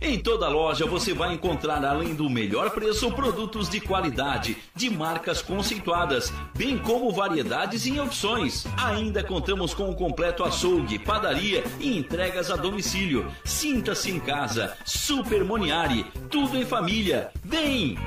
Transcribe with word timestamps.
Em 0.00 0.20
toda 0.20 0.48
loja 0.48 0.86
você 0.86 1.12
vai 1.12 1.34
encontrar, 1.34 1.84
além 1.84 2.14
do 2.14 2.30
melhor 2.30 2.70
preço, 2.70 3.10
produtos 3.10 3.68
de 3.68 3.80
qualidade, 3.80 4.56
de 4.72 4.88
marcas 4.88 5.42
conceituadas, 5.42 6.32
bem 6.56 6.78
como 6.78 7.10
variedades 7.10 7.84
e 7.84 7.98
opções. 7.98 8.64
Ainda 8.76 9.24
contamos 9.24 9.74
com 9.74 9.90
um 9.90 9.94
completo 9.94 10.44
açougue, 10.44 11.00
padaria 11.00 11.64
e 11.80 11.98
entregas 11.98 12.52
a 12.52 12.56
domicílio. 12.56 13.26
Sinta-se 13.44 14.12
em 14.12 14.20
casa. 14.20 14.76
Super 14.84 15.42
Moniari, 15.42 16.06
tudo 16.30 16.56
em 16.56 16.64
família. 16.64 17.32
Vem! 17.42 17.98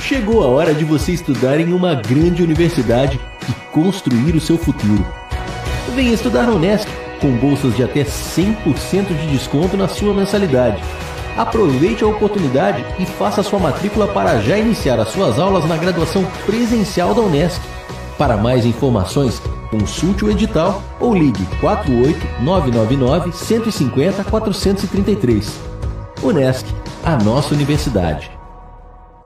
Chegou 0.00 0.42
a 0.42 0.48
hora 0.48 0.74
de 0.74 0.84
você 0.84 1.12
estudar 1.12 1.60
em 1.60 1.72
uma 1.72 1.94
grande 1.94 2.42
universidade 2.42 3.20
e 3.48 3.72
construir 3.72 4.34
o 4.34 4.40
seu 4.40 4.58
futuro. 4.58 5.21
Venha 5.90 6.14
estudar 6.14 6.46
na 6.46 6.52
Unesc, 6.52 6.88
com 7.20 7.36
bolsas 7.36 7.76
de 7.76 7.82
até 7.82 8.02
100% 8.02 9.08
de 9.08 9.26
desconto 9.26 9.76
na 9.76 9.88
sua 9.88 10.14
mensalidade. 10.14 10.82
Aproveite 11.36 12.04
a 12.04 12.06
oportunidade 12.06 12.84
e 12.98 13.04
faça 13.04 13.42
sua 13.42 13.58
matrícula 13.58 14.08
para 14.08 14.40
já 14.40 14.56
iniciar 14.56 14.98
as 14.98 15.08
suas 15.08 15.38
aulas 15.38 15.66
na 15.66 15.76
graduação 15.76 16.24
presencial 16.46 17.14
da 17.14 17.20
Unesc. 17.20 17.60
Para 18.16 18.36
mais 18.36 18.64
informações, 18.64 19.40
consulte 19.70 20.24
o 20.24 20.30
edital 20.30 20.82
ou 20.98 21.14
ligue 21.14 21.44
48 21.60 22.42
999 22.42 23.32
150 23.32 24.24
433. 24.24 25.60
Unesc, 26.22 26.66
a 27.04 27.16
nossa 27.16 27.54
universidade. 27.54 28.31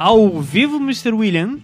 Ao 0.00 0.40
vivo, 0.40 0.76
Mr. 0.76 1.12
William. 1.12 1.58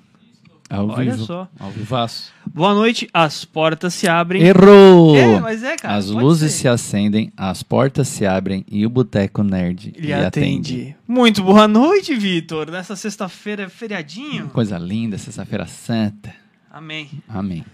Ao 0.68 0.86
Olha 0.88 1.12
vivo. 1.12 1.24
só. 1.24 1.48
Ao 1.58 1.70
vivaço. 1.70 2.32
Boa 2.44 2.74
noite, 2.74 3.08
as 3.14 3.46
portas 3.46 3.94
se 3.94 4.06
abrem. 4.06 4.42
Errou! 4.42 5.16
É, 5.16 5.40
mas 5.40 5.62
é, 5.62 5.76
cara. 5.76 5.94
As 5.94 6.10
luzes 6.10 6.52
ser. 6.52 6.58
se 6.58 6.68
acendem, 6.68 7.32
as 7.34 7.62
portas 7.62 8.08
se 8.08 8.26
abrem 8.26 8.62
e 8.70 8.84
o 8.84 8.90
Boteco 8.90 9.42
Nerd 9.42 9.94
lhe 9.96 10.12
atende. 10.12 10.74
atende. 10.74 10.96
Muito 11.08 11.42
boa 11.42 11.66
noite, 11.66 12.14
Vitor. 12.14 12.70
Nessa 12.70 12.94
sexta-feira, 12.94 13.70
feriadinho. 13.70 14.48
Coisa 14.48 14.76
linda, 14.76 15.16
sexta-feira 15.16 15.66
santa. 15.66 16.34
Amém. 16.70 17.08
Amém. 17.26 17.64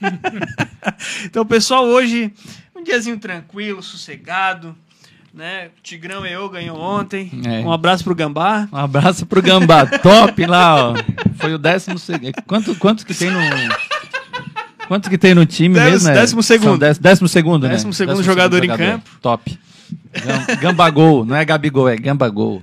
então, 1.26 1.44
pessoal, 1.44 1.84
hoje 1.84 2.32
um 2.74 2.82
diazinho 2.82 3.18
tranquilo, 3.18 3.82
sossegado, 3.82 4.74
né? 5.32 5.68
Tigrão 5.82 6.26
e 6.26 6.32
eu 6.32 6.48
ganhou 6.48 6.78
ontem. 6.80 7.30
É. 7.46 7.60
Um 7.60 7.72
abraço 7.72 8.04
pro 8.04 8.14
Gambá. 8.14 8.68
Um 8.72 8.76
abraço 8.76 9.24
pro 9.26 9.40
Gambá. 9.42 9.86
Top 9.86 10.44
lá, 10.46 10.90
ó. 10.90 10.94
Foi 11.38 11.54
o 11.54 11.58
décimo 11.58 11.98
segundo. 11.98 12.32
Quanto, 12.46 12.74
quanto 12.76 13.06
que 13.06 13.14
tem 13.14 13.30
no. 13.30 13.38
Quanto 14.88 15.08
que 15.08 15.16
tem 15.16 15.34
no 15.34 15.46
time 15.46 15.74
Décimo- 15.76 15.90
mesmo? 15.92 16.08
né? 16.08 16.14
décimo 16.14 16.42
segundo. 16.42 16.78
Dez- 16.78 16.98
décimo 16.98 17.28
segundo, 17.28 17.62
né? 17.64 17.70
Décimo 17.74 17.92
segundo 17.92 18.22
jogador 18.24 18.64
em 18.64 18.68
campo. 18.68 19.08
Top. 19.22 19.56
Gam- 20.12 20.56
Gambagol. 20.60 21.24
Não 21.24 21.36
é 21.36 21.44
Gabigol, 21.44 21.88
é 21.88 21.96
Gambagol. 21.96 22.62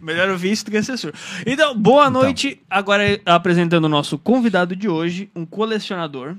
Melhor 0.00 0.30
ouvir 0.30 0.50
isso 0.52 0.64
do 0.64 0.70
que 0.70 0.78
assessor. 0.78 1.12
Então, 1.46 1.76
boa 1.78 2.10
noite. 2.10 2.60
Agora 2.68 3.20
apresentando 3.24 3.84
o 3.84 3.88
nosso 3.88 4.18
convidado 4.18 4.74
de 4.74 4.88
hoje, 4.88 5.30
um 5.36 5.44
colecionador 5.46 6.34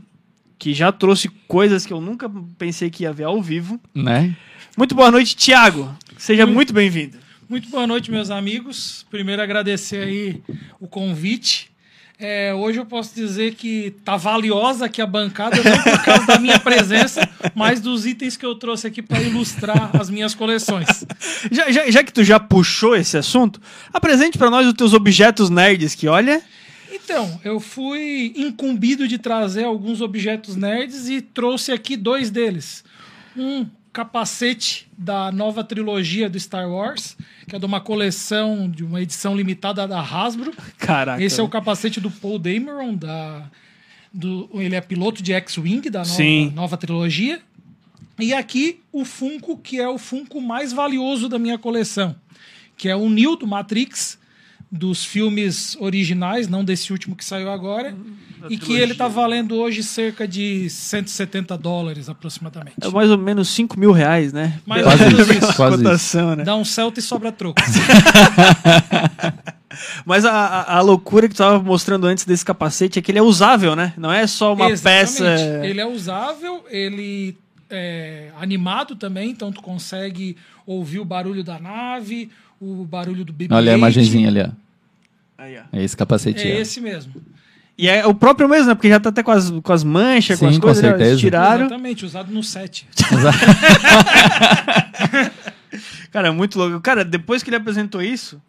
que 0.63 0.73
já 0.73 0.93
trouxe 0.93 1.27
coisas 1.45 1.85
que 1.85 1.91
eu 1.91 1.99
nunca 1.99 2.31
pensei 2.57 2.89
que 2.89 3.03
ia 3.03 3.11
ver 3.11 3.25
ao 3.25 3.41
vivo. 3.41 3.77
Né? 3.93 4.33
Muito 4.77 4.95
boa 4.95 5.11
noite, 5.11 5.35
Thiago. 5.35 5.93
Seja 6.17 6.45
muito 6.47 6.71
bem-vindo. 6.71 7.17
Muito 7.49 7.67
boa 7.67 7.85
noite, 7.85 8.09
meus 8.09 8.29
amigos. 8.29 9.05
Primeiro 9.11 9.41
agradecer 9.41 9.97
aí 10.05 10.41
o 10.79 10.87
convite. 10.87 11.69
É, 12.17 12.53
hoje 12.53 12.79
eu 12.79 12.85
posso 12.85 13.13
dizer 13.13 13.55
que 13.55 13.93
tá 14.05 14.15
valiosa 14.15 14.85
aqui 14.85 15.01
a 15.01 15.05
bancada, 15.05 15.57
não 15.61 15.83
por 15.83 16.01
causa 16.05 16.25
da 16.27 16.39
minha 16.39 16.57
presença, 16.57 17.27
mas 17.53 17.81
dos 17.81 18.05
itens 18.05 18.37
que 18.37 18.45
eu 18.45 18.55
trouxe 18.55 18.87
aqui 18.87 19.01
para 19.01 19.21
ilustrar 19.21 19.89
as 19.99 20.09
minhas 20.09 20.33
coleções. 20.33 20.87
Já, 21.51 21.69
já- 21.71 21.91
já 21.91 22.01
que 22.05 22.13
tu 22.13 22.23
já 22.23 22.39
puxou 22.39 22.95
esse 22.95 23.17
assunto, 23.17 23.59
apresente 23.93 24.37
pra 24.37 24.49
nós 24.49 24.65
os 24.65 24.73
teus 24.73 24.93
objetos 24.93 25.49
nerds 25.49 25.93
que, 25.93 26.07
olha, 26.07 26.41
Então, 27.03 27.39
eu 27.43 27.59
fui 27.59 28.33
incumbido 28.35 29.07
de 29.07 29.17
trazer 29.17 29.65
alguns 29.65 30.01
objetos 30.01 30.55
nerds 30.55 31.09
e 31.09 31.21
trouxe 31.21 31.71
aqui 31.71 31.97
dois 31.97 32.31
deles. 32.31 32.83
Um 33.35 33.65
capacete 33.91 34.89
da 34.97 35.31
nova 35.31 35.63
trilogia 35.63 36.27
do 36.27 36.39
Star 36.39 36.67
Wars, 36.67 37.15
que 37.47 37.55
é 37.55 37.59
de 37.59 37.65
uma 37.65 37.79
coleção, 37.79 38.69
de 38.69 38.83
uma 38.83 39.01
edição 39.01 39.35
limitada 39.35 39.87
da 39.87 40.01
Hasbro. 40.01 40.51
caraca. 40.79 41.23
Esse 41.23 41.39
é 41.39 41.43
o 41.43 41.47
capacete 41.47 42.01
do 42.01 42.09
Paul 42.09 42.39
Dameron, 42.39 42.95
da, 42.95 43.49
do, 44.11 44.49
ele 44.53 44.75
é 44.75 44.81
piloto 44.81 45.21
de 45.21 45.33
X-Wing 45.33 45.89
da 45.89 45.99
nova, 45.99 46.11
Sim. 46.11 46.51
nova 46.55 46.75
trilogia. 46.75 47.39
E 48.19 48.33
aqui 48.33 48.79
o 48.91 49.05
Funko, 49.05 49.57
que 49.57 49.79
é 49.79 49.87
o 49.87 49.97
Funko 49.97 50.41
mais 50.41 50.73
valioso 50.73 51.29
da 51.29 51.37
minha 51.37 51.57
coleção, 51.57 52.15
que 52.75 52.89
é 52.89 52.95
o 52.95 53.09
Neo 53.09 53.35
do 53.35 53.45
Matrix, 53.45 54.17
dos 54.75 55.05
filmes 55.05 55.77
originais, 55.79 56.47
não 56.47 56.65
desse 56.65 56.91
último 56.91 57.15
que 57.15 57.23
saiu 57.23 57.51
agora, 57.51 57.95
e 58.49 58.57
que 58.57 58.73
ele 58.73 58.95
tá 58.95 59.07
valendo 59.07 59.55
hoje 59.55 59.83
cerca 59.83 60.27
de 60.27 60.67
170 60.67 61.55
dólares 61.59 62.09
aproximadamente. 62.09 62.77
É 62.81 62.89
mais 62.89 63.11
ou 63.11 63.17
menos 63.19 63.49
5 63.49 63.79
mil 63.79 63.91
reais, 63.91 64.33
né? 64.33 64.59
Mais 64.65 64.81
Quase 64.81 65.03
ou 65.03 65.11
menos 65.11 65.29
isso, 65.29 65.37
isso. 65.37 65.55
quase 65.55 65.75
isso. 65.75 65.83
Cotação, 65.83 66.35
né? 66.35 66.43
Dá 66.43 66.55
um 66.55 66.65
Celta 66.65 66.99
e 66.99 67.03
sobra 67.03 67.31
troco. 67.31 67.61
Mas 70.05 70.25
a, 70.25 70.31
a, 70.31 70.77
a 70.77 70.81
loucura 70.81 71.29
que 71.29 71.35
tu 71.35 71.37
tava 71.37 71.61
mostrando 71.61 72.07
antes 72.07 72.25
desse 72.25 72.43
capacete 72.43 72.97
é 72.97 73.01
que 73.01 73.11
ele 73.11 73.19
é 73.19 73.23
usável, 73.23 73.75
né? 73.75 73.93
Não 73.95 74.11
é 74.11 74.25
só 74.25 74.55
uma 74.55 74.71
Exatamente. 74.71 75.01
peça. 75.01 75.61
Ele 75.63 75.79
é 75.79 75.85
usável, 75.85 76.65
ele 76.71 77.37
é 77.69 78.31
animado 78.39 78.95
também, 78.95 79.29
então 79.29 79.51
tu 79.51 79.61
consegue 79.61 80.35
ouvir 80.65 80.99
o 80.99 81.05
barulho 81.05 81.43
da 81.43 81.59
nave, 81.59 82.31
o 82.59 82.83
barulho 82.85 83.23
do 83.23 83.31
BB-8. 83.31 83.49
Olha 83.51 83.73
a 83.73 83.77
imagenzinha 83.77 84.29
ali, 84.29 84.41
ó. 84.41 84.62
Aí, 85.43 85.57
ó. 85.57 85.61
É 85.77 85.83
esse 85.83 85.97
capacete. 85.97 86.47
É 86.47 86.55
ó. 86.55 86.59
esse 86.61 86.79
mesmo. 86.79 87.13
E 87.77 87.89
é 87.89 88.05
o 88.05 88.13
próprio 88.13 88.47
mesmo, 88.47 88.67
né? 88.67 88.75
Porque 88.75 88.87
já 88.87 88.99
tá 88.99 89.09
até 89.09 89.23
com 89.23 89.31
as, 89.31 89.49
com 89.49 89.73
as 89.73 89.83
manchas, 89.83 90.39
com 90.39 90.45
Sim, 90.45 90.51
as 90.51 90.55
com 90.57 90.61
coisas. 90.61 90.81
certeza. 90.81 91.09
Eles 91.09 91.19
tiraram. 91.19 91.65
Exatamente, 91.65 92.05
usado 92.05 92.31
no 92.31 92.43
set. 92.43 92.87
Cara, 96.11 96.27
é 96.27 96.31
muito 96.31 96.57
louco. 96.57 96.79
Cara, 96.81 97.03
depois 97.03 97.41
que 97.41 97.49
ele 97.49 97.57
apresentou 97.57 98.01
isso. 98.01 98.41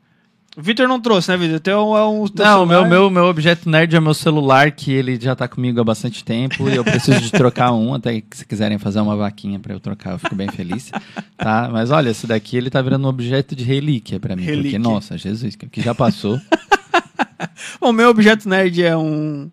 O 0.57 0.63
Victor 0.63 0.87
não 0.87 1.01
trouxe, 1.01 1.31
né, 1.31 1.37
Victor? 1.37 1.57
Então 1.57 1.97
é 1.97 2.07
um. 2.07 2.29
teu 2.29 2.45
Não, 2.45 2.63
o 2.63 2.67
meu, 2.67 2.87
meu, 2.87 3.11
meu 3.11 3.25
objeto 3.25 3.69
nerd 3.69 3.97
é 3.97 3.99
meu 3.99 4.15
celular, 4.15 4.71
que 4.71 4.93
ele 4.93 5.19
já 5.21 5.35
tá 5.35 5.49
comigo 5.49 5.81
há 5.81 5.85
bastante 5.85 6.23
tempo 6.23 6.69
e 6.69 6.77
eu 6.77 6.85
preciso 6.85 7.21
de 7.21 7.33
trocar 7.33 7.73
um, 7.73 7.93
até 7.95 8.21
que 8.21 8.37
se 8.37 8.47
quiserem 8.47 8.79
fazer 8.79 9.01
uma 9.01 9.17
vaquinha 9.17 9.59
pra 9.59 9.75
eu 9.75 9.81
trocar, 9.81 10.13
eu 10.13 10.19
fico 10.21 10.37
bem 10.37 10.49
feliz, 10.49 10.93
tá? 11.37 11.69
Mas 11.73 11.91
olha, 11.91 12.11
esse 12.11 12.29
daqui 12.29 12.57
ele 12.57 12.71
tá 12.71 12.81
virando 12.81 13.05
um 13.05 13.09
objeto 13.09 13.57
de 13.57 13.65
relíquia 13.65 14.21
pra 14.21 14.37
mim, 14.37 14.45
Relíquia. 14.45 14.73
porque, 14.73 14.79
nossa, 14.79 15.19
Jesus, 15.19 15.57
que 15.57 15.83
já 15.83 15.93
passou. 15.93 16.41
Bom, 17.81 17.93
meu 17.93 18.09
objeto 18.11 18.49
nerd 18.49 18.83
é 18.83 18.97
um. 18.97 19.51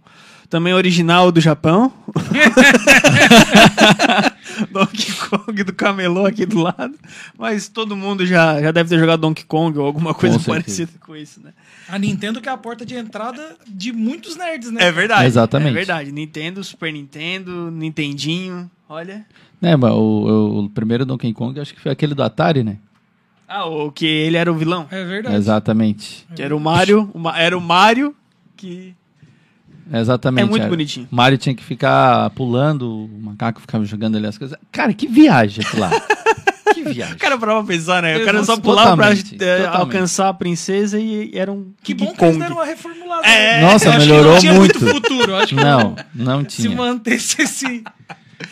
Também 0.50 0.74
original 0.74 1.32
do 1.32 1.40
Japão. 1.40 1.94
Donkey 4.70 5.14
Kong 5.30 5.64
do 5.64 5.74
camelô 5.74 6.26
aqui 6.26 6.46
do 6.46 6.60
lado. 6.62 6.94
Mas 7.38 7.68
todo 7.70 7.96
mundo 7.96 8.26
já, 8.26 8.62
já 8.62 8.72
deve 8.72 8.90
ter 8.90 9.00
jogado 9.00 9.22
Donkey 9.22 9.46
Kong 9.46 9.78
ou 9.80 9.86
alguma 9.86 10.14
coisa 10.14 10.38
certeza. 10.40 10.62
parecida 10.62 10.92
com 11.06 11.16
isso, 11.16 11.40
né? 11.42 11.52
A 11.88 11.98
Nintendo 11.98 12.42
que 12.42 12.50
é 12.50 12.52
a 12.52 12.58
porta 12.58 12.86
de 12.86 12.96
entrada 12.96 13.56
de 13.68 13.94
muitos 13.94 14.36
nerds, 14.36 14.72
né? 14.72 14.84
É 14.84 14.92
verdade. 14.92 15.26
Exatamente. 15.26 15.72
É 15.72 15.74
verdade. 15.74 16.12
Nintendo, 16.12 16.62
Super 16.64 16.92
Nintendo, 16.92 17.72
Nintendinho. 17.72 18.70
Olha. 18.90 19.26
né, 19.62 19.78
mas 19.78 19.92
o, 19.94 19.96
o- 19.96 20.66
o 20.66 20.70
primeiro 20.70 21.06
Donkey 21.06 21.32
Kong 21.34 21.58
acho 21.62 21.74
que 21.74 21.80
foi 21.80 21.94
aquele 21.94 22.14
do 22.14 22.22
Atari, 22.24 22.62
né? 22.62 22.78
Ah, 23.54 23.66
o 23.66 23.92
que 23.92 24.06
ele 24.06 24.38
era 24.38 24.50
o 24.52 24.56
vilão. 24.56 24.88
É 24.90 25.04
verdade. 25.04 25.36
Exatamente. 25.36 26.26
Que 26.36 26.42
era 26.42 26.56
o 26.56 26.60
Mario. 26.60 27.10
o 27.14 27.20
Ma- 27.20 27.38
Era 27.38 27.58
o 27.58 27.62
Mario 27.62 28.16
que. 28.56 28.96
Exatamente. 29.94 30.46
É 30.46 30.50
muito 30.50 30.62
era. 30.62 30.70
bonitinho. 30.70 31.08
Mario 31.12 31.38
tinha 31.38 31.54
que 31.54 31.64
ficar 31.64 32.30
pulando, 32.30 33.06
o 33.06 33.20
macaco 33.22 33.60
ficava 33.60 33.84
jogando 33.84 34.16
ali 34.18 34.26
as 34.28 34.38
coisas. 34.38 34.58
Cara, 34.72 34.94
que 34.94 35.06
viagem 35.08 35.66
aquilo 35.66 35.82
lá. 35.82 35.90
que 36.74 36.82
viagem. 36.84 37.16
O 37.16 37.18
cara 37.18 37.38
parava 37.38 37.62
pra 37.64 37.76
pensar, 37.76 38.02
né? 38.02 38.18
O 38.18 38.24
cara 38.26 38.42
só 38.46 38.58
pulava 38.58 38.96
pra 38.96 39.14
totalmente. 39.14 39.38
alcançar 39.68 40.30
a 40.30 40.34
princesa 40.34 40.98
e 40.98 41.32
era 41.34 41.52
um 41.52 41.74
Que 41.84 41.94
bom 41.94 42.06
que 42.06 42.12
eles 42.12 42.18
Kong. 42.36 42.40
deram 42.40 42.56
uma 42.56 42.66
reformulada. 42.66 43.28
É, 43.28 43.60
né? 43.60 43.62
Nossa, 43.70 43.98
melhorou 43.98 44.34
não 44.34 44.40
tinha 44.40 44.54
muito. 44.54 44.80
futuro. 44.80 45.32
Eu 45.32 45.36
acho 45.36 45.48
que 45.48 45.56
Não, 45.56 45.96
não 46.16 46.42
se 46.50 46.62
tinha. 46.64 46.76
mantesse 46.78 47.42
esse, 47.44 47.84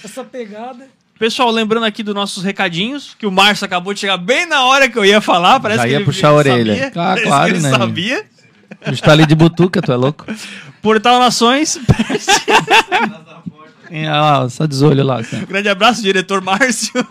essa 0.04 0.26
pegada. 0.26 0.88
Pessoal, 1.20 1.52
lembrando 1.52 1.86
aqui 1.86 2.02
dos 2.02 2.16
nossos 2.16 2.42
recadinhos, 2.44 3.14
que 3.20 3.26
o 3.28 3.32
Márcio 3.32 3.66
acabou 3.66 3.94
de 3.94 4.00
chegar 4.00 4.16
bem 4.18 4.46
na 4.46 4.64
hora 4.64 4.88
que 4.90 4.98
eu 4.98 5.04
ia 5.04 5.20
falar. 5.20 5.60
Parece 5.60 5.80
Já 5.80 5.84
que 5.86 5.90
ia 5.92 5.96
ele, 5.98 6.06
puxar 6.06 6.30
a 6.30 6.34
orelha. 6.34 6.74
Sabia, 6.74 6.88
Ah, 6.88 6.92
Parece 6.94 7.26
claro, 7.28 7.46
que 7.46 7.52
ele 7.58 7.64
né? 7.64 7.70
sabia. 7.72 8.26
A 8.86 8.90
gente 8.92 9.04
tá 9.04 9.12
ali 9.12 9.26
de 9.26 9.36
butuca, 9.36 9.82
tu 9.82 9.92
é 9.92 9.96
louco? 9.98 10.26
Portal 10.82 11.20
Nações. 11.20 11.78
Olha 13.92 14.12
lá, 14.22 14.50
só 14.50 14.66
desolho 14.66 15.04
lá. 15.04 15.20
assim. 15.20 15.44
Grande 15.46 15.68
abraço, 15.68 16.02
diretor 16.02 16.42
Márcio. 16.42 16.94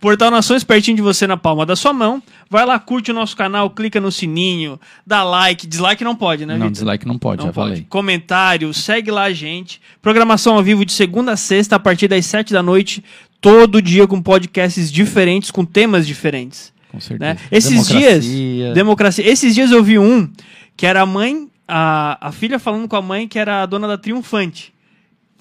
Portal 0.00 0.30
Nações, 0.30 0.62
pertinho 0.62 0.96
de 0.96 1.02
você 1.02 1.26
na 1.26 1.36
palma 1.36 1.64
da 1.64 1.74
sua 1.74 1.92
mão. 1.92 2.22
Vai 2.50 2.64
lá, 2.66 2.78
curte 2.78 3.10
o 3.10 3.14
nosso 3.14 3.36
canal, 3.36 3.70
clica 3.70 4.00
no 4.00 4.12
sininho, 4.12 4.78
dá 5.06 5.22
like. 5.24 5.66
Dislike 5.66 6.04
não 6.04 6.14
pode, 6.14 6.44
né, 6.44 6.52
Não, 6.54 6.66
Vitor? 6.66 6.70
dislike 6.72 7.06
não 7.06 7.18
pode, 7.18 7.40
Não 7.40 7.46
já 7.48 7.52
pode. 7.52 7.68
falei. 7.70 7.86
Comentário, 7.88 8.72
segue 8.74 9.10
lá 9.10 9.24
a 9.24 9.32
gente. 9.32 9.80
Programação 10.02 10.54
ao 10.56 10.62
vivo 10.62 10.84
de 10.84 10.92
segunda 10.92 11.32
a 11.32 11.36
sexta, 11.36 11.76
a 11.76 11.78
partir 11.78 12.08
das 12.08 12.24
sete 12.26 12.52
da 12.52 12.62
noite. 12.62 13.02
Todo 13.40 13.80
dia 13.82 14.06
com 14.06 14.20
podcasts 14.20 14.90
diferentes, 14.92 15.50
com 15.50 15.64
temas 15.64 16.06
diferentes. 16.06 16.72
Com 16.90 17.00
certeza. 17.00 17.34
Né? 17.34 17.40
Esses 17.50 17.70
Democracia. 17.70 18.20
dias. 18.20 18.74
Democracia. 18.74 19.28
Esses 19.28 19.54
dias 19.54 19.70
eu 19.70 19.82
vi 19.82 19.98
um 19.98 20.30
que 20.76 20.86
era 20.86 21.00
a 21.02 21.06
mãe, 21.06 21.48
a, 21.66 22.28
a 22.28 22.32
filha 22.32 22.58
falando 22.58 22.86
com 22.86 22.96
a 22.96 23.02
mãe 23.02 23.26
que 23.26 23.38
era 23.38 23.62
a 23.62 23.66
dona 23.66 23.88
da 23.88 23.96
Triunfante. 23.98 24.72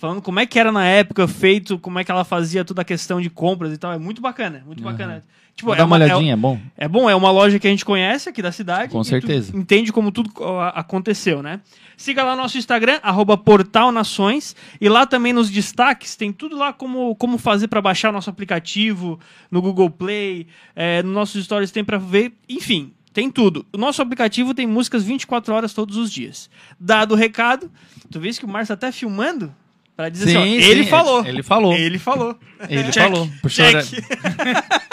Falando 0.06 0.22
como 0.22 0.40
é 0.40 0.46
que 0.46 0.60
era 0.60 0.72
na 0.72 0.86
época 0.86 1.28
feito, 1.28 1.80
como 1.80 1.98
é 1.98 2.04
que 2.04 2.12
ela 2.12 2.24
fazia 2.24 2.64
toda 2.64 2.84
a 2.84 2.86
questão 2.86 3.20
de 3.20 3.28
compras 3.28 3.74
e 3.74 3.78
tal. 3.78 3.92
É 3.92 3.98
muito 3.98 4.22
bacana, 4.22 4.62
muito 4.64 4.84
bacana. 4.84 5.24
Tipo, 5.56 5.68
Vou 5.70 5.74
é 5.74 5.78
dar 5.80 5.86
uma 5.86 5.98
é- 5.98 6.04
olhadinha, 6.04 6.34
é 6.34 6.36
bom? 6.36 6.60
é 6.78 6.88
bom, 6.88 7.10
é 7.10 7.16
uma 7.16 7.32
loja 7.32 7.58
que 7.58 7.66
a 7.66 7.72
gente 7.72 7.84
conhece 7.84 8.30
aqui 8.30 8.40
da 8.40 8.52
cidade. 8.52 8.92
Com 8.92 9.04
certeza. 9.04 9.58
entende 9.58 9.92
como 9.92 10.12
tudo 10.12 10.30
aconteceu, 10.76 11.42
né? 11.42 11.60
Siga 11.98 12.24
lá 12.24 12.36
nosso 12.36 12.56
Instagram, 12.56 13.00
arroba 13.02 13.36
Portal 13.36 13.92
Nações. 13.92 14.56
E 14.80 14.88
lá 14.88 15.08
também 15.08 15.34
nos 15.34 15.50
destaques 15.50 16.16
tem 16.16 16.32
tudo 16.32 16.56
lá 16.56 16.72
como, 16.72 17.16
como 17.16 17.40
fazer 17.40 17.68
para 17.68 17.82
baixar 17.82 18.14
nosso 18.14 18.30
aplicativo 18.30 19.20
no 19.50 19.60
Google 19.60 19.90
Play. 19.90 20.46
É, 20.76 21.02
nos 21.02 21.14
nossos 21.14 21.44
stories 21.46 21.72
tem 21.72 21.84
para 21.84 21.98
ver. 21.98 22.32
Enfim, 22.48 22.94
tem 23.12 23.32
tudo. 23.32 23.66
O 23.74 23.78
nosso 23.80 24.04
aplicativo 24.04 24.54
tem 24.54 24.68
músicas 24.68 25.04
24 25.04 25.52
horas 25.52 25.74
todos 25.74 25.98
os 25.98 26.12
dias. 26.12 26.48
Dado 26.80 27.14
o 27.14 27.18
recado, 27.18 27.72
tu 28.12 28.20
vês 28.20 28.38
que 28.38 28.46
o 28.46 28.48
Márcio 28.48 28.78
tá 28.78 28.88
até 28.88 28.92
filmando 28.92 29.52
para 29.96 30.10
dizer 30.10 30.25
assim, 30.25 30.38
ó, 30.38 30.44
Sim, 30.44 30.52
ele 30.72 30.84
sim, 30.84 30.90
falou. 30.90 31.25
ele 31.25 31.44
falou. 31.44 31.74
Ele 31.74 32.00
falou. 32.00 32.40
Ele 32.70 32.84
Check, 32.92 33.04
falou. 33.04 33.30
Puxou 33.42 33.66
check. 33.66 33.86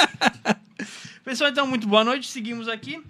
Pessoal, 1.25 1.51
então, 1.51 1.67
muito 1.67 1.87
boa 1.87 2.05
noite. 2.05 2.27
Seguimos 2.29 2.69
aqui. 2.69 3.01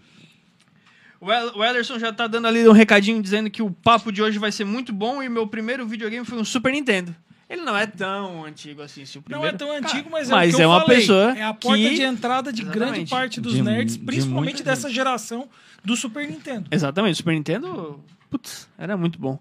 O 1.20 1.64
Ederson 1.64 1.98
já 1.98 2.12
tá 2.12 2.26
dando 2.26 2.48
ali 2.48 2.68
um 2.68 2.72
recadinho 2.72 3.22
dizendo 3.22 3.48
que 3.48 3.62
o 3.62 3.70
papo 3.70 4.10
de 4.10 4.20
hoje 4.22 4.38
vai 4.38 4.50
ser 4.50 4.64
muito 4.64 4.92
bom 4.92 5.22
e 5.22 5.28
meu 5.28 5.46
primeiro 5.46 5.86
videogame 5.86 6.26
foi 6.26 6.38
um 6.38 6.44
Super 6.44 6.72
Nintendo. 6.72 7.14
Ele 7.48 7.62
não 7.62 7.76
é 7.76 7.86
tão 7.86 8.44
antigo 8.44 8.80
assim, 8.82 9.04
se 9.04 9.18
o 9.18 9.24
Não 9.28 9.40
primeiro... 9.40 9.54
é 9.54 9.58
tão 9.58 9.70
antigo, 9.70 10.08
mas, 10.10 10.28
mas 10.30 10.52
é 10.52 10.54
o 10.54 10.56
que 10.56 10.62
é 10.62 10.64
eu 10.64 10.70
uma 10.70 10.80
falei. 10.80 10.96
pessoa 10.98 11.38
É 11.38 11.42
a 11.42 11.52
porta 11.54 11.78
que- 11.78 11.94
de 11.94 12.02
entrada 12.02 12.52
de 12.52 12.62
grande 12.62 12.78
Exatamente. 13.02 13.10
parte 13.10 13.40
dos 13.42 13.52
De- 13.54 13.62
nerds, 13.62 13.96
de 13.98 14.04
principalmente 14.04 14.54
muita 14.54 14.64
dessa 14.70 14.88
geração 14.90 15.48
do 15.84 15.94
Super 15.94 16.26
Nintendo. 16.28 16.66
Exatamente, 16.72 17.14
o 17.14 17.16
Super 17.18 17.34
Nintendo 17.34 18.00
Putz, 18.30 18.66
era 18.78 18.96
muito 18.96 19.18
bom. 19.18 19.38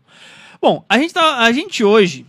Bom, 0.61 0.85
a 0.89 0.97
gente, 0.99 1.13
tá, 1.13 1.37
a 1.39 1.51
gente 1.53 1.83
hoje. 1.85 2.25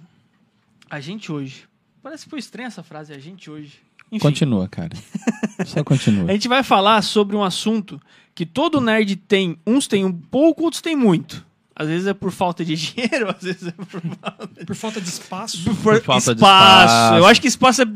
A 0.93 1.01
gente 1.01 1.33
hoje. 1.33 1.65
Parece 2.03 2.25
que 2.25 2.29
foi 2.31 2.39
estranha 2.39 2.67
essa 2.67 2.83
frase, 2.83 3.15
a 3.15 3.19
gente 3.19 3.51
hoje. 3.51 3.79
Enfim, 4.11 4.19
Continua, 4.27 4.69
cara. 4.69 4.91
Só 5.65 5.83
continua. 5.83 6.29
a 6.29 6.35
gente 6.35 6.49
vai 6.49 6.63
falar 6.63 7.01
sobre 7.01 7.35
um 7.35 7.43
assunto 7.43 7.99
que 8.35 8.45
todo 8.45 8.79
nerd 8.79 9.17
tem. 9.17 9.57
Uns 9.67 9.87
tem 9.87 10.05
um 10.05 10.13
pouco, 10.13 10.65
outros 10.65 10.83
tem 10.83 10.95
muito. 10.95 11.47
Às 11.75 11.89
vezes 11.89 12.07
é 12.07 12.13
por 12.13 12.31
falta 12.31 12.63
de 12.63 12.77
dinheiro, 12.93 13.31
às 13.31 13.43
vezes 13.43 13.69
é 13.69 13.71
por 13.73 13.87
falta 14.03 14.65
Por 14.67 14.77
falta 14.77 15.01
de 15.01 15.09
espaço. 15.09 15.65
por 15.77 16.03
falta 16.03 16.33
espaço. 16.33 16.35
de 16.35 16.41
espaço. 16.43 17.15
Eu 17.15 17.27
acho 17.27 17.41
que 17.41 17.49
espaço 17.49 17.81
é 17.81 17.87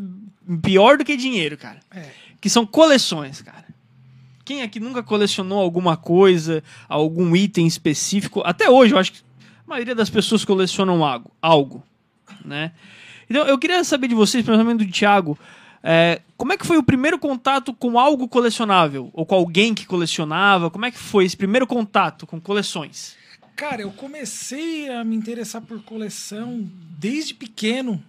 pior 0.62 0.96
do 0.96 1.04
que 1.04 1.18
dinheiro, 1.18 1.58
cara. 1.58 1.80
É. 1.90 2.08
Que 2.40 2.48
são 2.48 2.64
coleções, 2.64 3.42
cara. 3.42 3.66
Quem 4.42 4.62
aqui 4.62 4.80
nunca 4.80 5.02
colecionou 5.02 5.60
alguma 5.60 5.98
coisa, 5.98 6.64
algum 6.88 7.36
item 7.36 7.66
específico? 7.66 8.40
Até 8.42 8.70
hoje, 8.70 8.94
eu 8.94 8.98
acho 8.98 9.12
que 9.12 9.18
a 9.66 9.68
maioria 9.68 9.94
das 9.94 10.08
pessoas 10.08 10.46
colecionam 10.46 11.04
algo, 11.04 11.30
algo 11.42 11.84
né? 12.45 12.73
Então, 13.28 13.47
eu 13.47 13.59
queria 13.59 13.83
saber 13.85 14.09
de 14.09 14.14
vocês, 14.14 14.45
principalmente 14.45 14.85
do 14.85 14.92
Thiago, 14.92 15.38
é, 15.83 16.21
como 16.37 16.52
é 16.52 16.56
que 16.56 16.66
foi 16.66 16.76
o 16.76 16.83
primeiro 16.83 17.18
contato 17.18 17.73
com 17.73 17.99
algo 17.99 18.28
colecionável? 18.28 19.11
Ou 19.12 19.25
com 19.25 19.35
alguém 19.35 19.75
que 19.75 19.87
colecionava? 19.87 20.71
Como 20.71 20.85
é 20.85 20.90
que 20.90 20.99
foi 20.99 21.25
esse 21.25 21.37
primeiro 21.37 21.66
contato 21.66 22.26
com 22.26 22.40
coleções? 22.40 23.16
Cara, 23.54 23.83
eu 23.83 23.90
comecei 23.90 24.88
a 24.90 25.02
me 25.02 25.16
interessar 25.16 25.62
por 25.62 25.83
coleção 25.83 26.68
desde 26.99 27.35
pequeno. 27.35 28.02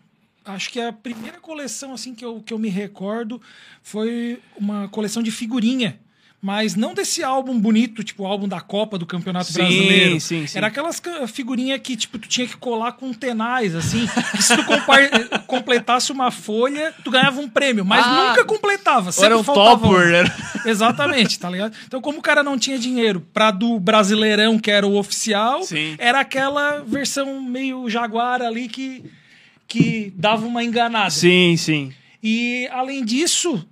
Acho 0.44 0.70
que 0.70 0.80
a 0.80 0.92
primeira 0.92 1.40
coleção 1.40 1.94
assim 1.94 2.14
que 2.14 2.26
eu, 2.26 2.42
que 2.42 2.54
eu 2.54 2.60
me 2.60 2.70
recordo 2.70 3.42
foi 3.82 4.42
uma 4.58 4.88
coleção 4.90 5.22
de 5.22 5.32
figurinha. 5.32 6.00
Mas 6.40 6.76
não 6.76 6.94
desse 6.94 7.24
álbum 7.24 7.60
bonito, 7.60 8.04
tipo 8.04 8.22
o 8.24 8.28
álbum 8.28 8.48
da 8.48 8.62
Copa 8.62 8.96
do 8.98 9.08
Campeonato 9.08 9.48
Sim, 9.52 9.54
Brasileiro. 9.54 10.20
sim, 10.22 10.46
sim. 10.46 10.58
Era 10.58 10.68
aquelas 10.68 11.02
figurinhas 11.28 11.80
que 11.82 11.96
tipo, 11.98 12.20
tu 12.20 12.28
tinha 12.28 12.46
que 12.46 12.56
colar 12.56 12.92
com 12.92 13.12
tenais, 13.12 13.74
assim. 13.76 14.06
que 14.36 14.44
se 14.44 14.56
tu 14.56 14.64
completasse 15.48 16.12
uma 16.12 16.30
folha, 16.30 16.94
tu 17.04 17.10
ganhava 17.10 17.40
um 17.42 17.50
prêmio. 17.50 17.84
Mas 17.84 18.06
Ah, 18.06 18.30
nunca 18.30 18.46
completava. 18.46 19.12
Sempre 19.12 19.26
era 19.28 19.38
um 19.40 19.44
faltava 19.44 19.88
topper, 19.88 20.08
né? 20.12 20.24
Exatamente, 20.66 21.40
tá 21.40 21.50
ligado? 21.50 21.74
Então, 21.88 22.00
como 22.00 22.20
o 22.20 22.22
cara 22.22 22.44
não 22.44 22.58
tinha 22.58 22.78
dinheiro 22.78 23.20
pra 23.34 23.50
do 23.50 23.80
Brasileirão, 23.80 24.60
que 24.60 24.70
era 24.70 24.86
o 24.86 24.96
oficial, 24.96 25.64
Sim. 25.64 25.96
era 25.98 26.20
aquela 26.20 26.82
versão 26.86 27.42
meio 27.42 27.90
Jaguar 27.90 28.44
ali 28.44 28.68
que, 28.68 29.04
que 29.68 30.14
dava 30.16 30.46
uma 30.46 30.64
enganada. 30.64 31.10
Sim, 31.10 31.56
sim. 31.58 31.92
E, 32.22 32.68
além 32.72 33.04
disso, 33.04 33.68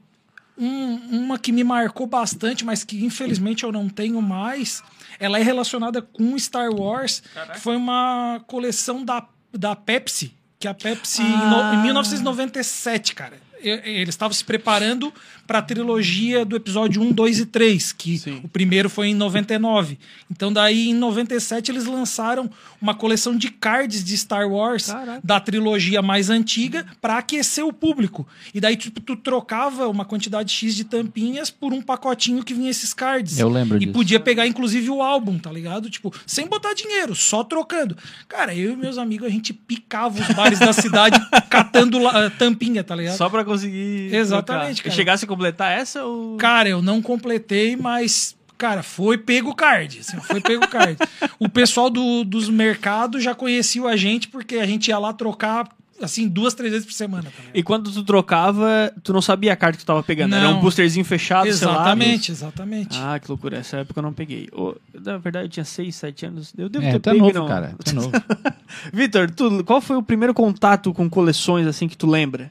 um- 0.58 0.96
uma 1.26 1.38
que 1.40 1.52
me 1.52 1.64
marcou 1.64 2.08
bastante, 2.08 2.64
mas 2.66 2.84
que 2.84 3.04
infelizmente 3.06 3.64
eu 3.64 3.72
não 3.72 3.90
tenho 3.90 4.22
mais, 4.22 4.82
ela 5.20 5.40
é 5.40 5.44
relacionada 5.44 6.02
com 6.02 6.38
Star 6.40 6.70
Wars, 6.72 7.22
foi 7.60 7.76
uma 7.76 8.42
coleção 8.48 9.04
da, 9.04 9.26
da 9.54 9.76
Pepsi, 9.76 10.34
que 10.60 10.68
a 10.68 10.74
Pepsi, 10.74 11.22
em 11.22 11.26
no- 11.50 11.56
Ah. 11.62 11.76
em 11.76 11.82
1997, 11.84 13.14
cara. 13.16 13.38
E- 13.70 13.82
Eles 14.02 14.10
estavam 14.16 14.34
se 14.34 14.44
preparando 14.44 15.14
para 15.48 15.60
a 15.60 15.62
trilogia 15.62 16.44
do 16.44 16.56
episódio 16.56 17.02
1, 17.02 17.12
2 17.12 17.40
e 17.40 17.46
3, 17.46 17.92
que 17.92 18.18
Sim. 18.18 18.42
o 18.44 18.48
primeiro 18.48 18.90
foi 18.90 19.08
em 19.10 19.14
99. 19.16 19.98
Então, 20.32 20.52
daí, 20.52 20.90
em 20.90 20.94
97, 20.96 21.72
eles 21.72 21.86
lançaram 21.86 22.50
uma 22.82 22.96
coleção 22.96 23.36
de 23.38 23.50
cards 23.50 24.04
de 24.04 24.18
Star 24.18 24.48
Wars 24.50 24.88
Caraca. 24.88 25.22
da 25.24 25.40
trilogia 25.40 26.02
mais 26.02 26.30
antiga 26.30 26.86
para 27.02 27.18
aquecer 27.18 27.64
o 27.66 27.72
público. 27.74 28.28
E 28.54 28.60
daí 28.60 28.76
tipo, 28.76 29.00
tu 29.00 29.16
trocava 29.16 29.88
uma 29.88 30.04
quantidade 30.06 30.52
X 30.52 30.76
de 30.76 30.84
tampinhas 30.84 31.50
por 31.50 31.74
um 31.74 31.82
pacotinho 31.82 32.44
que 32.44 32.54
vinha 32.54 32.70
esses 32.72 32.94
cards. 32.94 33.38
Eu 33.38 33.50
lembro 33.50 33.78
E 33.78 33.82
disso. 33.82 33.92
podia 33.94 34.20
pegar 34.20 34.48
inclusive 34.48 34.90
o 34.90 35.02
álbum, 35.02 35.38
tá 35.38 35.52
ligado? 35.52 35.90
Tipo, 35.90 36.14
sem 36.26 36.48
botar 36.48 36.74
dinheiro, 36.74 37.14
só 37.16 37.44
trocando. 37.44 37.96
Cara, 38.28 38.54
eu 38.56 38.74
e 38.74 38.76
meus 38.76 38.98
amigos 38.98 39.28
a 39.28 39.32
gente 39.32 39.54
picava 39.54 40.20
os 40.20 40.28
bares 40.36 40.60
da 40.60 40.74
cidade 40.74 41.20
catando 41.50 42.00
tampinha, 42.38 42.84
tá 42.84 42.96
ligado? 42.96 43.18
Só 43.18 43.30
pra 43.30 43.44
conseguir. 43.56 44.14
Exatamente, 44.16 44.84
cara. 44.84 44.96
Chegasse 44.96 45.26
a 45.26 45.28
completar 45.28 45.72
essa 45.78 46.04
ou. 46.04 46.38
Cara, 46.38 46.70
eu 46.70 46.82
não 46.82 47.02
completei, 47.02 47.76
mas. 47.76 48.36
Cara, 48.58 48.82
foi 48.84 49.18
pego 49.18 49.50
o 49.50 49.56
card. 49.56 50.00
assim, 50.00 50.18
foi 50.22 50.40
pego 50.40 50.64
o 50.64 50.68
card. 50.70 50.98
o 51.38 51.50
pessoal 51.50 51.90
do- 51.90 52.24
dos 52.24 52.48
mercados 52.50 53.22
já 53.22 53.36
conhecia 53.36 53.84
a 53.86 53.98
gente 53.98 54.30
porque 54.30 54.56
a 54.56 54.66
gente 54.66 54.88
ia 54.88 54.98
lá 54.98 55.12
trocar, 55.12 55.68
assim, 56.02 56.26
duas, 56.26 56.54
três 56.54 56.72
vezes 56.72 56.88
por 56.88 56.94
semana. 56.94 57.24
Tá? 57.26 57.44
E 57.54 57.62
quando 57.62 57.92
tu 57.92 58.02
trocava, 58.06 58.94
tu 59.04 59.12
não 59.12 59.22
sabia 59.22 59.52
a 59.52 59.58
carta 59.58 59.78
que 59.78 59.84
tu 59.84 59.88
tava 59.88 60.02
pegando. 60.02 60.36
Era 60.36 60.46
Não. 60.46 60.60
um 60.60 60.62
boosterzinho 60.62 61.04
fechado, 61.04 61.48
exatamente, 61.50 62.32
exatamente. 62.32 62.96
selado. 62.96 63.14
Ah, 63.16 63.20
que 63.20 63.28
loucura. 63.28 63.58
Essa 63.58 63.76
época 63.80 64.00
eu 64.00 64.04
não 64.04 64.14
peguei. 64.14 64.48
Ô, 64.54 64.74
na 65.04 65.18
verdade, 65.18 65.48
eu 65.48 65.50
tinha 65.50 65.66
6, 65.66 65.94
7 65.94 66.26
anos. 66.26 66.54
Eu 66.58 66.70
devo 66.70 66.86
É, 66.86 66.92
ter 66.92 66.96
é 66.96 67.00
pego, 67.14 67.18
novo, 67.26 67.34
não. 67.40 67.48
cara. 67.50 67.76
É 67.86 67.92
novo. 67.92 68.10
Vitor, 68.94 69.30
qual 69.66 69.82
foi 69.82 69.98
o 69.98 70.02
primeiro 70.02 70.34
contato 70.34 70.94
com 70.94 71.10
coleções 71.10 71.68
assim 71.68 71.90
que 71.90 71.98
tu 71.98 72.08
lembra? 72.08 72.50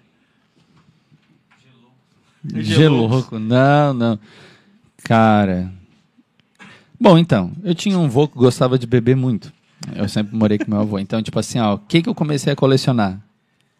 Gelouco. 2.54 3.38
Não, 3.38 3.94
não. 3.94 4.18
Cara. 5.04 5.72
Bom, 7.00 7.18
então, 7.18 7.52
eu 7.62 7.74
tinha 7.74 7.98
um 7.98 8.04
avô 8.04 8.28
que 8.28 8.36
gostava 8.36 8.78
de 8.78 8.86
beber 8.86 9.16
muito. 9.16 9.52
Eu 9.94 10.08
sempre 10.08 10.34
morei 10.36 10.58
com 10.58 10.70
meu 10.70 10.80
avô. 10.80 10.98
Então, 10.98 11.22
tipo 11.22 11.38
assim, 11.38 11.58
ó, 11.58 11.74
o 11.74 11.78
que, 11.78 12.02
que 12.02 12.08
eu 12.08 12.14
comecei 12.14 12.52
a 12.52 12.56
colecionar? 12.56 13.20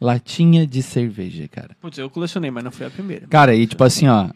Latinha 0.01 0.67
de 0.67 0.83
cerveja, 0.83 1.49
cara. 1.49 1.77
Putz, 1.81 1.99
eu 1.99 2.11
colecionei, 2.11 2.51
mas 2.51 2.65
não 2.65 2.71
foi 2.71 2.87
a 2.87 2.91
primeira. 2.91 3.27
Cara, 3.29 3.55
e 3.55 3.67
tipo 3.67 3.83
assim, 3.85 4.09
ó, 4.09 4.29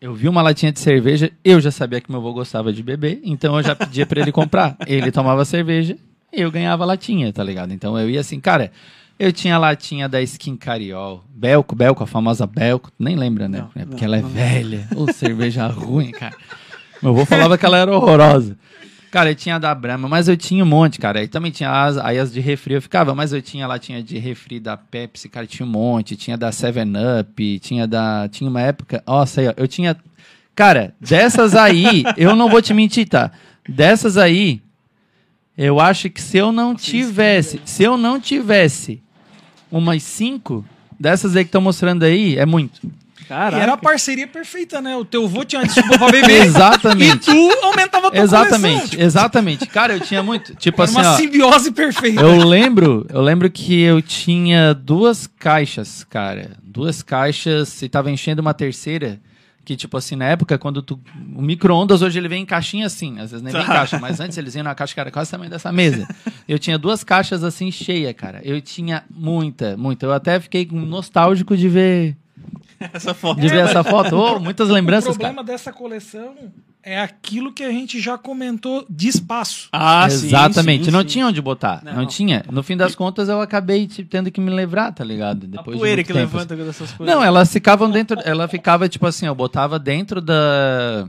eu 0.00 0.14
vi 0.14 0.28
uma 0.28 0.42
latinha 0.42 0.72
de 0.72 0.80
cerveja, 0.80 1.30
eu 1.44 1.60
já 1.60 1.70
sabia 1.70 2.00
que 2.00 2.10
meu 2.10 2.20
avô 2.20 2.34
gostava 2.34 2.72
de 2.72 2.82
beber, 2.82 3.20
então 3.24 3.56
eu 3.56 3.62
já 3.62 3.74
pedia 3.74 4.04
pra 4.04 4.20
ele 4.20 4.32
comprar. 4.32 4.76
Ele 4.86 5.10
tomava 5.10 5.44
cerveja 5.44 5.96
eu 6.36 6.50
ganhava 6.50 6.84
latinha, 6.84 7.32
tá 7.32 7.42
ligado? 7.42 7.72
Então 7.72 7.98
eu 7.98 8.10
ia 8.10 8.20
assim, 8.20 8.38
cara, 8.38 8.70
eu 9.18 9.32
tinha 9.32 9.56
a 9.56 9.58
latinha 9.58 10.08
da 10.08 10.20
Skin 10.22 10.56
Cariol, 10.56 11.24
Belco, 11.28 11.74
Belco, 11.74 12.02
a 12.02 12.06
famosa 12.06 12.46
Belco, 12.46 12.90
nem 12.98 13.16
lembra, 13.16 13.48
né? 13.48 13.60
Não, 13.74 13.82
É 13.82 13.86
porque 13.86 14.06
não, 14.06 14.14
ela 14.14 14.16
é 14.18 14.22
não. 14.22 14.28
velha, 14.28 14.88
ou 14.94 15.12
cerveja 15.12 15.66
ruim, 15.66 16.10
cara. 16.10 16.36
Meu 17.02 17.12
avô 17.12 17.24
falava 17.26 17.56
que 17.58 17.64
ela 17.66 17.78
era 17.78 17.94
horrorosa. 17.94 18.56
Cara, 19.10 19.30
eu 19.30 19.34
tinha 19.34 19.56
a 19.56 19.58
da 19.58 19.74
Brahma, 19.74 20.08
mas 20.08 20.28
eu 20.28 20.36
tinha 20.36 20.62
um 20.62 20.66
monte, 20.66 20.98
cara. 20.98 21.20
Aí 21.20 21.28
também 21.28 21.50
tinha 21.50 21.70
as, 21.70 21.96
aí 21.96 22.18
as 22.18 22.32
de 22.32 22.40
refri 22.40 22.74
eu 22.74 22.82
ficava, 22.82 23.14
mas 23.14 23.32
eu 23.32 23.40
tinha 23.40 23.66
latinha 23.66 24.02
de 24.02 24.18
refri 24.18 24.60
da 24.60 24.76
Pepsi, 24.76 25.28
cara, 25.28 25.46
tinha 25.46 25.64
um 25.66 25.70
monte. 25.70 26.16
Tinha 26.16 26.36
da 26.36 26.50
7-Up, 26.50 27.58
tinha 27.60 27.86
da. 27.86 28.28
Tinha 28.28 28.50
uma 28.50 28.60
época. 28.60 29.02
Nossa, 29.06 29.40
aí, 29.40 29.48
ó, 29.48 29.54
eu 29.56 29.66
tinha. 29.66 29.96
Cara, 30.54 30.94
dessas 31.00 31.54
aí, 31.54 32.02
eu 32.16 32.34
não 32.36 32.50
vou 32.50 32.60
te 32.60 32.74
mentir, 32.74 33.08
tá? 33.08 33.30
Dessas 33.66 34.18
aí, 34.18 34.60
eu 35.56 35.80
acho 35.80 36.10
que 36.10 36.20
se 36.20 36.36
eu 36.36 36.52
não 36.52 36.74
tivesse. 36.74 37.60
Se 37.64 37.84
eu 37.84 37.96
não 37.96 38.20
tivesse 38.20 39.02
umas 39.78 40.02
cinco, 40.02 40.64
dessas 40.98 41.36
aí 41.36 41.44
que 41.44 41.48
estão 41.48 41.60
mostrando 41.60 42.04
aí, 42.04 42.36
é 42.36 42.46
muito. 42.46 42.80
E 43.20 43.24
Caraca. 43.24 43.60
era 43.62 43.72
a 43.72 43.76
parceria 43.76 44.26
perfeita, 44.28 44.80
né? 44.80 44.96
O 44.96 45.04
teu 45.04 45.24
avô 45.24 45.44
tinha 45.44 45.60
uma 45.60 45.66
desculpa 45.66 45.98
pra 45.98 46.10
beber. 46.10 46.42
Exatamente. 46.46 47.28
E 47.30 47.34
tu 47.34 47.64
aumentava 47.64 48.08
a 48.08 48.10
tua 48.10 48.20
Exatamente, 48.20 48.74
coleção. 48.74 48.88
Tipo, 48.90 49.02
exatamente. 49.02 49.66
Cara, 49.66 49.94
eu 49.94 50.00
tinha 50.00 50.22
muito. 50.22 50.54
Tipo 50.54 50.82
era 50.82 50.90
assim, 50.90 51.00
uma 51.00 51.12
ó. 51.12 51.16
simbiose 51.16 51.70
perfeita. 51.72 52.20
Eu 52.20 52.44
lembro, 52.44 53.04
eu 53.08 53.20
lembro 53.20 53.50
que 53.50 53.80
eu 53.80 54.00
tinha 54.00 54.72
duas 54.72 55.26
caixas, 55.26 56.04
cara. 56.08 56.52
Duas 56.62 57.02
caixas 57.02 57.82
e 57.82 57.88
tava 57.88 58.10
enchendo 58.10 58.40
uma 58.40 58.54
terceira. 58.54 59.20
Que, 59.66 59.76
tipo 59.76 59.96
assim, 59.96 60.14
na 60.14 60.26
época, 60.26 60.56
quando 60.56 60.80
tu. 60.80 60.98
O 61.34 61.42
micro-ondas 61.42 62.00
hoje 62.00 62.16
ele 62.20 62.28
vem 62.28 62.44
em 62.44 62.46
caixinha 62.46 62.86
assim, 62.86 63.18
às 63.18 63.32
vezes 63.32 63.42
nem 63.42 63.52
vem 63.52 63.62
em 63.62 63.66
caixa, 63.66 63.98
mas 63.98 64.20
antes 64.20 64.38
eles 64.38 64.54
iam 64.54 64.62
na 64.62 64.76
caixa 64.76 64.94
que 64.94 65.00
era 65.00 65.10
quase 65.10 65.28
o 65.28 65.30
tamanho 65.32 65.50
dessa 65.50 65.72
mesa. 65.72 66.06
Eu 66.48 66.56
tinha 66.56 66.78
duas 66.78 67.02
caixas 67.02 67.42
assim 67.42 67.68
cheia, 67.72 68.14
cara. 68.14 68.40
Eu 68.44 68.60
tinha 68.60 69.02
muita, 69.10 69.76
muita. 69.76 70.06
Eu 70.06 70.12
até 70.12 70.38
fiquei 70.38 70.68
nostálgico 70.70 71.56
de 71.56 71.68
ver, 71.68 72.16
Essa 72.92 73.12
foto. 73.12 73.40
de 73.40 73.48
ver 73.48 73.64
essa 73.64 73.82
foto. 73.82 74.14
Oh, 74.14 74.38
muitas 74.38 74.70
o 74.70 74.72
lembranças, 74.72 75.08
problema 75.16 75.42
cara. 75.42 75.46
dessa 75.48 75.72
coleção 75.72 76.36
é 76.86 77.00
aquilo 77.00 77.52
que 77.52 77.64
a 77.64 77.70
gente 77.72 78.00
já 78.00 78.16
comentou 78.16 78.86
de 78.88 79.08
espaço. 79.08 79.68
Ah, 79.72 80.08
sim, 80.08 80.28
Exatamente, 80.28 80.84
sim, 80.84 80.90
não 80.92 81.00
sim. 81.00 81.06
tinha 81.06 81.26
onde 81.26 81.42
botar. 81.42 81.82
Não. 81.84 81.96
Não. 81.96 82.06
tinha. 82.06 82.44
No 82.48 82.62
fim 82.62 82.76
das 82.76 82.94
contas, 82.94 83.28
eu 83.28 83.40
acabei 83.40 83.88
tipo, 83.88 84.08
tendo 84.08 84.30
que 84.30 84.40
me 84.40 84.54
livrar, 84.54 84.94
tá 84.94 85.02
ligado? 85.02 85.46
A 85.46 85.48
Depois 85.48 85.76
de 85.76 85.80
poeira 85.80 85.96
muito 85.96 86.06
que 86.06 86.12
tempo, 86.12 86.36
levanta 86.36 86.54
dessas 86.54 86.92
coisas. 86.92 87.12
Não, 87.12 87.24
elas 87.24 87.52
ficavam 87.52 87.90
dentro. 87.90 88.20
Ela 88.24 88.46
ficava, 88.46 88.88
tipo 88.88 89.04
assim, 89.04 89.26
eu 89.26 89.34
botava 89.34 89.80
dentro 89.80 90.20
da, 90.20 91.08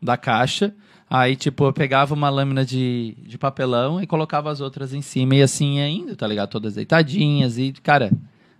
da 0.00 0.16
caixa. 0.16 0.72
Aí, 1.10 1.34
tipo, 1.34 1.64
eu 1.64 1.72
pegava 1.72 2.14
uma 2.14 2.30
lâmina 2.30 2.64
de, 2.64 3.16
de 3.26 3.36
papelão 3.36 4.00
e 4.00 4.06
colocava 4.06 4.52
as 4.52 4.60
outras 4.60 4.94
em 4.94 5.02
cima. 5.02 5.34
E 5.34 5.42
assim 5.42 5.78
ia 5.78 5.88
indo, 5.88 6.14
tá 6.14 6.28
ligado? 6.28 6.48
Todas 6.50 6.74
deitadinhas. 6.76 7.58
E, 7.58 7.72
cara, 7.82 8.12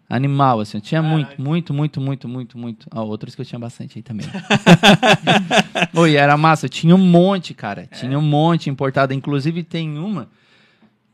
animal, 0.08 0.60
assim. 0.60 0.78
Eu 0.78 0.82
tinha 0.82 1.02
muito, 1.02 1.40
muito, 1.40 1.74
muito, 1.74 2.00
muito, 2.00 2.28
muito, 2.28 2.58
muito. 2.58 2.86
Ah, 2.90 3.02
outras 3.02 3.34
que 3.34 3.40
eu 3.40 3.44
tinha 3.44 3.58
bastante 3.58 3.98
aí 3.98 4.02
também. 4.02 4.26
Oi, 5.94 6.16
era 6.16 6.36
massa. 6.36 6.66
Eu 6.66 6.70
tinha 6.70 6.94
um 6.94 6.98
monte, 6.98 7.52
cara. 7.52 7.86
Tinha 7.86 8.18
um 8.18 8.22
monte 8.22 8.70
importado. 8.70 9.12
Inclusive, 9.12 9.62
tem 9.62 9.98
uma 9.98 10.28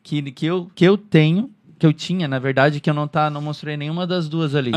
que, 0.03 0.23
que, 0.31 0.47
eu, 0.47 0.71
que 0.75 0.85
eu 0.85 0.97
tenho, 0.97 1.51
que 1.79 1.85
eu 1.87 1.93
tinha, 1.93 2.29
na 2.29 2.39
verdade, 2.39 2.81
que 2.81 2.89
eu 2.89 2.95
não, 2.95 3.09
tá, 3.09 3.29
não 3.29 3.43
mostrei 3.43 3.77
nenhuma 3.77 4.07
das 4.07 4.29
duas 4.29 4.55
ali. 4.55 4.73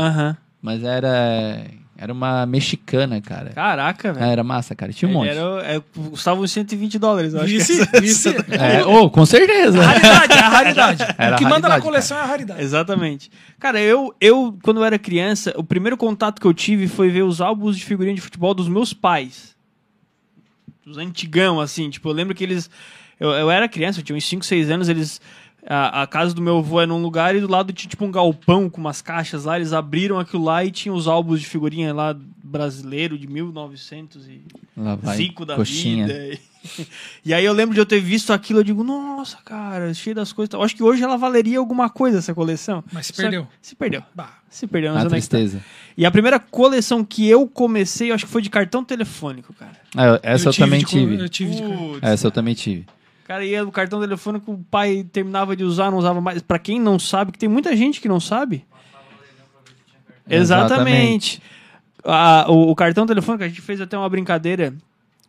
Mas 0.60 0.82
era. 0.82 1.64
Era 2.00 2.12
uma 2.12 2.46
mexicana, 2.46 3.20
cara. 3.20 3.50
Caraca, 3.50 4.10
Ah, 4.10 4.12
velho. 4.12 4.26
Era 4.30 4.44
massa, 4.44 4.72
cara. 4.72 4.92
Tinha 4.92 5.08
um 5.10 5.14
monte. 5.14 5.30
Era, 5.30 5.40
é, 5.66 5.82
custava 6.10 6.40
uns 6.40 6.52
120 6.52 6.96
dólares, 6.96 7.34
eu 7.34 7.40
acho. 7.40 7.48
que 7.48 7.56
essa- 7.56 8.00
vice. 8.00 8.28
É, 8.54 8.84
oh, 8.86 9.10
com 9.10 9.26
certeza. 9.26 9.82
Raridade, 9.82 10.32
é 10.32 10.38
a 10.38 10.48
raridade. 10.48 11.02
Era 11.18 11.34
o 11.34 11.38
que 11.38 11.44
a 11.44 11.48
manda 11.48 11.68
na 11.68 11.80
coleção 11.80 12.16
é 12.16 12.20
a 12.20 12.24
raridade. 12.24 12.62
Exatamente. 12.62 13.30
Cara, 13.58 13.80
eu, 13.80 14.14
eu, 14.20 14.56
quando 14.62 14.76
eu 14.78 14.84
era 14.84 14.96
criança, 14.96 15.52
o 15.56 15.64
primeiro 15.64 15.96
contato 15.96 16.40
que 16.40 16.46
eu 16.46 16.54
tive 16.54 16.86
foi 16.86 17.08
ver 17.10 17.22
os 17.24 17.40
álbuns 17.40 17.76
de 17.76 17.84
figurinha 17.84 18.14
de 18.14 18.20
futebol 18.20 18.54
dos 18.54 18.68
meus 18.68 18.92
pais. 18.92 19.56
Os 20.86 20.98
antigão, 20.98 21.60
assim. 21.60 21.90
Tipo, 21.90 22.10
eu 22.10 22.12
lembro 22.12 22.32
que 22.34 22.44
eles. 22.44 22.70
Eu, 23.18 23.30
eu 23.30 23.50
era 23.50 23.68
criança, 23.68 23.98
eu 23.98 24.04
tinha 24.04 24.16
uns 24.16 24.24
5, 24.24 24.44
6 24.44 24.70
anos, 24.70 24.88
eles. 24.88 25.20
A, 25.70 26.02
a 26.02 26.06
casa 26.06 26.34
do 26.34 26.40
meu 26.40 26.58
avô 26.58 26.80
era 26.80 26.86
num 26.86 27.02
lugar 27.02 27.36
e 27.36 27.40
do 27.40 27.50
lado 27.50 27.72
tinha 27.74 27.90
tipo 27.90 28.04
um 28.04 28.10
galpão 28.10 28.70
com 28.70 28.80
umas 28.80 29.02
caixas 29.02 29.44
lá. 29.44 29.56
Eles 29.56 29.72
abriram 29.74 30.18
aquilo 30.18 30.44
lá 30.44 30.64
e 30.64 30.70
tinha 30.70 30.94
os 30.94 31.06
álbuns 31.06 31.40
de 31.40 31.46
figurinha 31.46 31.92
lá 31.92 32.16
brasileiro 32.42 33.18
de 33.18 33.26
1900 33.26 34.26
e 34.28 34.40
Lá 34.76 34.94
vai, 34.94 35.16
Zico 35.16 35.44
da 35.44 35.56
coxinha. 35.56 36.06
vida. 36.06 36.38
E 37.24 37.32
aí 37.32 37.44
eu 37.44 37.52
lembro 37.52 37.72
de 37.74 37.80
eu 37.80 37.86
ter 37.86 38.00
visto 38.00 38.32
aquilo, 38.32 38.58
eu 38.58 38.64
digo, 38.64 38.82
nossa, 38.82 39.38
cara, 39.44 39.94
cheio 39.94 40.14
das 40.14 40.32
coisas. 40.32 40.52
Eu 40.52 40.62
acho 40.62 40.74
que 40.74 40.82
hoje 40.82 41.02
ela 41.02 41.16
valeria 41.16 41.58
alguma 41.58 41.88
coisa, 41.88 42.18
essa 42.18 42.34
coleção. 42.34 42.82
Mas 42.92 43.06
se 43.06 43.12
Só- 43.14 43.22
perdeu. 43.22 43.46
Se 43.62 43.74
perdeu. 43.76 44.02
Bah, 44.14 44.38
Se 44.50 44.66
perdeu, 44.66 44.90
não 44.92 44.98
A 44.98 45.02
é 45.02 45.04
tá. 45.04 45.10
tristeza. 45.10 45.62
E 45.96 46.04
a 46.04 46.10
primeira 46.10 46.38
coleção 46.38 47.04
que 47.04 47.26
eu 47.28 47.46
comecei, 47.46 48.10
eu 48.10 48.14
acho 48.14 48.26
que 48.26 48.30
foi 48.32 48.42
de 48.42 48.50
cartão 48.50 48.84
telefônico, 48.84 49.54
cara. 49.54 49.72
Ah, 49.96 50.18
essa 50.22 50.48
eu, 50.48 50.52
também 50.52 50.80
de 50.80 50.84
co- 50.86 50.90
tive. 50.90 51.14
Eu 51.18 51.28
tive 51.28 51.62
Putz, 51.62 51.98
Essa 52.02 52.26
eu 52.26 52.30
também 52.30 52.54
tive. 52.54 52.84
Cara, 53.28 53.44
ia 53.44 53.62
o 53.62 53.70
cartão 53.70 54.00
telefônico, 54.00 54.52
o 54.52 54.64
pai 54.70 55.06
terminava 55.12 55.54
de 55.54 55.62
usar, 55.62 55.90
não 55.90 55.98
usava 55.98 56.18
mais. 56.18 56.40
Pra 56.40 56.58
quem 56.58 56.80
não 56.80 56.98
sabe, 56.98 57.30
que 57.30 57.38
tem 57.38 57.46
muita 57.48 57.76
gente 57.76 58.00
que 58.00 58.08
não 58.08 58.18
sabe. 58.18 58.64
Exatamente. 60.26 61.42
Ah, 62.02 62.46
o, 62.48 62.70
o 62.70 62.74
cartão 62.74 63.06
telefônico, 63.06 63.44
a 63.44 63.48
gente 63.48 63.60
fez 63.60 63.82
até 63.82 63.98
uma 63.98 64.08
brincadeira 64.08 64.72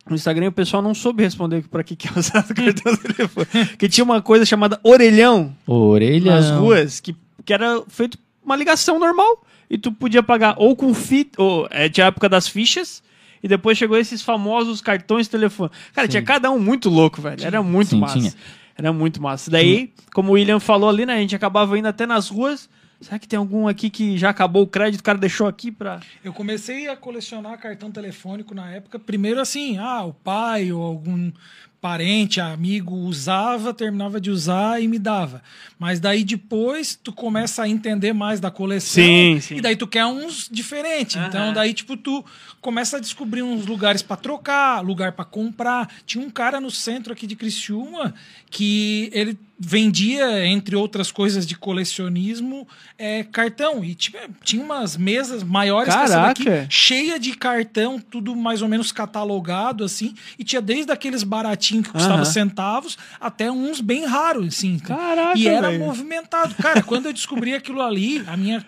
no 0.08 0.16
Instagram 0.16 0.46
e 0.46 0.48
o 0.48 0.52
pessoal 0.52 0.82
não 0.82 0.94
soube 0.94 1.22
responder 1.22 1.62
pra 1.68 1.84
que 1.84 1.94
que 1.94 2.08
é 2.08 2.12
usado 2.18 2.52
o 2.52 2.54
cartão 2.54 2.96
telefônico. 2.96 3.76
Que 3.76 3.86
tinha 3.86 4.02
uma 4.02 4.22
coisa 4.22 4.46
chamada 4.46 4.80
orelhão 4.82 5.54
Orelha. 5.66 6.36
nas 6.36 6.50
ruas, 6.50 7.00
que, 7.00 7.14
que 7.44 7.52
era 7.52 7.82
feito 7.86 8.18
uma 8.42 8.56
ligação 8.56 8.98
normal. 8.98 9.44
E 9.68 9.76
tu 9.76 9.92
podia 9.92 10.22
pagar 10.22 10.54
ou 10.56 10.74
com 10.74 10.94
fita, 10.94 11.40
ou 11.40 11.68
é, 11.70 11.86
tinha 11.90 12.06
a 12.06 12.08
época 12.08 12.30
das 12.30 12.48
fichas, 12.48 13.02
e 13.42 13.48
depois 13.48 13.78
chegou 13.78 13.96
esses 13.96 14.22
famosos 14.22 14.80
cartões 14.80 15.26
de 15.26 15.30
telefone. 15.30 15.70
Cara, 15.92 16.06
tinha 16.08 16.22
cada 16.22 16.50
um 16.50 16.58
muito 16.58 16.88
louco, 16.88 17.20
velho. 17.20 17.44
Era 17.44 17.62
muito 17.62 17.90
Sim, 17.90 18.00
massa. 18.00 18.18
tinha. 18.18 18.34
Era 18.76 18.92
muito 18.92 19.20
massa. 19.20 19.50
Daí, 19.50 19.92
como 20.14 20.30
o 20.30 20.32
William 20.32 20.60
falou 20.60 20.88
ali, 20.88 21.04
né? 21.04 21.14
A 21.14 21.20
gente 21.20 21.36
acabava 21.36 21.78
indo 21.78 21.88
até 21.88 22.06
nas 22.06 22.28
ruas. 22.28 22.68
Será 23.00 23.18
que 23.18 23.26
tem 23.26 23.38
algum 23.38 23.66
aqui 23.66 23.88
que 23.88 24.18
já 24.18 24.28
acabou 24.28 24.62
o 24.62 24.66
crédito, 24.66 25.00
o 25.00 25.02
cara 25.02 25.16
deixou 25.16 25.46
aqui 25.46 25.72
pra. 25.72 26.00
Eu 26.22 26.34
comecei 26.34 26.86
a 26.86 26.94
colecionar 26.94 27.58
cartão 27.58 27.90
telefônico 27.90 28.54
na 28.54 28.70
época. 28.70 28.98
Primeiro 28.98 29.40
assim, 29.40 29.78
ah, 29.78 30.04
o 30.04 30.12
pai 30.12 30.70
ou 30.70 30.82
algum 30.82 31.32
parente, 31.80 32.40
amigo 32.40 32.94
usava, 32.94 33.72
terminava 33.72 34.20
de 34.20 34.30
usar 34.30 34.82
e 34.82 34.86
me 34.86 34.98
dava. 34.98 35.42
Mas 35.78 35.98
daí 35.98 36.24
depois 36.24 36.94
tu 36.94 37.12
começa 37.12 37.62
a 37.62 37.68
entender 37.68 38.12
mais 38.12 38.38
da 38.38 38.50
coleção 38.50 39.02
Sim, 39.02 39.40
sim. 39.40 39.56
e 39.56 39.60
daí 39.60 39.76
tu 39.76 39.86
quer 39.86 40.04
uns 40.04 40.48
diferentes. 40.50 41.16
Aham. 41.16 41.26
Então 41.28 41.52
daí 41.54 41.72
tipo 41.72 41.96
tu 41.96 42.24
começa 42.60 42.98
a 42.98 43.00
descobrir 43.00 43.42
uns 43.42 43.64
lugares 43.66 44.02
para 44.02 44.16
trocar, 44.16 44.80
lugar 44.84 45.12
para 45.12 45.24
comprar. 45.24 45.88
Tinha 46.04 46.24
um 46.24 46.30
cara 46.30 46.60
no 46.60 46.70
centro 46.70 47.12
aqui 47.12 47.26
de 47.26 47.34
Criciúma 47.34 48.14
que 48.50 49.08
ele 49.12 49.38
vendia, 49.62 50.46
entre 50.46 50.74
outras 50.74 51.12
coisas 51.12 51.46
de 51.46 51.54
colecionismo, 51.54 52.66
é, 52.96 53.22
cartão. 53.24 53.84
E 53.84 53.94
tinha, 53.94 54.22
tinha 54.42 54.64
umas 54.64 54.96
mesas 54.96 55.42
maiores 55.42 55.92
que 55.94 56.00
essa 56.00 56.20
daqui, 56.22 56.44
Caraca! 56.44 56.66
cheia 56.70 57.20
de 57.20 57.34
cartão, 57.36 58.00
tudo 58.00 58.34
mais 58.34 58.62
ou 58.62 58.68
menos 58.68 58.90
catalogado, 58.90 59.84
assim. 59.84 60.14
E 60.38 60.44
tinha 60.44 60.62
desde 60.62 60.90
aqueles 60.90 61.22
baratinhos 61.22 61.86
que 61.86 61.92
custavam 61.92 62.16
Aham. 62.16 62.24
centavos 62.24 62.96
até 63.20 63.50
uns 63.52 63.82
bem 63.82 64.06
raros, 64.06 64.46
assim. 64.48 64.78
Caraca, 64.78 65.38
E 65.38 65.46
era 65.46 65.68
velho. 65.68 65.84
movimentado. 65.84 66.54
Cara, 66.54 66.82
quando 66.82 67.06
eu 67.06 67.12
descobri 67.12 67.52
aquilo 67.54 67.82
ali, 67.82 68.24
a 68.26 68.36
minha 68.38 68.64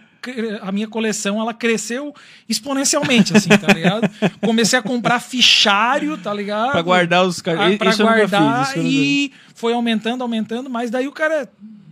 a 0.61 0.71
minha 0.73 0.87
coleção 0.89 1.41
ela 1.41 1.53
cresceu 1.55 2.15
exponencialmente, 2.49 3.37
assim, 3.37 3.49
tá 3.49 3.73
ligado? 3.73 4.09
Comecei 4.41 4.79
a 4.79 4.83
comprar 4.83 5.21
fichário, 5.21 6.17
tá 6.19 6.33
ligado? 6.33 6.73
Pra 6.73 6.83
guardar 6.83 7.25
os 7.27 7.41
car- 7.41 7.59
Ah, 7.61 7.69
Isso 7.71 7.79
pra 7.79 7.91
fiz, 7.91 8.01
guardar 8.01 8.63
isso 8.63 8.79
eu 8.79 8.83
nunca 8.85 8.95
e 8.97 9.33
foi 9.55 9.73
aumentando, 9.73 10.23
aumentando, 10.23 10.71
mas 10.71 10.91
daí 10.91 11.09
o 11.09 11.13
cara 11.13 11.49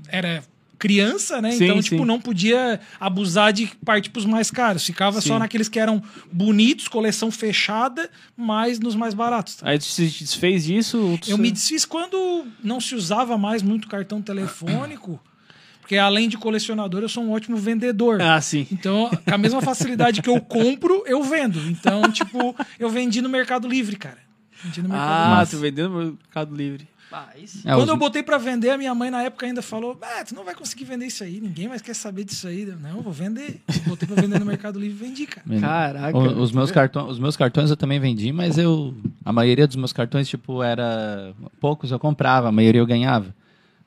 era 0.08 0.42
criança, 0.78 1.42
né? 1.42 1.52
Sim, 1.52 1.64
então, 1.64 1.76
sim. 1.82 1.90
tipo, 1.90 2.06
não 2.06 2.18
podia 2.18 2.80
abusar 2.98 3.52
de 3.52 3.66
partir 3.84 4.08
pros 4.08 4.24
mais 4.24 4.50
caros. 4.50 4.82
Ficava 4.86 5.20
Sim. 5.20 5.28
só 5.28 5.38
naqueles 5.38 5.68
que 5.68 5.78
eram 5.78 6.02
bonitos, 6.32 6.88
coleção 6.88 7.30
fechada, 7.30 8.08
mas 8.34 8.80
nos 8.80 8.94
mais 8.96 9.12
baratos. 9.12 9.56
tá? 9.56 9.68
Aí 9.68 9.78
tu 9.78 9.84
se 9.84 10.06
desfez 10.06 10.64
disso? 10.64 11.18
tu 11.20 11.30
Eu 11.30 11.36
me 11.36 11.50
desfiz 11.50 11.84
quando 11.84 12.46
não 12.64 12.80
se 12.80 12.94
usava 12.94 13.36
mais 13.36 13.62
muito 13.62 13.88
cartão 13.88 14.22
telefônico, 14.22 15.20
porque 15.90 15.98
além 15.98 16.28
de 16.28 16.38
colecionador, 16.38 17.02
eu 17.02 17.08
sou 17.08 17.24
um 17.24 17.32
ótimo 17.32 17.56
vendedor. 17.56 18.22
Ah, 18.22 18.40
sim. 18.40 18.64
Então, 18.70 19.10
com 19.26 19.34
a 19.34 19.36
mesma 19.38 19.60
facilidade 19.60 20.22
que 20.22 20.30
eu 20.30 20.40
compro, 20.40 21.02
eu 21.04 21.20
vendo. 21.24 21.58
Então, 21.68 22.02
tipo, 22.12 22.54
eu 22.78 22.88
vendi 22.88 23.20
no 23.20 23.28
Mercado 23.28 23.66
Livre, 23.66 23.96
cara. 23.96 24.18
Vendi 24.62 24.80
no 24.82 24.88
Mercado 24.88 25.10
Ah, 25.10 25.38
Livre. 25.40 25.50
tu 25.50 25.60
vendendo 25.60 25.88
no 25.90 25.96
Mercado 26.12 26.54
Livre. 26.54 26.86
Ah. 27.12 27.26
É, 27.34 27.74
Quando 27.74 27.82
os- 27.82 27.88
eu 27.88 27.96
botei 27.96 28.22
pra 28.22 28.38
vender, 28.38 28.70
a 28.70 28.78
minha 28.78 28.94
mãe 28.94 29.10
na 29.10 29.20
época 29.24 29.44
ainda 29.46 29.60
falou: 29.62 29.98
Ah, 30.00 30.24
tu 30.24 30.32
não 30.32 30.44
vai 30.44 30.54
conseguir 30.54 30.84
vender 30.84 31.06
isso 31.06 31.24
aí, 31.24 31.40
ninguém 31.40 31.66
mais 31.66 31.82
quer 31.82 31.92
saber 31.96 32.22
disso 32.22 32.46
aí. 32.46 32.62
Eu, 32.68 32.76
Não, 32.78 32.98
eu 32.98 33.02
vou 33.02 33.12
vender. 33.12 33.60
Botei 33.88 34.06
pra 34.06 34.22
vender 34.22 34.38
no 34.38 34.46
Mercado 34.46 34.78
Livre 34.78 34.96
e 34.96 35.08
vendi, 35.08 35.26
cara. 35.26 35.44
Caraca. 35.60 36.16
O- 36.16 36.40
os, 36.40 36.52
meus 36.52 36.70
cartões, 36.70 37.10
os 37.10 37.18
meus 37.18 37.36
cartões 37.36 37.68
eu 37.68 37.76
também 37.76 37.98
vendi, 37.98 38.30
mas 38.30 38.56
eu. 38.56 38.94
A 39.24 39.32
maioria 39.32 39.66
dos 39.66 39.74
meus 39.74 39.92
cartões, 39.92 40.28
tipo, 40.28 40.62
era. 40.62 41.34
Poucos 41.60 41.90
eu 41.90 41.98
comprava, 41.98 42.48
a 42.48 42.52
maioria 42.52 42.80
eu 42.80 42.86
ganhava. 42.86 43.34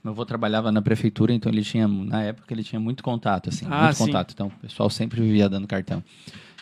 Meu 0.03 0.11
avô 0.11 0.25
trabalhava 0.25 0.71
na 0.71 0.81
prefeitura, 0.81 1.31
então 1.33 1.51
ele 1.51 1.63
tinha. 1.63 1.87
Na 1.87 2.21
época 2.23 2.53
ele 2.53 2.63
tinha 2.63 2.79
muito 2.79 3.01
contato, 3.03 3.49
assim. 3.49 3.65
Ah, 3.69 3.83
muito 3.85 3.95
sim. 3.95 4.05
contato. 4.05 4.31
Então 4.33 4.47
o 4.47 4.51
pessoal 4.61 4.89
sempre 4.89 5.21
vivia 5.21 5.47
dando 5.47 5.65
cartão. 5.67 6.03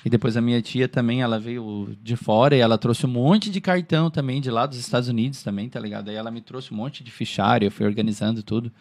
E 0.04 0.10
depois 0.10 0.36
a 0.36 0.42
minha 0.42 0.60
tia 0.64 0.88
também, 0.88 1.22
ela 1.22 1.40
veio 1.40 1.96
de 2.02 2.16
fora 2.16 2.56
e 2.56 2.60
ela 2.60 2.76
trouxe 2.76 3.06
um 3.06 3.10
monte 3.10 3.52
de 3.52 3.62
cartão 3.62 4.10
também 4.10 4.42
de 4.42 4.50
lá 4.50 4.66
dos 4.66 4.80
Estados 4.80 5.08
Unidos 5.08 5.44
também, 5.44 5.70
tá 5.70 5.80
ligado? 5.80 6.10
Aí 6.10 6.16
ela 6.16 6.32
me 6.32 6.42
trouxe 6.42 6.74
um 6.74 6.78
monte 6.78 7.04
de 7.04 7.12
fichário, 7.12 7.68
eu 7.68 7.72
fui 7.72 7.86
organizando 7.86 8.42
tudo. 8.42 8.72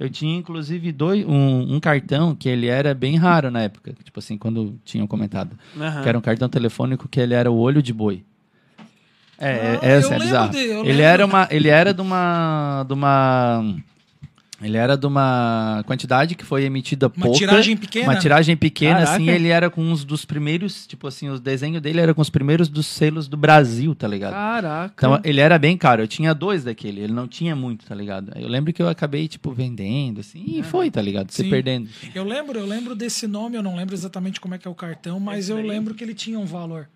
Eu 0.00 0.10
tinha 0.10 0.36
inclusive 0.36 0.90
dois, 0.90 1.24
um, 1.24 1.74
um 1.76 1.78
cartão 1.78 2.34
que 2.34 2.48
ele 2.48 2.66
era 2.66 2.92
bem 2.92 3.16
raro 3.16 3.52
na 3.52 3.62
época, 3.62 3.94
tipo 4.02 4.18
assim, 4.18 4.36
quando 4.36 4.76
tinham 4.84 5.06
comentado. 5.06 5.56
Aham. 5.80 6.02
Que 6.02 6.08
era 6.08 6.18
um 6.18 6.20
cartão 6.20 6.48
telefônico 6.48 7.08
que 7.08 7.20
ele 7.20 7.34
era 7.34 7.50
o 7.52 7.56
olho 7.56 7.80
de 7.80 7.92
boi. 7.92 8.24
É, 9.38 9.48
é, 9.48 9.78
Ah, 9.80 9.86
eu 9.86 9.90
é 9.90 10.00
lembro 10.00 10.18
bizarro. 10.24 10.56
eu 10.56 10.80
ele 10.80 10.88
lembro. 10.88 11.02
era 11.02 11.26
uma, 11.26 11.48
ele 11.52 11.68
era 11.68 11.94
de 11.94 12.00
uma, 12.00 12.84
de 12.86 12.92
uma, 12.94 13.76
ele 14.64 14.76
era 14.76 14.96
de 14.96 15.06
uma 15.06 15.82
quantidade 15.86 16.34
que 16.34 16.44
foi 16.44 16.64
emitida 16.64 17.06
Uma 17.06 17.26
pouca, 17.26 17.38
tiragem 17.38 17.76
pequena, 17.76 18.06
uma 18.08 18.16
tiragem 18.16 18.56
pequena, 18.56 18.94
Caraca. 19.00 19.12
assim. 19.12 19.30
Ele 19.30 19.48
era 19.48 19.68
com 19.68 19.82
uns 19.82 20.04
dos 20.04 20.24
primeiros, 20.24 20.86
tipo 20.86 21.06
assim, 21.06 21.28
os 21.28 21.40
desenhos 21.40 21.82
dele 21.82 22.00
era 22.00 22.14
com 22.14 22.22
os 22.22 22.30
primeiros 22.30 22.68
dos 22.68 22.86
selos 22.86 23.28
do 23.28 23.36
Brasil, 23.36 23.94
tá 23.94 24.08
ligado? 24.08 24.32
Caraca. 24.32 24.94
Então 24.96 25.20
ele 25.22 25.40
era 25.40 25.58
bem 25.58 25.76
caro. 25.76 26.02
Eu 26.02 26.08
tinha 26.08 26.34
dois 26.34 26.64
daquele, 26.64 27.00
ele 27.00 27.12
não 27.12 27.28
tinha 27.28 27.54
muito, 27.54 27.84
tá 27.86 27.94
ligado? 27.94 28.32
Eu 28.36 28.48
lembro 28.48 28.72
que 28.72 28.82
eu 28.82 28.88
acabei, 28.88 29.28
tipo, 29.28 29.52
vendendo, 29.52 30.20
assim, 30.20 30.44
e 30.46 30.62
foi, 30.62 30.90
tá 30.90 31.02
ligado? 31.02 31.30
Se 31.30 31.42
Sim. 31.42 31.50
perdendo. 31.50 31.88
Eu 32.14 32.24
lembro, 32.24 32.58
eu 32.58 32.66
lembro 32.66 32.94
desse 32.94 33.26
nome, 33.26 33.56
eu 33.56 33.62
não 33.62 33.76
lembro 33.76 33.94
exatamente 33.94 34.40
como 34.40 34.54
é 34.54 34.58
que 34.58 34.66
é 34.66 34.70
o 34.70 34.74
cartão, 34.74 35.20
mas 35.20 35.48
eu 35.48 35.60
lembro 35.60 35.94
que 35.94 36.02
ele 36.02 36.14
tinha 36.14 36.38
um 36.38 36.46
valor. 36.46 36.88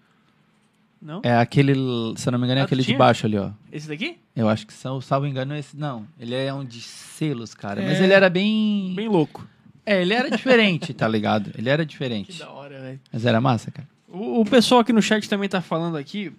Não? 1.01 1.21
É 1.23 1.37
aquele, 1.37 1.75
se 2.17 2.29
eu 2.29 2.33
não 2.33 2.39
me 2.39 2.45
engano, 2.45 2.59
é 2.59 2.63
Ah, 2.63 2.65
aquele 2.67 2.83
de 2.83 2.95
baixo 2.95 3.25
ali, 3.27 3.39
ó. 3.39 3.51
Esse 3.71 3.87
daqui? 3.89 4.19
Eu 4.35 4.49
acho 4.49 4.67
que 4.67 4.73
são, 4.73 5.01
salvo 5.01 5.27
engano, 5.27 5.55
esse. 5.57 5.77
Não, 5.77 6.07
ele 6.19 6.35
é 6.35 6.53
um 6.53 6.65
de 6.65 6.81
selos, 6.81 7.55
cara. 7.55 7.81
Mas 7.83 8.01
É. 8.01 8.05
ele 8.05 8.13
era 8.13 8.29
bem. 8.29 8.93
Bem 8.97 9.09
louco. 9.09 9.47
É, 9.87 10.03
ele 10.03 10.13
era 10.13 10.31
diferente, 10.31 10.93
tá 10.93 11.07
ligado? 11.09 11.51
Ele 11.57 11.69
era 11.71 11.85
Que 11.85 11.91
diferente. 11.91 12.39
da 12.39 12.51
hora, 12.51 12.81
velho. 12.81 13.01
Mas 13.13 13.25
era 13.25 13.41
massa, 13.41 13.71
cara. 13.71 13.89
O, 14.09 14.41
o 14.41 14.45
pessoal 14.45 14.81
aqui 14.81 14.93
no 14.93 15.01
chat 15.01 15.29
também 15.29 15.49
tá 15.49 15.61
falando 15.61 15.97
aqui, 15.97 16.33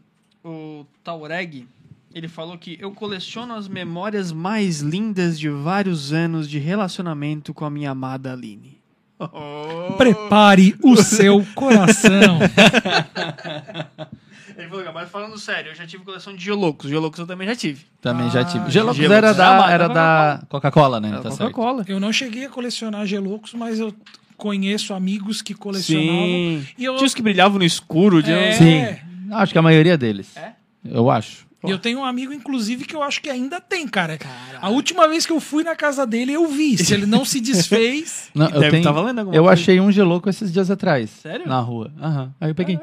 o 0.43 0.85
Taureg, 1.03 1.65
ele 2.13 2.27
falou 2.27 2.57
que 2.57 2.77
eu 2.81 2.91
coleciono 2.91 3.53
as 3.55 3.67
memórias 3.67 4.31
mais 4.31 4.81
lindas 4.81 5.39
de 5.39 5.49
vários 5.49 6.11
anos 6.13 6.49
de 6.49 6.59
relacionamento 6.59 7.53
com 7.53 7.65
a 7.65 7.69
minha 7.69 7.91
amada 7.91 8.33
Aline. 8.33 8.77
Oh. 9.19 9.93
Prepare 9.97 10.75
o 10.83 10.95
seu 10.97 11.45
coração. 11.55 12.39
Ele 14.59 14.69
falou, 14.69 14.93
mas 14.93 15.09
falando 15.09 15.37
sério, 15.37 15.71
eu 15.71 15.75
já 15.75 15.85
tive 15.87 16.03
coleção 16.03 16.35
de 16.35 16.43
Geolocos. 16.43 16.89
Geolocos 16.89 17.19
eu 17.19 17.27
também 17.27 17.47
já 17.47 17.55
tive. 17.55 17.85
Também 18.01 18.27
Ah, 18.27 18.29
já 18.29 18.43
tive. 18.43 18.69
Geloucos 18.69 18.97
Geloucos 18.97 19.17
era 19.17 19.33
da, 19.33 19.57
da 19.61 19.71
era 19.71 19.87
da 19.87 20.41
Coca-Cola, 20.49 20.99
né? 20.99 21.19
Tá. 21.21 21.29
Coca-Cola. 21.29 21.85
Eu 21.87 21.99
não 21.99 22.11
cheguei 22.13 22.45
a 22.45 22.49
colecionar 22.49 23.05
Geloucos, 23.05 23.53
mas 23.53 23.79
eu 23.79 23.93
conheço 24.37 24.93
amigos 24.93 25.41
que 25.41 25.53
colecionavam. 25.53 26.13
Sim. 26.15 26.65
E 26.77 26.85
eu, 26.85 26.95
Tinha 26.95 27.05
os 27.07 27.13
que 27.13 27.21
brilhavam 27.21 27.57
no 27.59 27.65
escuro. 27.65 28.21
tinha 28.23 28.35
É. 28.37 28.51
Sim. 28.53 28.85
Acho 29.31 29.51
que 29.53 29.59
a 29.59 29.61
maioria 29.61 29.97
deles. 29.97 30.35
É? 30.37 30.53
Eu 30.83 31.09
acho. 31.09 31.47
E 31.65 31.69
eu 31.69 31.77
tenho 31.77 31.99
um 31.99 32.05
amigo, 32.05 32.31
inclusive, 32.31 32.85
que 32.85 32.95
eu 32.95 33.03
acho 33.03 33.21
que 33.21 33.29
ainda 33.29 33.59
tem, 33.59 33.85
cara. 33.85 34.17
A 34.61 34.69
última 34.69 35.09
vez 35.09 35.25
que 35.25 35.31
eu 35.33 35.41
fui 35.41 35.61
na 35.61 35.75
casa 35.75 36.07
dele, 36.07 36.31
eu 36.31 36.47
vi. 36.47 36.77
Se 36.77 36.93
ele 36.93 37.05
não 37.05 37.25
se 37.25 37.41
desfez. 37.41 38.29
Não, 38.33 38.45
eu 38.47 38.61
Deve 38.61 38.71
tenho, 38.71 38.83
tá 38.85 38.91
valendo 38.93 39.19
alguma 39.19 39.35
eu 39.35 39.43
coisa. 39.43 39.61
achei 39.61 39.77
um 39.81 39.91
geloco 39.91 40.29
esses 40.29 40.53
dias 40.53 40.71
atrás. 40.71 41.09
Sério? 41.09 41.45
Na 41.45 41.59
rua. 41.59 41.91
Aham. 42.01 42.33
Aí 42.39 42.49
eu 42.51 42.55
peguei. 42.55 42.79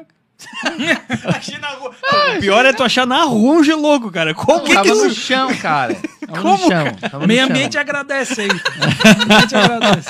Achei 1.35 1.57
na 1.57 1.69
rua. 1.69 1.91
o 2.35 2.39
pior 2.39 2.65
é 2.65 2.73
tu 2.73 2.83
achar 2.83 3.05
na 3.07 3.23
rua 3.23 3.55
um 3.55 3.63
geloco, 3.63 4.11
cara. 4.11 4.33
Como 4.33 4.63
que, 4.63 4.73
Tava 4.73 4.87
que 4.87 4.93
no 4.93 5.09
chão, 5.13 5.55
cara. 5.57 5.95
Tava 5.95 6.41
Como, 6.41 6.63
no 6.63 6.67
chão. 6.69 6.93
Tava 7.01 7.19
no 7.19 7.27
Meio 7.27 7.41
chão. 7.41 7.49
ambiente 7.49 7.77
agradece 7.77 8.41
aí. 8.41 8.47
Meio 8.47 9.23
ambiente 9.23 9.55
agradece. 9.55 10.09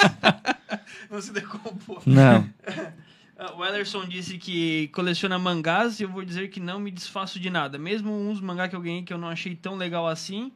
não 1.10 1.22
se 1.22 1.32
decompôs? 1.32 2.06
Não. 2.06 2.48
Ah, 3.40 3.54
O 3.56 3.64
Ellerson 3.64 4.04
disse 4.08 4.36
que 4.40 4.88
coleciona 4.88 5.38
mangás 5.38 6.00
e 6.00 6.04
eu 6.04 6.10
vou 6.10 6.26
dizer 6.26 6.48
que 6.48 6.60
não 6.60 6.80
me 6.80 6.90
desfaço 6.90 7.40
de 7.40 7.52
nada. 7.52 7.78
Mesmo 7.78 8.12
uns 8.12 8.42
mangá 8.42 8.68
que 8.68 8.76
eu 8.76 8.82
ganhei 8.82 9.04
que 9.04 9.14
eu 9.14 9.18
não 9.20 9.28
achei 9.30 9.54
tão 9.56 9.76
legal 9.76 10.08
assim 10.08 10.52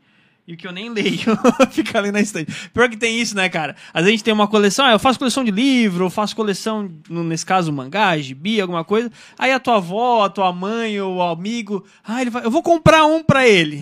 e 0.48 0.58
que 0.58 0.68
eu 0.68 0.72
nem 0.72 0.90
leio, 0.90 1.38
fica 1.72 1.98
ali 2.00 2.12
na 2.12 2.20
estante. 2.20 2.52
Pior 2.74 2.90
que 2.90 2.98
tem 2.98 3.20
isso, 3.22 3.36
né, 3.36 3.48
cara? 3.48 3.76
Às 3.94 4.02
vezes 4.04 4.08
a 4.08 4.12
gente 4.12 4.24
tem 4.24 4.34
uma 4.34 4.48
coleção, 4.48 4.86
ah, 4.86 4.92
eu 4.92 5.00
faço 5.00 5.18
coleção 5.20 5.44
de 5.44 5.52
livro, 5.52 6.06
eu 6.06 6.10
faço 6.10 6.36
coleção, 6.36 6.90
no- 7.10 7.24
nesse 7.24 7.46
caso, 7.46 7.72
mangá, 7.72 8.18
gibi, 8.18 8.60
alguma 8.60 8.84
coisa. 8.84 9.12
Aí 9.38 9.52
a 9.52 9.60
tua 9.60 9.78
avó, 9.78 10.26
a 10.26 10.30
tua 10.30 10.52
mãe 10.52 11.00
ou 11.00 11.18
o 11.18 11.22
amigo, 11.22 11.86
ah, 12.06 12.22
ele 12.22 12.30
vai, 12.32 12.44
eu 12.46 12.52
vou 12.52 12.64
comprar 12.64 13.06
um 13.06 13.24
pra 13.24 13.48
ele. 13.48 13.82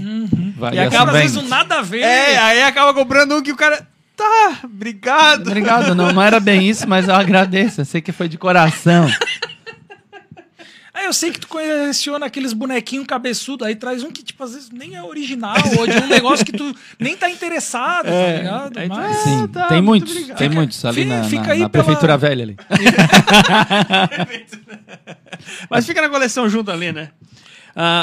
Vai, 0.58 0.76
E 0.76 0.80
acaba, 0.80 1.12
Às 1.14 1.18
vezes 1.22 1.38
um 1.38 1.48
nada 1.48 1.80
a 1.80 1.82
ver. 1.82 2.02
É, 2.02 2.38
aí 2.38 2.62
acaba 2.64 2.94
comprando 2.94 3.36
um 3.36 3.42
que 3.42 3.52
o 3.52 3.56
cara, 3.56 3.88
tá, 4.16 4.60
obrigado. 4.64 5.48
Obrigado, 5.48 5.96
não, 5.96 6.12
não 6.12 6.22
era 6.22 6.40
bem 6.40 6.68
isso, 6.70 6.88
mas 6.88 7.08
eu 7.08 7.16
agradeço. 7.16 7.82
Eu 7.82 7.86
sei 7.86 8.02
que 8.02 8.12
foi 8.12 8.28
de 8.28 8.38
coração. 8.38 9.08
É, 11.02 11.08
eu 11.08 11.14
sei 11.14 11.32
que 11.32 11.40
tu 11.40 11.48
coleciona 11.48 12.26
aqueles 12.26 12.52
bonequinhos 12.52 13.06
cabeçudos, 13.08 13.66
aí 13.66 13.76
traz 13.76 14.04
um 14.04 14.12
que, 14.12 14.22
tipo, 14.24 14.44
às 14.44 14.54
vezes 14.54 14.70
nem 14.70 14.96
é 14.96 15.04
original, 15.04 15.56
ou 15.80 15.88
de 15.88 15.98
um 15.98 16.08
negócio 16.08 16.46
que 16.46 16.52
tu 16.52 16.76
nem 17.00 17.16
tá 17.16 17.30
interessado, 17.30 18.08
tá 18.08 18.38
ligado? 18.38 18.78
Aí 18.78 18.90
tu- 18.90 18.96
Mas. 18.96 19.18
Sim, 19.18 19.48
tá, 19.48 19.68
tem 19.68 19.82
muito 19.82 20.02
muitos. 20.08 20.12
obrigado. 20.16 20.38
Tem 20.38 20.50
muitos 20.50 20.86
ali 20.86 21.04
fica- 21.04 21.16
na, 21.18 21.24
fica 21.24 21.44
na- 21.44 21.52
aí 21.54 21.60
na 21.60 21.70
pela- 21.70 21.84
prefeitura 21.84 22.18
velha 22.18 22.44
ali. 22.44 22.58
Mas 25.70 25.86
fica 25.86 26.02
na 26.02 26.10
coleção 26.10 26.50
junto 26.50 26.72
ali, 26.72 26.92
né? 26.92 27.12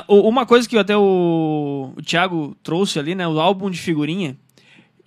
O- 0.09 0.29
uma 0.29 0.47
coisa 0.47 0.69
que 0.69 0.77
até 0.79 0.97
o, 0.97 1.93
o 1.97 2.03
Thiago 2.03 2.57
trouxe 2.63 2.99
ali, 2.99 3.15
né? 3.15 3.27
O 3.29 3.39
álbum 3.41 3.71
de 3.71 3.79
figurinha. 3.79 4.37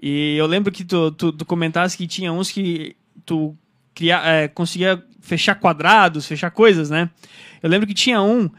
E 0.02 0.36
eu 0.38 0.46
lembro 0.46 0.72
que 0.72 0.84
tu, 0.86 1.12
tu, 1.12 1.32
tu 1.32 1.46
comentasse 1.46 1.98
que 1.98 2.08
tinha 2.08 2.32
uns 2.32 2.52
que 2.52 2.96
tu 3.26 3.56
cria, 3.94 4.22
é, 4.24 4.48
conseguia 4.48 5.04
fechar 5.30 5.56
quadrados, 5.56 6.26
fechar 6.28 6.50
coisas, 6.52 6.90
né? 6.90 7.10
Eu 7.62 7.70
lembro 7.70 7.88
que 7.88 7.94
tinha 7.94 8.22
um 8.22 8.50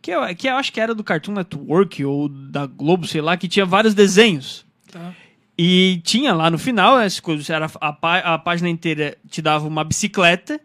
que 0.00 0.10
eu, 0.12 0.34
que 0.34 0.48
eu 0.48 0.56
acho 0.56 0.72
que 0.72 0.80
era 0.80 0.94
do 0.94 1.04
Cartoon 1.04 1.32
Network 1.32 2.02
ou 2.04 2.28
da 2.28 2.64
Globo, 2.66 3.06
sei 3.06 3.20
lá, 3.20 3.36
que 3.36 3.48
tinha 3.48 3.66
vários 3.66 3.92
desenhos. 3.92 4.64
Tá. 4.90 5.12
E 5.58 6.00
tinha 6.04 6.32
lá 6.32 6.50
no 6.50 6.56
final, 6.58 6.96
né, 6.98 7.04
essa 7.04 7.20
coisa, 7.20 7.54
era 7.54 7.70
a, 7.80 7.92
pá- 7.92 8.20
a 8.20 8.38
página 8.38 8.68
inteira 8.70 9.18
te 9.28 9.42
dava 9.42 9.66
uma 9.68 9.84
bicicleta, 9.84 10.58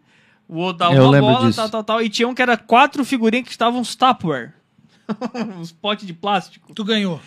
o 0.48 0.56
outro 0.58 0.78
dava 0.78 0.94
Eu 0.94 1.02
uma 1.02 1.10
lembro 1.10 1.28
bola, 1.32 1.46
disso. 1.48 1.56
tal, 1.58 1.68
tal, 1.68 1.84
tal. 1.84 2.02
E 2.02 2.08
tinha 2.08 2.26
um 2.26 2.34
que 2.34 2.40
era 2.40 2.56
quatro 2.56 3.04
figurinhas 3.04 3.44
que 3.44 3.50
estavam 3.50 3.80
uns 3.80 3.94
Tupperware. 3.94 4.52
uns 5.60 5.70
potes 5.72 6.06
de 6.06 6.14
plástico. 6.14 6.72
Tu 6.72 6.82
ganhou. 6.84 7.20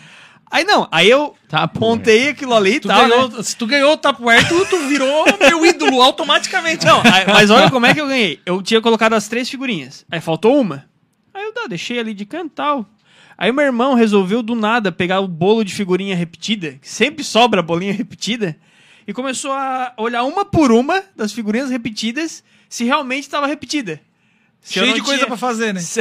Aí 0.50 0.64
não, 0.64 0.88
aí 0.90 1.08
eu 1.08 1.34
Tá, 1.48 1.68
pô. 1.68 1.80
montei 1.80 2.28
aquilo 2.30 2.54
ali 2.54 2.74
e 2.76 2.80
tal, 2.80 3.08
ganhou 3.08 3.28
né? 3.28 3.42
Se 3.42 3.54
tu 3.56 3.66
ganhou 3.66 3.92
o 3.92 3.96
Tupperware, 3.96 4.48
tu, 4.48 4.66
tu 4.66 4.78
virou 4.88 5.24
meu 5.38 5.64
ídolo 5.64 6.02
automaticamente. 6.02 6.84
Não, 6.84 7.00
aí- 7.02 7.24
mas 7.26 7.50
olha 7.50 7.70
como 7.70 7.86
é 7.86 7.94
que 7.94 8.00
eu 8.00 8.08
ganhei. 8.08 8.40
Eu 8.44 8.60
tinha 8.60 8.80
colocado 8.80 9.12
as 9.12 9.28
três 9.28 9.48
figurinhas. 9.48 10.04
Aí 10.10 10.20
faltou 10.20 10.60
uma. 10.60 10.84
Aí 11.32 11.44
eu 11.44 11.52
tá, 11.52 11.66
deixei 11.68 11.98
ali 12.00 12.12
de 12.12 12.24
canto 12.26 12.46
e 12.46 12.54
tal. 12.56 12.86
Aí 13.38 13.52
meu 13.52 13.64
irmão 13.64 13.94
resolveu 13.94 14.42
do 14.42 14.54
nada 14.56 14.90
pegar 14.92 15.20
o 15.20 15.28
bolo 15.28 15.64
de 15.64 15.72
figurinha 15.72 16.14
repetida, 16.16 16.72
que 16.82 16.88
sempre 16.88 17.22
sobra 17.24 17.62
bolinha 17.62 17.92
repetida, 17.92 18.56
e 19.06 19.12
começou 19.14 19.52
a 19.52 19.94
olhar 19.96 20.24
uma 20.24 20.44
por 20.44 20.72
uma 20.72 21.02
das 21.16 21.32
figurinhas 21.32 21.70
repetidas 21.70 22.42
se 22.68 22.84
realmente 22.84 23.22
estava 23.22 23.46
repetida. 23.46 24.00
Se 24.60 24.74
Cheio 24.74 24.92
de 24.92 25.00
coisa 25.00 25.18
tinha- 25.18 25.26
pra 25.26 25.36
fazer, 25.38 25.72
né? 25.72 25.80
Se- 25.80 26.00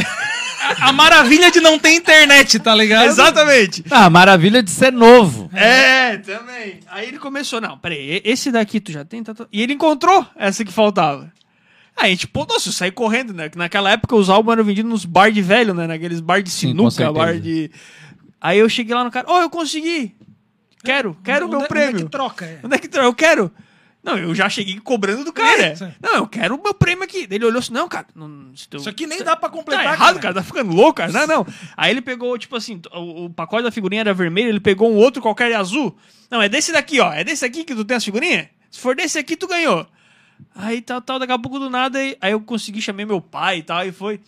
A 0.81 0.91
maravilha 0.91 1.51
de 1.51 1.59
não 1.59 1.77
ter 1.79 1.91
internet, 1.91 2.59
tá 2.59 2.73
ligado? 2.75 3.07
Exatamente. 3.07 3.83
Ah, 3.89 4.09
maravilha 4.09 4.61
de 4.61 4.69
ser 4.71 4.91
novo. 4.91 5.49
É, 5.53 6.17
também. 6.17 6.79
Aí 6.87 7.07
ele 7.07 7.17
começou, 7.19 7.59
não, 7.59 7.77
peraí, 7.77 8.21
esse 8.23 8.51
daqui 8.51 8.79
tu 8.79 8.91
já 8.91 9.03
tem? 9.03 9.23
Tá, 9.23 9.33
tá. 9.33 9.45
E 9.51 9.61
ele 9.61 9.73
encontrou 9.73 10.25
essa 10.35 10.63
que 10.63 10.71
faltava. 10.71 11.31
Aí 11.97 12.07
a 12.07 12.09
gente, 12.09 12.27
pô, 12.27 12.45
nossa, 12.45 12.69
eu 12.69 12.73
saí 12.73 12.91
correndo, 12.91 13.33
né? 13.33 13.49
Que 13.49 13.57
Naquela 13.57 13.91
época 13.91 14.15
os 14.15 14.29
álbuns 14.29 14.53
eram 14.53 14.63
vendidos 14.63 14.89
nos 14.89 15.05
bar 15.05 15.31
de 15.31 15.41
velho, 15.41 15.73
né? 15.73 15.85
Naqueles 15.87 16.19
bar 16.21 16.41
de 16.41 16.49
Sim, 16.49 16.69
sinuca, 16.69 16.91
certeza. 16.91 17.13
bar 17.17 17.39
de... 17.39 17.69
Aí 18.39 18.57
eu 18.59 18.69
cheguei 18.69 18.95
lá 18.95 19.03
no 19.03 19.11
cara, 19.11 19.29
ô, 19.29 19.39
eu 19.41 19.49
consegui! 19.49 20.15
Quero, 20.81 21.17
quero 21.23 21.45
o 21.47 21.49
meu 21.49 21.61
é- 21.61 21.67
prêmio. 21.67 21.89
Onde 21.95 22.01
é 22.01 22.05
que 22.05 22.09
troca? 22.11 22.45
É. 22.45 22.59
Onde 22.63 22.75
é 22.75 22.77
que 22.79 22.87
tá? 22.87 23.01
Eu 23.01 23.13
quero. 23.13 23.51
Não, 24.01 24.17
eu 24.17 24.33
já 24.33 24.47
cheguei 24.49 24.79
cobrando 24.79 25.25
do 25.25 25.33
cara. 25.33 25.61
É, 25.61 25.93
não, 26.01 26.15
eu 26.15 26.27
quero 26.27 26.55
o 26.55 26.63
meu 26.63 26.73
prêmio 26.73 27.03
aqui. 27.03 27.27
Ele 27.29 27.45
olhou 27.45 27.59
assim, 27.59 27.73
não, 27.73 27.87
cara, 27.89 28.07
não, 28.15 28.51
tu- 28.69 28.77
Isso 28.77 28.87
aqui 28.89 29.05
nem 29.05 29.19
dá 29.19 29.35
pra 29.35 29.49
Tá 29.49 29.55
completar, 29.55 29.93
errado, 29.93 30.19
cara. 30.21 30.33
Tá 30.35 30.41
ficando 30.43 30.73
louco, 30.73 30.93
cara. 30.95 31.11
Não, 31.11 31.27
não. 31.27 31.47
Aí 31.75 31.91
ele 31.91 32.01
pegou, 32.01 32.37
tipo 32.37 32.55
assim, 32.55 32.81
o, 32.93 33.25
o 33.25 33.29
pacote 33.29 33.63
da 33.63 33.71
figurinha 33.71 33.99
era 34.01 34.13
vermelho, 34.13 34.47
ele 34.49 34.59
pegou 34.61 34.89
um 34.89 34.95
outro 34.95 35.21
qualquer 35.21 35.53
azul. 35.53 35.95
Não, 36.31 36.41
é 36.41 36.47
desse 36.47 36.71
daqui, 36.71 36.99
ó. 37.01 37.11
É 37.11 37.23
desse 37.25 37.43
aqui 37.43 37.63
que 37.65 37.75
tu 37.75 37.83
tem 37.83 37.97
as 37.97 38.05
figurinhas? 38.05 38.47
Se 38.71 38.79
for 38.79 38.95
desse 38.95 39.17
aqui, 39.19 39.35
tu 39.35 39.47
ganhou. 39.47 39.85
Aí 40.55 40.81
tal, 40.81 41.01
tal, 41.01 41.19
daqui 41.19 41.33
a 41.33 41.39
pouco 41.39 41.59
do 41.59 41.69
nada, 41.69 41.99
aí, 41.99 42.15
aí 42.21 42.31
eu 42.31 42.39
consegui, 42.39 42.81
chamei 42.81 43.05
meu 43.05 43.19
pai 43.19 43.57
e 43.57 43.63
tal, 43.63 43.85
e 43.85 43.91
foi. 43.91 44.21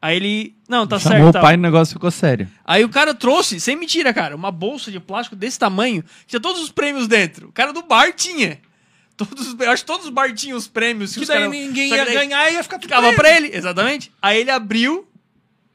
Aí 0.00 0.16
ele. 0.16 0.56
Não, 0.68 0.84
tá 0.84 0.98
Chamou 0.98 1.18
certo. 1.18 1.28
o 1.28 1.32
tal. 1.34 1.42
pai 1.42 1.54
e 1.54 1.58
o 1.58 1.60
negócio 1.60 1.92
ficou 1.94 2.10
sério. 2.10 2.48
Aí 2.64 2.84
o 2.84 2.88
cara 2.88 3.14
trouxe, 3.14 3.60
sem 3.60 3.76
mentira, 3.76 4.12
cara, 4.12 4.34
uma 4.34 4.50
bolsa 4.50 4.90
de 4.90 4.98
plástico 4.98 5.36
desse 5.36 5.60
tamanho, 5.60 6.02
que 6.02 6.26
tinha 6.26 6.40
todos 6.40 6.60
os 6.60 6.70
prêmios 6.72 7.06
dentro. 7.06 7.50
O 7.50 7.52
cara 7.52 7.72
do 7.72 7.82
bar 7.82 8.12
tinha. 8.12 8.58
Todos, 9.26 9.48
os- 9.54 9.60
eu 9.60 9.70
acho 9.70 9.82
que 9.82 9.86
todos 9.86 10.06
os 10.06 10.12
bar 10.12 10.32
tinham 10.34 10.56
os 10.56 10.66
prêmios. 10.68 11.14
Que 11.14 11.20
os 11.20 11.28
daí 11.28 11.38
cara- 11.38 11.50
ninguém 11.50 11.88
que 11.90 11.94
ia 11.96 12.04
daí 12.04 12.14
ganhar 12.14 12.50
e 12.50 12.54
ia 12.54 12.62
ficar 12.62 12.78
tudo 12.78 12.88
Ficava 12.88 13.12
pra 13.14 13.30
ele, 13.36 13.50
exatamente. 13.54 14.12
Aí 14.20 14.40
ele 14.40 14.50
abriu. 14.50 15.06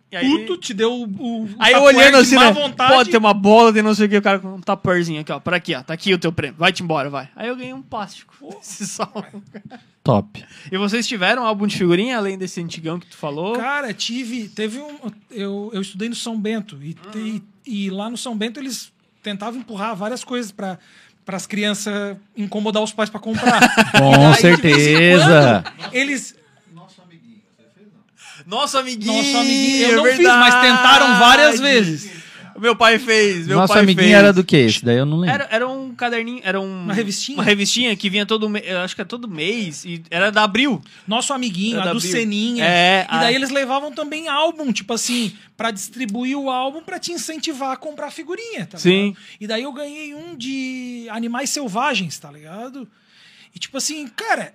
E 0.09 0.15
aí, 0.15 0.25
Puto, 0.25 0.55
te 0.55 0.73
deu 0.73 0.93
o, 0.93 1.03
o, 1.03 1.49
aí 1.59 1.73
eu 1.73 1.81
olhando 1.81 2.13
de 2.13 2.21
assim, 2.21 2.37
né? 2.37 2.49
vontade. 2.53 2.93
Pode 2.93 3.09
ter 3.11 3.17
uma 3.17 3.33
bola, 3.33 3.73
tem 3.73 3.83
não 3.83 3.93
sei 3.93 4.05
o 4.05 4.09
que, 4.09 4.15
o 4.15 4.21
cara 4.21 4.39
com 4.39 4.55
um 4.55 4.61
tupperzinho 4.61 5.19
aqui, 5.19 5.33
ó. 5.33 5.39
Por 5.41 5.53
aqui, 5.53 5.75
ó. 5.75 5.83
Tá 5.83 5.93
aqui 5.93 6.13
o 6.13 6.17
teu 6.17 6.31
prêmio. 6.31 6.55
Vai-te 6.57 6.81
embora, 6.81 7.09
vai. 7.09 7.27
Aí 7.35 7.49
eu 7.49 7.57
ganhei 7.57 7.73
um 7.73 7.81
plástico. 7.81 8.33
Esse. 8.61 8.97
Top. 10.03 10.45
E 10.71 10.77
vocês 10.77 11.05
tiveram 11.05 11.45
álbum 11.45 11.67
de 11.67 11.75
figurinha, 11.77 12.17
além 12.17 12.37
desse 12.37 12.61
antigão 12.61 12.97
que 12.97 13.07
tu 13.07 13.17
falou? 13.17 13.57
Cara, 13.57 13.93
tive. 13.93 14.47
Teve 14.47 14.79
um. 14.79 14.95
Eu, 15.29 15.69
eu 15.73 15.81
estudei 15.81 16.07
no 16.07 16.15
São 16.15 16.39
Bento. 16.39 16.79
E, 16.81 16.93
te- 16.93 17.43
e 17.65 17.89
lá 17.89 18.09
no 18.09 18.15
São 18.15 18.33
Bento 18.37 18.61
eles 18.61 18.93
tentavam 19.21 19.59
empurrar 19.59 19.93
várias 19.93 20.23
coisas 20.23 20.53
pra. 20.53 20.79
Para 21.27 21.35
as 21.35 21.45
crianças 21.45 22.15
incomodar 22.37 22.81
os 22.81 22.93
pais 22.93 23.09
pra 23.09 23.19
comprar. 23.19 23.59
Com 23.99 24.31
daí, 24.31 24.39
certeza. 24.39 25.61
quando, 25.75 25.93
Eles. 25.93 26.33
Nosso 26.73 27.01
amiguinho! 27.01 27.41
Nosso 28.45 28.77
amiguinho. 28.77 29.87
Eu 29.87 29.91
é 29.91 29.95
não 29.97 30.05
fiz, 30.05 30.25
mas 30.25 30.61
tentaram 30.61 31.19
várias 31.19 31.59
vezes. 31.59 32.09
Meu 32.59 32.75
pai 32.75 32.97
fez, 32.97 33.45
meu 33.47 33.57
Nosso 33.57 33.73
pai 33.73 33.83
amiguinho 33.83 34.07
fez. 34.07 34.17
era 34.17 34.33
do 34.33 34.43
que? 34.43 34.57
Esse 34.57 34.83
daí 34.83 34.97
eu 34.97 35.05
não 35.05 35.17
lembro. 35.17 35.35
Era, 35.35 35.47
era 35.51 35.67
um 35.67 35.93
caderninho, 35.93 36.41
era 36.43 36.59
um, 36.59 36.83
Uma 36.83 36.93
revistinha? 36.93 37.37
Uma 37.37 37.43
revistinha 37.43 37.95
que 37.95 38.09
vinha 38.09 38.25
todo 38.25 38.49
mês, 38.49 38.67
acho 38.77 38.95
que 38.95 39.01
é 39.01 39.05
todo 39.05 39.27
mês, 39.27 39.85
e 39.85 40.01
era 40.09 40.31
da 40.31 40.43
Abril. 40.43 40.81
Nosso 41.07 41.33
amiguinho, 41.33 41.77
É 41.77 41.81
a 41.81 41.93
do 41.93 41.99
Bill. 41.99 42.11
Seninha. 42.11 42.65
É, 42.65 43.05
e 43.07 43.11
daí 43.19 43.33
a- 43.33 43.37
eles 43.37 43.49
levavam 43.51 43.91
também 43.91 44.27
álbum, 44.27 44.71
tipo 44.71 44.93
assim, 44.93 45.33
pra 45.55 45.69
distribuir 45.71 46.37
o 46.37 46.49
álbum 46.49 46.81
pra 46.81 46.99
te 46.99 47.11
incentivar 47.11 47.71
a 47.73 47.77
comprar 47.77 48.09
figurinha, 48.11 48.65
tá 48.65 48.77
Sim. 48.77 48.89
ligado? 49.09 49.17
E 49.41 49.47
daí 49.47 49.63
eu 49.63 49.71
ganhei 49.73 50.13
um 50.15 50.35
de 50.35 51.07
animais 51.09 51.49
selvagens, 51.51 52.17
tá 52.17 52.31
ligado? 52.31 52.87
E 53.55 53.59
tipo 53.59 53.77
assim, 53.77 54.07
cara, 54.07 54.53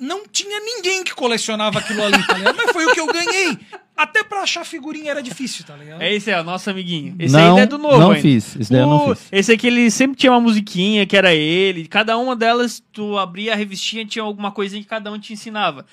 não 0.00 0.26
tinha 0.26 0.58
ninguém 0.60 1.04
que 1.04 1.14
colecionava 1.14 1.78
aquilo 1.78 2.02
ali, 2.02 2.26
tá 2.26 2.34
ligado? 2.34 2.56
Mas 2.56 2.72
foi 2.72 2.86
o 2.86 2.94
que 2.94 3.00
eu 3.00 3.06
ganhei. 3.06 3.58
Até 3.96 4.24
pra 4.24 4.40
achar 4.40 4.64
figurinha 4.64 5.10
era 5.10 5.22
difícil, 5.22 5.64
tá 5.64 5.76
ligado? 5.76 6.00
É 6.00 6.12
esse 6.12 6.30
é 6.30 6.40
o 6.40 6.42
nosso 6.44 6.70
amiguinho. 6.70 7.14
Esse 7.18 7.34
Não, 7.34 7.56
aí 7.56 7.62
é 7.62 7.66
do 7.66 7.76
novo 7.76 7.98
não 7.98 8.10
ainda. 8.12 8.22
fiz. 8.22 8.56
Esse 8.56 8.72
daí 8.72 8.80
eu 8.80 8.86
não 8.86 9.14
fiz. 9.14 9.28
Esse 9.30 9.52
aqui 9.52 9.66
ele 9.66 9.90
sempre 9.90 10.16
tinha 10.16 10.32
uma 10.32 10.40
musiquinha 10.40 11.06
que 11.06 11.14
era 11.16 11.34
ele. 11.34 11.86
Cada 11.86 12.16
uma 12.16 12.34
delas, 12.34 12.82
tu 12.92 13.18
abria 13.18 13.52
a 13.52 13.56
revistinha, 13.56 14.06
tinha 14.06 14.24
alguma 14.24 14.50
coisinha 14.50 14.82
que 14.82 14.88
cada 14.88 15.12
um 15.12 15.18
te 15.18 15.34
ensinava. 15.34 15.84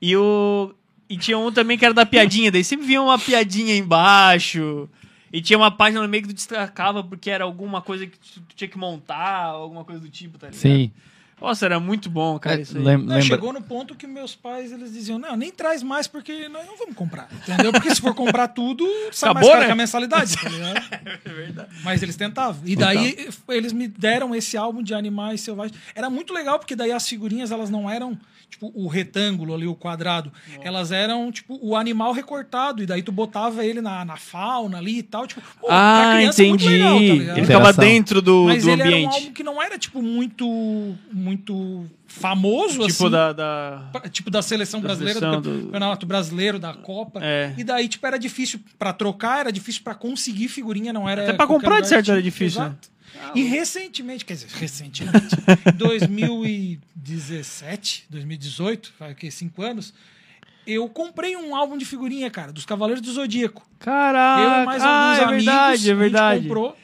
E 0.00 0.16
o 0.16 0.72
e 1.08 1.16
tinha 1.16 1.38
um 1.38 1.50
também 1.52 1.76
que 1.78 1.84
era 1.84 1.94
da 1.94 2.04
piadinha, 2.04 2.50
daí 2.50 2.64
sempre 2.64 2.86
vinha 2.86 3.00
uma 3.02 3.18
piadinha 3.18 3.76
embaixo. 3.76 4.88
E 5.32 5.40
tinha 5.40 5.58
uma 5.58 5.70
página 5.70 6.00
no 6.02 6.08
meio 6.08 6.22
que 6.22 6.28
tu 6.30 6.34
destacava 6.34 7.02
porque 7.02 7.30
era 7.30 7.44
alguma 7.44 7.82
coisa 7.82 8.06
que 8.06 8.16
tu, 8.18 8.40
tu 8.40 8.54
tinha 8.54 8.68
que 8.68 8.78
montar, 8.78 9.46
alguma 9.46 9.84
coisa 9.84 10.00
do 10.00 10.08
tipo, 10.08 10.38
tá 10.38 10.46
ligado? 10.46 10.60
Sim. 10.60 10.92
Nossa, 11.40 11.66
era 11.66 11.78
muito 11.78 12.08
bom, 12.08 12.38
cara, 12.38 12.56
É, 12.56 12.62
isso 12.62 12.78
aí. 12.78 12.82
lem- 12.82 12.96
Não, 12.96 13.20
chegou 13.20 13.52
no 13.52 13.60
ponto 13.60 13.94
que 13.94 14.06
meus 14.06 14.34
pais 14.34 14.72
eles 14.72 14.92
diziam: 14.92 15.18
não, 15.18 15.36
nem 15.36 15.50
traz 15.50 15.82
mais 15.82 16.06
porque 16.06 16.48
nós 16.48 16.66
não 16.66 16.76
vamos 16.78 16.94
comprar. 16.96 17.28
Entendeu? 17.46 17.70
Porque 17.72 17.94
se 17.94 18.00
for 18.00 18.14
comprar 18.14 18.48
tudo, 18.48 18.84
sai 19.12 19.34
mais 19.34 19.46
Acabou, 19.46 19.48
caro 19.50 19.60
né? 19.60 19.66
que 19.66 19.72
a 19.72 19.76
mensalidade. 19.76 20.34
Tá 20.36 20.48
ligado? 20.48 21.66
Mas 21.84 22.02
eles 22.02 22.16
tentavam. 22.16 22.60
E 22.64 22.74
daí 22.74 23.28
eles 23.48 23.72
me 23.72 23.86
deram 23.86 24.34
esse 24.34 24.56
álbum 24.56 24.82
de 24.82 24.94
animais 24.94 25.42
selvagens. 25.42 25.78
Era 25.94 26.08
muito 26.08 26.32
legal, 26.32 26.58
porque 26.58 26.74
daí 26.74 26.90
as 26.92 27.06
figurinhas 27.06 27.50
elas 27.50 27.68
não 27.70 27.88
eram. 27.90 28.18
Tipo, 28.48 28.72
o 28.74 28.86
retângulo 28.88 29.54
ali, 29.54 29.66
o 29.66 29.74
quadrado. 29.74 30.32
Elas 30.62 30.90
eram, 30.90 31.30
tipo, 31.30 31.58
o 31.60 31.76
animal 31.76 32.12
recortado. 32.12 32.82
E 32.82 32.86
daí 32.86 33.02
tu 33.02 33.12
botava 33.12 33.62
ele 33.62 33.82
na, 33.82 34.02
na 34.02 34.16
fauna 34.16 34.78
ali 34.78 34.98
e 34.98 35.02
tal. 35.02 35.26
Tipo, 35.26 35.42
pô, 35.60 35.66
Ah, 35.68 36.14
criança 36.16 36.42
é 36.42 36.48
muito 36.48 36.64
entendi. 36.64 36.78
legal, 36.78 36.94
tá? 36.94 37.38
Ele 37.38 37.46
ficava 37.46 37.72
dentro 37.74 38.22
do, 38.22 38.44
Mas 38.44 38.62
do 38.64 38.70
ele 38.70 38.80
era 38.80 38.90
um 38.90 38.94
ambiente. 38.94 39.14
álbum 39.14 39.32
que 39.32 39.42
não 39.42 39.62
era, 39.62 39.78
tipo, 39.78 40.00
muito, 40.00 40.96
muito 41.12 41.84
famoso, 42.06 42.86
tipo 42.86 43.04
assim. 43.04 43.10
da, 43.10 43.32
da- 43.32 43.82
Tipo 44.10 44.30
da 44.30 44.40
seleção 44.40 44.80
Da 44.80 44.86
brasileira, 44.88 45.18
seleção 45.20 45.42
do 45.42 45.50
do- 45.58 45.64
campeonato 45.66 46.06
brasileiro, 46.06 46.58
da 46.58 46.72
Copa. 46.72 47.20
É. 47.22 47.52
E 47.58 47.64
daí, 47.64 47.88
tipo, 47.88 48.06
era 48.06 48.18
difícil 48.18 48.60
pra 48.78 48.92
trocar, 48.92 49.40
era 49.40 49.52
difícil 49.52 49.82
pra 49.84 49.94
conseguir 49.94 50.48
figurinha, 50.48 50.92
não 50.92 51.06
era. 51.08 51.22
Até 51.24 51.32
pra 51.34 51.46
qualquer 51.46 51.64
comprar, 51.66 51.80
de 51.82 51.88
certo, 51.88 52.10
era 52.10 52.22
difícil, 52.22 52.62
né? 52.62 52.74
Exato. 53.16 53.38
E 53.38 53.42
recentemente, 53.44 54.24
quer 54.24 54.34
dizer, 54.34 54.48
recentemente, 54.50 55.36
em 55.74 55.76
2017, 55.76 58.06
2018, 58.10 58.92
faz 58.98 59.12
o 59.12 59.14
quê? 59.14 59.30
Cinco 59.30 59.62
anos, 59.62 59.94
eu 60.66 60.88
comprei 60.88 61.36
um 61.36 61.54
álbum 61.54 61.76
de 61.76 61.84
figurinha, 61.84 62.30
cara, 62.30 62.52
dos 62.52 62.66
Cavaleiros 62.66 63.00
do 63.00 63.12
Zodíaco. 63.12 63.64
Caraca, 63.78 64.42
eu 64.42 64.62
e 64.62 64.66
mais 64.66 64.82
ah, 64.82 64.88
alguns 64.88 65.18
é 65.18 65.24
amigos, 65.24 65.44
verdade, 65.44 65.70
é 65.70 65.72
a 65.72 65.76
gente 65.76 65.94
verdade. 65.96 66.42
comprou. 66.42 66.76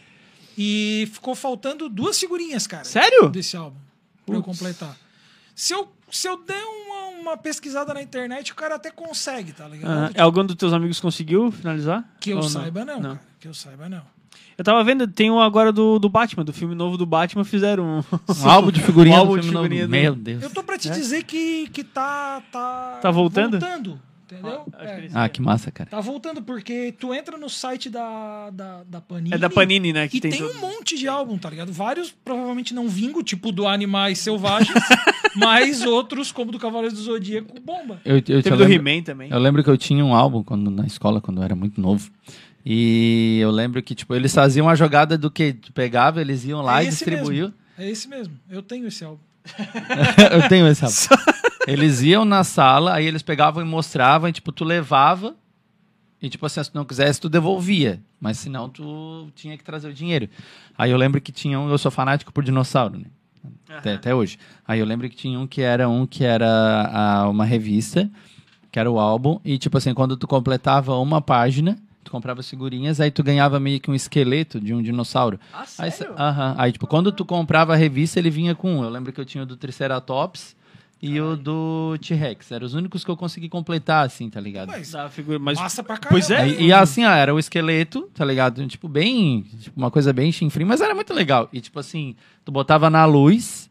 E 0.57 1.09
ficou 1.13 1.35
faltando 1.35 1.89
duas 1.89 2.19
figurinhas, 2.19 2.67
cara. 2.67 2.85
Sério? 2.85 3.31
Desse 3.31 3.57
álbum. 3.57 3.79
Pra 4.27 4.37
eu 4.37 4.43
completar. 4.43 4.97
Se 5.55 5.75
eu, 5.75 5.91
se 6.11 6.29
eu 6.29 6.37
der 6.45 6.63
uma, 6.63 7.21
uma 7.21 7.37
pesquisada 7.37 7.93
na 7.93 8.03
internet, 8.03 8.53
o 8.53 8.55
cara 8.55 8.77
até 8.77 8.91
consegue, 8.91 9.53
tá 9.53 9.67
ligado? 9.67 10.13
Ah, 10.15 10.23
algum 10.23 10.45
dos 10.45 10.57
teus 10.57 10.73
amigos 10.73 11.01
conseguiu 11.01 11.51
finalizar? 11.51 12.05
Que 12.21 12.31
eu 12.31 12.43
saiba, 12.43 12.85
não, 12.85 13.03
cara. 13.03 13.21
Que 13.41 13.49
eu 13.49 13.55
saiba, 13.55 13.89
não. 13.89 14.03
Eu 14.59 14.65
tava 14.65 14.85
vendo, 14.85 15.07
tem 15.09 15.31
um 15.31 15.41
agora 15.41 15.73
do, 15.73 15.99
do 15.99 16.09
Batman, 16.09 16.45
do 16.45 16.53
filme 16.53 16.75
novo 16.75 16.97
do 16.97 17.07
Batman, 17.07 17.43
fizeram 17.45 17.85
um, 18.01 18.43
Um 18.45 18.49
álbum 18.49 18.71
de 18.71 18.81
figurinha 18.81 19.17
Um 19.17 19.21
álbum 19.21 19.39
de 19.39 19.49
figurinha 19.49 19.87
do- 19.87 19.91
Meu 19.91 20.15
Deus. 20.15 20.43
Eu 20.43 20.51
tô 20.51 20.63
pra 20.63 20.77
te 20.79 20.91
dizer 20.91 21.25
que, 21.25 21.69
que 21.71 21.83
tá, 21.83 22.43
tá. 22.53 22.99
Tá 23.03 23.11
voltando? 23.11 23.59
Voltando, 23.59 23.99
entendeu? 24.25 24.63
Ah, 24.73 24.77
que 24.79 24.85
É. 24.87 24.99
eles- 24.99 25.17
Ah, 25.17 25.29
que 25.29 25.41
massa, 25.43 25.71
cara. 25.71 25.89
Tá 25.91 26.01
voltando, 26.01 26.43
porque 26.43 26.93
tu 26.99 27.15
entra 27.15 27.37
no 27.39 27.49
site 27.49 27.89
da, 27.89 28.51
da, 28.51 28.83
da 28.85 29.01
Panini. 29.01 29.35
É 29.35 29.39
da 29.39 29.49
Panini, 29.51 29.93
né? 29.93 30.07
Que 30.07 30.19
E 30.19 30.21
tem, 30.21 30.31
tem, 30.31 30.41
todo- 30.41 30.55
um 30.57 30.61
monte 30.61 30.97
de 30.99 31.09
álbum, 31.09 31.39
tá 31.39 31.49
ligado? 31.49 31.73
Vários 31.73 32.11
provavelmente 32.11 32.75
não 32.75 32.89
vingo, 32.89 33.23
tipo 33.23 33.51
do 33.53 33.67
Animais 33.67 34.19
Selvagens, 34.19 34.79
mas 35.35 35.83
outros, 35.83 36.31
como 36.31 36.53
do 36.53 36.59
Cavaleiros 36.59 36.97
do 36.97 37.03
Zodíaco, 37.05 37.59
bomba. 37.61 38.01
Eu, 38.05 38.17
eu, 38.17 38.23
eu 38.29 38.43
Teve 38.43 38.51
do 38.51 38.65
lembro, 38.65 38.89
He-Man 38.89 39.03
também. 39.03 39.31
eu 39.31 39.39
lembro 39.39 39.65
que 39.65 39.71
eu 39.71 39.79
tinha 39.79 40.05
um 40.05 40.15
álbum 40.15 40.43
quando, 40.45 40.71
na 40.71 40.87
escola, 40.87 41.21
quando 41.21 41.39
eu 41.39 41.43
era 41.45 41.57
muito 41.57 41.81
novo. 41.81 42.11
E 42.65 43.39
eu 43.41 43.51
lembro 43.51 43.83
que, 43.83 43.95
tipo, 43.95 44.15
eles 44.15 44.33
faziam 44.35 44.69
a 44.69 44.75
jogada 44.75 45.19
do 45.19 45.31
que 45.31 45.53
tu 45.53 45.73
pegava, 45.73 46.21
eles 46.21 46.45
iam 46.45 46.63
lá 46.63 46.83
É 46.83 46.87
e 46.87 46.89
distribuíam. 46.89 47.53
É 47.79 47.89
esse 47.91 48.07
mesmo. 48.09 48.35
Eu 48.49 48.63
tenho 48.63 48.87
esse 48.87 49.05
álbum. 49.05 49.21
eu 50.31 50.49
tenho 50.49 50.69
esse 50.69 50.85
álbum. 50.85 51.23
Eles 51.67 52.03
iam 52.03 52.25
na 52.25 52.45
sala, 52.45 52.95
aí 52.95 53.07
eles 53.07 53.23
pegavam 53.23 53.63
e 53.63 53.67
mostravam, 53.67 54.29
e, 54.29 54.33
tipo, 54.33 54.53
tu 54.53 54.65
levava, 54.65 55.35
e, 56.21 56.29
tipo 56.29 56.47
assim, 56.47 56.63
se 56.63 56.71
tu 56.71 56.75
não 56.77 56.85
quisesse, 56.85 57.21
tu 57.21 57.29
devolvia. 57.29 58.01
Mas 58.21 58.39
senão, 58.39 58.69
tu 58.69 59.29
tinha 59.35 59.57
que 59.59 59.65
trazer 59.65 59.89
o 59.89 59.93
dinheiro. 59.95 60.29
Aí 60.79 60.91
eu 60.93 60.97
lembro 60.97 61.21
que 61.21 61.33
tinha 61.33 61.59
um, 61.59 61.69
eu 61.69 61.79
sou 61.79 61.91
fanático 61.91 62.33
por 62.33 62.45
dinossauro, 62.45 62.97
né? 62.99 63.07
Até, 63.69 63.95
até 63.95 64.15
hoje. 64.15 64.39
Aí 64.67 64.79
eu 64.79 64.87
lembro 64.87 65.09
que 65.09 65.17
tinha 65.17 65.37
um 65.39 65.47
que 65.49 65.63
era 65.63 65.89
um 65.89 66.07
que 66.07 66.23
era 66.25 66.47
a- 66.93 67.29
uma 67.29 67.45
revista, 67.45 68.09
que 68.71 68.79
era 68.79 68.89
o 68.89 69.01
álbum, 69.01 69.41
e, 69.45 69.59
tipo 69.59 69.77
assim, 69.79 69.93
quando 69.93 70.17
tu 70.17 70.29
completava 70.29 70.97
uma 70.99 71.21
página, 71.21 71.77
comprava 72.13 72.41
figurinhas, 72.45 73.01
aí 73.01 73.11
tu 73.11 73.25
ganhava 73.25 73.59
meio 73.59 73.81
que 73.81 73.91
um 73.91 73.95
esqueleto 73.95 74.61
de 74.61 74.73
um 74.73 74.81
dinossauro. 74.81 75.41
Ah, 75.53 75.65
Aí, 75.79 75.91
sério? 75.91 76.15
aham. 76.17 76.55
Aí, 76.57 76.71
tipo, 76.71 76.87
quando 76.87 77.11
tu 77.11 77.25
comprava 77.25 77.73
a 77.73 77.77
revista, 77.77 78.21
ele 78.21 78.31
vinha 78.31 78.55
com 78.55 78.77
um. 78.79 78.85
Eu 78.85 78.91
lembro 78.91 79.13
que 79.13 79.21
eu 79.21 79.25
tinha 79.25 79.43
o 79.43 79.47
do 79.47 79.57
Triceratops 79.57 80.55
e 81.03 81.21
o 81.21 81.35
do 81.37 81.97
T-Rex. 82.01 82.53
Eram 82.53 82.65
os 82.67 82.75
únicos 82.75 83.05
que 83.05 83.11
eu 83.11 83.17
consegui 83.17 83.49
completar, 83.49 84.07
assim, 84.07 84.31
tá 84.31 84.41
ligado? 84.41 84.69
Mas 84.69 84.93
Da 84.93 85.09
figura, 85.09 85.39
mas 85.41 85.59
massa 85.59 85.83
pra 85.83 85.97
caramba. 85.97 86.11
Pois 86.11 86.31
é. 86.31 86.43
Aí- 86.43 86.67
e 86.67 86.73
assim, 86.73 87.05
ó, 87.05 87.11
era 87.11 87.35
o 87.35 87.39
esqueleto, 87.41 88.09
tá 88.15 88.25
ligado? 88.25 88.65
Tipo, 88.69 88.89
bem. 88.89 89.43
Tipo, 89.61 89.77
uma 89.81 89.91
coisa 89.91 90.13
bem 90.13 90.31
chinfrim, 90.31 90.65
mas 90.65 90.81
era 90.81 90.95
muito 90.95 91.13
legal. 91.13 91.49
E, 91.53 91.61
tipo 91.61 91.81
assim, 91.81 92.15
tu 92.45 92.53
botava 92.53 92.89
na 92.89 93.05
luz 93.05 93.69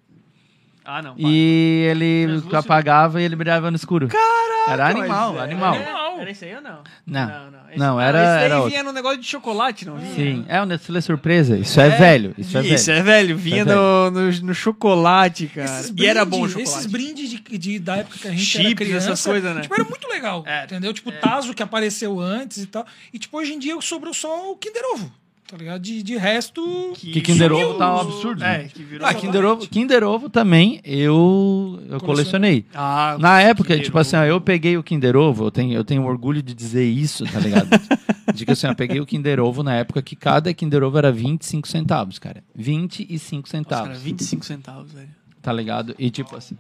Ah, 0.84 1.02
não. 1.02 1.14
e 1.18 1.86
ele 1.90 2.26
Translúcido? 2.26 2.58
apagava 2.58 3.22
e 3.22 3.26
ele 3.26 3.36
brilhava 3.36 3.70
no 3.70 3.76
escuro. 3.78 4.08
Caraca! 4.08 4.72
Era 4.72 4.88
animal, 4.90 5.34
Mas, 5.34 5.42
é, 5.42 5.44
animal. 5.46 5.76
Era, 5.76 6.22
era 6.22 6.32
esse 6.32 6.46
aí 6.46 6.56
ou 6.56 6.62
não? 6.62 6.84
Não. 7.06 7.28
Não, 7.28 7.52
não. 7.52 7.62
Esse, 7.72 7.80
Não, 7.80 8.02
era- 8.02 8.18
Esse 8.20 8.28
daí 8.36 8.44
era 8.46 8.56
outro. 8.58 8.70
vinha 8.70 8.84
no 8.84 8.92
negócio 8.92 9.18
de 9.20 9.26
chocolate, 9.28 9.86
não 9.86 9.96
vinha? 9.98 10.14
Sim, 10.14 10.46
é 10.50 10.62
o 10.62 10.66
Nestlé 10.66 11.00
Surpresa. 11.02 11.58
Isso 11.58 11.80
é, 11.80 11.90
velho. 11.90 12.36
Isso 12.38 12.58
é 12.58 12.62
velho. 12.62 12.76
Isso 12.76 12.92
é 12.92 13.02
velho. 13.02 13.38
Vinha 13.38 13.62
é 13.62 13.66
no, 13.66 14.12
no, 14.12 14.32
no 14.32 14.54
chocolate, 14.54 15.48
cara. 15.48 15.66
Esses 15.80 15.94
e 15.96 16.06
era 16.06 16.26
bom 16.26 16.42
o 16.42 16.50
chocolate. 16.50 16.70
Esses 16.78 16.86
brindes 16.86 17.30
de, 17.30 17.38
de- 17.58 17.80
da 17.80 17.98
época 17.98 18.18
que 18.20 18.28
a 18.28 18.32
gente 18.32 18.58
era 18.60 18.68
Chips, 18.70 18.86
criança. 18.88 19.08
essas 19.12 19.26
coisas, 19.26 19.56
né? 19.56 19.62
Tipo, 19.62 19.74
era 19.76 19.84
muito 19.86 20.08
legal. 20.10 20.44
É. 20.46 20.66
Entendeu? 20.66 20.94
Tipo, 20.94 21.10
o 21.10 21.14
Tazo 21.14 21.54
que 21.54 21.64
apareceu 21.64 22.20
antes 22.20 22.58
e 22.58 22.66
tal. 22.68 22.86
E, 23.14 23.18
tipo, 23.18 23.38
hoje 23.38 23.54
em 23.54 23.60
dia 23.60 23.80
sobrou 23.82 24.14
só 24.14 24.52
o 24.52 24.56
Kinder 24.58 24.84
Ovo. 24.94 25.12
Tá 25.52 25.58
ligado? 25.58 25.82
De, 25.82 26.02
de 26.02 26.16
resto. 26.16 26.94
Que 26.96 27.20
Kinder 27.20 27.52
Ovo 27.52 27.74
tá 27.74 27.94
um 27.94 28.00
absurdo. 28.00 28.42
É, 28.42 28.70
que 28.70 28.82
virou. 28.84 29.06
Ah, 29.06 29.14
Kinder 29.14 29.44
Ovo, 29.44 29.68
Kinder 29.68 30.02
Ovo 30.02 30.30
também 30.30 30.80
eu, 30.86 31.78
eu 31.90 32.00
colecionei. 32.00 32.66
Ah, 32.74 33.18
Na 33.20 33.42
época, 33.42 33.68
Kinder 33.74 33.84
tipo 33.84 34.00
assim, 34.00 34.16
ó, 34.16 34.20
Ovo. 34.22 34.28
eu 34.30 34.40
peguei 34.40 34.78
o 34.78 34.84
Kinder 34.84 35.18
Ovo, 35.18 35.44
eu 35.48 35.52
tenho, 35.52 35.74
eu 35.74 35.84
tenho 35.84 36.06
orgulho 36.06 36.42
de 36.42 36.54
dizer 36.54 36.86
isso, 36.86 37.26
tá 37.26 37.38
ligado? 37.40 37.68
de 38.34 38.46
que 38.46 38.52
assim, 38.54 38.68
eu 38.68 38.76
peguei 38.76 39.02
o 39.02 39.06
Kinder 39.06 39.42
Ovo 39.42 39.62
na 39.62 39.76
época 39.76 40.02
que 40.02 40.16
cada 40.16 40.54
Kinder 40.54 40.84
Ovo 40.84 40.98
era 40.98 41.12
25 41.12 41.68
centavos, 41.68 42.18
cara. 42.18 42.42
25 42.56 43.42
Nossa, 43.42 43.52
centavos, 43.52 43.88
cara, 43.90 44.00
25 44.00 44.46
centavos, 44.46 44.92
velho. 44.94 45.10
tá 45.42 45.52
ligado? 45.52 45.94
E 46.00 46.10
tipo 46.10 46.34
assim. 46.34 46.58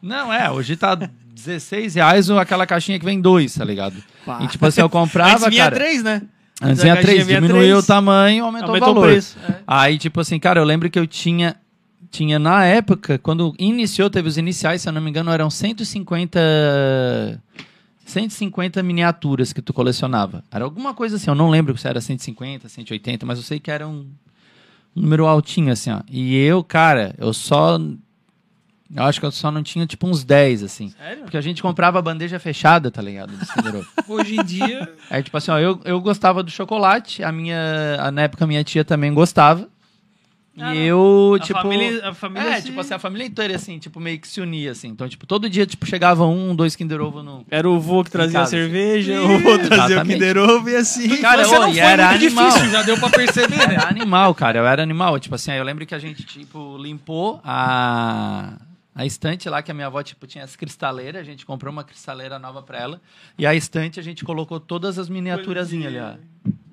Não, 0.00 0.32
é, 0.32 0.48
hoje 0.48 0.76
tá 0.76 0.94
16 0.94 1.96
reais 1.96 2.30
ou 2.30 2.38
aquela 2.38 2.64
caixinha 2.68 3.00
que 3.00 3.04
vem 3.04 3.20
dois, 3.20 3.52
tá 3.54 3.64
ligado? 3.64 3.96
Pá. 4.24 4.38
E 4.44 4.46
tipo 4.46 4.64
assim, 4.64 4.80
eu 4.80 4.88
comprava, 4.88 5.32
Antes 5.38 5.48
vinha 5.48 5.64
cara. 5.64 5.74
três, 5.74 6.04
né? 6.04 6.22
Antes 6.60 6.80
a 6.80 6.82
vinha 6.82 6.94
caixinha 6.94 7.12
três, 7.14 7.26
vinha 7.26 7.40
diminuiu 7.40 7.62
três, 7.62 7.84
o 7.84 7.86
tamanho, 7.86 8.44
aumentou, 8.44 8.68
aumentou 8.68 8.90
o 8.90 8.94
valor. 8.94 9.08
o 9.08 9.10
preço. 9.12 9.36
é. 9.48 9.56
Aí, 9.66 9.98
tipo 9.98 10.20
assim, 10.20 10.38
cara, 10.38 10.60
eu 10.60 10.64
lembro 10.64 10.90
que 10.90 10.98
eu 10.98 11.06
tinha. 11.06 11.56
Tinha 12.10 12.38
na 12.38 12.64
época, 12.64 13.18
quando 13.18 13.54
iniciou, 13.58 14.08
teve 14.08 14.26
os 14.28 14.38
iniciais, 14.38 14.80
se 14.80 14.88
eu 14.88 14.92
não 14.92 15.00
me 15.00 15.10
engano, 15.10 15.30
eram 15.30 15.50
150. 15.50 16.40
150 18.06 18.82
miniaturas 18.82 19.52
que 19.52 19.60
tu 19.60 19.74
colecionava. 19.74 20.42
Era 20.50 20.64
alguma 20.64 20.94
coisa 20.94 21.16
assim, 21.16 21.28
eu 21.28 21.34
não 21.34 21.50
lembro 21.50 21.76
se 21.76 21.86
era 21.86 22.00
150, 22.00 22.66
180, 22.68 23.26
mas 23.26 23.38
eu 23.38 23.44
sei 23.44 23.60
que 23.60 23.70
era 23.70 23.86
um, 23.86 24.06
um 24.96 25.02
número 25.02 25.26
altinho, 25.26 25.70
assim, 25.70 25.90
ó. 25.90 26.00
E 26.10 26.34
eu, 26.36 26.64
cara, 26.64 27.14
eu 27.18 27.32
só. 27.34 27.78
Eu 28.94 29.02
acho 29.04 29.20
que 29.20 29.26
eu 29.26 29.30
só 29.30 29.50
não 29.50 29.62
tinha, 29.62 29.86
tipo, 29.86 30.06
uns 30.06 30.24
10, 30.24 30.62
assim. 30.62 30.88
Sério? 30.98 31.22
Porque 31.24 31.36
a 31.36 31.40
gente 31.42 31.60
comprava 31.60 32.00
bandeja 32.00 32.38
fechada, 32.38 32.90
tá 32.90 33.02
ligado? 33.02 33.32
Hoje 34.08 34.36
em 34.40 34.44
dia. 34.44 34.90
Aí, 35.10 35.22
tipo 35.22 35.36
assim, 35.36 35.50
ó, 35.50 35.58
eu, 35.58 35.78
eu 35.84 36.00
gostava 36.00 36.42
do 36.42 36.50
chocolate, 36.50 37.22
a 37.22 37.30
minha. 37.30 37.58
a- 38.00 38.10
Na 38.10 38.22
época, 38.22 38.46
minha 38.46 38.64
tia 38.64 38.84
também 38.84 39.12
gostava. 39.12 39.68
Ah, 40.60 40.74
e 40.74 40.78
não. 40.78 40.84
eu, 40.86 41.34
A 41.36 41.38
tipo. 41.44 41.60
família- 41.60 42.08
a 42.08 42.14
família 42.14 42.48
é, 42.48 42.56
se- 42.56 42.62
tipo 42.66 42.80
assim, 42.80 42.94
a 42.94 42.98
família 42.98 43.24
inteira, 43.26 43.54
assim, 43.54 43.78
tipo, 43.78 44.00
meio 44.00 44.18
que 44.18 44.26
se 44.26 44.40
unia, 44.40 44.72
assim. 44.72 44.88
Então, 44.88 45.06
tipo, 45.08 45.24
todo 45.26 45.48
dia, 45.50 45.64
tipo, 45.66 45.86
chegava 45.86 46.24
um, 46.26 46.52
dois 46.56 46.74
Kinder 46.74 47.00
Ovo 47.00 47.22
no. 47.22 47.44
Era 47.50 47.68
o 47.68 47.78
vô 47.78 48.02
que 48.02 48.10
trazia 48.10 48.38
a 48.38 48.42
casa, 48.42 48.50
cerveja, 48.52 49.18
assim. 49.22 49.34
o 49.34 49.38
vô 49.38 49.58
trazia 49.58 50.00
o. 50.02 50.04
Kinder 50.06 50.36
Ovo 50.38 50.68
e 50.70 50.74
assim. 50.76 51.16
Cara, 51.18 51.44
você 51.44 51.54
ô, 51.56 51.60
não 51.60 51.68
e 51.68 51.74
foi 51.74 51.80
era 51.82 52.08
muito 52.08 52.24
animal. 52.24 52.46
difícil, 52.48 52.70
já 52.70 52.82
deu 52.82 52.98
pra 52.98 53.10
perceber, 53.10 53.68
né? 53.68 53.74
Era 53.74 53.88
animal, 53.88 54.34
cara, 54.34 54.58
eu 54.58 54.66
era 54.66 54.82
animal. 54.82 55.20
Tipo 55.20 55.34
assim, 55.36 55.50
aí 55.52 55.58
eu 55.58 55.64
lembro 55.64 55.84
que 55.86 55.94
a 55.94 55.98
gente, 56.00 56.24
tipo, 56.24 56.76
limpou 56.78 57.38
a. 57.44 58.54
A 58.98 59.06
estante 59.06 59.48
lá 59.48 59.62
que 59.62 59.70
a 59.70 59.74
minha 59.74 59.86
avó 59.86 60.02
tipo, 60.02 60.26
tinha 60.26 60.42
as 60.42 60.56
cristaleiras, 60.56 61.20
a 61.20 61.24
gente 61.24 61.46
comprou 61.46 61.72
uma 61.72 61.84
cristaleira 61.84 62.36
nova 62.36 62.64
pra 62.64 62.80
ela. 62.80 63.00
E 63.38 63.46
a 63.46 63.54
estante 63.54 64.00
a 64.00 64.02
gente 64.02 64.24
colocou 64.24 64.58
todas 64.58 64.98
as 64.98 65.08
miniaturazinhas 65.08 65.86
ali, 65.86 66.00
ó. 66.00 66.16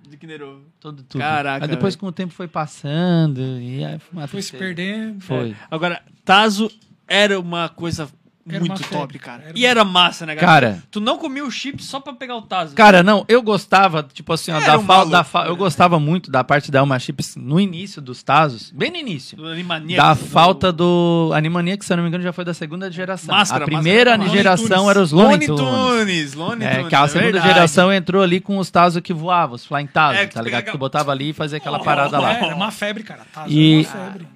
De 0.09 0.17
Kinder 0.17 0.41
Ovo. 0.41 0.65
Tudo, 0.79 1.03
tudo. 1.03 1.21
Caraca, 1.21 1.65
Aí 1.65 1.69
depois, 1.69 1.93
velho. 1.93 1.99
com 1.99 2.07
o 2.07 2.11
tempo, 2.11 2.33
foi 2.33 2.47
passando. 2.47 3.39
E 3.59 3.85
aí 3.85 3.99
foi 3.99 4.19
uma 4.19 4.27
Foi 4.27 4.41
se 4.41 4.57
perdendo. 4.57 5.21
Foi. 5.21 5.55
Agora, 5.69 6.01
Tazo 6.23 6.71
era 7.07 7.39
uma 7.39 7.69
coisa 7.69 8.09
Era 8.47 8.59
muito 8.59 8.71
uma 8.73 8.77
febre, 8.77 8.97
top, 8.99 9.19
cara. 9.19 9.43
era 9.47 9.57
E 9.57 9.65
era 9.65 9.83
massa, 9.83 10.23
né, 10.25 10.35
Cara. 10.35 10.83
Tu 10.91 10.99
não 11.01 11.17
comia 11.17 11.43
o 11.43 11.49
chip 11.49 11.81
só 11.83 11.99
pra 11.99 12.13
pegar 12.13 12.35
o 12.35 12.43
Tazo. 12.43 12.75
Cara, 12.75 13.01
não, 13.01 13.25
eu 13.27 13.41
gostava, 13.41 14.03
tipo 14.13 14.31
assim, 14.31 14.51
ó, 14.51 14.59
da 14.59 14.77
um 14.77 14.85
Da 15.09 15.23
fa- 15.23 15.45
né? 15.45 15.49
Eu 15.49 15.55
gostava 15.55 15.99
muito 15.99 16.29
da 16.29 16.43
parte 16.43 16.69
da 16.69 16.81
Alma 16.81 16.99
Chips 16.99 17.35
no 17.35 17.59
início 17.59 17.99
dos 18.01 18.21
Tazos, 18.21 18.69
bem 18.71 18.91
no 18.91 18.97
início. 18.97 19.35
do 19.35 19.47
Animaniacs. 19.47 19.95
Da 20.05 20.13
do- 20.13 20.29
falta 20.29 20.71
do 20.71 21.31
Animania, 21.33 21.75
que 21.75 21.83
se 21.83 21.91
eu 21.91 21.97
não 21.97 22.03
me 22.03 22.09
engano 22.09 22.23
já 22.23 22.31
foi 22.31 22.45
da 22.45 22.53
segunda 22.53 22.91
geração. 22.91 23.33
Máscara, 23.35 23.63
a 23.63 23.67
primeira 23.67 24.11
máscara. 24.17 24.37
geração 24.37 24.89
era 24.91 25.01
os 25.01 25.11
Looney 25.11 25.47
Looney 25.47 25.47
Tunes. 25.47 25.95
Tunes. 26.05 26.33
Looney 26.35 26.67
É, 26.67 26.75
Tunes, 26.75 26.87
que 26.89 26.95
a 26.95 27.07
segunda 27.07 27.31
verdade. 27.31 27.47
geração 27.53 27.91
entrou 27.91 28.21
ali 28.21 28.39
com 28.39 28.59
os 28.59 28.69
Tazos 28.69 29.01
que 29.01 29.11
voavam, 29.13 29.55
os 29.55 29.65
Flying 29.65 29.87
Tazos, 29.87 30.21
É, 30.21 30.27
tá 30.27 30.41
ligado? 30.41 30.65
Que 30.65 30.71
tu 30.71 30.77
botava 30.77 31.11
ali 31.11 31.29
e 31.29 31.33
fazia 31.33 31.57
aquela 31.57 31.79
Oh, 31.79 31.83
parada 31.83 32.19
lá. 32.19 32.33
É, 32.37 32.43
era 32.45 32.55
uma 32.55 32.69
febre, 32.69 33.01
cara. 33.03 33.21
Tazo 33.33 33.49
E- 33.51 33.85
era 33.85 33.97
uma 33.97 34.05
febre. 34.11 34.27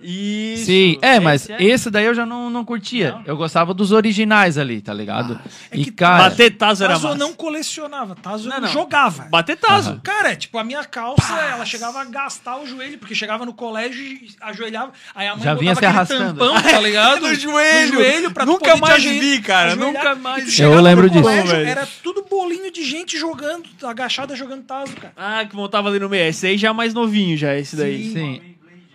Isso. 0.00 0.66
Sim, 0.66 0.98
é, 1.02 1.18
mas 1.18 1.42
Esse 1.48 1.52
é- 1.52 1.62
esse 1.64 1.90
daí 1.90 2.04
eu 2.06 2.14
já 2.14 2.24
não, 2.24 2.48
não 2.50 2.64
curtia. 2.64 3.16
Eu 3.26 3.36
gostava 3.36 3.74
dos 3.74 3.90
originais 3.92 4.56
ali, 4.56 4.80
tá 4.80 4.94
ligado? 4.94 5.40
é 5.70 5.76
e, 5.78 5.84
que 5.84 5.90
cara, 5.90 6.30
Bater 6.30 6.56
Tazo 6.56 6.84
era 6.84 6.94
eu 6.94 7.00
massa. 7.00 7.14
não 7.16 7.32
colecionava, 7.32 8.14
Tazo 8.14 8.46
eu 8.48 8.50
Não, 8.54 8.60
não. 8.60 8.68
jogava. 8.68 9.24
Bater 9.24 9.56
Tazo. 9.56 10.00
Cara, 10.04 10.36
tipo, 10.36 10.56
a 10.58 10.64
minha 10.64 10.84
calça, 10.84 11.34
ela 11.40 11.64
chegava 11.64 12.00
a 12.00 12.04
gastar 12.04 12.58
o 12.60 12.66
joelho, 12.66 12.98
porque 12.98 13.14
chegava 13.14 13.44
no 13.44 13.52
colégio 13.52 14.02
e 14.02 14.28
ajoelhava. 14.40 14.92
Aí 15.14 15.26
a 15.26 15.34
mãe 15.34 15.44
Já 15.44 15.54
vinha 15.54 15.74
botava 15.74 16.04
se 16.06 16.12
aquele 16.12 16.22
arrastando. 16.24 16.38
tampão, 16.62 16.62
tá 16.72 16.80
ligado? 16.80 17.20
No 17.22 17.34
joelho. 17.34 17.88
No 17.88 17.94
joelho 17.94 18.30
pra 18.32 18.46
Nunca 18.46 18.76
mais 18.76 19.02
vi, 19.02 19.40
cara, 19.40 19.74
nunca 19.76 20.14
mais 20.14 20.58
Eu 20.58 20.80
lembro 20.80 21.08
disso. 21.10 21.22
colégio, 21.22 21.46
velho. 21.48 21.68
Era 21.68 21.88
tudo 22.02 22.24
bolinho 22.28 22.70
de 22.72 22.84
gente 22.84 23.18
jogando, 23.18 23.64
agachada 23.82 24.36
jogando 24.36 24.62
tazo, 24.62 24.94
cara. 24.96 25.12
Ah, 25.16 25.44
que 25.44 25.56
montava 25.56 25.88
ali 25.88 25.98
no 25.98 26.08
meio. 26.08 26.28
Esse 26.28 26.46
aí 26.46 26.56
já 26.56 26.68
é 26.68 26.72
mais 26.72 26.94
novinho, 26.94 27.36
já, 27.36 27.56
esse 27.56 27.74
daí. 27.76 28.12
sim. 28.12 28.40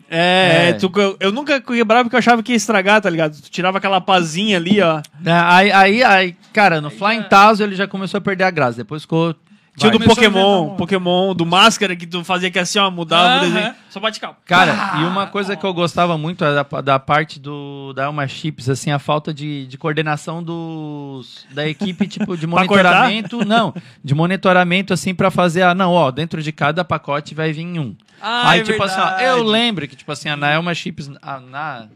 É, 0.09 0.69
É. 0.69 0.73
tu- 0.73 0.91
eu, 0.95 1.17
eu 1.19 1.31
nunca 1.31 1.59
quebrava 1.59 2.03
porque 2.03 2.15
eu 2.15 2.19
achava 2.19 2.43
que 2.43 2.51
ia 2.51 2.55
estragar, 2.55 3.01
tá 3.01 3.09
ligado? 3.09 3.39
Tu 3.41 3.49
tirava 3.49 3.77
aquela 3.79 3.99
pazinha 4.01 4.57
ali, 4.57 4.79
ó. 4.81 4.99
É, 5.25 5.31
Aí, 5.31 5.71
aí, 5.71 6.03
aí, 6.03 6.35
cara, 6.53 6.79
no 6.81 6.89
Flying 6.91 7.23
Tazo 7.23 7.63
ele 7.63 7.75
já 7.75 7.87
começou 7.87 8.17
a 8.17 8.21
perder 8.21 8.43
a 8.43 8.51
graça. 8.51 8.77
Depois 8.77 9.01
ficou. 9.03 9.35
Tinha 9.75 9.89
o 9.93 9.97
do 9.97 10.05
Pokémon, 10.05 10.75
Pokémon, 10.75 11.33
do 11.33 11.45
Máscara, 11.47 11.95
que 11.95 12.05
tu 12.05 12.23
fazia 12.23 12.51
que 12.51 12.59
assim, 12.59 12.77
ó, 12.77 12.91
mudava 12.91 13.37
o 13.37 13.39
desenho. 13.49 13.73
Só 13.89 13.99
bate 13.99 14.19
calma. 14.19 14.37
Cara, 14.45 14.99
e 15.01 15.03
uma 15.05 15.25
coisa 15.27 15.55
que 15.55 15.65
eu 15.65 15.73
gostava 15.73 16.15
muito 16.17 16.45
é 16.45 16.53
da, 16.53 16.81
da 16.81 16.99
parte 16.99 17.39
do 17.39 17.91
da 17.93 18.03
Elma 18.03 18.27
Chips, 18.27 18.69
assim, 18.69 18.91
a 18.91 18.99
falta 18.99 19.33
de, 19.33 19.65
de 19.65 19.77
coordenação 19.77 20.43
dos 20.43 21.45
da 21.51 21.67
equipe, 21.67 22.07
tipo, 22.07 22.37
de 22.37 22.45
monitoramento. 22.47 23.43
não, 23.43 23.73
de 24.03 24.13
monitoramento, 24.13 24.93
assim, 24.93 25.13
pra 25.15 25.31
fazer 25.31 25.63
a. 25.63 25.73
Não, 25.73 25.91
ó, 25.91 26.11
dentro 26.11 26.41
de 26.43 26.51
cada 26.51 26.85
pacote 26.85 27.33
vai 27.33 27.51
vir 27.51 27.65
um. 27.79 27.95
Ah, 28.21 28.51
Aí, 28.51 28.59
é 28.61 28.63
tipo 28.63 28.81
assim, 28.83 28.99
ó, 29.01 29.05
verdade. 29.05 29.23
eu 29.25 29.43
lembro 29.43 29.87
que, 29.87 29.95
tipo 29.95 30.11
assim, 30.11 30.29
a 30.29 30.37
na 30.37 30.51
Elma 30.51 30.73
Chips, 30.75 31.09
a- 31.21 31.39
na, 31.39 31.87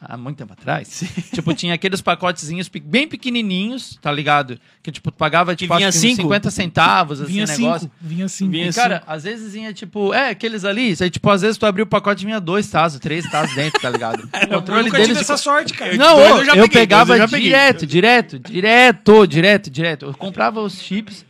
há 0.00 0.16
muito 0.16 0.36
tempo 0.36 0.52
atrás, 0.52 1.04
tipo, 1.32 1.52
tinha 1.54 1.74
aqueles 1.74 2.00
pacotezinhos 2.00 2.68
bem 2.68 3.08
pequenininhos, 3.08 3.98
tá 4.00 4.12
ligado? 4.12 4.58
Que, 4.82 4.92
tipo, 4.92 5.10
tu 5.10 5.16
pagava, 5.16 5.54
tipo, 5.56 5.74
vinha 5.74 5.88
acho 5.88 5.98
cinco? 5.98 6.22
50 6.22 6.50
centavos, 6.50 7.20
assim, 7.20 7.32
Vinha 7.32 7.46
negócio. 7.46 7.80
cinco. 7.80 7.94
Vinha 8.00 8.28
cinco. 8.28 8.50
Vinha 8.50 8.68
E, 8.68 8.72
cara, 8.72 9.02
às 9.06 9.24
vezes 9.24 9.52
vinha, 9.52 9.72
tipo, 9.72 10.14
é, 10.14 10.30
aqueles 10.30 10.64
ali, 10.64 10.94
aí, 11.00 11.10
tipo, 11.10 11.28
às 11.30 11.42
vezes 11.42 11.58
tu 11.58 11.66
abriu 11.66 11.84
o 11.84 11.88
pacote 11.88 12.22
e 12.22 12.26
vinha 12.26 12.40
dois 12.40 12.68
tazos, 12.68 13.00
três 13.00 13.28
tazos 13.30 13.54
dentro, 13.54 13.80
tá 13.80 13.90
ligado? 13.90 14.22
O 14.24 14.28
Eu 14.36 14.58
controle 14.58 14.84
nunca 14.84 14.98
deles, 14.98 15.08
tive 15.08 15.20
tipo, 15.20 15.32
essa 15.32 15.36
sorte, 15.36 15.74
cara. 15.74 15.96
não, 15.96 16.20
eu 16.20 16.44
já 16.44 16.56
eu, 16.56 16.62
peguei, 16.64 16.80
pegava 16.80 17.16
eu 17.16 17.26
direto, 17.26 17.86
direto, 17.86 18.38
direto, 18.38 19.26
direto, 19.26 19.70
direto. 19.70 20.06
Eu 20.06 20.14
comprava 20.14 20.60
os 20.60 20.80
chips. 20.80 21.25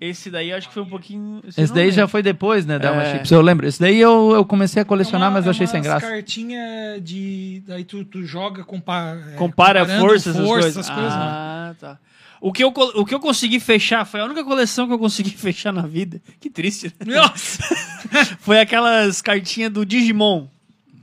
Esse 0.00 0.30
daí 0.30 0.50
eu 0.50 0.56
acho 0.56 0.68
que 0.68 0.74
foi 0.74 0.82
um 0.84 0.88
pouquinho. 0.88 1.40
esse 1.46 1.72
daí 1.72 1.84
lembro. 1.86 1.90
já 1.96 2.06
foi 2.08 2.22
depois, 2.22 2.64
né, 2.64 2.78
da 2.78 2.94
É. 2.94 3.12
Chips, 3.14 3.30
eu 3.32 3.40
lembro. 3.40 3.66
Esse 3.66 3.80
daí 3.80 3.98
eu, 3.98 4.32
eu 4.34 4.44
comecei 4.44 4.80
a 4.80 4.82
É 4.82 4.84
colecionar, 4.84 5.30
mas 5.32 5.44
eu 5.44 5.50
achei 5.50 5.66
sem 5.66 5.82
graça. 5.82 6.06
cartinha 6.08 7.00
de... 7.02 7.62
Daí 7.66 7.82
tu, 7.84 8.04
tu 8.04 8.24
joga, 8.24 8.62
é, 8.62 8.64
Compara 8.64 9.34
comparando 9.36 10.00
forças, 10.00 10.26
essas 10.34 10.46
força, 10.46 10.62
coisas. 10.62 10.76
essas 10.76 10.90
coisas. 10.94 11.12
né? 11.14 11.20
Ah, 11.20 11.74
tá. 11.80 11.98
O 12.40 12.52
que, 12.52 12.62
eu, 12.62 12.68
o 12.68 13.04
que 13.04 13.12
eu 13.12 13.18
consegui 13.18 13.58
fechar, 13.58 14.04
foi 14.04 14.20
a 14.20 14.24
única 14.24 14.44
coleção 14.44 14.86
que 14.86 14.92
eu 14.92 14.98
consegui 15.00 15.30
fechar 15.36 15.72
na 15.72 15.82
vida. 15.82 16.20
Que 16.38 16.48
triste. 16.48 16.92
né? 17.04 17.16
Nossa! 17.16 17.58
Foi 18.38 18.60
aquelas 18.60 19.20
cartinhas 19.20 19.72
do 19.72 19.84
Digimon, 19.84 20.46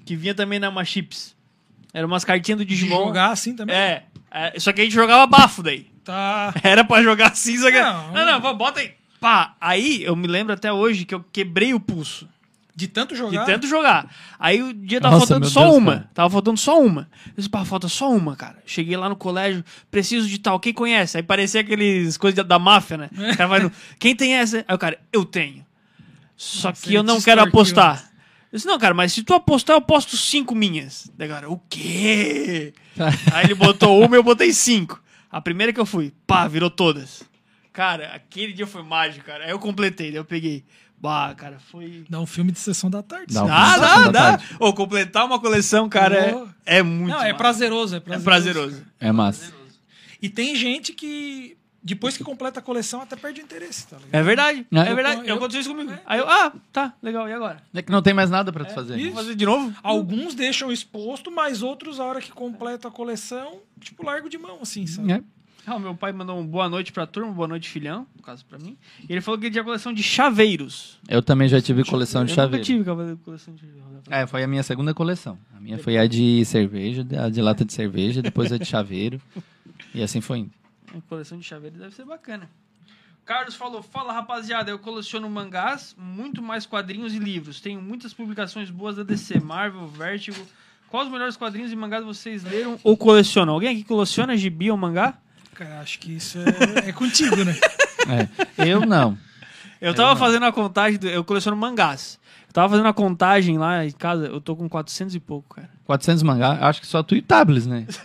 que 0.05 0.15
vinha 0.15 0.33
também 0.33 0.57
na 0.59 0.69
uma 0.69 0.85
chips. 0.85 1.35
Eram 1.93 2.07
umas 2.07 2.23
cartinhas 2.23 2.59
do 2.59 2.63
De 2.65 2.73
Digimon. 2.73 3.07
jogar 3.07 3.31
assim 3.31 3.53
também. 3.53 3.75
É, 3.75 4.03
é, 4.31 4.57
só 4.59 4.71
que 4.71 4.79
a 4.79 4.83
gente 4.85 4.93
jogava 4.93 5.27
bafo 5.27 5.61
daí. 5.61 5.87
Tá... 6.05 6.53
Era 6.63 6.83
pra 6.83 7.01
jogar 7.01 7.31
assim, 7.31 7.57
que... 7.59 7.71
Não. 7.71 8.13
Não, 8.13 8.39
não, 8.39 8.55
bota 8.55 8.79
aí. 8.79 8.93
Pá, 9.19 9.55
aí 9.59 10.03
eu 10.03 10.15
me 10.15 10.27
lembro 10.27 10.53
até 10.53 10.71
hoje 10.71 11.03
que 11.03 11.15
eu 11.15 11.25
quebrei 11.33 11.73
o 11.73 11.79
pulso. 11.79 12.29
De 12.75 12.87
tanto 12.87 13.13
De 13.13 13.19
jogar... 13.19 13.45
tanto 13.45 13.67
jogar. 13.67 14.13
Aí 14.37 14.61
o 14.61 14.73
dia 14.73 14.99
tava 14.99 15.15
Nossa, 15.15 15.27
faltando 15.27 15.49
só 15.49 15.63
Deus, 15.63 15.75
uma. 15.75 15.93
cara. 15.93 16.09
Tava 16.13 16.29
faltando 16.29 16.59
só 16.59 16.79
uma. 16.81 17.09
Eu 17.27 17.33
disse, 17.37 17.49
pá, 17.49 17.63
falta 17.63 17.87
só 17.87 18.11
uma, 18.11 18.35
cara. 18.35 18.57
Cheguei 18.65 18.97
lá 18.97 19.07
no 19.07 19.15
colégio, 19.15 19.63
preciso 19.89 20.27
de 20.27 20.37
tal. 20.37 20.59
Quem 20.59 20.73
conhece? 20.73 21.17
Aí 21.17 21.23
parecia 21.23 21.61
aqueles 21.61 22.17
coisas 22.17 22.35
da, 22.35 22.43
da 22.43 22.59
máfia, 22.59 22.97
né? 22.97 23.09
O 23.13 23.37
cara 23.37 23.47
vai 23.47 23.59
no, 23.61 23.71
Quem 23.97 24.13
tem 24.13 24.35
essa? 24.35 24.63
Aí 24.67 24.75
o 24.75 24.77
cara, 24.77 24.99
eu 25.11 25.23
tenho. 25.23 25.65
Só 26.35 26.69
Nossa, 26.69 26.85
que 26.85 26.93
eu 26.93 27.01
não 27.01 27.21
quero 27.21 27.41
apostar. 27.41 28.11
Eu 28.51 28.57
disse, 28.57 28.67
não, 28.67 28.77
cara, 28.77 28.93
mas 28.93 29.13
se 29.13 29.23
tu 29.23 29.33
apostar, 29.33 29.77
eu 29.77 29.81
posto 29.81 30.17
cinco 30.17 30.53
minhas. 30.53 31.09
Daí, 31.17 31.29
cara, 31.29 31.49
o 31.49 31.59
quê? 31.69 32.73
Aí 33.33 33.45
ele 33.45 33.55
botou 33.55 34.03
uma 34.03 34.17
e 34.17 34.19
eu 34.19 34.23
botei 34.23 34.53
cinco. 34.53 35.01
A 35.35 35.41
primeira 35.41 35.73
que 35.73 35.79
eu 35.81 35.85
fui, 35.85 36.13
pá, 36.25 36.47
virou 36.47 36.69
todas. 36.69 37.21
Cara, 37.73 38.13
aquele 38.15 38.53
dia 38.53 38.65
foi 38.65 38.81
mágico, 38.83 39.25
cara. 39.25 39.43
Aí 39.43 39.49
eu 39.51 39.59
completei, 39.59 40.07
daí 40.09 40.15
eu 40.17 40.23
peguei. 40.23 40.63
Bah, 40.97 41.35
cara, 41.35 41.59
foi. 41.59 42.05
Dá 42.09 42.21
um 42.21 42.25
filme 42.25 42.53
de 42.53 42.59
sessão 42.59 42.89
da 42.89 43.03
tarde. 43.03 43.33
Dá 43.33 43.43
um 43.43 43.47
Dá, 43.47 43.77
dá, 43.77 44.07
dá. 44.11 44.39
Ô, 44.61 44.71
completar 44.73 45.25
uma 45.25 45.37
coleção, 45.37 45.89
cara, 45.89 46.15
é, 46.15 46.33
Oh. 46.35 46.47
é 46.65 46.81
muito. 46.81 47.09
Não, 47.13 47.21
é 47.21 47.33
prazeroso, 47.33 47.95
é 47.95 47.97
É 47.97 47.99
prazeroso. 47.99 48.23
prazeroso. 48.23 48.85
É 48.97 49.11
massa. 49.11 49.53
E 50.21 50.29
tem 50.29 50.55
gente 50.55 50.93
que, 50.93 51.57
depois 51.87 52.17
que 52.17 52.23
completa 52.23 52.59
a 52.59 52.63
coleção, 52.63 52.99
até 53.01 53.15
perde 53.15 53.39
o 53.41 53.43
interesse, 53.43 53.85
tá 53.87 53.95
ligado? 53.97 54.15
É 54.15 54.23
verdade. 54.23 54.65
É. 54.73 54.77
É, 54.79 54.95
verdade. 54.95 55.19
Eu- 55.21 55.25
Eu, 55.27 55.35
aconteceu 55.35 55.61
isso 55.61 55.69
comigo. 55.69 55.93
Aí 56.03 56.17
eu, 56.19 56.27
ah, 56.27 56.51
tá, 56.73 56.93
legal. 57.01 57.29
E 57.29 57.31
agora? 57.31 57.61
É 57.75 57.81
que 57.83 57.91
não 57.91 58.01
tem 58.01 58.11
mais 58.13 58.31
nada 58.31 58.51
pra 58.51 58.65
tu 58.65 58.73
fazer. 58.73 58.97
Vou 59.05 59.13
fazer 59.13 59.35
de 59.35 59.45
novo? 59.45 59.71
Alguns 59.83 60.33
deixam 60.33 60.71
exposto, 60.71 61.29
mas 61.31 61.61
outros, 61.61 61.99
a 61.99 62.03
hora 62.05 62.19
que 62.19 62.31
completa 62.31 62.87
a 62.87 62.91
coleção, 62.91 63.59
tipo, 63.79 64.03
largo 64.03 64.27
de 64.27 64.37
mão, 64.39 64.57
assim, 64.63 64.87
sabe? 64.87 65.11
É. 65.11 65.21
Ah, 65.67 65.75
o 65.75 65.79
meu 65.79 65.95
pai 65.95 66.11
mandou 66.11 66.39
um 66.39 66.45
boa 66.45 66.67
noite 66.69 66.91
pra 66.91 67.07
turma, 67.07 67.31
boa 67.31 67.47
noite, 67.47 67.67
filhão, 67.69 68.05
no 68.15 68.21
caso 68.21 68.45
pra 68.45 68.57
mim. 68.59 68.77
E 69.07 69.11
ele 69.11 69.21
falou 69.21 69.39
que 69.39 69.45
ele 69.47 69.51
tinha 69.53 69.63
coleção 69.63 69.91
de 69.93 70.03
chaveiros. 70.03 70.99
Eu 71.07 71.21
também 71.23 71.47
já 71.47 71.59
tive 71.61 71.83
coleção 71.83 72.23
de 72.25 72.31
eu 72.31 72.35
chaveiro. 72.35 72.57
nunca 72.77 72.93
tive 73.05 73.15
coleção 73.23 73.53
de 73.55 73.61
chaveiro. 73.61 74.01
É, 74.09 74.27
foi 74.27 74.43
a 74.43 74.47
minha 74.47 74.61
segunda 74.63 74.93
coleção. 74.93 75.37
A 75.55 75.59
minha 75.59 75.77
foi 75.79 75.97
a 75.97 76.05
de 76.07 76.43
cerveja, 76.45 77.05
a 77.23 77.29
de 77.29 77.41
lata 77.41 77.63
de 77.65 77.73
cerveja, 77.73 78.21
depois 78.21 78.51
a 78.51 78.57
de 78.59 78.65
chaveiro. 78.65 79.19
E 79.93 80.03
assim 80.03 80.21
foi 80.21 80.39
indo. 80.39 80.51
A 80.97 81.01
coleção 81.09 81.37
de 81.37 81.43
chaveiros 81.43 81.79
deve 81.79 81.93
ser 81.95 82.05
bacana. 82.05 82.49
Carlos 83.25 83.55
falou: 83.55 83.81
Fala 83.81 84.13
rapaziada, 84.13 84.69
eu 84.71 84.79
coleciono 84.79 85.29
mangás, 85.29 85.95
muito 85.97 86.41
mais 86.41 86.65
quadrinhos 86.65 87.13
e 87.13 87.19
livros. 87.19 87.59
Tenho 87.59 87.81
muitas 87.81 88.13
publicações 88.13 88.69
boas 88.69 88.95
da 88.95 89.03
DC, 89.03 89.39
Marvel, 89.39 89.87
Vertigo. 89.87 90.37
Quais 90.89 91.07
os 91.07 91.11
melhores 91.11 91.35
quadrinhos 91.35 91.71
e 91.71 91.75
mangás 91.75 92.05
vocês 92.05 92.43
leram 92.43 92.79
ou 92.83 92.95
colecionam? 92.95 93.53
Alguém 93.53 93.69
aqui 93.71 93.83
coleciona 93.83 94.37
gibi 94.37 94.69
ou 94.71 94.77
mangá? 94.77 95.15
Cara, 95.55 95.79
acho 95.79 95.99
que 95.99 96.13
isso 96.15 96.37
é, 96.39 96.89
é 96.89 96.91
contigo, 96.93 97.43
né? 97.43 97.55
É. 98.57 98.69
Eu 98.69 98.85
não. 98.85 99.17
Eu 99.81 99.95
tava 99.95 100.15
fazendo 100.15 100.45
a 100.45 100.51
contagem, 100.51 100.99
do- 100.99 101.07
eu 101.07 101.23
coleciono 101.23 101.57
mangás. 101.57 102.19
Eu 102.47 102.53
tava 102.53 102.69
fazendo 102.69 102.87
a 102.87 102.93
contagem 102.93 103.57
lá 103.57 103.83
em 103.83 103.89
casa, 103.89 104.27
eu 104.27 104.39
tô 104.39 104.55
com 104.55 104.69
400 104.69 105.15
e 105.15 105.19
pouco, 105.19 105.55
cara. 105.55 105.71
400 105.85 106.23
mangá, 106.23 106.57
acho 106.61 106.81
que 106.81 106.87
só 106.87 107.03
tu 107.03 107.15
e 107.15 107.21
Tables, 107.21 107.65
né? 107.67 107.85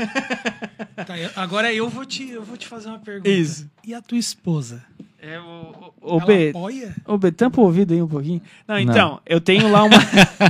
Tá, 1.07 1.19
eu- 1.19 1.31
agora 1.35 1.73
eu 1.73 1.89
vou, 1.89 2.05
te, 2.05 2.29
eu 2.29 2.43
vou 2.43 2.57
te 2.57 2.67
fazer 2.67 2.89
uma 2.89 2.99
pergunta. 2.99 3.29
Isso. 3.31 3.67
E 3.83 3.95
a 3.95 4.03
tua 4.03 4.19
esposa? 4.19 4.83
É, 5.23 5.41
o, 5.41 5.93
o, 6.03 6.15
o 6.17 6.19
Ela 6.19 6.27
B, 6.27 6.49
apoia? 6.51 6.95
ô 7.07 7.17
B, 7.17 7.33
tampa 7.33 7.59
o 7.61 7.65
ouvido 7.65 7.95
aí 7.95 8.03
um 8.03 8.07
pouquinho. 8.07 8.43
Não, 8.69 8.75
Não. 8.75 8.81
então, 8.83 9.21
eu 9.25 9.41
tenho 9.41 9.71
lá 9.71 9.83
uma. 9.85 9.97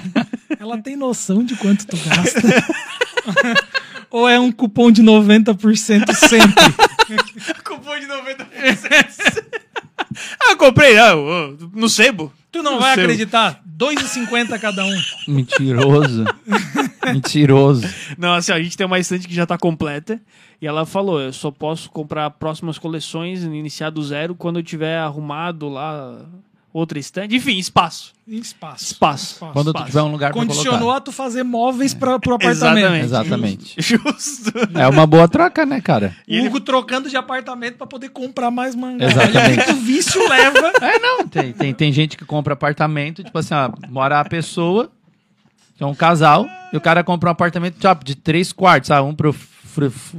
Ela 0.58 0.78
tem 0.78 0.96
noção 0.96 1.44
de 1.44 1.54
quanto 1.56 1.86
tu 1.86 1.96
gasta? 1.96 2.40
Ou 4.10 4.28
é 4.28 4.40
um 4.40 4.50
cupom 4.50 4.90
de 4.90 5.02
90% 5.04 6.12
sempre? 6.14 6.64
Cupom 7.64 7.98
de 8.00 8.06
90%. 8.06 9.44
ah, 10.42 10.50
eu 10.50 10.56
comprei, 10.56 10.98
ah, 10.98 11.12
no 11.74 11.88
sebo. 11.88 12.32
Tu 12.50 12.60
não 12.62 12.74
No 12.74 12.80
vai 12.80 12.94
sebo. 12.96 13.02
acreditar? 13.06 13.62
2,50 13.80 14.60
cada 14.60 14.84
um. 14.84 15.02
Mentiroso. 15.26 16.24
Mentiroso. 17.06 17.88
Não, 18.18 18.34
assim, 18.34 18.52
ó, 18.52 18.56
a 18.56 18.62
gente 18.62 18.76
tem 18.76 18.86
uma 18.86 18.98
estante 18.98 19.26
que 19.26 19.34
já 19.34 19.46
tá 19.46 19.56
completa. 19.56 20.20
E 20.60 20.66
ela 20.66 20.84
falou: 20.84 21.18
eu 21.18 21.32
só 21.32 21.50
posso 21.50 21.88
comprar 21.88 22.28
próximas 22.32 22.78
coleções, 22.78 23.42
iniciar 23.42 23.88
do 23.88 24.02
zero, 24.02 24.34
quando 24.34 24.58
eu 24.58 24.62
tiver 24.62 24.98
arrumado 24.98 25.70
lá 25.70 26.26
outra 26.72 26.98
estante. 26.98 27.34
Enfim, 27.34 27.58
espaço. 27.58 28.12
Em 28.28 28.36
espaço. 28.38 28.84
Espaço. 28.84 29.38
Quando 29.52 29.66
tu 29.72 29.76
Espaço. 29.78 29.86
tiver 29.86 30.02
um 30.02 30.12
lugar 30.12 30.32
Condicionou 30.32 30.78
colocar. 30.80 30.96
a 30.98 31.00
tu 31.00 31.10
fazer 31.12 31.42
móveis 31.42 31.92
pra, 31.92 32.18
pro 32.18 32.34
apartamento. 32.34 32.94
Exatamente. 33.04 33.74
Exatamente. 33.74 33.74
Justo. 33.82 34.52
É 34.78 34.86
uma 34.86 35.04
boa 35.06 35.26
troca, 35.26 35.66
né, 35.66 35.80
cara? 35.80 36.14
E 36.28 36.36
ele- 36.38 36.46
Hugo 36.48 36.60
trocando 36.60 37.08
de 37.08 37.16
apartamento 37.16 37.76
pra 37.76 37.86
poder 37.86 38.10
comprar 38.10 38.50
mais 38.52 38.74
mangá. 38.76 39.06
Exatamente. 39.06 39.70
O 39.72 39.76
vício 39.76 40.28
leva. 40.28 40.70
É, 40.80 40.98
não. 40.98 41.26
Tem, 41.26 41.52
tem, 41.52 41.74
tem 41.74 41.92
gente 41.92 42.16
que 42.16 42.24
compra 42.24 42.54
apartamento, 42.54 43.22
tipo 43.24 43.36
assim, 43.36 43.52
ó, 43.54 43.70
mora 43.88 44.20
a 44.20 44.24
pessoa, 44.24 44.90
é 45.78 45.84
um 45.84 45.94
casal, 45.94 46.46
e 46.72 46.76
o 46.76 46.80
cara 46.80 47.02
compra 47.04 47.28
um 47.28 47.32
apartamento 47.32 47.78
tipo, 47.78 48.04
de 48.04 48.14
três 48.14 48.52
quartos, 48.52 48.90
ah, 48.90 49.02
um 49.02 49.14
pro 49.14 49.34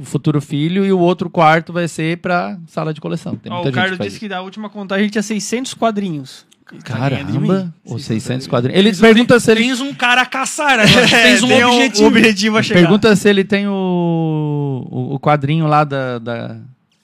futuro 0.04 0.40
filho 0.40 0.84
e 0.84 0.92
o 0.92 0.98
outro 0.98 1.28
quarto 1.28 1.72
vai 1.72 1.86
ser 1.88 2.18
pra 2.18 2.56
sala 2.66 2.92
de 2.94 3.00
coleção. 3.00 3.36
Tem 3.36 3.50
Ó, 3.52 3.56
muita 3.56 3.68
o 3.68 3.72
gente 3.72 3.80
Carlos 3.80 3.98
disse 3.98 4.08
isso. 4.10 4.20
que 4.20 4.28
da 4.28 4.40
última 4.42 4.68
contagem 4.70 5.08
tinha 5.08 5.22
600 5.22 5.74
quadrinhos. 5.74 6.46
Caramba, 6.84 7.72
os 7.84 8.04
600 8.04 8.46
quadrinhos. 8.46 8.78
Ele 8.78 8.96
pergunta 8.96 9.38
se 9.38 9.50
ele 9.50 9.60
Tens 9.62 9.80
um 9.80 9.92
cara 9.92 10.22
a 10.22 10.26
caçar 10.26 10.80
agora. 10.80 11.06
Tens 11.08 11.42
um 11.42 11.48
tem 11.48 11.64
objetivo. 11.64 12.04
Um 12.04 12.06
objetivo 12.06 12.56
a 12.56 12.62
chegar. 12.62 12.80
pergunta 12.80 13.14
se 13.16 13.28
ele 13.28 13.44
tem 13.44 13.66
o, 13.68 14.86
o, 14.90 15.14
o 15.14 15.20
quadrinho 15.20 15.66
lá 15.66 15.84
da, 15.84 16.18
da, 16.18 16.56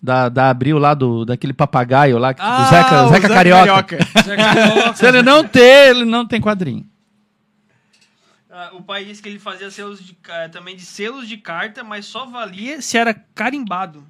da, 0.03 0.29
da 0.31 0.49
Abril, 0.51 0.79
lá 0.79 0.95
do, 0.95 1.27
daquele 1.27 1.53
papagaio 1.53 2.17
lá, 2.17 2.35
Ah, 2.39 2.63
do 2.63 2.71
Zeca, 2.71 3.05
o 3.05 3.09
Zeca 3.11 3.29
Carioca. 3.29 3.99
Carioca. 4.25 4.95
Se 4.95 5.07
ele 5.07 5.23
não 5.23 5.45
ter, 5.45 5.91
ele 5.91 6.05
não 6.07 6.27
tem 6.27 6.41
quadrinho. 6.41 6.87
Ah, 8.61 8.71
O 8.75 8.83
pai 8.83 9.05
disse 9.05 9.23
que 9.23 9.29
ele 9.29 9.39
fazia 9.39 9.71
selos 9.71 10.05
de, 10.05 10.17
também 10.51 10.75
de 10.75 10.85
selos 10.85 11.29
de 11.29 11.37
carta, 11.37 11.85
mas 11.85 12.07
só 12.07 12.27
valia 12.27 12.83
se 12.83 12.99
era 12.99 13.15
carimbado. 13.15 14.05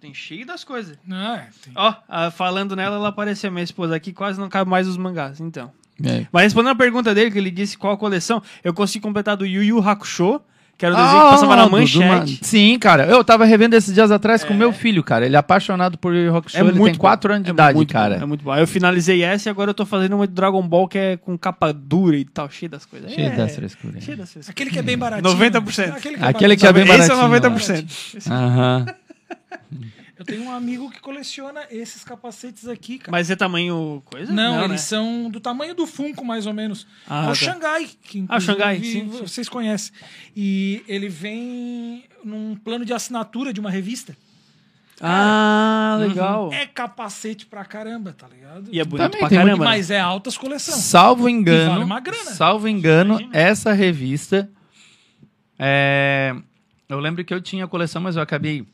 Tem 0.00 0.12
cheio 0.12 0.44
das 0.44 0.64
coisas. 0.64 0.98
Não, 1.06 1.34
é, 1.36 1.48
tem- 1.62 1.72
Ó, 1.76 1.94
ah, 2.08 2.30
falando 2.32 2.74
nela, 2.74 2.96
ela 2.96 3.08
apareceu 3.08 3.50
minha 3.52 3.62
esposa 3.62 3.94
aqui, 3.94 4.12
quase 4.12 4.40
não 4.40 4.48
cabe 4.48 4.68
mais 4.68 4.88
os 4.88 4.96
mangás, 4.96 5.40
então. 5.40 5.72
É. 6.04 6.26
Mas 6.32 6.42
respondendo 6.44 6.72
a 6.72 6.76
pergunta 6.76 7.14
dele, 7.14 7.30
que 7.30 7.38
ele 7.38 7.50
disse 7.50 7.78
qual 7.78 7.94
a 7.94 7.96
coleção, 7.96 8.42
eu 8.64 8.74
consegui 8.74 9.02
completar 9.02 9.36
do 9.36 9.46
Yu 9.46 9.62
Yu 9.62 9.88
Hakusho, 9.88 10.40
que 10.78 10.84
era 10.84 10.94
o 10.94 10.96
desenho 10.98 11.22
que 11.24 11.30
passava 11.30 11.56
na 11.56 11.62
Ah, 11.62 11.64
do- 11.64 11.70
do 11.70 11.76
manchete. 11.78 12.04
ma- 12.32 12.38
Sim, 12.42 12.78
cara. 12.78 13.06
Eu 13.06 13.24
tava 13.24 13.44
revendo 13.46 13.74
esses 13.76 13.94
dias 13.94 14.10
atrás 14.10 14.44
com 14.44 14.52
É. 14.52 14.56
meu 14.56 14.72
filho, 14.72 15.02
cara. 15.02 15.24
Ele 15.24 15.34
é 15.34 15.38
apaixonado 15.38 15.96
por 15.96 16.14
Yu 16.14 16.24
Yu 16.26 16.36
Hakusho. 16.36 16.58
ele 16.58 16.72
tem 16.72 16.78
bom. 16.92 16.94
4 16.98 17.32
anos 17.32 17.44
de 17.44 17.50
É 17.50 17.52
idade, 17.54 17.76
muito 17.76 17.92
cara. 17.92 18.16
bom, 18.18 18.22
é 18.22 18.26
muito 18.26 18.44
bom. 18.44 18.50
Aí 18.52 18.60
eu 18.62 18.66
finalizei 18.66 19.22
essa 19.22 19.48
e 19.48 19.50
agora 19.50 19.70
eu 19.70 19.74
tô 19.74 19.86
fazendo 19.86 20.14
uma 20.16 20.26
de 20.26 20.34
Dragon 20.34 20.60
Ball 20.66 20.86
que 20.86 20.98
é 20.98 21.16
com 21.16 21.36
capa 21.38 21.72
dura 21.72 22.16
e 22.16 22.24
tal, 22.26 22.50
cheio 22.50 22.70
das 22.70 22.84
coisas. 22.84 23.10
Cheio 23.10 23.28
é, 23.28 23.30
das 23.36 23.54
frescuras. 23.56 24.04
Cheio 24.04 24.16
das 24.18 24.30
frescuras. 24.32 24.48
Aquele 24.50 24.70
que 24.70 24.78
é 24.78 24.82
bem 24.82 24.98
baratinho. 24.98 25.30
90%. 25.34 25.94
Aquele 25.96 26.16
Aquele 26.20 26.56
que 26.56 26.66
é 26.66 26.72
bem 26.72 26.82
Esse 26.84 26.92
é 27.10 27.14
baratinho, 27.16 27.28
90%. 27.28 27.86
Aham. 28.30 28.86
Eu 30.18 30.24
tenho 30.24 30.44
um 30.44 30.50
amigo 30.50 30.90
que 30.90 30.98
coleciona 30.98 31.66
esses 31.70 32.02
capacetes 32.02 32.66
aqui, 32.66 32.98
cara. 32.98 33.12
Mas 33.12 33.30
é 33.30 33.36
tamanho 33.36 34.02
coisa? 34.06 34.32
Não, 34.32 34.58
né? 34.60 34.64
eles 34.64 34.80
são 34.80 35.28
do 35.30 35.38
tamanho 35.40 35.74
do 35.74 35.86
Funko, 35.86 36.24
mais 36.24 36.46
ou 36.46 36.54
menos. 36.54 36.86
Ah, 37.06 37.20
é 37.20 37.24
o 37.24 37.28
tá. 37.28 37.34
Xangai. 37.34 37.88
Que, 38.02 38.24
Ah, 38.28 38.38
o 38.38 38.40
Xangai, 38.40 38.78
sim, 38.78 38.84
sim. 38.84 39.06
Vocês 39.08 39.48
conhecem. 39.48 39.92
E 40.34 40.82
ele 40.88 41.08
vem 41.08 42.04
num 42.24 42.56
plano 42.56 42.84
de 42.84 42.94
assinatura 42.94 43.52
de 43.52 43.60
uma 43.60 43.70
revista. 43.70 44.16
Ah, 44.98 45.98
legal. 46.00 46.50
É 46.50 46.66
capacete 46.66 47.44
pra 47.44 47.62
caramba, 47.66 48.14
tá 48.16 48.26
ligado? 48.26 48.70
E 48.72 48.80
é 48.80 48.84
bonito 48.84 49.10
Também 49.10 49.20
pra 49.20 49.28
caramba. 49.28 49.64
né? 49.64 49.70
Mas 49.70 49.90
é 49.90 50.00
altas 50.00 50.38
coleções. 50.38 50.78
Salvo 50.78 51.28
engano, 51.28 51.72
vale 51.72 51.84
uma 51.84 52.00
grana. 52.00 52.30
salvo 52.30 52.66
engano, 52.66 53.20
Imagina. 53.20 53.36
essa 53.36 53.72
revista 53.74 54.48
é, 55.58 56.34
eu 56.88 56.98
lembro 56.98 57.24
que 57.24 57.32
eu 57.34 57.40
tinha 57.40 57.64
a 57.64 57.68
coleção, 57.68 58.00
mas 58.00 58.16
eu 58.16 58.22
acabei 58.22 58.64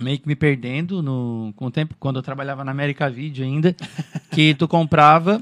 meio 0.00 0.18
que 0.18 0.26
me 0.26 0.34
perdendo 0.34 1.02
no, 1.02 1.52
com 1.56 1.66
o 1.66 1.70
tempo, 1.70 1.94
quando 1.98 2.16
eu 2.16 2.22
trabalhava 2.22 2.64
na 2.64 2.70
América 2.72 3.08
Video 3.08 3.44
ainda, 3.44 3.74
que 4.32 4.54
tu 4.54 4.66
comprava, 4.66 5.40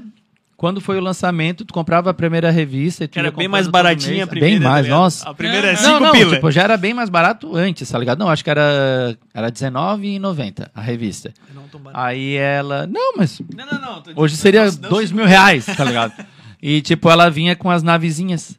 quando 0.55 0.79
foi 0.79 0.97
o 0.97 1.01
lançamento, 1.01 1.65
tu 1.65 1.73
comprava 1.73 2.09
a 2.11 2.13
primeira 2.13 2.49
revista 2.51 3.03
e 3.03 3.09
era 3.15 3.31
bem 3.31 3.47
mais 3.47 3.67
baratinha 3.67 4.23
a 4.23 4.27
primeira. 4.27 4.59
Bem 4.59 4.63
mais, 4.69 4.85
tá 4.87 4.91
nossa. 4.93 5.29
A 5.29 5.33
primeira 5.33 5.67
é 5.69 5.73
Não, 5.73 5.79
5 5.79 5.89
Não, 5.91 5.99
não, 5.99 6.11
pila. 6.11 6.35
tipo, 6.35 6.51
já 6.51 6.61
era 6.63 6.77
bem 6.77 6.93
mais 6.93 7.09
barato 7.09 7.55
antes, 7.55 7.89
tá 7.89 7.97
ligado? 7.97 8.19
Não, 8.19 8.29
acho 8.29 8.43
que 8.43 8.49
era, 8.49 9.17
era 9.33 9.47
R$19,90 9.47 10.69
a 10.73 10.81
revista. 10.81 11.33
Aí 11.93 12.35
ela, 12.35 12.85
não, 12.87 13.13
mas 13.17 13.41
não, 13.55 13.65
não, 13.65 13.81
não. 13.81 14.03
Hoje 14.15 14.37
seria 14.37 14.71
dois 14.71 15.11
mil 15.11 15.25
reais, 15.25 15.65
tá 15.65 15.83
ligado? 15.83 16.13
E, 16.61 16.81
tipo, 16.81 17.09
ela 17.09 17.29
vinha 17.29 17.55
com 17.57 17.69
as 17.69 17.83
navezinhas 17.83 18.57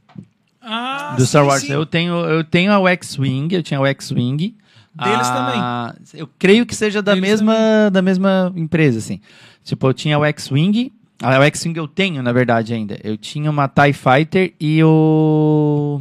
Ah, 0.61 1.15
do 1.17 1.25
Star 1.25 1.43
sim, 1.43 1.49
Wars. 1.49 1.63
sim. 1.63 1.73
Eu 1.73 1.87
tenho, 1.87 2.15
eu 2.27 2.45
tenho 2.45 2.71
a 2.73 2.91
X-Wing, 2.91 3.55
eu 3.55 3.63
tinha 3.63 3.81
o 3.81 3.87
X-Wing. 3.87 4.55
Deles 4.95 5.27
Ah, 5.29 5.95
Eu 6.13 6.29
creio 6.39 6.65
que 6.65 6.75
seja 6.75 7.03
da 7.03 7.15
Deles 7.15 7.29
mesma, 7.41 7.91
da 7.93 8.01
mesma 8.01 8.53
empresa, 8.55 8.99
assim. 8.99 9.21
Tipo, 9.65 9.89
eu 9.89 9.95
tinha 9.95 10.19
o 10.19 10.25
X-Wing. 10.25 10.93
Ah, 11.23 11.39
o 11.39 11.43
X-Wing 11.43 11.77
eu 11.79 11.89
tenho, 11.89 12.23
na 12.23 12.33
verdade, 12.33 12.75
ainda. 12.75 12.99
Eu 13.03 13.17
tinha 13.17 13.51
uma 13.51 13.67
TIE 13.69 13.93
Fighter 13.93 14.53
e 14.61 14.83
o... 14.85 16.01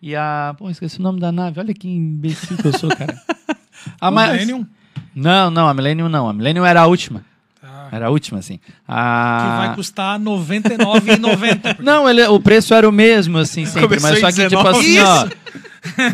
E 0.00 0.14
a... 0.14 0.54
Pô, 0.58 0.70
esqueci 0.70 0.98
o 0.98 1.02
nome 1.02 1.20
da 1.20 1.30
nave. 1.32 1.58
Olha 1.60 1.74
que 1.74 1.88
imbecil 1.88 2.56
que 2.56 2.66
eu 2.66 2.78
sou, 2.78 2.88
cara. 2.90 3.16
A 4.00 4.10
ma- 4.10 4.28
Millennium, 4.28 4.66
Não, 5.14 5.50
não, 5.50 5.68
a 5.68 5.72
Millennium 5.74 6.08
não. 6.08 6.28
A 6.28 6.32
Millennium 6.32 6.64
era 6.64 6.82
a 6.82 6.86
última. 6.86 7.24
tá, 7.60 7.88
Era 7.92 8.06
a 8.06 8.10
última, 8.10 8.38
assim. 8.40 8.58
que 8.58 8.72
A... 8.86 9.56
vai 9.66 9.74
custar 9.76 10.18
R$ 10.18 10.24
99,90. 10.24 11.78
Não, 11.80 12.08
ele, 12.08 12.24
o 12.26 12.40
preço 12.40 12.74
era 12.74 12.88
o 12.88 12.92
mesmo, 12.92 13.38
assim, 13.38 13.64
sempre. 13.66 13.98
Começou 13.98 14.10
mas 14.10 14.20
só 14.20 14.26
que, 14.42 14.48
tipo 14.48 14.62
19. 14.62 14.78
assim, 14.78 14.98
ó. 15.00 15.28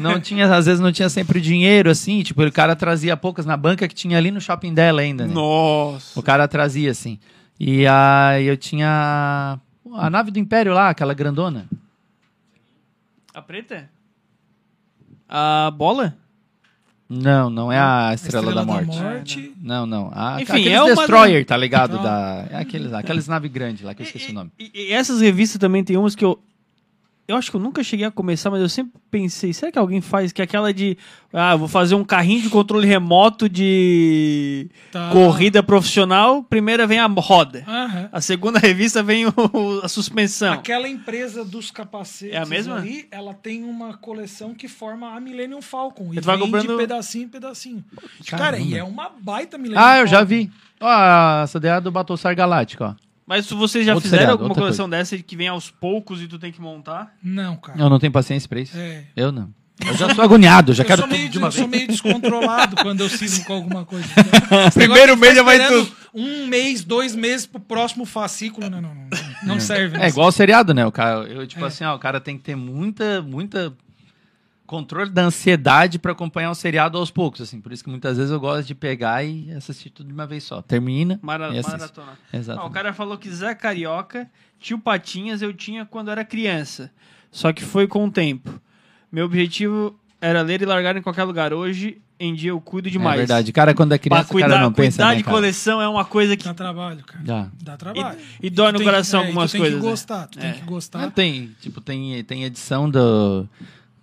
Não 0.00 0.20
tinha, 0.20 0.52
às 0.52 0.66
vezes 0.66 0.80
não 0.80 0.92
tinha 0.92 1.08
sempre 1.08 1.40
dinheiro, 1.40 1.90
assim. 1.90 2.22
Tipo, 2.22 2.42
o 2.44 2.52
cara 2.52 2.74
trazia 2.76 3.16
poucas 3.16 3.46
na 3.46 3.56
banca 3.56 3.86
que 3.88 3.94
tinha 3.94 4.18
ali 4.18 4.30
no 4.30 4.40
shopping 4.40 4.74
dela 4.74 5.00
ainda, 5.00 5.26
né? 5.26 5.34
Nossa. 5.34 6.18
O 6.18 6.22
cara 6.22 6.46
trazia, 6.48 6.90
assim. 6.90 7.18
E 7.58 7.86
aí 7.86 8.46
eu 8.46 8.56
tinha 8.56 9.58
a 9.92 10.10
nave 10.10 10.30
do 10.30 10.38
Império 10.38 10.72
lá, 10.72 10.90
aquela 10.90 11.14
grandona. 11.14 11.66
A 13.32 13.42
preta? 13.42 13.88
A 15.28 15.70
bola? 15.76 16.16
Não, 17.08 17.50
não 17.50 17.70
é 17.70 17.78
a 17.78 18.08
A 18.08 18.14
Estrela, 18.14 18.54
da 18.54 18.64
Morte. 18.64 19.52
Não, 19.60 19.86
não. 19.86 20.10
A, 20.14 20.40
Enfim, 20.40 20.52
aqueles 20.52 20.72
é 20.72 20.82
uma 20.82 20.94
Destroyer, 20.94 21.44
tá 21.44 21.56
ligado? 21.56 21.98
Ah. 21.98 22.02
Da, 22.02 22.46
é 22.50 22.56
aqueles, 22.56 22.92
aqueles 22.92 23.28
naves 23.28 23.50
grandes 23.50 23.84
lá, 23.84 23.94
que 23.94 24.02
eu 24.02 24.06
esqueci 24.06 24.30
o 24.30 24.34
nome. 24.34 24.50
E, 24.58 24.70
e 24.74 24.92
essas 24.92 25.20
revistas 25.20 25.58
também 25.58 25.84
tem 25.84 25.96
umas 25.96 26.14
que 26.14 26.24
eu. 26.24 26.40
Eu 27.26 27.36
acho 27.36 27.50
que 27.50 27.56
eu 27.56 27.60
nunca 27.60 27.82
cheguei 27.82 28.04
a 28.04 28.10
começar, 28.10 28.50
mas 28.50 28.60
eu 28.60 28.68
sempre 28.68 28.92
pensei, 29.10 29.50
será 29.54 29.72
que 29.72 29.78
alguém 29.78 30.02
faz 30.02 30.30
que 30.30 30.42
é 30.42 30.44
aquela 30.44 30.74
de. 30.74 30.94
Ah, 31.32 31.56
vou 31.56 31.66
fazer 31.66 31.94
um 31.94 32.04
carrinho 32.04 32.42
de 32.42 32.50
controle 32.50 32.86
remoto 32.86 33.48
de 33.48 34.68
Tá. 34.92 35.08
corrida 35.10 35.62
profissional. 35.62 36.42
Primeira 36.42 36.86
vem 36.86 36.98
a 36.98 37.06
roda. 37.06 37.64
Aham. 37.66 38.08
A 38.12 38.20
segunda 38.20 38.58
revista 38.60 39.02
vem 39.02 39.24
o- 39.26 39.32
a 39.82 39.88
suspensão. 39.88 40.52
Aquela 40.52 40.86
empresa 40.86 41.42
dos 41.44 41.70
capacetes 41.70 42.34
É 42.34 42.38
a 42.38 42.44
mesma? 42.44 42.76
ali, 42.76 43.08
ela 43.10 43.32
tem 43.32 43.64
uma 43.64 43.94
coleção 43.96 44.54
que 44.54 44.68
forma 44.68 45.16
a 45.16 45.18
Millennium 45.18 45.62
Falcon. 45.62 46.12
E 46.12 46.20
tu 46.20 46.24
vai 46.26 46.36
vem 46.36 46.44
comprando- 46.44 46.72
de 46.72 46.76
pedacinho 46.76 47.24
em 47.24 47.28
pedacinho. 47.28 47.84
Cara, 48.28 48.42
Caramba. 48.52 48.64
e 48.68 48.76
é 48.76 48.84
uma 48.84 49.10
baita 49.18 49.56
Millennium 49.56 49.82
Ah, 49.82 49.96
eu 49.98 50.06
já 50.06 50.18
Falcon. 50.18 50.28
vi. 50.28 50.50
Ó, 50.78 51.42
essa 51.42 51.58
daí 51.58 51.70
é 51.70 51.74
a 51.74 51.80
do 51.80 51.90
Battlestar 51.90 52.36
Galáctico, 52.36 52.84
ó. 52.84 52.94
Mas 53.26 53.46
se 53.46 53.54
vocês 53.54 53.86
já 53.86 53.94
Outro 53.94 54.02
fizeram 54.08 54.20
seriado, 54.22 54.32
alguma 54.32 54.50
outra 54.50 54.62
coleção 54.64 54.88
dessa 54.88 55.16
que 55.18 55.36
vem 55.36 55.48
aos 55.48 55.70
poucos 55.70 56.20
e 56.20 56.26
tu 56.28 56.38
tem 56.38 56.52
que 56.52 56.60
montar? 56.60 57.14
Não, 57.22 57.56
cara. 57.56 57.78
Eu 57.80 57.88
não 57.88 57.98
tenho 57.98 58.12
paciência 58.12 58.48
pra 58.48 58.60
isso. 58.60 58.76
É. 58.76 59.04
Eu 59.16 59.32
não. 59.32 59.48
Eu 59.84 59.94
já 59.96 60.14
sou 60.14 60.22
agoniado, 60.22 60.70
eu 60.70 60.74
já 60.74 60.84
eu 60.84 60.86
quero 60.86 61.00
sou 61.02 61.08
tudo 61.08 61.18
meio, 61.18 61.28
de 61.28 61.36
uma 61.38 61.48
eu 61.48 61.52
sou 61.52 61.66
vez. 61.66 61.70
meio 61.70 61.88
descontrolado 61.88 62.76
quando 62.76 63.00
eu 63.00 63.08
cismo 63.08 63.44
com 63.44 63.54
alguma 63.54 63.84
coisa. 63.84 64.06
Esse 64.68 64.78
Primeiro 64.78 65.16
mês 65.16 65.34
já 65.34 65.42
vai 65.42 65.66
tudo. 65.66 65.90
Um 66.14 66.46
mês, 66.46 66.84
dois 66.84 67.16
meses 67.16 67.44
pro 67.44 67.58
próximo 67.58 68.04
fascículo. 68.04 68.70
Não, 68.70 68.80
não, 68.80 68.94
não. 68.94 69.08
Não 69.42 69.58
serve. 69.60 69.98
É 69.98 70.06
igual 70.08 70.28
o 70.28 70.32
seriado, 70.32 70.72
né? 70.72 70.86
O 70.86 70.92
cara, 70.92 71.24
eu, 71.26 71.44
tipo 71.46 71.64
É. 71.64 71.66
assim, 71.68 71.82
ó, 71.84 71.96
o 71.96 71.98
cara 71.98 72.20
tem 72.20 72.36
que 72.38 72.44
ter 72.44 72.54
muita, 72.54 73.20
muita 73.20 73.74
controle 74.66 75.10
da 75.10 75.24
ansiedade 75.24 75.98
pra 75.98 76.12
acompanhar 76.12 76.50
o 76.50 76.54
seriado 76.54 76.96
aos 76.98 77.10
poucos, 77.10 77.40
assim. 77.40 77.60
Por 77.60 77.72
isso 77.72 77.84
que 77.84 77.90
muitas 77.90 78.16
vezes 78.16 78.32
eu 78.32 78.40
gosto 78.40 78.66
de 78.66 78.74
pegar 78.74 79.22
e 79.24 79.52
assistir 79.52 79.90
tudo 79.90 80.06
de 80.08 80.12
uma 80.12 80.26
vez 80.26 80.44
só. 80.44 80.62
Termina 80.62 81.18
Mara, 81.22 81.48
e 81.54 81.62
maratona. 81.62 82.12
Exato. 82.32 82.60
Ah, 82.60 82.64
o 82.66 82.70
cara 82.70 82.92
falou 82.92 83.18
que 83.18 83.30
Zé 83.30 83.54
Carioca, 83.54 84.30
tio 84.58 84.78
Patinhas 84.78 85.42
eu 85.42 85.52
tinha 85.52 85.84
quando 85.84 86.10
era 86.10 86.24
criança. 86.24 86.90
Só 87.30 87.52
que 87.52 87.62
foi 87.64 87.86
com 87.86 88.06
o 88.06 88.10
tempo. 88.10 88.60
Meu 89.12 89.26
objetivo 89.26 89.98
era 90.20 90.40
ler 90.42 90.62
e 90.62 90.64
largar 90.64 90.96
em 90.96 91.02
qualquer 91.02 91.24
lugar. 91.24 91.52
Hoje 91.52 92.00
em 92.18 92.32
dia 92.32 92.50
eu 92.50 92.60
cuido 92.60 92.88
demais. 92.90 93.16
É 93.16 93.18
verdade. 93.18 93.52
Cara, 93.52 93.74
quando 93.74 93.92
é 93.92 93.98
Pra 93.98 94.02
criança, 94.08 94.28
o 94.28 94.32
cuidar, 94.32 94.48
cara 94.48 94.60
não 94.62 94.72
pensa, 94.72 94.96
cuidar 94.98 95.10
né, 95.10 95.16
de 95.16 95.24
cara? 95.24 95.36
coleção 95.36 95.82
é 95.82 95.88
uma 95.88 96.04
coisa 96.04 96.36
que 96.36 96.44
Dá 96.44 96.54
trabalho, 96.54 97.04
cara. 97.04 97.24
Já. 97.24 97.50
Dá 97.62 97.76
trabalho. 97.76 98.18
E, 98.40 98.46
e 98.46 98.50
dói 98.50 98.68
no 98.72 98.78
Tu 98.78 98.78
tem- 98.78 98.86
coração 98.86 99.20
é, 99.20 99.26
algumas 99.26 99.50
tu 99.50 99.52
tem 99.52 99.60
coisas. 99.60 99.78
que 99.80 99.84
né? 99.84 99.90
gostar, 99.90 100.26
tu 100.28 100.38
É. 100.38 100.42
tem 100.42 100.52
que 100.54 100.60
gostar. 100.66 100.98
Não 101.00 101.10
tem, 101.10 101.54
tipo, 101.60 101.80
tem, 101.80 102.22
tem 102.24 102.44
edição 102.44 102.88
do, 102.88 103.48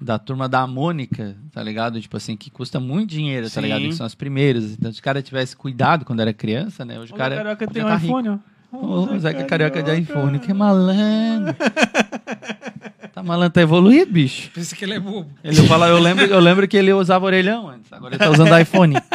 da 0.02 0.18
turma 0.20 0.49
da 0.49 0.66
Mônica, 0.66 1.36
tá 1.52 1.62
ligado? 1.62 2.02
Tipo 2.02 2.18
assim, 2.18 2.36
que 2.36 2.49
custa 2.49 2.80
muito 2.80 3.10
dinheiro, 3.12 3.45
tá 3.45 3.52
Sim. 3.56 3.62
ligado? 3.62 3.82
Que 3.84 3.93
são 3.93 4.06
as 4.06 4.16
primeiras. 4.16 4.72
Então, 4.74 4.91
se 4.91 4.99
o 4.99 5.04
cara 5.04 5.22
tivesse 5.22 5.56
cuidado 5.56 6.04
quando 6.06 6.20
era 6.22 6.34
criança, 6.34 6.84
né? 6.84 6.99
Hoje 6.99 7.14
o 7.14 7.16
cara. 7.16 7.36
Carioca 7.36 7.66
já 7.66 7.72
tem 7.72 7.84
tá 7.84 7.89
um 7.89 7.97
rico. 7.97 8.06
iPhone, 8.20 8.30
ó. 8.30 8.52
Ô, 8.74 9.20
Zeca 9.20 9.43
Carioca 9.43 9.84
de 9.84 9.99
iPhone, 9.99 10.39
que 10.39 10.54
malandro. 10.54 11.54
tá 13.14 13.22
malandro, 13.22 13.54
tá 13.54 13.62
evoluído, 13.62 14.12
bicho. 14.12 14.49
Pensa 14.54 14.76
que 14.76 14.86
ele 14.86 14.93
é 14.93 14.99
bobo. 14.99 15.30
Ele 15.43 15.68
fala, 15.68 15.88
eu 15.89 15.99
lembro, 15.99 16.26
eu 16.26 16.39
lembro 16.39 16.68
que 16.68 16.78
ele 16.78 16.93
usava 16.93 17.26
orelhão 17.26 17.70
antes, 17.70 17.91
agora 17.91 18.16
ele 18.16 18.24
tá 18.24 18.30
usando 18.30 18.58
iPhone. 18.58 18.95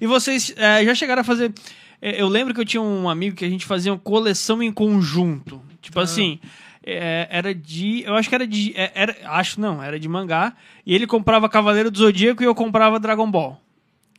E 0.00 0.06
vocês 0.06 0.52
é, 0.56 0.84
já 0.84 0.94
chegaram 0.94 1.20
a 1.22 1.24
fazer. 1.24 1.52
é, 2.02 2.20
Eu 2.20 2.28
lembro 2.28 2.52
que 2.54 2.60
eu 2.60 2.64
tinha 2.64 2.80
um 2.82 3.08
amigo 3.08 3.36
que 3.36 3.44
a 3.44 3.48
gente 3.48 3.64
fazia 3.66 3.92
uma 3.92 3.98
coleção 3.98 4.62
em 4.62 4.72
conjunto. 4.72 5.60
Tipo 5.80 6.00
Ah. 6.00 6.04
assim. 6.04 6.38
É, 6.84 7.26
era 7.30 7.54
de. 7.54 8.02
Eu 8.04 8.14
acho 8.14 8.28
que 8.28 8.34
era 8.34 8.46
de. 8.46 8.72
é, 8.76 8.90
Era, 8.94 9.16
acho 9.24 9.60
não, 9.60 9.82
era 9.82 9.98
de 9.98 10.08
mangá. 10.08 10.52
E 10.84 10.94
ele 10.94 11.06
comprava 11.06 11.48
Cavaleiro 11.48 11.90
do 11.90 11.98
Zodíaco 11.98 12.42
e 12.42 12.46
eu 12.46 12.54
comprava 12.54 12.98
Dragon 12.98 13.30
Ball. 13.30 13.60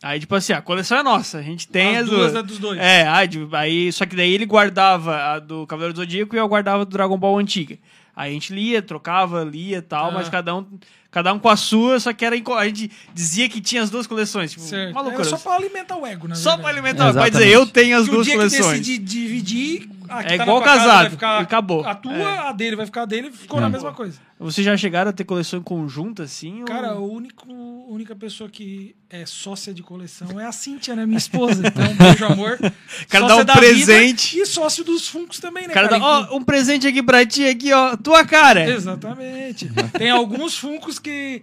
Aí, 0.03 0.19
tipo 0.19 0.33
assim, 0.33 0.51
a 0.53 0.61
coleção 0.61 0.97
é 0.97 1.03
nossa. 1.03 1.37
A 1.37 1.41
gente 1.43 1.67
tem 1.67 1.95
As 1.97 2.03
as, 2.05 2.09
duas 2.09 2.35
é 2.35 2.41
dos 2.43 2.57
dois. 2.57 2.79
É, 2.79 3.07
aí, 3.07 3.27
tipo, 3.27 3.55
aí, 3.55 3.91
só 3.91 4.05
que 4.05 4.15
daí 4.15 4.33
ele 4.33 4.45
guardava 4.47 5.15
a 5.15 5.39
do 5.39 5.67
Cavaleiro 5.67 5.93
do 5.93 5.97
Zodíaco 5.97 6.35
e 6.35 6.39
eu 6.39 6.47
guardava 6.47 6.83
do 6.85 6.91
Dragon 6.91 7.17
Ball 7.17 7.37
antiga. 7.37 7.77
Aí 8.15 8.31
a 8.31 8.33
gente 8.33 8.51
lia, 8.53 8.81
trocava, 8.81 9.43
lia 9.43 9.77
e 9.77 9.81
tal, 9.81 10.09
Ah. 10.09 10.11
mas 10.11 10.27
cada 10.27 10.55
um. 10.55 10.65
Cada 11.11 11.33
um 11.33 11.39
com 11.39 11.49
a 11.49 11.57
sua, 11.57 11.99
só 11.99 12.13
que 12.13 12.23
era 12.23 12.37
em 12.37 12.43
a 12.57 12.65
gente 12.65 12.89
dizia 13.13 13.49
que 13.49 13.59
tinha 13.59 13.81
as 13.83 13.89
duas 13.89 14.07
coleções. 14.07 14.51
Tipo, 14.51 14.63
Certo. 14.63 14.91
uma 14.93 15.01
loucura. 15.01 15.27
Era 15.27 15.29
só 15.29 15.37
pra 15.37 15.55
alimentar 15.57 15.97
o 15.97 16.05
ego, 16.07 16.25
na 16.27 16.35
Só 16.35 16.51
verdade. 16.55 16.61
pra 16.61 16.69
alimentar. 16.71 17.11
Vai 17.11 17.29
dizer, 17.29 17.43
Exatamente. 17.47 17.67
eu 17.69 17.73
tenho 17.73 17.97
as 17.97 18.03
Que 18.05 18.09
o 18.09 18.13
duas 18.13 18.25
dia 18.27 18.35
coleções. 18.37 18.63
que 18.63 18.97
decidir 18.97 18.97
dividir, 18.99 19.89
a 20.07 20.23
que 20.23 20.33
É 20.33 20.37
tá 20.37 20.43
igual 20.43 20.59
na 20.59 20.63
tua 20.65 20.73
casa 20.73 20.85
casado, 20.85 21.01
vai 21.01 21.09
ficar 21.09 21.39
acabou. 21.39 21.85
A 21.85 21.95
tua, 21.95 22.13
É. 22.13 22.37
a 22.47 22.51
dele 22.53 22.75
vai 22.77 22.85
ficar 22.85 23.01
a 23.01 23.05
dele, 23.05 23.29
ficou 23.29 23.59
na 23.59 23.69
mesma 23.69 23.91
coisa. 23.91 24.17
Vocês 24.39 24.65
já 24.65 24.75
chegaram 24.75 25.09
a 25.09 25.13
ter 25.13 25.23
coleção 25.23 25.61
conjunta, 25.61 26.23
assim? 26.23 26.61
ou- 26.61 26.65
Cara, 26.65 26.95
o 26.97 27.11
único, 27.13 27.45
a 27.51 27.93
única 27.93 28.15
pessoa 28.15 28.49
que 28.49 28.95
é 29.07 29.23
sócia 29.23 29.71
de 29.71 29.83
coleção 29.83 30.39
é 30.39 30.45
a 30.47 30.51
Cíntia, 30.51 30.95
né? 30.95 31.05
Minha 31.05 31.19
esposa. 31.19 31.61
Então, 31.67 31.93
beijo, 31.95 32.25
amor. 32.25 32.57
cara 33.07 33.27
dá 33.27 33.35
um 33.37 33.45
presente. 33.45 34.39
E 34.39 34.45
sócio 34.47 34.83
dos 34.83 35.07
Funkos 35.07 35.39
também, 35.39 35.63
né? 35.67 35.69
O 35.71 35.73
cara 35.73 35.87
dá, 35.87 35.99
ó, 35.99 36.35
um 36.37 36.41
presente 36.43 36.87
aqui 36.87 37.03
pra 37.03 37.23
ti, 37.23 37.45
aqui, 37.45 37.71
ó, 37.71 37.95
tua 37.95 38.25
cara. 38.25 38.67
Exatamente. 38.67 39.69
Tem 39.97 40.09
alguns 40.09 40.57
Funkos 40.57 40.97
que 41.01 41.41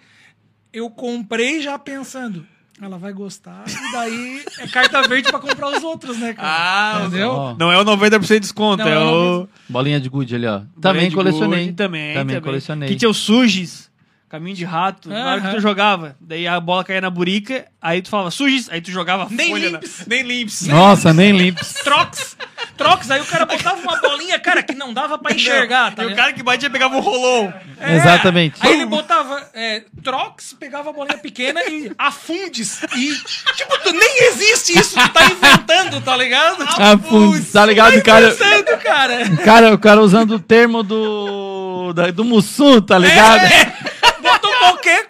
eu 0.73 0.89
comprei 0.91 1.61
já 1.61 1.79
pensando. 1.79 2.47
Ela 2.81 2.97
vai 2.97 3.13
gostar, 3.13 3.65
e 3.67 3.93
daí 3.93 4.45
é 4.61 4.69
carta 4.69 5.03
verde 5.09 5.29
pra 5.31 5.41
comprar 5.41 5.67
os 5.77 5.83
outros, 5.83 6.17
né, 6.17 6.33
cara? 6.33 6.49
Ah, 6.49 7.07
Entendeu? 7.07 7.31
Ó, 7.31 7.57
Não 7.59 7.73
é 7.73 7.77
o 7.81 7.85
90% 7.85 8.21
de 8.35 8.39
desconto, 8.41 8.85
Não, 8.85 8.89
é 8.89 8.95
é 8.95 8.99
o 9.01 9.49
bolinha 9.69 9.99
de 10.01 10.09
gude 10.09 10.37
ali, 10.37 10.47
ó. 10.47 10.61
Também 10.81 11.11
colecionei. 11.11 11.73
Também, 11.73 12.15
Também 12.15 12.37
também. 12.37 12.41
colecionei. 12.41 12.89
Que 12.89 12.95
tinha 12.95 13.09
o 13.11 13.15
Sugis, 13.15 13.88
caminho 14.29 14.55
de 14.57 14.65
rato, 14.65 15.09
na 15.09 15.33
hora 15.33 15.41
que 15.41 15.55
tu 15.55 15.61
jogava. 15.61 16.17
Daí 16.21 16.47
a 16.47 16.61
bola 16.61 16.85
caía 16.85 17.01
na 17.01 17.11
burica, 17.11 17.67
aí 17.81 18.03
tu 18.03 18.09
falava 18.11 18.31
Sugis, 18.31 18.69
aí 18.71 18.81
tu 18.81 18.91
jogava 18.91 19.27
Nem 19.31 19.51
folha 19.51 19.71
limps. 19.71 19.99
Na... 20.01 20.05
Nem 20.09 20.23
limps. 20.23 20.67
Nossa, 20.67 21.13
nem 21.13 21.33
limps. 21.37 21.75
Trox! 21.85 22.37
Trox, 22.77 23.11
aí 23.11 23.21
o 23.21 23.25
cara 23.25 23.45
botava 23.45 23.81
uma 23.81 24.01
bolinha, 24.01 24.39
cara, 24.39 24.63
que 24.63 24.75
não 24.75 24.93
dava 24.93 25.19
pra 25.19 25.35
enxergar, 25.35 25.95
tá 25.95 26.05
e 26.05 26.13
o 26.13 26.17
cara 26.17 26.33
que 26.33 26.43
batia 26.43 26.71
pegava 26.71 26.97
o 26.97 27.01
rolão. 27.01 27.53
É, 27.81 27.97
Exatamente. 27.97 28.55
Aí 28.61 28.73
ele 28.75 28.87
botava 28.87 29.45
é, 29.55 29.83
Trox, 30.03 30.53
pegava 30.59 30.91
a 30.91 30.93
bolinha 30.93 31.19
pequena 31.19 31.61
e 31.65 31.91
afundes. 31.99 32.81
E, 32.97 33.15
tipo, 33.57 33.79
tu 33.83 33.93
nem 33.93 34.29
existe 34.29 34.79
isso, 34.79 34.97
tu 34.97 35.09
tá 35.09 35.25
inventando, 35.25 36.01
tá 36.01 36.17
ligado? 36.17 36.59
Putz, 37.09 37.53
tá 37.53 37.67
ligado, 37.67 38.01
cara? 38.03 38.29
Inventando, 38.29 38.79
cara. 38.79 39.37
Cara, 39.45 39.75
o 39.75 39.79
cara 39.79 40.01
usando 40.01 40.33
o 40.37 40.39
termo 40.41 40.83
do. 40.83 41.93
da- 41.95 42.11
do 42.11 42.25
Mussum, 42.25 42.81
tá 42.81 42.99
ligado? 42.99 43.45
É, 43.45 43.65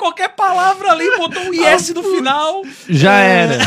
qualquer, 0.09 0.29
palavra 0.31 0.93
ali, 0.93 1.17
botou 1.17 1.43
um 1.43 1.53
IS 1.55 1.93
no 1.95 2.03
final. 2.03 2.63
Já 2.89 3.15
era. 3.15 3.59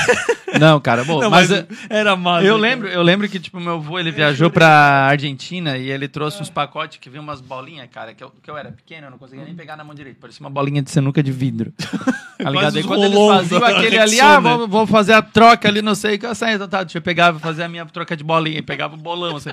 Não, 0.59 0.79
cara, 0.79 1.03
bom, 1.03 1.21
Não, 1.21 1.29
mas, 1.29 1.49
mas, 1.49 1.59
eu- 1.59 1.67
era 1.89 2.15
massa. 2.15 2.45
eu 2.45 2.57
lembro, 2.57 2.87
eu 2.87 3.01
lembro 3.01 3.27
que 3.29 3.39
tipo 3.39 3.59
meu 3.59 3.75
avô 3.75 3.97
ele 3.97 4.11
viajou 4.11 4.49
pra 4.49 4.67
Argentina 5.07 5.77
e 5.77 5.89
ele 5.89 6.07
trouxe 6.07 6.41
uns 6.41 6.49
pacotes 6.49 6.97
que 6.99 7.09
vinha 7.09 7.21
umas 7.21 7.39
bolinhas, 7.39 7.87
cara, 7.91 8.13
que 8.13 8.23
eu, 8.23 8.31
que 8.41 8.49
eu 8.51 8.57
era 8.57 8.71
pequeno, 8.71 9.07
eu 9.07 9.11
não 9.11 9.17
conseguia 9.17 9.45
nem 9.45 9.55
pegar 9.55 9.77
na 9.77 9.83
mão 9.83 9.95
direita, 9.95 10.17
parecia 10.19 10.43
uma 10.43 10.49
bolinha 10.49 10.81
de 10.81 10.91
sinuca 10.91 11.21
de 11.23 11.31
vidro. 11.31 11.71
Tá 12.41 12.49
ligado? 12.49 12.75
Aí 12.75 12.81
os 12.81 12.87
quando 12.87 13.03
eles 13.03 13.19
faziam 13.19 13.63
aquele 13.63 13.99
ali, 13.99 14.19
ah, 14.19 14.39
vou, 14.39 14.67
vou 14.67 14.87
fazer 14.87 15.13
a 15.13 15.21
troca 15.21 15.67
ali, 15.67 15.79
não 15.79 15.93
sei 15.93 16.15
o 16.15 16.19
que, 16.19 16.25
eu 16.25 16.33
saía, 16.33 16.55
então 16.55 16.67
tá, 16.67 16.81
deixa 16.81 16.97
eu 16.97 17.01
pegar, 17.03 17.35
fazer 17.35 17.61
a 17.61 17.69
minha 17.69 17.85
troca 17.85 18.17
de 18.17 18.23
bolinha, 18.23 18.57
e 18.57 18.61
pegava 18.63 18.95
o 18.95 18.97
bolão, 18.97 19.35
assim. 19.35 19.51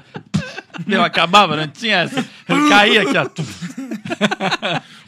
Meu, 0.87 1.03
acabava, 1.03 1.57
não 1.57 1.67
tinha 1.69 1.99
essa. 1.99 2.25
Ele 2.49 2.69
caía 2.69 3.03
aqui, 3.03 3.17
ó. 3.17 3.27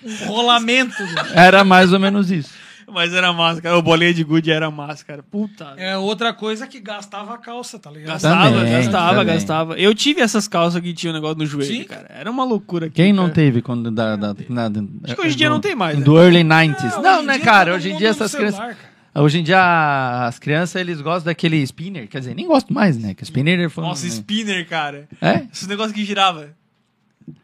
Um 0.03 0.27
rolamento. 0.27 0.95
Era 1.35 1.65
mais 1.65 1.93
ou 1.93 1.99
menos 2.01 2.31
isso. 2.31 2.59
Mas 2.93 3.15
era 3.15 3.33
massa, 3.33 3.63
cara. 3.63 3.79
O 3.79 3.83
bolinha 3.83 4.13
de 4.13 4.25
gude 4.25 4.51
era 4.51 4.69
massa, 4.69 5.05
cara. 5.05 5.23
Puta. 5.23 5.75
É 5.77 5.97
outra 5.97 6.33
coisa 6.33 6.67
que 6.67 6.81
gastava 6.81 7.35
a 7.35 7.39
calça, 7.39 7.79
tá 7.79 7.89
ligado? 7.89 8.15
Gastava, 8.15 8.51
Também, 8.51 8.73
gastava, 8.73 9.11
também. 9.21 9.27
gastava. 9.35 9.79
Eu 9.79 9.95
tive 9.95 10.21
essas 10.21 10.49
calças 10.49 10.81
que 10.83 10.93
tinha 10.93 11.13
um 11.13 11.15
negócio 11.15 11.39
no 11.39 11.47
joelho, 11.47 11.73
Sim. 11.73 11.85
cara. 11.85 12.07
Era 12.09 12.29
uma 12.29 12.43
loucura. 12.43 12.87
aqui, 12.87 12.97
Quem 12.97 13.13
não 13.13 13.25
cara. 13.25 13.35
teve 13.35 13.63
quando 13.63 13.93
da, 13.93 14.17
da, 14.17 14.35
na- 14.49 14.69
Acho 15.05 15.15
que 15.15 15.21
hoje 15.21 15.35
em 15.35 15.39
dia 15.39 15.49
do- 15.49 15.53
não 15.53 15.61
tem 15.61 15.77
mais, 15.77 15.99
né? 15.99 16.05
Do 16.05 16.19
early 16.21 16.43
90s. 16.43 16.85
hoje 16.87 17.01
não, 17.01 17.23
né, 17.23 17.39
cara? 17.39 17.75
Hoje 17.77 17.89
em 17.91 17.93
mundo 17.93 17.99
dia 18.01 18.09
essas 18.09 18.29
celular, 18.33 18.51
crianças. 18.53 18.77
cara. 18.77 18.90
Hoje 19.15 19.41
em 19.41 19.43
dia 19.43 20.27
as 20.27 20.39
crianças 20.39 20.81
eles 20.81 21.01
gostam 21.01 21.31
daquele 21.31 21.57
spinner, 21.63 22.09
quer 22.09 22.21
dizer, 22.21 22.35
nem 22.35 22.47
gosto 22.47 22.73
mais, 22.73 22.97
né? 22.97 23.15
Que 23.15 23.23
o 23.23 23.25
spinner 23.25 23.69
foi. 23.69 23.85
Nossa, 23.85 24.07
spinner, 24.07 24.69
cara. 24.69 25.09
É? 25.21 25.47
Esses 25.53 25.67
negócios 25.67 25.93
que 25.93 26.05
girava. 26.05 26.55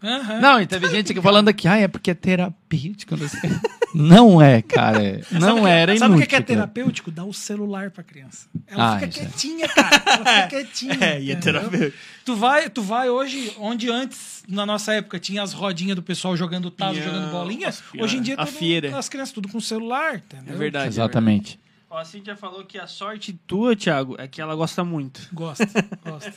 Aham. 0.02 0.40
Não, 0.40 0.60
e 0.60 0.66
teve 0.66 0.88
gente 0.88 1.14
falando 1.20 1.48
aqui, 1.48 1.68
ah, 1.68 1.76
é 1.76 1.88
porque 1.88 2.10
é 2.10 2.14
terapêutico. 2.14 3.16
Não, 3.16 3.28
sei. 3.28 3.50
não 3.96 4.42
é, 4.42 4.60
cara. 4.62 5.20
Não 5.32 5.66
é, 5.66 5.80
era 5.80 5.92
inútil. 5.92 6.08
Sabe 6.08 6.14
o 6.14 6.18
que 6.18 6.24
é 6.24 6.38
cara. 6.38 6.44
terapêutico? 6.44 7.10
Dá 7.10 7.24
o 7.24 7.32
celular 7.32 7.90
pra 7.90 8.02
criança. 8.04 8.46
Ela 8.66 8.94
Ah, 8.96 8.98
fica 8.98 9.06
é. 9.06 9.08
quietinha, 9.08 9.68
cara. 9.68 10.02
Ela 10.06 10.24
fica 10.24 10.46
quietinha. 10.64 10.98
É, 11.00 11.20
e 11.22 11.32
é 11.32 11.36
terapêutico. 11.36 11.96
Tu 12.24 12.36
vai, 12.36 12.68
tu 12.68 12.82
vai 12.82 13.08
hoje, 13.08 13.52
onde 13.58 13.90
antes, 13.90 14.42
na 14.48 14.66
nossa 14.66 14.92
época, 14.92 15.18
tinha 15.18 15.42
as 15.42 15.52
rodinhas 15.52 15.96
do 15.96 16.02
pessoal 16.02 16.36
jogando 16.36 16.70
tazo, 16.70 17.00
jogando 17.00 17.30
bolinha. 17.30 17.72
Hoje 17.98 18.16
em 18.18 18.22
dia, 18.22 18.36
feira. 18.46 18.96
as 18.98 19.08
crianças 19.08 19.32
tudo 19.32 19.48
com 19.48 19.60
celular, 19.60 20.16
entendeu? 20.16 20.54
É 20.54 20.58
verdade. 20.58 20.88
Exatamente. 20.88 21.58
Ó, 21.88 21.98
a 21.98 22.04
Cintia 22.04 22.34
falou 22.34 22.64
que 22.64 22.78
a 22.78 22.86
sorte 22.88 23.32
tua, 23.46 23.76
Thiago, 23.76 24.16
é 24.18 24.26
que 24.26 24.40
ela 24.40 24.56
gosta 24.56 24.82
muito. 24.82 25.28
Gosta, 25.32 25.66
gosta. 26.04 26.34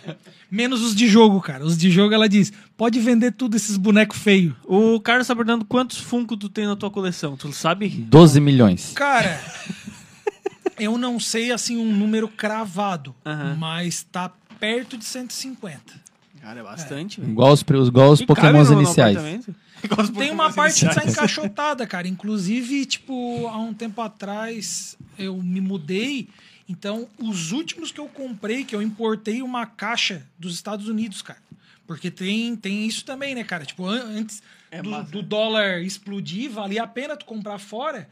Menos 0.50 0.80
os 0.80 0.94
de 0.96 1.06
jogo, 1.06 1.42
cara. 1.42 1.62
Os 1.62 1.76
de 1.76 1.90
jogo, 1.90 2.14
ela 2.14 2.26
diz, 2.26 2.50
pode 2.74 2.98
vender 2.98 3.32
tudo 3.32 3.54
esses 3.54 3.76
bonecos 3.76 4.18
feios. 4.18 4.54
O 4.64 4.98
Carlos 4.98 5.26
tá 5.26 5.36
perguntando 5.36 5.66
quantos 5.66 5.98
Funko 5.98 6.38
tu 6.38 6.48
tem 6.48 6.66
na 6.66 6.74
tua 6.74 6.90
coleção. 6.90 7.36
Tu 7.36 7.52
sabe? 7.52 7.88
12 7.88 8.40
milhões. 8.40 8.92
Cara, 8.94 9.38
eu 10.78 10.96
não 10.96 11.20
sei, 11.20 11.52
assim, 11.52 11.76
um 11.76 11.94
número 11.94 12.26
cravado, 12.26 13.14
mas 13.58 14.02
tá 14.02 14.32
perto 14.58 14.96
de 14.96 15.04
150. 15.04 16.07
Cara, 16.40 16.60
é 16.60 16.62
bastante, 16.62 17.20
velho. 17.20 17.32
Igual 17.32 17.52
os, 17.52 17.60
igual 17.62 18.12
os 18.12 18.22
pokémons 18.22 18.70
iniciais. 18.70 19.16
apartamento? 19.16 19.54
Igual 19.84 20.00
os 20.00 20.10
Tem 20.10 20.30
uma 20.32 20.52
parte 20.52 20.74
que 20.74 20.80
tá 20.86 20.86
iniciais. 21.04 21.12
encaixotada, 21.12 21.86
cara. 21.86 22.08
Inclusive, 22.08 22.84
tipo, 22.84 23.46
há 23.46 23.58
um 23.58 23.72
tempo 23.72 24.00
atrás 24.00 24.96
eu 25.16 25.36
me 25.40 25.60
mudei. 25.60 26.28
Então, 26.68 27.06
os 27.16 27.52
últimos 27.52 27.92
que 27.92 28.00
eu 28.00 28.08
comprei, 28.08 28.64
que 28.64 28.74
eu 28.74 28.82
importei 28.82 29.40
uma 29.40 29.66
caixa 29.66 30.26
dos 30.36 30.54
Estados 30.54 30.88
Unidos, 30.88 31.22
cara. 31.22 31.38
Porque 31.86 32.10
tem, 32.10 32.56
tem 32.56 32.86
isso 32.86 33.04
também, 33.04 33.36
né, 33.36 33.44
cara? 33.44 33.64
Tipo, 33.64 33.86
an- 33.86 34.02
antes 34.18 34.42
É 34.70 34.82
do, 34.82 35.00
do 35.04 35.22
dólar 35.22 35.80
explodir, 35.82 36.50
valia 36.50 36.82
a 36.82 36.86
pena 36.88 37.16
tu 37.16 37.24
comprar 37.24 37.58
fora. 37.60 38.08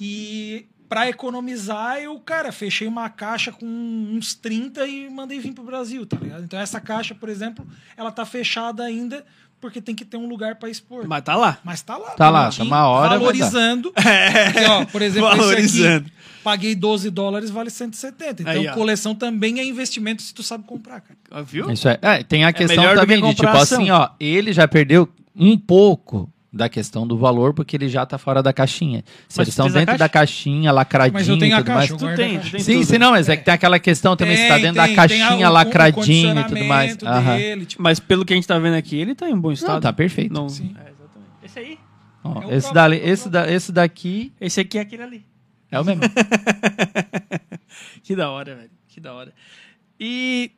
E 0.00 0.66
pra 0.88 1.08
economizar, 1.08 1.98
eu, 1.98 2.18
cara, 2.20 2.50
fechei 2.50 2.88
uma 2.88 3.08
caixa 3.10 3.52
com 3.52 3.66
uns 3.66 4.34
30 4.34 4.86
e 4.86 5.10
mandei 5.10 5.38
vir 5.38 5.52
pro 5.52 5.64
Brasil, 5.64 6.06
tá 6.06 6.16
ligado? 6.16 6.44
Então, 6.44 6.58
essa 6.58 6.80
caixa, 6.80 7.14
por 7.14 7.28
exemplo, 7.28 7.66
ela 7.96 8.10
tá 8.10 8.24
fechada 8.24 8.82
ainda 8.82 9.24
porque 9.60 9.80
tem 9.80 9.94
que 9.94 10.04
ter 10.04 10.16
um 10.16 10.28
lugar 10.28 10.54
pra 10.56 10.70
expor. 10.70 11.06
Mas 11.06 11.22
tá 11.22 11.34
lá. 11.34 11.58
Mas 11.64 11.82
tá 11.82 11.96
lá. 11.96 12.10
Tá 12.10 12.30
lá, 12.30 12.50
tá 12.50 12.62
uma 12.62 12.86
hora, 12.86 13.08
vai 13.10 13.18
Valorizando. 13.18 13.90
Porque, 13.92 14.64
ó, 14.66 14.84
por 14.84 15.02
exemplo, 15.02 15.28
Valorizando. 15.30 15.60
esse 15.64 15.96
aqui, 15.96 16.12
paguei 16.44 16.74
12 16.76 17.10
dólares, 17.10 17.50
vale 17.50 17.68
170. 17.68 18.42
Então, 18.42 18.52
Aí, 18.54 18.68
ó. 18.68 18.74
coleção 18.74 19.14
também 19.14 19.58
é 19.58 19.64
investimento 19.64 20.22
se 20.22 20.32
tu 20.32 20.42
sabe 20.44 20.64
comprar, 20.64 21.00
cara. 21.00 21.18
Ó, 21.32 21.42
Viu? 21.42 21.70
Isso 21.72 21.88
é. 21.88 21.98
É, 22.00 22.22
tem 22.22 22.44
a 22.44 22.52
questão 22.52 22.76
melhor 22.76 22.94
do 22.94 23.00
também 23.00 23.20
de 23.20 23.34
tipo 23.34 23.48
ação. 23.48 23.80
assim, 23.80 23.90
ó, 23.90 24.10
ele 24.20 24.52
já 24.52 24.68
perdeu 24.68 25.08
um 25.34 25.58
pouco 25.58 26.32
da 26.50 26.68
questão 26.68 27.06
do 27.06 27.18
valor 27.18 27.52
porque 27.52 27.76
ele 27.76 27.88
já 27.88 28.06
tá 28.06 28.16
fora 28.16 28.42
da 28.42 28.52
caixinha. 28.52 29.04
Se 29.28 29.36
Mas 29.38 29.38
eles 29.38 29.48
estão 29.50 29.66
dentro 29.66 29.86
caixa? 29.86 29.98
da 29.98 30.08
caixinha, 30.08 30.72
lacradinho 30.72 31.12
Mas 31.14 31.28
eu 31.28 31.38
tenho 31.38 31.50
e 31.50 31.52
a 31.52 31.56
tudo 31.58 31.66
caixa, 31.66 31.78
mais. 31.78 31.90
eu 31.90 31.96
Tu 31.98 32.16
tem, 32.16 32.38
tu 32.40 32.50
tem 32.50 32.60
Sim, 32.60 32.72
tudo. 32.74 32.84
sim, 32.86 32.98
não, 32.98 33.10
mas 33.10 33.28
é 33.28 33.36
que 33.36 33.44
tem 33.44 33.52
aquela 33.54 33.78
questão 33.78 34.16
também, 34.16 34.36
se 34.36 34.48
tá 34.48 34.54
Tem, 34.54 34.62
dentro 34.62 34.82
tem, 34.82 34.94
da 34.96 35.06
tem 35.06 35.20
a- 35.20 35.26
caixinha 35.28 35.48
lacradinho 35.50 36.40
e 36.40 36.44
tudo 36.44 36.64
mais. 36.64 36.96
dele, 36.96 37.66
tipo, 37.66 37.82
Mas 37.82 38.00
pelo 38.00 38.24
que 38.24 38.32
a 38.32 38.36
gente 38.36 38.48
tá 38.48 38.58
vendo 38.58 38.74
aqui, 38.76 38.96
ele 38.96 39.14
tá 39.14 39.28
em 39.28 39.36
bom 39.38 39.52
estado. 39.52 39.74
Não, 39.74 39.80
tá 39.82 39.92
perfeito. 39.92 40.32
Não, 40.32 40.48
Sim. 40.48 40.74
É, 40.78 40.88
exatamente. 40.90 41.30
Esse 41.44 41.58
aí. 41.58 41.78
Ó, 42.24 42.30
É 42.30 42.34
esse, 42.38 42.46
próprio, 42.62 42.72
dali, 42.74 42.96
é 42.96 43.08
esse, 43.08 43.28
da, 43.28 43.52
esse 43.52 43.70
daqui 43.72 44.32
Esse 44.40 44.60
aqui 44.60 44.78
é 44.78 44.80
aquele 44.80 45.02
ali. 45.02 45.26
é 45.70 45.78
o 45.80 45.84
mesmo. 45.84 46.02
Que 48.02 48.16
da 48.16 48.30
hora, 48.30 48.54
velho. 48.56 48.70
Que 48.88 49.00
da 49.00 49.12
hora. 49.12 49.32
E 50.00 50.50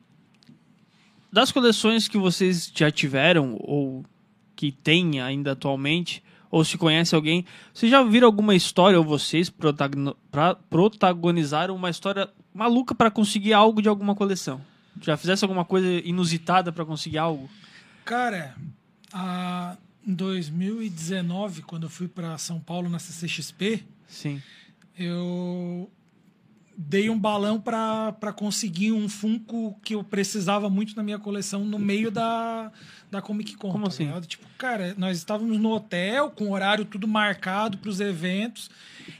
das 1.31 1.51
coleções 1.51 2.07
que 2.07 2.17
vocês 2.17 2.71
já 2.73 2.89
tiveram 2.89 3.55
ou 3.59 4.05
que 4.61 4.71
tem 4.71 5.19
ainda 5.19 5.53
atualmente, 5.53 6.21
ou 6.51 6.63
se 6.63 6.77
conhece 6.77 7.15
alguém, 7.15 7.43
vocês 7.73 7.89
já 7.91 8.03
viram 8.03 8.27
alguma 8.27 8.53
história 8.53 8.95
ou 8.99 9.03
vocês 9.03 9.49
protagonizaram 10.69 11.75
uma 11.75 11.89
história 11.89 12.29
maluca 12.53 12.93
pra 12.93 13.09
conseguir 13.09 13.53
algo 13.53 13.81
de 13.81 13.89
alguma 13.89 14.13
coleção? 14.13 14.61
Já 15.01 15.17
fizesse 15.17 15.43
alguma 15.43 15.65
coisa 15.65 15.87
inusitada 16.05 16.71
pra 16.71 16.85
conseguir 16.85 17.17
algo? 17.17 17.49
Cara, 18.05 18.55
a- 19.11 19.77
em 20.05 20.13
2019, 20.13 21.63
quando 21.63 21.83
eu 21.83 21.89
fui 21.89 22.07
pra 22.07 22.37
São 22.37 22.59
Paulo 22.59 22.87
na 22.87 22.99
CCXP, 22.99 23.83
Sim. 24.07 24.39
eu 24.97 25.89
dei 26.77 27.09
um 27.09 27.17
balão 27.19 27.59
pra 27.59 28.13
conseguir 28.35 28.91
um 28.91 29.07
Funko 29.09 29.75
que 29.83 29.95
eu 29.95 30.03
precisava 30.03 30.69
muito 30.69 30.95
na 30.95 31.03
minha 31.03 31.19
coleção 31.19 31.63
no 31.63 31.77
meio 31.79 32.09
da, 32.11 32.71
da 33.11 33.21
Comic 33.21 33.55
Con. 33.57 33.71
Como 33.71 33.83
tá 33.83 33.89
assim? 33.89 34.05
ligado? 34.05 34.25
Tipo, 34.25 34.45
cara, 34.57 34.95
nós 34.97 35.17
estávamos 35.17 35.59
no 35.59 35.69
hotel 35.71 36.31
com 36.31 36.45
o 36.45 36.51
horário 36.53 36.85
tudo 36.85 37.07
marcado 37.07 37.77
pros 37.77 37.99
eventos 37.99 38.69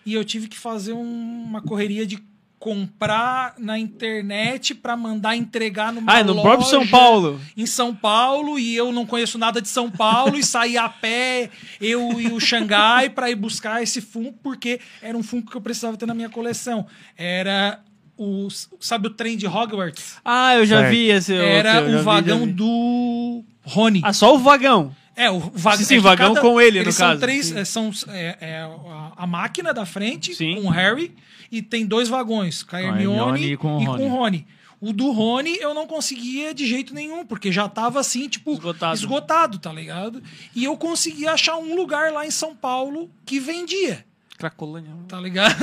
e 0.06 0.14
eu 0.14 0.24
tive 0.24 0.48
que 0.48 0.58
fazer 0.58 0.94
um- 0.94 1.44
uma 1.44 1.62
correria 1.62 2.06
de 2.08 2.18
comprar 2.58 3.56
na 3.58 3.80
internet 3.80 4.76
pra 4.76 4.96
mandar 4.96 5.36
entregar 5.36 5.92
numa 5.92 6.14
Ah, 6.14 6.24
no 6.24 6.34
loja 6.34 6.44
próprio 6.48 6.70
São 6.70 6.88
Paulo. 6.88 7.42
Em 7.58 7.66
São 7.66 7.94
Paulo, 7.94 8.60
e 8.60 8.76
eu 8.76 8.92
não 8.92 9.04
conheço 9.04 9.38
nada 9.40 9.60
de 9.60 9.68
São 9.68 9.90
Paulo, 9.90 10.38
e 10.38 10.44
saí 10.44 10.78
a 10.78 10.88
pé, 10.88 11.50
eu 11.82 12.22
e 12.22 12.28
o 12.32 12.40
Xangai, 12.40 13.10
pra 13.10 13.32
ir 13.32 13.36
buscar 13.36 13.82
esse 13.82 14.00
Funko, 14.00 14.38
porque 14.44 14.80
era 15.02 15.18
um 15.18 15.24
Funko 15.24 15.50
que 15.50 15.58
eu 15.58 15.62
precisava 15.62 15.98
ter 15.98 16.06
na 16.06 16.14
minha 16.14 16.30
coleção. 16.30 16.86
Era 17.18 17.80
o. 18.16 18.48
Sabe 18.80 19.08
o 19.08 19.10
trem 19.10 19.36
de 19.36 19.48
Hogwarts? 19.48 20.18
Ah, 20.24 20.54
eu 20.56 20.64
já 20.66 20.82
Certo. 20.82 20.92
vi 20.92 21.10
esse. 21.10 21.34
Era 21.34 21.80
outro, 21.80 21.96
o 21.96 21.98
vi, 21.98 22.04
vagão 22.04 22.40
já 22.42 22.46
vi. 22.46 22.52
do 22.54 23.44
Rony. 23.64 24.02
Ah, 24.04 24.14
só 24.14 24.36
o 24.36 24.40
vagão. 24.40 24.96
É, 25.16 25.30
o 25.30 25.40
vagão. 25.40 25.80
Sim, 25.80 25.86
sim, 25.86 25.98
é 25.98 26.00
vagão 26.00 26.36
com 26.36 26.60
ele, 26.60 26.84
no 26.84 26.92
são 26.92 27.08
caso. 27.08 27.20
Três, 27.20 27.52
é, 27.52 27.66
são 27.66 27.92
é, 28.08 28.38
é 28.40 28.70
a, 29.16 29.28
máquina 29.28 29.74
da 29.74 29.86
frente 29.86 30.34
Sim. 30.34 30.56
com 30.56 30.68
o 30.68 30.70
Harry 30.70 31.14
e 31.52 31.62
tem 31.62 31.86
dois 31.86 32.08
vagões, 32.08 32.64
com 32.64 32.76
a 32.76 32.80
a 32.80 32.82
Hermione, 32.82 33.20
Hermione 33.20 33.42
e 33.44 33.52
e 33.52 33.58
com 33.58 33.86
com 33.86 33.92
o 33.92 34.06
o 34.06 34.10
Rony. 34.10 34.48
O 34.80 34.92
do 34.92 35.12
Rony 35.12 35.58
eu 35.58 35.76
não 35.76 35.86
conseguia 35.86 36.56
de 36.56 36.66
jeito 36.66 36.92
nenhum, 36.92 37.24
porque 37.24 37.52
já 37.52 37.70
tava 37.70 38.00
assim, 38.00 38.28
tipo, 38.28 38.54
Esgotado. 38.54 38.96
esgotado, 38.96 39.60
tá 39.60 39.72
ligado? 39.72 40.24
E 40.56 40.64
eu 40.64 40.76
consegui 40.76 41.28
achar 41.28 41.56
um 41.58 41.76
lugar 41.76 42.12
lá 42.12 42.26
em 42.26 42.32
São 42.32 42.56
Paulo 42.56 43.08
que 43.24 43.40
vendia, 43.40 44.04
Cracolândia. 44.40 44.92
tá 45.08 45.22
ligado? 45.22 45.56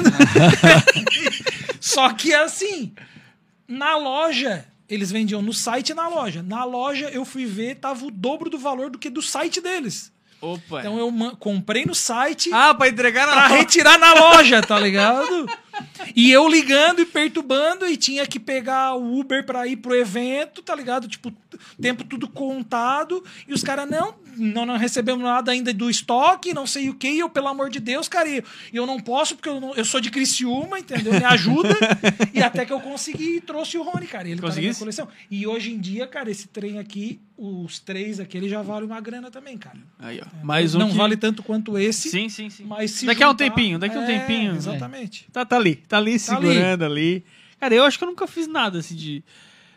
Só 1.80 2.12
que 2.12 2.32
assim, 2.32 2.92
na 3.66 3.96
loja, 3.96 4.64
eles 4.89 5.11
vendiam 5.11 5.43
no 5.43 5.53
site 5.53 5.91
e 5.91 5.95
na 5.95 6.09
loja. 6.09 6.43
Na 6.43 6.64
loja 6.64 7.09
eu 7.11 7.24
fui 7.24 7.45
ver, 7.47 7.76
tava 7.76 8.07
o 8.07 8.11
dobro 8.11 8.49
do 8.49 8.59
valor 8.59 8.91
do 8.91 8.99
que 8.99 9.11
do 9.11 9.22
site 9.22 9.61
deles. 9.61 10.12
Opa. 10.41 10.80
Então 10.80 10.97
eu 10.99 11.12
comprei 11.36 11.84
no 11.84 11.95
site 11.97 12.49
Ah, 12.53 12.72
pra 12.72 12.89
entregar 12.89 13.26
na 13.26 13.32
pra 13.32 13.47
retirar 13.49 13.99
na 13.99 14.14
loja, 14.14 14.62
tá 14.62 14.78
ligado? 14.78 15.49
E 16.14 16.30
eu 16.30 16.49
ligando 16.49 17.01
e 17.01 17.07
perturbando 17.07 17.86
e 17.86 17.97
tinha 17.97 18.26
que 18.26 18.39
pegar 18.39 18.95
o 18.95 19.18
Uber 19.18 19.45
pra 19.45 19.66
ir 19.66 19.76
pro 19.76 19.95
evento, 19.97 20.62
tá 20.62 20.74
ligado? 20.74 21.09
Tipo, 21.09 21.32
tempo 21.80 22.05
tudo 22.05 22.28
contado. 22.28 23.24
E 23.49 23.53
os 23.53 23.62
caras, 23.62 23.89
não, 23.91 24.14
não, 24.39 24.64
não 24.64 24.76
recebemos 24.76 25.22
nada 25.22 25.53
ainda 25.53 25.72
do 25.74 25.91
estoque, 25.91 26.55
não 26.55 26.66
sei 26.66 26.89
o 26.89 26.95
que. 26.95 27.09
E 27.09 27.18
eu, 27.18 27.28
pelo 27.28 27.49
amor 27.49 27.68
de 27.70 27.80
Deus, 27.80 28.09
cara, 28.09 28.28
e 28.28 28.43
eu 28.72 28.86
não 28.86 28.99
posso 29.01 29.34
porque 29.36 29.49
eu, 29.49 29.61
não- 29.61 29.74
eu 29.74 29.84
sou 29.84 30.01
de 30.01 30.11
Criciúma, 30.11 30.78
entendeu? 30.78 31.12
Me 31.12 31.24
ajuda. 31.24 31.76
e 32.32 32.43
até 32.43 32.64
que 32.64 32.72
eu 32.72 32.80
consegui 32.80 33.36
e 33.36 33.41
trouxe 33.41 33.76
o 33.76 33.82
Rony, 33.82 34.07
cara. 34.07 34.28
e 34.28 34.32
Ele 34.32 34.41
tá 34.41 34.49
na 34.49 34.74
coleção. 34.74 35.09
E 35.30 35.47
hoje 35.47 35.72
em 35.72 35.78
dia, 35.78 36.07
cara, 36.07 36.30
esse 36.30 36.49
trem 36.49 36.78
aqui, 36.78 37.20
os 37.36 37.78
três 37.78 38.18
aqui, 38.20 38.36
ele 38.36 38.49
já 38.49 38.62
vale 38.62 38.86
uma 38.86 39.01
grana 39.01 39.30
também, 39.30 39.57
cara. 39.59 39.78
Aí, 39.99 40.20
ó. 40.24 40.45
Mais 40.45 40.74
um 40.74 40.78
não 40.78 40.91
que- 40.91 40.97
vale 40.97 41.16
tanto 41.16 41.43
quanto 41.43 41.76
esse. 41.78 42.09
Sim, 42.11 42.28
sim, 42.28 42.49
sim. 42.51 42.64
Mas 42.64 42.91
se 42.93 43.07
daqui 43.07 43.22
a 43.22 43.30
um 43.30 43.34
tempinho, 43.34 43.78
daqui 43.78 43.97
a 43.97 44.01
um 44.01 44.05
É, 44.05 44.18
tempinho. 44.18 44.55
Exatamente. 44.55 45.26
Tá, 45.32 45.45
tá 45.45 45.57
ali, 45.57 45.76
tá 45.76 45.99
ali 45.99 46.12
Tá 46.12 46.18
segurando 46.18 46.84
ali. 46.84 47.24
Cara, 47.61 47.74
eu 47.74 47.84
acho 47.84 47.99
que 47.99 48.05
eu 48.05 48.09
nunca 48.09 48.26
fiz 48.26 48.47
nada 48.47 48.78
assim 48.78 48.95
de 48.95 49.22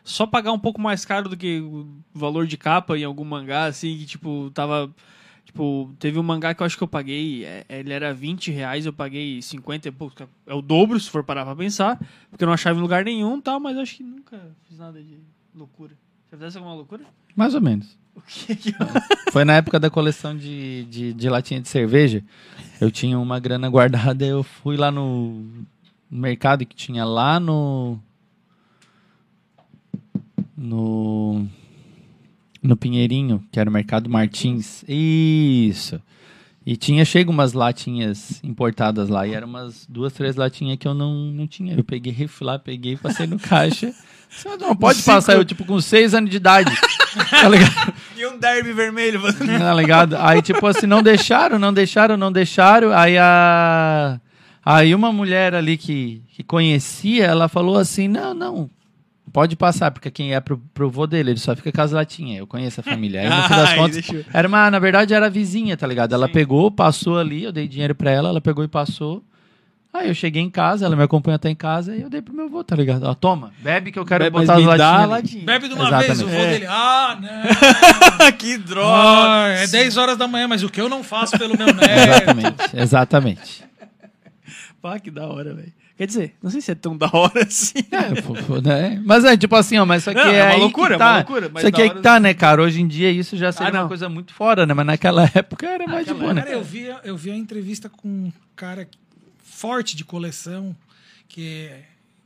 só 0.03 0.25
pagar 0.25 0.51
um 0.51 0.59
pouco 0.59 0.81
mais 0.81 1.05
caro 1.05 1.29
do 1.29 1.37
que 1.37 1.59
o 1.59 1.87
valor 2.13 2.47
de 2.47 2.57
capa 2.57 2.97
em 2.97 3.03
algum 3.03 3.23
mangá, 3.23 3.65
assim, 3.65 3.97
que 3.97 4.05
tipo, 4.05 4.51
tava. 4.53 4.93
Tipo, 5.45 5.93
teve 5.99 6.17
um 6.17 6.23
mangá 6.23 6.53
que 6.53 6.61
eu 6.61 6.65
acho 6.65 6.77
que 6.77 6.83
eu 6.83 6.87
paguei, 6.87 7.43
é, 7.43 7.65
ele 7.67 7.91
era 7.91 8.13
20 8.13 8.51
reais, 8.51 8.85
eu 8.85 8.93
paguei 8.93 9.41
50 9.41 9.87
e 9.87 9.91
pouco. 9.91 10.15
É 10.47 10.53
o 10.53 10.61
dobro, 10.61 10.99
se 10.99 11.09
for 11.09 11.23
parar 11.23 11.43
pra 11.43 11.55
pensar, 11.55 11.99
porque 12.29 12.43
eu 12.43 12.45
não 12.45 12.53
achava 12.53 12.79
em 12.79 12.81
lugar 12.81 13.03
nenhum 13.03 13.37
e 13.37 13.41
tal, 13.41 13.59
mas 13.59 13.75
eu 13.75 13.81
acho 13.81 13.97
que 13.97 14.03
nunca 14.03 14.39
fiz 14.67 14.77
nada 14.77 15.01
de 15.01 15.19
loucura. 15.53 15.93
Já 16.31 16.37
fizesse 16.37 16.57
alguma 16.57 16.75
loucura? 16.75 17.03
Mais 17.35 17.53
ou 17.53 17.61
menos. 17.61 17.99
O 18.13 18.21
que 18.21 18.55
que 18.57 18.73
Foi 19.31 19.45
na 19.45 19.53
época 19.53 19.79
da 19.79 19.89
coleção 19.89 20.35
de, 20.35 20.83
de, 20.85 21.13
de 21.13 21.29
latinha 21.29 21.61
de 21.61 21.69
cerveja. 21.69 22.21
Eu 22.79 22.91
tinha 22.91 23.17
uma 23.17 23.39
grana 23.39 23.69
guardada, 23.69 24.25
eu 24.25 24.43
fui 24.43 24.75
lá 24.75 24.91
no 24.91 25.65
mercado 26.09 26.65
que 26.65 26.75
tinha 26.75 27.05
lá 27.05 27.39
no. 27.39 27.97
No. 30.61 31.47
No 32.61 32.77
Pinheirinho, 32.77 33.43
que 33.51 33.59
era 33.59 33.69
o 33.69 33.73
Mercado 33.73 34.07
Martins. 34.07 34.85
Isso. 34.87 35.99
E 36.63 36.77
tinha 36.77 37.03
chego 37.03 37.31
umas 37.31 37.53
latinhas 37.53 38.39
importadas 38.43 39.09
lá. 39.09 39.25
E 39.25 39.33
eram 39.33 39.47
umas 39.47 39.87
duas, 39.89 40.13
três 40.13 40.35
latinhas 40.35 40.77
que 40.77 40.87
eu 40.87 40.93
não, 40.93 41.15
não 41.15 41.47
tinha. 41.47 41.73
Eu 41.75 41.83
peguei, 41.83 42.27
fui 42.27 42.45
lá, 42.45 42.59
peguei, 42.59 42.95
passei 42.95 43.25
no 43.25 43.39
caixa. 43.39 43.91
Você 44.29 44.55
não 44.57 44.75
pode 44.75 45.01
passar, 45.01 45.33
eu 45.33 45.43
tipo 45.43 45.65
com 45.65 45.81
seis 45.81 46.13
anos 46.13 46.29
de 46.29 46.37
idade. 46.37 46.71
tá 47.29 47.49
ligado? 47.49 47.93
E 48.15 48.25
um 48.25 48.37
derby 48.37 48.71
vermelho. 48.71 49.21
Tá 49.33 49.73
ligado? 49.73 50.15
Aí, 50.15 50.41
tipo 50.41 50.65
assim, 50.65 50.87
não 50.87 51.03
deixaram, 51.03 51.59
não 51.59 51.73
deixaram, 51.73 52.15
não 52.15 52.31
deixaram. 52.31 52.93
Aí 52.93 53.17
a. 53.17 54.21
Aí 54.63 54.93
uma 54.93 55.11
mulher 55.11 55.55
ali 55.55 55.75
que, 55.75 56.21
que 56.29 56.43
conhecia, 56.43 57.25
ela 57.25 57.49
falou 57.49 57.77
assim: 57.77 58.07
não, 58.07 58.33
não. 58.33 58.69
Pode 59.31 59.55
passar, 59.55 59.91
porque 59.91 60.11
quem 60.11 60.33
é 60.33 60.39
pro, 60.39 60.57
pro 60.73 60.89
vô 60.89 61.07
dele, 61.07 61.31
ele 61.31 61.39
só 61.39 61.55
fica 61.55 61.71
com 61.71 61.81
as 61.81 61.91
latinhas. 61.91 62.39
Eu 62.39 62.47
conheço 62.47 62.81
a 62.81 62.83
família. 62.83 63.21
Aí, 63.21 63.29
no 63.29 63.43
fim 63.43 63.49
das 63.55 63.73
contas, 63.75 64.09
eu- 64.09 64.25
era 64.33 64.47
uma, 64.47 64.69
na 64.69 64.79
verdade, 64.79 65.13
era 65.13 65.27
a 65.27 65.29
vizinha, 65.29 65.77
tá 65.77 65.87
ligado? 65.87 66.13
Ela 66.13 66.27
Sim. 66.27 66.33
pegou, 66.33 66.69
passou 66.71 67.17
ali, 67.17 67.43
eu 67.43 67.51
dei 67.51 67.67
dinheiro 67.67 67.95
pra 67.95 68.11
ela, 68.11 68.29
ela 68.29 68.41
pegou 68.41 68.63
e 68.63 68.67
passou. 68.67 69.23
Aí 69.93 70.07
eu 70.07 70.13
cheguei 70.13 70.41
em 70.41 70.49
casa, 70.49 70.85
ela 70.85 70.95
me 70.95 71.03
acompanhou 71.03 71.35
até 71.35 71.49
em 71.49 71.55
casa 71.55 71.93
e 71.93 72.01
eu 72.01 72.09
dei 72.09 72.21
pro 72.21 72.33
meu 72.33 72.49
vô, 72.49 72.63
tá 72.63 72.75
ligado? 72.77 73.03
Ó, 73.03 73.13
toma, 73.13 73.51
bebe 73.59 73.91
que 73.91 73.99
eu 73.99 74.05
quero 74.05 74.23
Mas 74.31 74.47
botar 74.47 74.57
as 74.57 74.63
latinhas. 74.65 75.09
latinha. 75.09 75.45
Bebe 75.45 75.67
de 75.67 75.73
uma 75.73 75.83
Exatamente. 75.87 76.07
vez, 76.07 76.21
o 76.21 76.27
vô 76.27 76.33
É. 76.35 76.49
dele. 76.51 76.65
Ah, 76.69 77.19
não. 77.21 78.31
que 78.37 78.57
droga! 78.57 78.87
Ah, 78.87 79.47
é 79.49 79.67
10 79.67 79.97
horas 79.97 80.17
da 80.17 80.27
manhã, 80.29 80.47
mas 80.47 80.63
o 80.63 80.69
que 80.69 80.79
eu 80.79 80.87
não 80.87 81.03
faço 81.03 81.37
pelo 81.37 81.57
meu 81.57 81.67
neto? 81.75 81.81
Exatamente, 81.89 82.77
exatamente. 82.77 83.63
Pá, 84.81 84.97
que 84.97 85.11
da 85.11 85.27
hora, 85.27 85.53
velho. 85.53 85.73
Quer 86.01 86.07
dizer, 86.07 86.35
não 86.41 86.49
sei 86.49 86.61
se 86.61 86.71
é 86.71 86.73
tão 86.73 86.97
da 86.97 87.07
hora 87.13 87.43
assim. 87.43 87.77
É, 87.91 88.21
pô, 88.23 88.33
pô, 88.33 88.59
né? 88.59 88.99
Mas 89.05 89.23
é 89.23 89.37
tipo 89.37 89.55
assim, 89.55 89.77
ó, 89.77 89.85
mas 89.85 90.01
isso 90.01 90.09
aqui 90.09 90.19
Não, 90.19 90.31
é, 90.31 90.39
é 90.39 90.43
uma 90.45 90.53
aí 90.53 90.59
loucura, 90.59 90.87
que 90.87 90.93
é 90.95 90.97
tá. 90.97 91.05
uma 91.05 91.17
loucura, 91.17 91.49
mas 91.53 91.61
Isso 91.61 91.67
aqui 91.67 91.81
é 91.83 91.89
que 91.89 92.01
tá, 92.01 92.19
né, 92.19 92.33
cara? 92.33 92.63
Hoje 92.63 92.81
em 92.81 92.87
dia 92.87 93.11
isso 93.11 93.37
já 93.37 93.51
seria 93.51 93.81
Ah, 93.81 93.83
uma 93.83 93.87
coisa 93.87 94.09
muito 94.09 94.33
fora, 94.33 94.65
né? 94.65 94.73
Mas 94.73 94.87
naquela 94.87 95.25
época 95.31 95.67
era 95.67 95.85
mais 95.85 96.07
de 96.07 96.13
Naquela 96.13 96.19
boa, 96.19 96.33
né? 96.33 96.41
Cara, 96.41 96.55
eu 96.55 96.63
vi, 96.63 96.87
eu 97.03 97.15
vi 97.15 97.29
a 97.29 97.35
entrevista 97.35 97.87
com 97.87 98.07
um 98.07 98.33
cara 98.55 98.89
forte 99.43 99.95
de 99.95 100.03
coleção 100.03 100.75
que, 101.27 101.69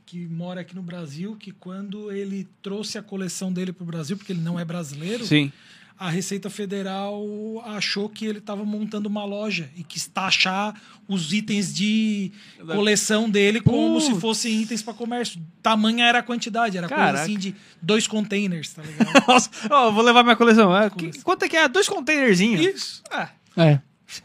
que 0.06 0.26
mora 0.26 0.62
aqui 0.62 0.74
no 0.74 0.80
Brasil, 0.80 1.36
que 1.38 1.50
quando 1.50 2.10
ele 2.10 2.48
trouxe 2.62 2.96
a 2.96 3.02
coleção 3.02 3.52
dele 3.52 3.74
para 3.74 3.82
o 3.82 3.86
Brasil, 3.86 4.16
porque 4.16 4.32
ele 4.32 4.40
não 4.40 4.58
é 4.58 4.64
brasileiro, 4.64 5.26
Sim. 5.26 5.52
A 5.98 6.10
Receita 6.10 6.50
Federal 6.50 7.24
achou 7.64 8.08
que 8.08 8.26
ele 8.26 8.38
estava 8.38 8.64
montando 8.64 9.08
uma 9.08 9.24
loja 9.24 9.70
e 9.76 9.82
quis 9.82 10.06
taxar 10.06 10.78
os 11.08 11.32
itens 11.32 11.74
de 11.74 12.32
coleção 12.66 13.30
dele 13.30 13.60
como 13.60 13.94
Putz. 13.94 14.04
se 14.06 14.20
fossem 14.20 14.60
itens 14.62 14.82
para 14.82 14.92
comércio. 14.92 15.40
Tamanha 15.62 16.04
era 16.06 16.18
a 16.18 16.22
quantidade, 16.22 16.76
era 16.76 16.86
coisa 16.88 17.02
Caraca. 17.02 17.22
assim 17.24 17.38
de 17.38 17.54
dois 17.80 18.06
containers, 18.06 18.74
tá 18.74 18.82
ligado? 18.82 19.10
Nossa, 19.26 19.50
ó, 19.70 19.90
vou 19.90 20.02
levar 20.04 20.22
minha 20.22 20.36
coleção. 20.36 20.76
É, 20.76 20.90
que- 20.90 21.22
quanto 21.22 21.44
é 21.44 21.48
que 21.48 21.56
é? 21.56 21.66
Dois 21.68 21.88
containerzinhos. 21.88 22.60
Isso. 22.60 23.02
Ah, 23.10 23.30
É, 23.56 23.80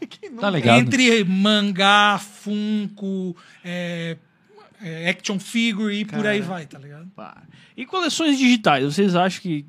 que 0.06 0.28
tá 0.30 0.50
ligado. 0.50 0.78
Entre 0.80 1.24
mangá, 1.24 2.18
Funko, 2.18 3.34
é, 3.64 4.16
é, 4.82 5.08
action 5.10 5.38
figure 5.38 5.94
e 6.00 6.04
por 6.04 6.26
aí 6.26 6.40
vai, 6.40 6.66
tá 6.66 6.78
ligado? 6.78 7.06
pá. 7.16 7.42
E 7.76 7.86
coleções 7.86 8.36
digitais, 8.38 8.84
vocês 8.84 9.14
acham 9.16 9.40
que 9.40 9.64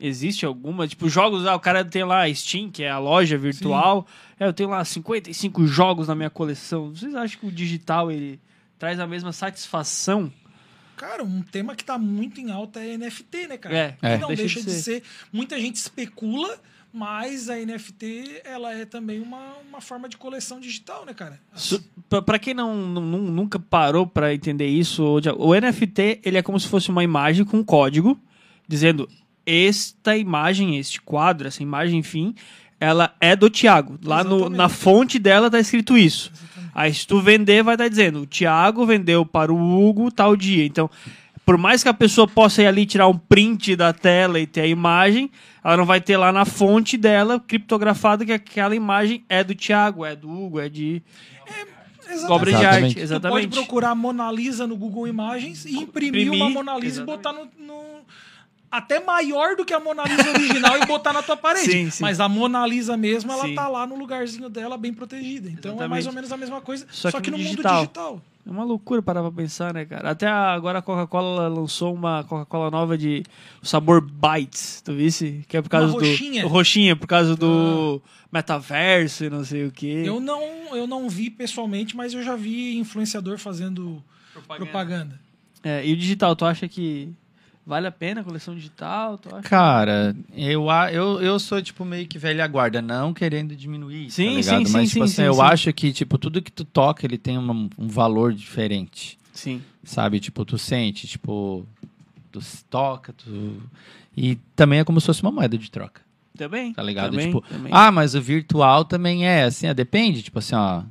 existe 0.00 0.44
alguma? 0.46 0.88
Tipo, 0.88 1.08
jogos, 1.08 1.46
ah, 1.46 1.54
o 1.54 1.60
cara 1.60 1.84
tem 1.84 2.02
lá 2.04 2.22
a 2.24 2.34
Steam, 2.34 2.70
que 2.70 2.82
é 2.82 2.90
a 2.90 2.98
loja 2.98 3.36
virtual. 3.38 4.06
É, 4.38 4.46
eu 4.46 4.52
tenho 4.52 4.70
lá 4.70 4.84
55 4.84 5.66
jogos 5.66 6.08
na 6.08 6.14
minha 6.14 6.30
coleção. 6.30 6.90
Vocês 6.94 7.14
acham 7.14 7.38
que 7.40 7.46
o 7.46 7.52
digital 7.52 8.10
ele 8.10 8.40
traz 8.78 8.98
a 8.98 9.06
mesma 9.06 9.32
satisfação? 9.32 10.32
Cara, 10.96 11.22
um 11.24 11.42
tema 11.42 11.74
que 11.74 11.84
tá 11.84 11.98
muito 11.98 12.40
em 12.40 12.50
alta 12.50 12.80
é 12.80 12.96
NFT, 12.96 13.46
né, 13.46 13.56
cara? 13.56 13.74
É, 13.76 13.96
é. 14.02 14.18
não 14.18 14.28
Deixa 14.28 14.42
deixa, 14.42 14.60
de 14.60 14.66
de, 14.66 14.72
ser. 14.72 14.80
ser. 14.82 15.02
Muita 15.32 15.58
gente 15.58 15.76
especula, 15.76 16.58
mas 16.92 17.48
a 17.48 17.56
NFT 17.56 18.42
ela 18.44 18.74
é 18.74 18.84
também 18.84 19.18
uma, 19.20 19.54
uma 19.68 19.80
forma 19.80 20.08
de 20.08 20.16
coleção 20.18 20.60
digital, 20.60 21.06
né, 21.06 21.14
cara? 21.14 21.40
Pra- 22.08 22.20
Pra 22.20 22.38
quem 22.38 22.52
não, 22.52 22.74
não- 22.76 23.02
nunca 23.02 23.58
parou 23.58 24.06
pra 24.06 24.34
entender 24.34 24.66
isso, 24.66 25.02
o 25.38 25.54
NFT 25.54 26.20
ele 26.24 26.36
é 26.36 26.42
como 26.42 26.58
se 26.60 26.68
fosse 26.68 26.90
uma 26.90 27.02
imagem 27.04 27.44
com 27.46 27.58
um 27.58 27.64
código 27.64 28.20
dizendo 28.68 29.08
esta 29.46 30.16
imagem, 30.16 30.76
este 30.78 31.00
quadro, 31.00 31.48
essa 31.48 31.62
imagem, 31.62 31.98
enfim, 31.98 32.34
ela 32.78 33.14
é 33.20 33.34
do 33.36 33.50
Thiago. 33.50 33.98
Lá 34.04 34.22
no- 34.24 34.36
Exatamente. 34.36 34.56
na 34.58 34.68
fonte 34.68 35.18
dela 35.18 35.50
tá 35.50 35.58
escrito 35.60 35.96
isso. 35.98 36.32
Aí 36.74 36.92
se 36.94 37.06
tu 37.06 37.20
vender, 37.20 37.62
vai 37.62 37.74
estar 37.74 37.88
dizendo 37.88 38.20
o 38.22 38.26
Thiago 38.26 38.86
vendeu 38.86 39.26
para 39.26 39.52
o 39.52 39.56
Hugo 39.88 40.10
tal 40.10 40.36
dia. 40.36 40.64
Então, 40.64 40.88
por 41.44 41.58
mais 41.58 41.82
que 41.82 41.88
a 41.88 41.94
pessoa 41.94 42.28
possa 42.28 42.62
ir 42.62 42.66
ali 42.66 42.86
tirar 42.86 43.08
um 43.08 43.18
print 43.18 43.74
da 43.74 43.92
tela 43.92 44.38
e 44.38 44.46
ter 44.46 44.60
a 44.62 44.66
imagem, 44.66 45.30
ela 45.64 45.76
não 45.76 45.84
vai 45.84 46.00
ter 46.00 46.16
lá 46.16 46.30
na 46.32 46.44
fonte 46.44 46.96
dela 46.96 47.40
criptografado 47.40 48.24
que 48.24 48.32
aquela 48.32 48.74
imagem 48.74 49.24
é 49.28 49.42
do 49.42 49.54
Thiago, 49.54 50.04
é 50.04 50.14
do 50.14 50.30
Hugo, 50.30 50.60
é 50.60 50.68
de 50.68 51.02
Exatamente. 52.08 52.32
obra 52.32 52.50
de 52.50 52.56
Exatamente. 52.56 52.84
arte. 52.84 52.94
Tu 52.94 53.00
Exatamente. 53.00 53.48
pode 53.48 53.48
procurar 53.48 53.94
Mona 53.94 54.30
Lisa 54.32 54.66
no 54.66 54.76
Google 54.76 55.06
Imagens 55.08 55.64
e 55.64 55.76
imprimir, 55.76 56.22
Imprimir, 56.26 56.32
uma 56.42 56.50
Mona 56.50 56.74
Lisa 56.78 57.02
exatamente. 57.02 57.02
e 57.02 57.16
botar 57.16 57.32
no, 57.32 57.66
no- 57.66 58.00
Até 58.70 59.00
maior 59.00 59.56
do 59.56 59.64
que 59.64 59.74
a 59.74 59.80
Mona 59.80 60.04
Lisa 60.04 60.30
original 60.30 60.76
e 60.80 60.86
botar 60.86 61.12
na 61.12 61.22
tua 61.22 61.36
parede. 61.36 61.70
Sim, 61.70 61.90
sim. 61.90 62.02
Mas 62.02 62.20
a 62.20 62.28
Mona 62.28 62.64
Lisa 62.66 62.96
mesmo, 62.96 63.32
ela 63.32 63.46
Sim. 63.46 63.54
tá 63.54 63.66
lá 63.66 63.84
no 63.86 63.96
lugarzinho 63.96 64.48
dela, 64.48 64.78
bem 64.78 64.94
protegida. 64.94 65.48
Então 65.48 65.72
é 65.72 65.74
Exatamente. 65.74 65.90
mais 65.90 66.06
ou 66.06 66.12
menos 66.12 66.30
a 66.30 66.36
mesma 66.36 66.60
coisa, 66.60 66.86
Só 66.90 67.10
só, 67.10 67.18
que 67.18 67.24
que, 67.24 67.30
no 67.32 67.36
no 67.38 67.42
digital. 67.42 67.72
mundo 67.74 67.80
digital. 67.82 68.22
É 68.46 68.50
uma 68.50 68.64
loucura 68.64 69.02
parar 69.02 69.22
pra 69.22 69.30
pensar, 69.32 69.74
né, 69.74 69.84
cara? 69.84 70.10
Até 70.10 70.26
agora 70.26 70.78
a 70.78 70.82
Coca-Cola 70.82 71.48
lançou 71.48 71.92
uma 71.92 72.24
Coca-Cola 72.24 72.70
nova 72.70 72.96
de 72.96 73.22
sabor 73.62 74.00
Bites, 74.00 74.80
tu 74.82 74.94
visse? 74.94 75.44
Que 75.48 75.56
é 75.56 75.62
por 75.62 75.68
causa 75.68 75.88
do. 75.88 75.92
roxinha? 75.98 76.46
Roxinha, 76.46 76.96
por 76.96 77.06
causa 77.06 77.34
do 77.36 78.00
metaverso 78.32 79.24
e 79.24 79.30
não 79.30 79.44
sei 79.44 79.66
o 79.66 79.72
quê. 79.72 80.04
Eu 80.06 80.20
não, 80.20 80.42
eu 80.76 80.86
não 80.86 81.08
vi 81.08 81.28
pessoalmente, 81.28 81.96
mas 81.96 82.14
eu 82.14 82.22
já 82.22 82.36
vi 82.36 82.78
influenciador 82.78 83.36
fazendo 83.36 84.02
propaganda. 84.46 85.20
É, 85.62 85.84
e 85.86 85.92
o 85.92 85.96
digital, 85.96 86.34
tu 86.34 86.44
acha 86.44 86.66
que 86.66 87.12
vale 87.70 87.86
a 87.86 87.92
pena 87.92 88.20
a 88.20 88.24
coleção 88.24 88.54
digital? 88.54 89.18
Cara, 89.44 90.14
eu, 90.34 90.66
eu, 90.92 91.20
eu 91.22 91.38
sou, 91.38 91.62
tipo, 91.62 91.84
meio 91.84 92.06
que 92.08 92.18
velha 92.18 92.46
guarda, 92.48 92.82
não 92.82 93.14
querendo 93.14 93.54
diminuir, 93.54 94.10
Sim, 94.10 94.26
tá 94.26 94.30
ligado? 94.32 94.66
sim, 94.66 94.72
Mas, 94.72 94.82
sim, 94.82 94.94
tipo 94.94 94.94
sim, 94.98 95.02
assim, 95.04 95.14
sim, 95.14 95.22
eu 95.22 95.34
sim. 95.34 95.40
acho 95.42 95.72
que, 95.72 95.92
tipo, 95.92 96.18
tudo 96.18 96.42
que 96.42 96.50
tu 96.50 96.64
toca, 96.64 97.06
ele 97.06 97.16
tem 97.16 97.38
uma- 97.38 97.54
um 97.78 97.88
valor 97.88 98.32
diferente, 98.34 99.16
Sim. 99.32 99.62
sabe? 99.84 100.18
Tipo, 100.18 100.44
tu 100.44 100.58
sente, 100.58 101.06
tipo, 101.06 101.64
tu 102.32 102.40
toca, 102.68 103.12
tu... 103.12 103.62
E 104.16 104.34
também 104.56 104.80
é 104.80 104.84
como 104.84 105.00
se 105.00 105.06
fosse 105.06 105.22
uma 105.22 105.30
moeda 105.30 105.56
de 105.56 105.70
troca, 105.70 106.02
Também. 106.36 106.72
tá 106.74 106.82
ligado? 106.82 107.12
Também, 107.12 107.26
tipo, 107.28 107.40
também. 107.48 107.72
ah, 107.72 107.92
mas 107.92 108.14
o 108.16 108.20
virtual 108.20 108.84
também 108.84 109.26
é 109.26 109.44
assim, 109.44 109.72
depende, 109.72 110.22
tipo 110.22 110.40
assim, 110.40 110.56
ó, 110.56 110.82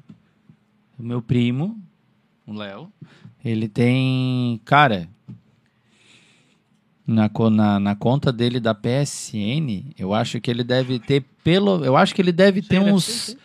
o 0.98 1.04
meu 1.04 1.22
primo, 1.22 1.78
o 2.48 2.54
Léo, 2.54 2.90
ele 3.44 3.68
tem, 3.68 4.60
cara, 4.66 5.08
na, 7.10 7.30
na, 7.50 7.80
na 7.80 7.96
conta 7.96 8.32
dele 8.32 8.60
da 8.60 8.74
PSN, 8.76 9.94
eu 9.98 10.14
acho 10.14 10.40
que 10.40 10.50
ele 10.52 10.64
deve 10.64 11.00
ter 11.00 11.24
pelo, 11.44 11.84
eu 11.84 11.98
acho 11.98 12.14
que 12.14 12.22
ele 12.22 12.32
deve 12.32 12.62
ter 12.62 12.80
uns 12.80 13.36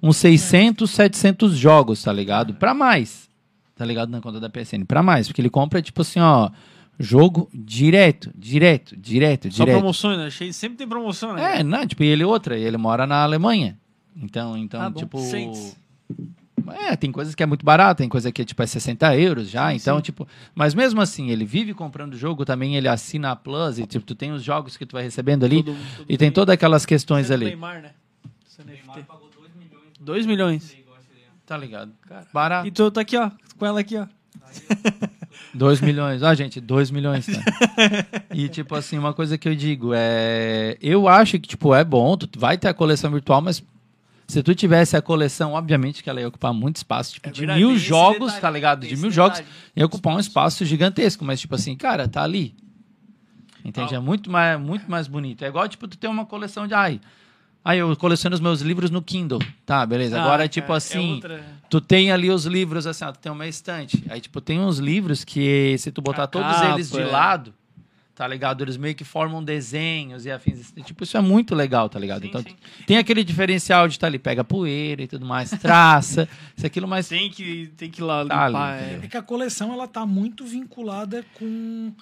uns 0.00 0.16
600, 0.18 0.88
700 0.88 1.56
jogos, 1.56 2.02
tá 2.04 2.12
ligado? 2.12 2.54
Pra 2.54 2.72
mais. 2.72 3.28
Tá 3.74 3.84
ligado 3.84 4.10
na 4.10 4.20
conta 4.20 4.38
da 4.38 4.48
PSN, 4.48 4.84
pra 4.86 5.02
mais, 5.02 5.26
porque 5.26 5.40
ele 5.40 5.50
compra 5.50 5.82
tipo 5.82 6.02
assim, 6.02 6.20
ó, 6.20 6.50
jogo 7.00 7.48
direto, 7.52 8.30
direto, 8.36 8.96
direto, 8.96 9.50
Só 9.52 9.64
direto. 9.64 9.78
promoções, 9.78 10.18
né? 10.18 10.26
Achei- 10.26 10.52
Sempre 10.52 10.78
tem 10.78 10.86
promoção, 10.88 11.34
né? 11.34 11.60
É, 11.60 11.62
não, 11.64 11.84
tipo, 11.86 12.04
e 12.04 12.06
ele 12.06 12.24
outra, 12.24 12.56
e 12.56 12.62
ele 12.62 12.76
mora 12.76 13.06
na 13.06 13.22
Alemanha. 13.24 13.76
Então, 14.16 14.56
então, 14.56 14.80
Ah, 14.82 14.90
tipo. 14.92 15.18
Saints. 15.18 15.76
É, 16.72 16.96
tem 16.96 17.10
coisas 17.12 17.34
que 17.34 17.42
é 17.42 17.46
muito 17.46 17.64
barato, 17.64 17.98
tem 17.98 18.08
coisa 18.08 18.30
que 18.32 18.42
é 18.42 18.44
tipo 18.44 18.62
é 18.62 18.66
60 18.66 19.16
euros 19.16 19.48
já, 19.50 19.70
Sim, 19.70 19.76
então, 19.76 19.96
sim. 19.96 20.02
tipo. 20.02 20.26
Mas 20.54 20.74
mesmo 20.74 21.00
assim, 21.00 21.30
ele 21.30 21.44
vive 21.44 21.74
comprando 21.74 22.16
jogo 22.16 22.44
também, 22.44 22.76
ele 22.76 22.88
assina 22.88 23.30
a 23.32 23.36
Plus, 23.36 23.78
e 23.78 23.86
tipo, 23.86 24.04
tu 24.04 24.14
tem 24.14 24.32
os 24.32 24.42
jogos 24.42 24.76
que 24.76 24.84
tu 24.86 24.92
vai 24.92 25.02
recebendo 25.02 25.44
ali, 25.44 25.62
Todo- 25.62 25.76
todo 25.96 26.06
e 26.08 26.16
tem 26.16 26.30
todas 26.30 26.52
aquelas 26.54 26.84
questões 26.86 27.30
ali. 27.30 27.46
Neymar, 27.46 27.82
né? 27.82 27.90
Esse 28.48 28.62
NFT. 28.62 29.04
2 30.00 30.26
milhões. 30.26 30.76
Tá 31.46 31.56
ligado? 31.56 31.92
Barato. 32.32 32.66
E 32.68 32.70
tu 32.70 32.90
tá 32.90 33.00
aqui, 33.00 33.16
ó. 33.16 33.30
Com 33.58 33.64
ela 33.66 33.80
aqui, 33.80 33.96
ó. 33.96 34.06
2 35.54 35.80
milhões. 35.80 36.22
Ó, 36.22 36.34
gente, 36.34 36.60
2 36.60 36.90
milhões. 36.90 37.26
Tá? 37.26 37.42
e, 38.34 38.48
tipo 38.48 38.74
assim, 38.74 38.98
uma 38.98 39.12
coisa 39.14 39.36
que 39.38 39.48
eu 39.48 39.54
digo 39.54 39.92
é. 39.94 40.76
Eu 40.80 41.08
acho 41.08 41.38
que, 41.38 41.48
tipo, 41.48 41.74
é 41.74 41.84
bom, 41.84 42.16
tu 42.16 42.38
vai 42.38 42.56
ter 42.58 42.68
a 42.68 42.74
coleção 42.74 43.10
virtual, 43.10 43.40
mas 43.40 43.62
se 44.28 44.42
tu 44.42 44.54
tivesse 44.54 44.94
a 44.96 45.00
coleção, 45.02 45.54
obviamente 45.54 46.02
que 46.02 46.10
ela 46.10 46.20
ia 46.20 46.28
ocupar 46.28 46.52
muito 46.52 46.76
espaço, 46.76 47.14
tipo, 47.14 47.28
É 47.28 47.32
de 47.32 47.40
verdade, 47.40 47.60
mil 47.60 47.76
jogos, 47.78 48.26
detalhe, 48.34 48.40
tá 48.42 48.50
ligado? 48.50 48.86
De 48.86 48.94
mil 48.96 49.10
jogos, 49.10 49.42
ia 49.74 49.86
ocupar 49.86 50.14
um 50.14 50.20
espaço 50.20 50.64
gigantesco, 50.66 51.24
mas, 51.24 51.40
tipo 51.40 51.54
assim, 51.54 51.74
cara, 51.74 52.06
tá 52.06 52.22
ali. 52.22 52.54
Entende? 53.64 53.94
É 53.94 53.98
muito 53.98 54.30
mais, 54.30 54.58
muito 54.60 54.90
mais 54.90 55.08
bonito. 55.08 55.44
É 55.44 55.48
igual, 55.48 55.66
tipo, 55.68 55.88
tu 55.88 55.96
ter 55.98 56.08
uma 56.08 56.24
coleção 56.24 56.66
de. 56.66 56.74
Ai, 56.74 57.00
aí 57.64 57.78
eu 57.78 57.94
coleciono 57.96 58.34
os 58.34 58.40
meus 58.40 58.60
livros 58.60 58.90
no 58.90 59.02
Kindle. 59.02 59.40
Tá, 59.66 59.84
beleza. 59.84 60.20
Agora, 60.20 60.44
Ah, 60.44 60.48
tipo 60.48 60.72
é- 60.72 60.74
é 60.74 60.76
assim. 60.76 61.14
outra- 61.14 61.44
Tu 61.68 61.80
tem 61.80 62.10
ali 62.12 62.30
os 62.30 62.44
livros, 62.46 62.86
assim, 62.86 63.04
ó, 63.04 63.12
tu 63.12 63.18
tem 63.18 63.30
uma 63.32 63.46
estante. 63.46 64.02
Aí, 64.08 64.20
tipo, 64.20 64.40
tem 64.40 64.60
uns 64.60 64.78
livros 64.78 65.24
que, 65.24 65.76
se 65.78 65.90
tu 65.90 66.00
botar 66.00 66.24
A 66.24 66.26
todos 66.26 66.50
capa, 66.56 66.74
eles 66.74 66.90
de 66.90 67.00
é. 67.00 67.04
lado, 67.06 67.52
tá 68.18 68.26
ligado? 68.26 68.64
Eles 68.64 68.76
meio 68.76 68.96
que 68.96 69.04
formam 69.04 69.44
desenhos 69.44 70.26
e 70.26 70.30
afins. 70.32 70.74
Tipo, 70.84 71.04
isso 71.04 71.16
é 71.16 71.20
muito 71.20 71.54
legal, 71.54 71.88
tá 71.88 72.00
ligado? 72.00 72.22
Sim, 72.22 72.28
então, 72.28 72.42
sim. 72.42 72.56
tem 72.84 72.96
aquele 72.98 73.22
diferencial 73.22 73.86
de 73.86 73.96
tá 73.96 74.08
ali, 74.08 74.18
pega 74.18 74.42
poeira 74.42 75.04
e 75.04 75.06
tudo 75.06 75.24
mais, 75.24 75.50
traça, 75.50 76.28
isso 76.56 76.66
aquilo, 76.66 76.88
mas. 76.88 77.06
Tem 77.06 77.30
que, 77.30 77.70
tem 77.76 77.88
que 77.88 78.00
ir 78.00 78.04
lá 78.04 78.26
Tá 78.26 78.48
limpar. 78.48 78.72
ali, 78.72 78.94
é. 78.94 79.00
É 79.04 79.06
que 79.06 79.16
a 79.16 79.22
coleção 79.22 79.72
ela 79.72 79.86
tá 79.86 80.04
muito 80.04 80.44
vinculada 80.44 81.24
com 81.34 81.92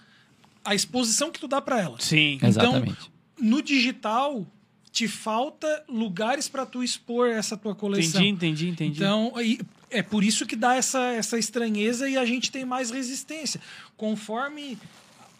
a 0.64 0.74
exposição 0.74 1.30
que 1.30 1.38
tu 1.38 1.46
dá 1.46 1.60
para 1.60 1.82
ela. 1.82 1.96
Sim. 2.00 2.38
Exatamente. 2.42 3.10
No 3.38 3.60
digital 3.60 4.46
te 4.90 5.06
falta 5.06 5.84
lugares 5.86 6.48
para 6.48 6.64
tu 6.64 6.82
expor 6.82 7.28
essa 7.28 7.58
tua 7.58 7.74
coleção. 7.74 8.22
Entendi, 8.22 8.68
entendi, 8.68 8.68
entendi. 8.70 8.98
Então, 9.00 9.32
aí, 9.36 9.60
é 9.90 10.00
por 10.00 10.24
isso 10.24 10.46
que 10.46 10.56
dá 10.56 10.76
essa, 10.76 11.12
essa 11.12 11.38
estranheza 11.38 12.08
e 12.08 12.16
a 12.16 12.24
gente 12.24 12.50
tem 12.50 12.64
mais 12.64 12.90
resistência. 12.90 13.60
Conforme 13.98 14.78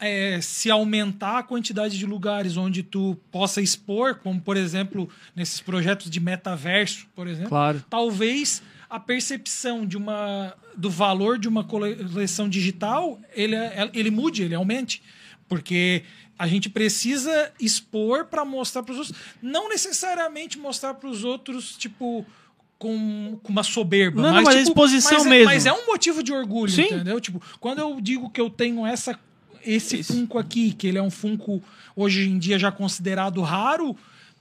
é, 0.01 0.41
se 0.43 0.71
aumentar 0.71 1.39
a 1.39 1.43
quantidade 1.43 1.99
de 1.99 2.05
lugares 2.07 2.57
onde 2.57 2.83
tu 2.83 3.17
possa 3.31 3.61
expor, 3.63 4.17
como 4.17 4.41
por 4.41 4.57
exemplo 4.57 5.09
nesses 5.35 5.61
projetos 5.61 6.11
de 6.11 6.21
metaverso, 6.21 7.07
por 7.15 7.27
exemplo, 7.27 7.49
Claro. 7.51 7.83
talvez 7.89 8.63
a 8.91 9.01
percepção 9.01 9.85
de 9.87 9.97
uma 9.97 10.55
do 10.77 10.91
valor 10.91 11.39
de 11.39 11.49
uma 11.49 11.65
coleção 11.65 12.49
digital 12.49 13.19
ele, 13.35 13.55
é- 13.55 13.91
ele 13.95 14.11
mude, 14.11 14.43
ele 14.43 14.55
aumente, 14.55 15.03
porque 15.49 16.03
a 16.39 16.47
gente 16.47 16.69
precisa 16.69 17.51
expor 17.59 18.27
para 18.27 18.45
mostrar 18.45 18.83
para 18.83 18.93
os 18.93 18.99
outros, 18.99 19.17
não 19.41 19.69
necessariamente 19.71 20.59
mostrar 20.59 20.93
para 20.95 21.09
os 21.09 21.25
outros 21.25 21.77
tipo 21.79 22.27
com, 22.79 23.39
com 23.43 23.51
uma 23.51 23.63
soberba, 23.63 24.21
Não, 24.21 24.29
não, 24.35 24.43
mas 24.43 24.49
a 24.49 24.59
tipo, 24.59 24.69
exposição 24.69 25.13
mas 25.19 25.27
é- 25.27 25.31
mesmo. 25.31 25.45
mas 25.47 25.65
é 25.67 25.73
um 25.73 25.87
motivo 25.87 26.23
de 26.23 26.31
orgulho, 26.31 26.71
Sim. 26.71 26.83
entendeu? 26.83 27.19
Tipo, 27.19 27.41
quando 27.59 27.79
eu 27.79 27.99
digo 28.03 28.29
que 28.29 28.39
eu 28.39 28.51
tenho 28.51 28.85
essa 28.87 29.19
esse 29.67 29.99
Isso. 29.99 30.13
Funko 30.13 30.39
aqui, 30.39 30.73
que 30.73 30.87
ele 30.87 30.99
é 30.99 31.03
um 31.03 31.11
Funko 31.11 31.63
hoje 31.95 32.29
em 32.29 32.39
dia 32.39 32.59
já 32.59 32.71
considerado 32.71 33.41
raro, 33.43 33.97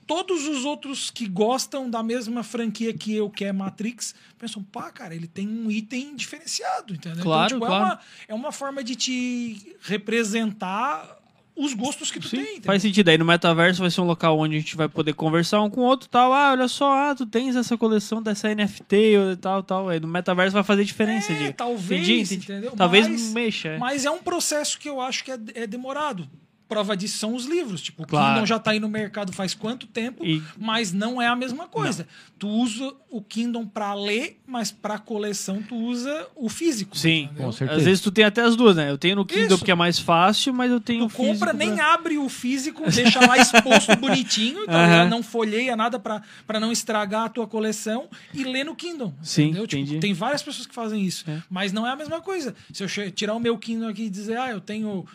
todos 0.06 0.46
os 0.46 0.64
outros 0.64 1.10
que 1.10 1.26
gostam 1.26 1.90
da 1.90 2.02
mesma 2.02 2.42
franquia 2.42 2.94
que 2.94 3.14
eu, 3.14 3.28
que 3.28 3.44
é 3.44 3.52
Matrix, 3.52 4.14
pensam, 4.38 4.62
pá, 4.62 4.90
cara, 4.90 5.14
ele 5.14 5.26
tem 5.26 5.48
um 5.48 5.70
item 5.70 6.14
diferenciado, 6.14 6.94
entendeu? 6.94 7.24
Claro, 7.24 7.56
então, 7.56 7.58
tipo, 7.58 7.66
claro. 7.66 7.84
É, 7.84 7.86
uma, 7.86 8.00
é 8.28 8.34
uma 8.34 8.52
forma 8.52 8.84
de 8.84 8.94
te 8.94 9.76
representar 9.82 11.15
os 11.56 11.72
gostos 11.74 12.10
que 12.10 12.20
tu 12.20 12.28
Sim, 12.28 12.36
tem. 12.36 12.44
entendeu? 12.46 12.62
faz 12.64 12.82
sentido. 12.82 13.08
Aí 13.08 13.16
no 13.18 13.24
metaverso 13.24 13.80
vai 13.80 13.90
ser 13.90 14.00
um 14.00 14.04
local 14.04 14.38
onde 14.38 14.56
a 14.56 14.58
gente 14.58 14.76
vai 14.76 14.88
poder 14.88 15.14
conversar 15.14 15.62
um 15.62 15.70
com 15.70 15.80
o 15.80 15.84
outro 15.84 16.08
tal. 16.08 16.32
Ah, 16.32 16.50
olha 16.52 16.68
só, 16.68 16.92
ah, 16.92 17.14
tu 17.14 17.24
tens 17.24 17.56
essa 17.56 17.76
coleção 17.78 18.22
dessa 18.22 18.54
NFT 18.54 19.16
ou 19.18 19.36
tal, 19.36 19.62
tal. 19.62 19.88
Aí 19.88 19.98
no 19.98 20.06
metaverso 20.08 20.52
vai 20.52 20.62
fazer 20.62 20.84
diferença. 20.84 21.32
É, 21.32 21.46
de... 21.48 21.52
talvez, 21.54 22.02
Entendi, 22.08 22.22
entendi. 22.34 22.52
entendeu? 22.52 22.72
Talvez 22.76 23.08
Mas- 23.08 23.32
mexa. 23.32 23.68
é. 23.70 23.78
Mas 23.78 24.04
é 24.04 24.10
um 24.10 24.18
processo 24.18 24.78
que 24.78 24.88
eu 24.88 25.00
acho 25.00 25.24
que 25.24 25.30
é, 25.32 25.38
é 25.54 25.66
demorado. 25.66 26.28
Prova 26.68 26.96
disso 26.96 27.18
são 27.18 27.34
os 27.34 27.44
livros. 27.46 27.80
Tipo, 27.80 28.02
o 28.02 28.06
Claro. 28.06 28.26
Kindle 28.34 28.46
já 28.46 28.56
está 28.56 28.72
aí 28.72 28.80
no 28.80 28.88
mercado 28.88 29.32
faz 29.32 29.54
quanto 29.54 29.86
tempo, 29.86 30.24
E- 30.24 30.42
mas 30.58 30.92
não 30.92 31.22
é 31.22 31.26
a 31.28 31.36
mesma 31.36 31.68
coisa. 31.68 32.08
Tu 32.38 32.48
usa 32.48 32.92
o 33.08 33.22
Kindle 33.22 33.64
para 33.66 33.94
ler, 33.94 34.40
mas 34.46 34.72
para 34.72 34.98
coleção 34.98 35.62
tu 35.62 35.76
usa 35.76 36.26
o 36.34 36.48
físico. 36.48 36.96
Sim. 36.98 37.24
entendeu? 37.24 37.44
Com 37.44 37.52
certeza. 37.52 37.78
Às 37.78 37.84
vezes 37.86 38.00
tu 38.02 38.10
tem 38.10 38.24
até 38.24 38.42
as 38.42 38.56
duas, 38.56 38.74
né? 38.76 38.90
Eu 38.90 38.98
tenho 38.98 39.14
no 39.16 39.24
Kindle 39.24 39.46
Isso. 39.46 39.58
porque 39.58 39.70
é 39.70 39.74
mais 39.76 39.98
fácil, 39.98 40.52
mas 40.52 40.70
eu 40.70 40.80
tenho 40.80 41.00
Tu 41.00 41.06
o 41.06 41.08
físico. 41.08 41.32
compra, 41.34 41.52
nem 41.52 41.74
pra- 41.76 41.94
abre 41.94 42.18
o 42.18 42.28
físico, 42.28 42.82
deixa 42.90 43.20
lá 43.26 43.38
exposto 43.38 43.94
bonitinho, 44.00 44.60
ligado? 44.62 45.08
não 45.08 45.22
folheia 45.22 45.76
nada 45.76 45.98
pra 46.00 46.20
pra 46.46 46.58
não 46.58 46.72
estragar 46.72 47.24
a 47.26 47.28
tua 47.28 47.46
coleção 47.46 48.08
e 48.34 48.42
lê 48.44 48.64
no 48.64 48.74
Kindle. 48.74 49.14
Sim, 49.22 49.44
entendeu? 49.44 49.66
Tipo, 49.66 49.82
entendi. 49.82 50.00
tem 50.00 50.12
várias 50.12 50.42
pessoas 50.42 50.66
que 50.66 50.74
fazem 50.74 51.02
isso, 51.04 51.24
É. 51.30 51.42
mas 51.48 51.72
não 51.72 51.86
é 51.86 51.90
a 51.92 51.96
mesma 51.96 52.20
coisa. 52.20 52.54
Se 52.72 52.82
eu 52.82 53.10
tirar 53.12 53.34
o 53.34 53.40
meu 53.40 53.56
Kindle 53.56 53.88
aqui 53.88 54.02
e 54.04 54.10
dizer, 54.10 54.36
ah, 54.36 54.50
eu 54.50 54.60
tenho 54.60 55.06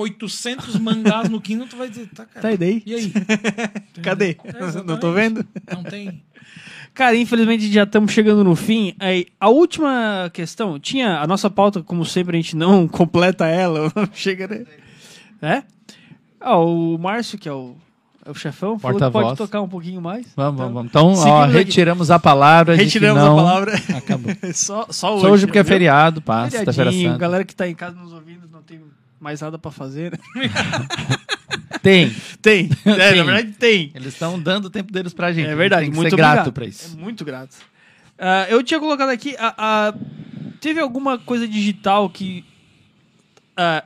800 0.00 0.76
mangás 0.78 1.28
no 1.28 1.40
Kindle, 1.40 1.66
tu 1.66 1.76
vai 1.76 1.88
dizer, 1.88 2.08
tá, 2.14 2.24
cara. 2.24 2.40
Tá, 2.40 2.52
e 2.52 2.56
daí? 2.56 2.82
E 2.86 2.94
aí? 2.94 3.12
Cadê? 4.02 4.36
É, 4.44 4.82
Não 4.84 4.96
tô 4.98 5.12
vendo? 5.12 5.44
Não 5.72 5.82
tem. 5.82 6.22
Cara, 6.94 7.16
infelizmente 7.16 7.70
já 7.72 7.82
estamos 7.82 8.12
chegando 8.12 8.42
no 8.44 8.54
fim. 8.56 8.94
Aí, 8.98 9.26
a 9.40 9.48
última 9.48 10.30
questão, 10.32 10.78
tinha 10.78 11.18
a 11.20 11.26
nossa 11.26 11.50
pauta, 11.50 11.82
como 11.82 12.04
sempre, 12.04 12.36
a 12.36 12.40
gente 12.40 12.56
não 12.56 12.86
completa 12.88 13.46
ela, 13.46 13.92
chega, 14.14 14.46
né? 14.48 14.64
É? 15.42 15.62
Ó, 16.40 16.64
o 16.64 16.98
Márcio, 16.98 17.38
que 17.38 17.48
é 17.48 17.52
o, 17.52 17.74
é 18.24 18.30
o 18.30 18.34
chefão, 18.34 18.78
falou 18.78 18.96
que 18.96 19.00
Porta-voz. 19.00 19.24
pode 19.26 19.38
tocar 19.38 19.60
um 19.60 19.68
pouquinho 19.68 20.00
mais. 20.00 20.26
Vamos, 20.36 20.58
vamos, 20.58 20.74
vamos. 20.74 20.90
Então, 20.90 21.12
ó, 21.28 21.44
retiramos 21.46 22.10
a 22.10 22.18
palavra. 22.18 22.74
de 22.76 22.78
que 22.80 22.84
Retiramos 22.86 23.22
não- 23.22 23.38
a 23.38 23.42
palavra. 23.42 23.74
Acabou. 23.96 24.32
só, 24.54 24.86
só 24.90 25.14
hoje. 25.14 25.22
Só 25.22 25.30
hoje 25.32 25.46
porque 25.46 25.58
é 25.58 25.64
feriado, 25.64 26.22
Feriadinho, 26.50 27.08
santa. 27.10 27.18
galera 27.18 27.44
que 27.44 27.54
tá 27.54 27.68
em 27.68 27.74
casa 27.74 27.96
nos 27.96 28.12
ouvindo 28.12 28.48
não 28.50 28.62
tem 28.62 28.80
mais 29.20 29.40
nada 29.40 29.58
pra 29.58 29.70
fazer. 29.70 30.12
né? 30.12 30.18
Tem. 31.82 32.10
Tem, 32.42 32.70
é, 32.84 32.88
na 32.90 32.96
Tem. 32.96 33.24
verdade 33.24 33.52
tem. 33.58 33.92
Eles 33.94 34.12
estão 34.14 34.38
dando 34.38 34.66
o 34.66 34.70
tempo 34.70 34.92
deles 34.92 35.12
pra 35.14 35.32
gente. 35.32 35.48
É 35.48 35.54
verdade, 35.54 35.82
Tem 35.82 35.90
que 35.90 35.96
muito 35.96 36.10
ser 36.10 36.16
grato 36.16 36.52
pra 36.52 36.64
isso. 36.66 36.96
É 36.96 37.00
muito 37.00 37.24
grato. 37.24 37.56
Ah, 38.18 38.46
eu 38.48 38.62
tinha 38.62 38.80
colocado 38.80 39.10
aqui, 39.10 39.36
a, 39.38 39.54
a- 39.88 39.94
teve 40.60 40.80
alguma 40.80 41.18
coisa 41.18 41.46
digital 41.46 42.10
que, 42.10 42.44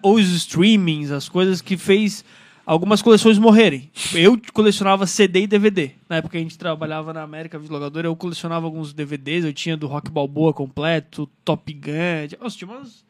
ou 0.02 0.14
os 0.14 0.28
streamings, 0.30 1.10
as 1.10 1.28
coisas 1.28 1.60
que 1.60 1.76
fez 1.76 2.24
algumas 2.64 3.02
coleções 3.02 3.38
morrerem. 3.38 3.90
Tipo, 3.92 4.16
Eu 4.18 4.40
colecionava 4.52 5.06
CD 5.06 5.42
e 5.42 5.46
DVD. 5.46 5.90
Na 6.08 6.16
época 6.16 6.32
que 6.32 6.38
a 6.38 6.40
gente 6.40 6.56
trabalhava 6.58 7.12
na 7.12 7.22
América 7.22 7.58
Videolocadora, 7.58 8.06
eu 8.06 8.16
colecionava 8.16 8.64
alguns 8.66 8.92
DVDs. 8.94 9.44
Eu 9.44 9.52
tinha 9.52 9.76
do 9.76 9.86
Rock 9.86 10.10
Balboa 10.10 10.52
completo, 10.54 11.28
Top 11.44 11.70
Gun. 11.72 12.36
Nossa, 12.40 12.56
tinha 12.56 12.70
umas, 12.70 13.04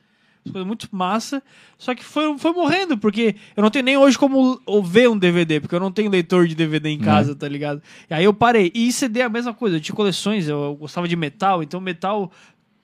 umas 0.45 0.53
coisas 0.53 0.67
muito 0.67 0.89
massa. 0.93 1.43
Só 1.79 1.95
que 1.95 2.05
foi, 2.05 2.37
foi 2.39 2.53
morrendo, 2.53 2.99
porque 2.99 3.37
eu 3.57 3.63
não 3.63 3.71
tenho 3.71 3.85
nem 3.85 3.97
hoje 3.97 4.19
como 4.19 4.61
ver 4.85 5.09
um 5.09 5.17
DVD, 5.17 5.61
porque 5.61 5.75
eu 5.75 5.81
não 5.81 5.93
tenho 5.93 6.11
leitor 6.11 6.47
de 6.47 6.55
DVD 6.55 6.91
em 6.91 6.99
casa, 6.99 7.35
tá 7.35 7.49
ligado? 7.49 7.83
E 8.11 8.15
aí 8.15 8.25
eu 8.25 8.35
parei. 8.35 8.71
E 8.75 8.93
CD 8.93 9.21
é 9.21 9.25
a 9.25 9.29
mesma 9.29 9.55
coisa. 9.55 9.77
Eu 9.77 9.81
tinha 9.81 9.95
coleções, 9.95 10.49
eu, 10.49 10.63
eu 10.63 10.75
gostava 10.75 11.09
de 11.09 11.17
metal, 11.17 11.63
então 11.63 11.81
metal. 11.81 12.31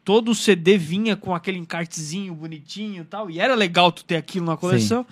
Todo 0.04 0.30
o 0.30 0.34
CD 0.34 0.78
vinha 0.78 1.16
com 1.16 1.34
aquele 1.34 1.58
encartezinho 1.58 2.34
bonitinho 2.34 3.02
e 3.02 3.04
tal. 3.04 3.30
E 3.30 3.38
era 3.38 3.54
legal 3.54 3.92
tu 3.92 4.02
ter 4.04 4.16
aquilo 4.16 4.46
na 4.46 4.56
coleção. 4.56 5.04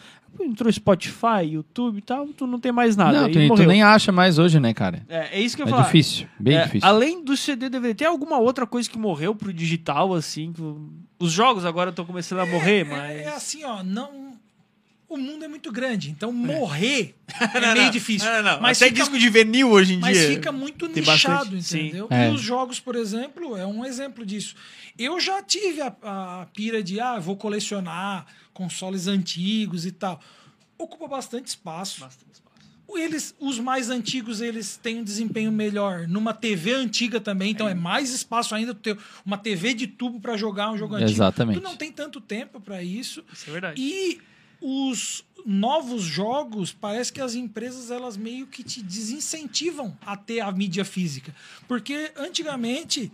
Entrou 0.44 0.70
Spotify, 0.72 1.44
YouTube 1.50 1.98
e 1.98 2.02
tal, 2.02 2.26
tu 2.28 2.46
não 2.46 2.58
tem 2.60 2.72
mais 2.72 2.96
nada. 2.96 3.22
Não, 3.22 3.30
tu, 3.30 3.54
tu 3.56 3.62
nem 3.66 3.82
acha 3.82 4.10
mais 4.12 4.38
hoje, 4.38 4.58
né, 4.60 4.72
cara? 4.74 5.04
É, 5.08 5.38
é 5.38 5.40
isso 5.40 5.56
que 5.56 5.62
eu 5.62 5.66
É 5.66 5.70
falar. 5.70 5.82
difícil, 5.84 6.26
bem 6.38 6.56
É, 6.56 6.64
difícil. 6.64 6.88
Além 6.88 7.22
do 7.24 7.36
CD 7.36 7.68
DVD, 7.68 7.94
tem 7.94 8.06
alguma 8.06 8.38
outra 8.38 8.66
coisa 8.66 8.88
que 8.88 8.98
morreu 8.98 9.34
pro 9.34 9.52
digital, 9.52 10.14
assim? 10.14 10.52
que 10.52 10.62
Os 11.18 11.32
jogos 11.32 11.64
agora 11.64 11.90
estão 11.90 12.04
começando 12.04 12.40
a 12.40 12.46
morrer, 12.46 12.84
mas. 12.84 13.10
É, 13.10 13.22
é 13.24 13.28
assim, 13.28 13.64
ó, 13.64 13.82
não. 13.82 14.26
O 15.08 15.16
mundo 15.16 15.44
é 15.44 15.48
muito 15.48 15.70
grande, 15.70 16.10
então 16.10 16.32
morrer 16.32 17.14
é 17.54 17.74
meio 17.74 17.90
difícil. 17.92 18.28
Não, 18.28 18.42
não, 18.42 18.52
não. 18.54 18.60
Mas 18.60 18.82
Até 18.82 18.88
fica, 18.90 19.02
disco 19.02 19.16
de 19.16 19.28
vinil 19.30 19.70
hoje 19.70 19.94
em 19.94 19.98
mas 20.00 20.18
dia. 20.18 20.28
fica 20.30 20.50
muito 20.50 20.88
tem 20.88 21.00
nichado, 21.00 21.44
bastante, 21.44 21.62
sim. 21.62 21.80
entendeu? 21.86 22.08
É. 22.10 22.28
E 22.28 22.34
os 22.34 22.40
jogos, 22.40 22.80
por 22.80 22.96
exemplo, 22.96 23.56
é 23.56 23.64
um 23.64 23.84
exemplo 23.84 24.26
disso. 24.26 24.56
Eu 24.98 25.20
já 25.20 25.40
tive 25.44 25.80
a, 25.80 25.94
a 26.02 26.46
pira 26.52 26.82
de, 26.82 26.98
ah, 26.98 27.20
vou 27.20 27.36
colecionar 27.36 28.26
consoles 28.56 29.06
antigos 29.06 29.84
e 29.84 29.92
tal. 29.92 30.18
Ocupa 30.78 31.06
bastante 31.06 31.48
espaço. 31.48 32.00
Bastante 32.00 32.32
espaço. 32.32 32.56
Eles, 32.88 33.34
os 33.38 33.58
mais 33.58 33.90
antigos, 33.90 34.40
eles 34.40 34.78
têm 34.78 35.00
um 35.00 35.04
desempenho 35.04 35.52
melhor 35.52 36.08
numa 36.08 36.32
TV 36.32 36.72
antiga 36.72 37.20
também, 37.20 37.50
então 37.50 37.68
é, 37.68 37.74
mais 37.74 38.10
espaço 38.10 38.54
ainda 38.54 38.72
tu 38.74 38.80
ter 38.80 38.98
uma 39.24 39.36
TV 39.36 39.74
de 39.74 39.86
tubo 39.86 40.20
para 40.20 40.36
jogar 40.36 40.70
um 40.70 40.78
jogo 40.78 40.94
antigo. 40.94 41.10
Exatamente. 41.10 41.60
Tu 41.60 41.62
não 41.62 41.76
tem 41.76 41.92
tanto 41.92 42.20
tempo 42.20 42.60
para 42.60 42.82
isso. 42.82 43.22
Isso 43.30 43.50
é 43.50 43.52
verdade. 43.52 43.82
E 43.82 44.20
os 44.60 45.22
novos 45.44 46.02
jogos, 46.02 46.72
parece 46.72 47.12
que 47.12 47.20
as 47.20 47.34
empresas 47.34 47.90
elas 47.90 48.16
meio 48.16 48.46
que 48.46 48.62
te 48.62 48.82
desincentivam 48.82 49.96
a 50.06 50.16
ter 50.16 50.40
a 50.40 50.50
mídia 50.50 50.84
física. 50.84 51.34
Porque 51.68 52.12
antigamente, 52.16 53.12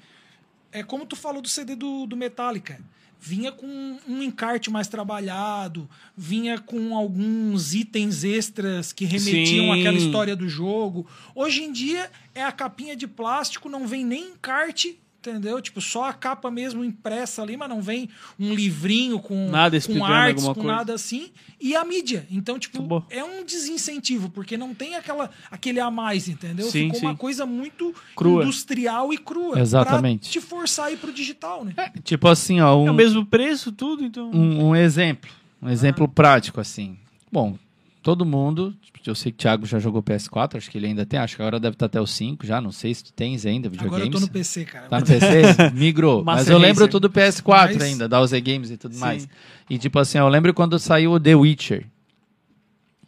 é 0.70 0.82
como 0.82 1.04
tu 1.04 1.16
falou 1.16 1.42
do 1.42 1.48
CD 1.48 1.74
do, 1.74 2.06
do 2.06 2.16
Metallica. 2.16 2.78
Vinha 3.24 3.52
com 3.52 3.68
um 4.08 4.20
encarte 4.20 4.68
mais 4.68 4.88
trabalhado, 4.88 5.88
vinha 6.16 6.58
com 6.58 6.96
alguns 6.96 7.72
itens 7.72 8.24
extras 8.24 8.92
que 8.92 9.04
remetiam 9.04 9.72
Sim. 9.72 9.80
àquela 9.80 9.96
história 9.96 10.34
do 10.34 10.48
jogo. 10.48 11.06
Hoje 11.32 11.62
em 11.62 11.70
dia 11.70 12.10
é 12.34 12.42
a 12.42 12.50
capinha 12.50 12.96
de 12.96 13.06
plástico, 13.06 13.68
não 13.68 13.86
vem 13.86 14.04
nem 14.04 14.30
encarte, 14.30 14.98
entendeu? 15.30 15.60
Tipo, 15.62 15.80
só 15.80 16.04
a 16.08 16.12
capa 16.12 16.50
mesmo 16.50 16.84
impressa 16.84 17.42
ali, 17.42 17.56
mas 17.56 17.68
não 17.68 17.80
vem 17.80 18.08
um 18.38 18.52
livrinho 18.54 19.18
com, 19.20 19.48
Nada 19.50 19.70
com 19.70 19.76
explicando 19.76 20.12
artes, 20.12 20.44
alguma 20.44 20.54
com 20.54 20.60
coisa. 20.62 20.76
nada 20.76 20.94
assim. 20.94 21.30
E 21.60 21.76
a 21.76 21.84
mídia. 21.84 22.26
Então, 22.30 22.58
tipo, 22.58 22.78
Acabou. 22.78 23.04
é 23.08 23.22
um 23.22 23.44
desincentivo, 23.44 24.28
porque 24.30 24.56
não 24.56 24.74
tem 24.74 24.96
aquela, 24.96 25.30
aquele 25.50 25.78
a 25.78 25.90
mais, 25.90 26.28
entendeu? 26.28 26.68
Sim, 26.70 26.86
Ficou 26.86 27.00
uma 27.02 27.10
sim. 27.12 27.16
coisa 27.16 27.46
muito 27.46 27.94
Crua. 28.16 28.42
industrial 28.42 29.12
e 29.12 29.18
crua. 29.18 29.60
Exatamente. 29.60 30.22
Pra 30.22 30.30
te 30.30 30.40
forçar 30.40 30.86
a 30.86 30.90
ir 30.90 30.96
pro 30.96 31.12
digital, 31.12 31.64
né? 31.64 31.72
Tipo 32.02 32.26
assim, 32.28 32.60
ó, 32.60 32.76
um, 32.76 32.88
É 32.88 32.90
o 32.90 32.94
mesmo 32.94 33.24
preço, 33.24 33.70
tudo, 33.70 34.04
então. 34.04 34.30
um, 34.32 34.68
um 34.70 34.76
exemplo. 34.76 35.30
Um 35.62 35.68
exemplo 35.68 36.08
prático, 36.08 36.60
assim. 36.60 36.96
Bom, 37.30 37.56
todo 38.02 38.24
mundo. 38.26 38.74
Eu 39.06 39.14
sei 39.14 39.32
que 39.32 39.36
o 39.36 39.38
Thiago 39.38 39.66
já 39.66 39.78
jogou 39.78 40.02
PS4, 40.02 40.56
acho 40.56 40.70
que 40.70 40.78
ele 40.78 40.86
ainda 40.86 41.04
tem, 41.04 41.18
acho 41.18 41.34
que 41.36 41.42
agora 41.42 41.58
deve 41.58 41.74
estar 41.74 41.86
até 41.86 42.00
o 42.00 42.06
5 42.06 42.46
já, 42.46 42.60
não 42.60 42.70
sei 42.70 42.94
se 42.94 43.04
tu 43.04 43.12
tens 43.12 43.44
ainda 43.46 43.68
videogames. 43.68 43.94
Agora 44.06 44.08
eu 44.08 44.10
tô 44.12 44.20
no 44.20 44.28
PC, 44.32 44.64
cara. 44.64 44.88
Tá 44.88 45.00
no 45.00 45.06
PC? 45.06 45.70
Migrou. 45.74 46.22
Mas 46.24 46.48
eu 46.48 46.58
lembro 46.58 46.86
tudo 46.86 47.08
do 47.08 47.12
PS4 47.14 47.44
Mas- 47.74 47.82
ainda, 47.82 48.08
da 48.08 48.20
OZ 48.20 48.32
Games 48.40 48.70
e 48.70 48.76
tudo 48.76 48.94
Sim. 48.94 49.00
mais. 49.00 49.28
E 49.68 49.78
tipo 49.78 49.98
assim, 49.98 50.18
eu 50.18 50.28
lembro 50.28 50.52
quando 50.54 50.78
saiu 50.78 51.12
o 51.12 51.20
The 51.20 51.34
Witcher. 51.34 51.86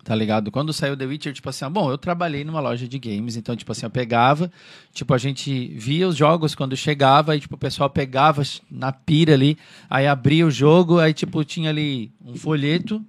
Tá 0.02 0.14
ligado? 0.14 0.50
Quando 0.50 0.70
saiu 0.70 0.94
The 0.96 1.06
Witcher, 1.06 1.32
tipo 1.32 1.48
assim, 1.48 1.66
bom, 1.70 1.90
eu 1.90 1.96
trabalhei 1.96 2.44
numa 2.44 2.60
loja 2.60 2.86
de 2.86 2.98
games, 2.98 3.36
então, 3.36 3.56
tipo 3.56 3.72
assim, 3.72 3.86
eu 3.86 3.90
pegava, 3.90 4.52
tipo, 4.92 5.14
a 5.14 5.18
gente 5.18 5.68
via 5.78 6.06
os 6.06 6.14
jogos 6.14 6.54
quando 6.54 6.76
chegava, 6.76 7.32
aí, 7.32 7.40
tipo, 7.40 7.54
o 7.54 7.58
pessoal 7.58 7.88
pegava 7.88 8.42
na 8.70 8.92
pira 8.92 9.32
ali, 9.32 9.56
aí 9.88 10.06
abria 10.06 10.46
o 10.46 10.50
jogo, 10.50 10.98
aí, 10.98 11.14
tipo, 11.14 11.42
tinha 11.42 11.70
ali 11.70 12.12
um 12.22 12.36
folheto, 12.36 13.02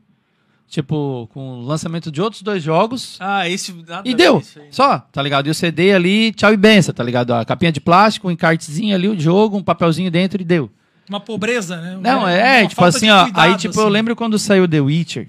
tipo, 0.67 1.29
com 1.33 1.59
o 1.59 1.61
lançamento 1.61 2.11
de 2.11 2.21
outros 2.21 2.41
dois 2.41 2.61
jogos, 2.61 3.17
Ah, 3.19 3.47
esse. 3.49 3.73
e 4.03 4.13
deu. 4.13 4.37
aí. 4.57 4.63
Só, 4.71 4.99
tá 4.99 5.21
ligado? 5.21 5.47
E 5.47 5.49
o 5.49 5.53
CD 5.55 5.93
ali, 5.93 6.31
tchau 6.33 6.53
e 6.53 6.57
benção, 6.57 6.93
tá 6.93 7.03
ligado? 7.03 7.33
A 7.33 7.45
capinha 7.45 7.71
de 7.71 7.79
plástico, 7.79 8.27
um 8.27 8.31
encartezinho 8.31 8.95
ali, 8.95 9.07
o 9.07 9.19
jogo, 9.19 9.57
um 9.57 9.63
papelzinho 9.63 10.09
dentro 10.11 10.41
e 10.41 10.45
deu. 10.45 10.69
Uma 11.07 11.19
pobreza, 11.19 11.77
né? 11.79 11.97
Não, 12.01 12.27
é, 12.27 12.61
uma 12.61 12.67
tipo 12.69 12.83
assim, 12.83 13.09
ó. 13.09 13.23
cuidado, 13.25 13.41
aí, 13.43 13.55
tipo, 13.57 13.79
eu 13.79 13.83
assim. 13.83 13.91
lembro 13.91 14.15
quando 14.15 14.39
saiu 14.39 14.67
The 14.67 14.81
Witcher. 14.81 15.27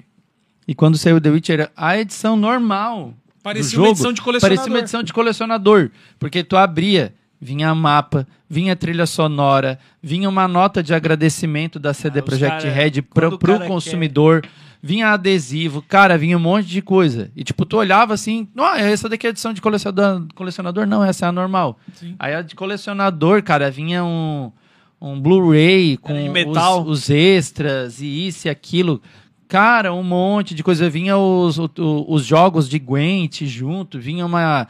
E 0.67 0.75
quando 0.75 0.97
saiu 0.99 1.21
The 1.21 1.31
Witcher, 1.31 1.71
a 1.77 1.99
edição 1.99 2.35
normal. 2.35 3.13
Parecia 3.43 3.77
jogo, 3.77 3.89
uma 3.89 3.93
edição 3.93 4.13
de 4.13 4.21
colecionador. 4.23 4.57
Parecia 4.59 4.73
uma 4.73 4.79
edição 4.81 5.03
de 5.03 5.13
colecionador. 5.13 5.91
Porque 6.19 6.43
tu 6.43 6.57
abria, 6.57 7.15
vinha 7.41 7.73
mapa, 7.75 8.27
vinha 8.49 8.75
trilha 8.75 9.07
sonora, 9.07 9.79
vinha 10.03 10.29
uma 10.29 10.49
nota 10.49 10.83
de 10.83 10.93
agradecimento 10.93 11.79
da 11.79 11.95
CD 11.95 12.19
Ah, 12.19 12.23
Projekt 12.23 12.67
Red 12.67 13.03
pro, 13.03 13.39
pro 13.39 13.61
consumidor. 13.67 14.43
Vinha 14.87 15.09
adesivo, 15.09 15.83
cara, 15.83 16.17
vinha 16.17 16.37
um 16.37 16.41
monte 16.41 16.67
de 16.69 16.81
coisa. 16.81 17.31
E 17.35 17.43
tipo, 17.43 17.65
tu 17.67 17.77
olhava 17.77 18.15
assim, 18.15 18.49
não, 18.55 18.75
essa 18.75 19.09
daqui 19.09 19.27
é 19.27 19.29
a 19.29 19.31
edição 19.31 19.53
de 19.53 19.61
colecionador, 19.61 20.27
colecionador, 20.35 20.87
não, 20.87 21.03
essa 21.03 21.27
é 21.27 21.29
a 21.29 21.33
normal. 21.33 21.79
Sim. 21.95 22.15
Aí 22.19 22.35
a 22.35 22.43
de 22.43 22.55
colecionador, 22.55 23.43
cara, 23.43 23.71
vinha 23.71 24.05
um, 24.05 24.53
um 25.01 25.21
Blu-ray 25.21 25.97
com 25.97 26.31
metal. 26.31 26.83
Os, 26.83 27.05
os 27.05 27.11
extras 27.11 28.01
e 28.01 28.27
isso 28.29 28.47
e 28.47 28.51
aquilo. 28.51 29.03
Cara, 29.49 29.93
um 29.95 30.03
monte 30.03 30.55
de 30.55 30.63
coisa. 30.65 30.91
Vinha 30.91 31.17
os, 31.17 31.59
o- 31.59 31.71
o- 31.79 32.13
os 32.15 32.25
jogos 32.25 32.69
de 32.69 32.79
Gwent 32.79 33.43
junto, 33.45 33.99
vinha 34.01 34.27
uma, 34.27 34.67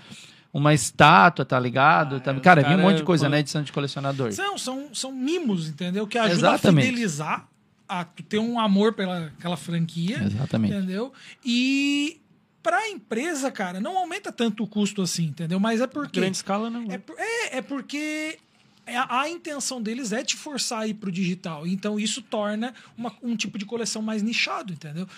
uma 0.52 0.74
estátua, 0.74 1.44
tá 1.46 1.58
ligado? 1.58 2.16
Ah, 2.16 2.20
Tá- 2.20 2.32
é, 2.32 2.34
os 2.36 2.40
cara, 2.42 2.60
vinha 2.62 2.74
um 2.74 2.78
cara- 2.80 2.88
monte 2.90 2.98
de 2.98 3.02
coisa, 3.04 3.24
quando- 3.24 3.32
né? 3.32 3.38
Edição 3.40 3.62
de 3.62 3.72
colecionador. 3.72 4.32
São, 4.32 4.58
são, 4.58 4.86
são 4.92 5.12
mimos, 5.12 5.68
entendeu? 5.68 6.06
Que 6.06 6.18
ajudam 6.18 6.50
a 6.52 6.58
fidelizar, 6.82 7.48
a 7.88 8.04
tu 8.04 8.22
ter 8.22 8.38
um 8.38 8.58
amor 8.58 8.92
pela 8.94 9.26
aquela 9.38 9.56
franquia. 9.56 10.22
Exatamente. 10.24 10.74
Entendeu? 10.74 11.12
E 11.44 12.20
para 12.62 12.78
a 12.78 12.88
empresa, 12.88 13.50
cara, 13.50 13.80
não 13.80 13.96
aumenta 13.96 14.32
tanto 14.32 14.64
o 14.64 14.66
custo 14.66 15.00
assim, 15.02 15.26
entendeu? 15.26 15.60
Mas 15.60 15.80
é 15.80 15.86
porque. 15.86 16.18
Grande 16.20 16.36
escala, 16.36 16.68
não. 16.68 16.90
É, 16.90 16.98
por- 16.98 17.14
é, 17.18 17.58
é 17.58 17.62
porque 17.62 18.38
a, 18.86 19.20
a 19.22 19.28
intenção 19.28 19.80
deles 19.80 20.10
é 20.12 20.24
te 20.24 20.36
forçar 20.36 20.80
a 20.80 20.86
ir 20.88 20.94
pro 20.94 21.10
digital. 21.12 21.66
Então 21.66 21.98
isso 21.98 22.20
torna 22.22 22.74
uma- 22.96 23.14
um 23.22 23.36
tipo 23.36 23.56
de 23.58 23.64
coleção 23.64 24.02
mais 24.02 24.22
nichado, 24.22 24.72
entendeu? 24.72 25.08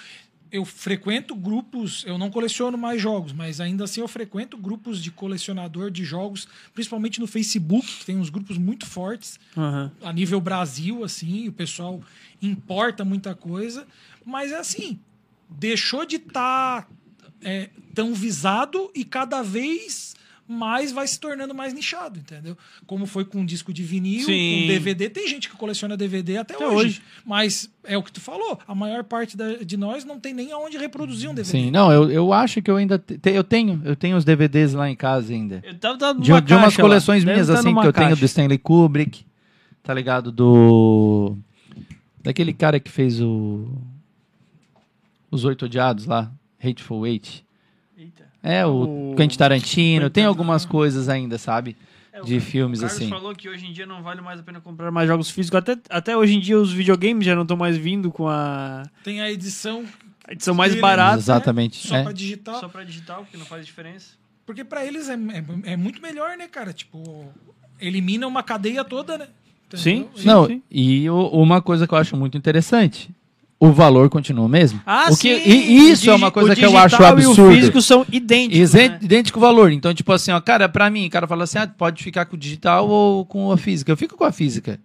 Eu 0.51 0.65
frequento 0.65 1.35
grupos, 1.35 2.05
eu 2.07 2.17
não 2.17 2.31
coleciono 2.31 2.79
mais 2.79 3.01
jogos, 3.01 3.33
mas 3.33 3.61
ainda 3.61 3.85
assim 3.85 4.01
eu 4.01 4.09
frequento 4.09 4.57
grupos 4.57 5.03
de 5.03 5.11
colecionador 5.11 5.91
de 5.91 6.05
jogos, 6.05 6.49
principalmente 6.73 7.21
no 7.21 7.27
Facebook, 7.27 7.87
que 7.87 8.07
tem 8.07 8.17
uns 8.17 8.31
grupos 8.31 8.57
muito 8.57 8.87
fortes 8.87 9.39
Aham. 9.57 9.93
a 10.03 10.13
nível 10.13 10.41
Brasil, 10.41 11.05
assim, 11.05 11.49
o 11.49 11.53
pessoal 11.53 12.01
importa 12.41 13.05
muita 13.05 13.35
coisa, 13.35 13.87
mas 14.25 14.53
é 14.53 14.59
assim, 14.59 14.99
deixou 15.51 16.07
de 16.07 16.17
estar 16.17 16.89
tão 17.95 18.15
visado 18.15 18.91
e 18.95 19.05
cada 19.05 19.43
vez 19.43 20.15
mais 20.51 20.91
vai 20.93 21.07
se 21.07 21.21
tornando 21.21 21.55
mais 21.55 21.75
nichado, 21.75 22.19
entendeu? 22.19 22.57
Como 22.87 23.05
foi 23.05 23.25
com 23.25 23.45
disco 23.45 23.71
de 23.73 23.83
vinil, 23.83 24.25
Sim. 24.25 24.63
com 24.63 24.67
DVD. 24.69 25.11
Tem 25.11 25.29
gente 25.29 25.49
que 25.51 25.57
coleciona 25.57 25.95
DVD 25.97 26.39
até, 26.39 26.55
Até 26.55 26.67
hoje, 26.67 26.77
hoje. 26.77 27.03
Mas 27.27 27.71
é 27.85 27.99
o 27.99 28.03
que 28.03 28.11
tu 28.11 28.21
falou, 28.21 28.59
a 28.67 28.75
maior 28.75 29.05
parte 29.05 29.37
da- 29.37 29.57
de 29.57 29.77
nós 29.77 30.05
não 30.07 30.19
tem 30.19 30.33
nem 30.33 30.51
aonde 30.51 30.79
reproduzir 30.79 31.29
um 31.29 31.35
DVD. 31.35 31.51
Sim, 31.51 31.71
não, 31.71 31.93
eu, 31.93 32.11
eu 32.11 32.33
acho 32.33 32.63
que 32.63 32.71
eu 32.71 32.77
ainda. 32.77 32.99
te- 32.99 33.21
eu 33.27 33.45
tenho, 33.45 33.83
eu 33.85 33.95
tenho 33.95 34.17
os 34.17 34.25
DVDs 34.25 34.73
lá 34.73 34.89
em 34.91 34.97
casa 34.97 35.33
ainda. 35.35 35.61
Eu 35.63 35.75
tava 35.79 35.99
dando 35.99 36.21
De, 36.23 36.25
de 36.25 36.33
umas 36.33 36.45
caixa 36.65 36.83
lá. 36.83 36.89
coleções 36.89 37.23
Deve 37.25 37.35
minhas, 37.35 37.51
assim, 37.51 37.75
que 37.75 37.87
eu 37.87 37.93
tenho 37.93 38.17
do 38.17 38.25
Stanley 38.25 38.59
Kubrick, 38.59 39.27
tá 39.83 39.93
ligado? 39.93 40.33
Do. 40.33 41.37
Daquele 42.23 42.53
cara 42.55 42.81
que 42.81 42.91
fez 42.91 43.21
o. 43.21 43.67
Os 45.31 45.45
Oito 45.45 45.67
Odiados 45.67 46.07
lá, 46.07 46.33
Hateful 46.63 47.07
Eight. 47.07 47.45
É, 48.51 48.65
o 48.67 49.13
O- 49.13 49.15
Quentin 49.17 49.37
Tarantino, 49.37 50.09
tem 50.11 50.25
algumas 50.25 50.65
coisas 50.65 51.09
ainda, 51.09 51.37
sabe? 51.39 51.77
É, 52.13 52.23
o 52.23 52.25
De 52.25 52.41
filmes 52.41 52.79
O 52.81 52.83
Carlos 52.83 53.01
assim. 53.03 53.11
falou 53.11 53.35
que 53.35 53.49
hoje 53.49 53.67
em 53.67 53.73
dia 53.73 53.85
não 53.87 54.03
vale 54.03 54.21
mais 54.21 54.41
a 54.41 54.43
pena 54.43 54.61
comprar 54.61 54.91
mais 54.91 55.07
jogos 55.07 55.31
físicos. 55.31 55.59
Até, 55.59 55.77
até 55.91 56.17
hoje 56.17 56.35
em 56.35 56.41
dia 56.41 56.59
os 56.59 56.73
videogames 56.73 57.25
já 57.27 57.35
não 57.35 57.43
estão 57.43 57.57
mais 57.57 57.77
vindo 57.77 58.11
com 58.11 58.27
a 58.29 58.85
Tem 59.05 59.21
a 59.21 59.31
edição 59.31 59.85
a 60.27 60.33
edição 60.33 60.55
mais 60.55 60.75
barata. 60.75 61.19
Exatamente. 61.19 61.87
só 61.87 61.97
é. 61.97 62.03
para 62.03 62.13
digital. 62.13 62.61
Só 62.61 62.69
pra 62.69 62.85
digital, 62.85 63.23
porque 63.23 63.37
não 63.37 63.45
faz 63.47 63.65
diferença. 63.67 64.13
Porque 64.47 64.65
para 64.65 64.85
eles 64.85 65.09
é, 65.09 65.15
é, 65.15 65.73
é 65.73 65.77
muito 65.77 66.01
melhor, 66.03 66.37
né, 66.39 66.49
cara? 66.49 66.73
Tipo, 66.73 67.27
elimina 67.81 68.27
uma 68.27 68.43
cadeia 68.43 68.83
toda, 68.85 69.19
né? 69.19 69.29
Sim, 69.75 70.09
Entendeu? 70.15 70.17
sim. 70.17 70.27
Não, 70.27 70.63
e 70.71 71.09
o- 71.11 71.29
uma 71.29 71.61
coisa 71.61 71.87
que 71.87 71.93
eu 71.93 71.99
acho 71.99 72.17
muito 72.17 72.37
interessante 72.39 73.11
o 73.61 73.73
valor 73.73 74.09
continua 74.09 74.45
o 74.47 74.49
mesmo. 74.49 74.81
Ah, 74.87 75.07
o 75.11 75.17
que, 75.17 75.41
sim. 75.41 75.51
E 75.51 75.91
isso 75.91 76.09
O 76.09 76.13
é 76.13 76.15
uma 76.15 76.31
coisa 76.31 76.55
que 76.55 76.65
eu 76.65 76.77
acho 76.79 76.97
digital 76.97 77.19
E 77.19 77.27
o 77.27 77.29
absurdo. 77.31 77.55
físico 77.57 77.83
são 77.83 78.07
idênticos. 78.11 78.59
Isen- 78.59 78.89
né? 78.91 78.99
Idêntico 79.03 79.41
valor. 79.41 79.73
Então, 79.73 79.93
tipo 79.93 80.13
assim, 80.13 80.31
ó, 80.31 80.41
cara, 80.41 80.69
pra 80.69 80.89
mim, 80.91 81.07
o 81.07 81.11
cara 81.11 81.27
fala 81.27 81.45
assim, 81.45 81.59
ah, 81.59 81.67
pode 81.67 82.03
ficar 82.05 82.25
com 82.27 82.37
o 82.37 82.39
digital 82.39 82.89
ou 82.89 83.25
com 83.27 83.51
a 83.51 83.57
física. 83.57 83.91
Eu 83.91 83.97
fico 83.97 84.17
com 84.17 84.25
a 84.25 84.31
física. 84.33 84.79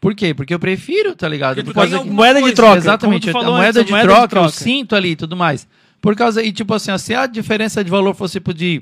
Por 0.00 0.14
quê? 0.14 0.32
Porque 0.32 0.54
eu 0.54 0.58
prefiro, 0.60 1.14
tá 1.16 1.28
ligado? 1.28 1.56
Porque 1.56 1.66
Por 1.70 1.74
causa 1.74 1.98
tem 1.98 2.06
que- 2.06 2.10
Moeda 2.12 2.40
de 2.40 2.52
troca. 2.52 2.76
Exatamente, 2.78 3.28
a 3.28 3.32
moeda, 3.32 3.80
antes, 3.80 3.84
de, 3.92 3.94
a 3.94 4.02
troca, 4.02 4.38
eu 4.38 4.48
sinto 4.48 4.94
ali 4.96 5.10
e 5.10 5.16
tudo 5.16 5.36
mais. 5.36 5.66
Por 6.00 6.14
causa, 6.16 6.42
e 6.42 6.52
tipo 6.52 6.72
assim, 6.72 6.92
ó, 6.92 6.96
se 6.98 7.12
a 7.14 7.26
diferença 7.26 7.82
de 7.82 7.90
valor 7.90 8.14
fosse 8.14 8.34
tipo, 8.34 8.54
de 8.54 8.80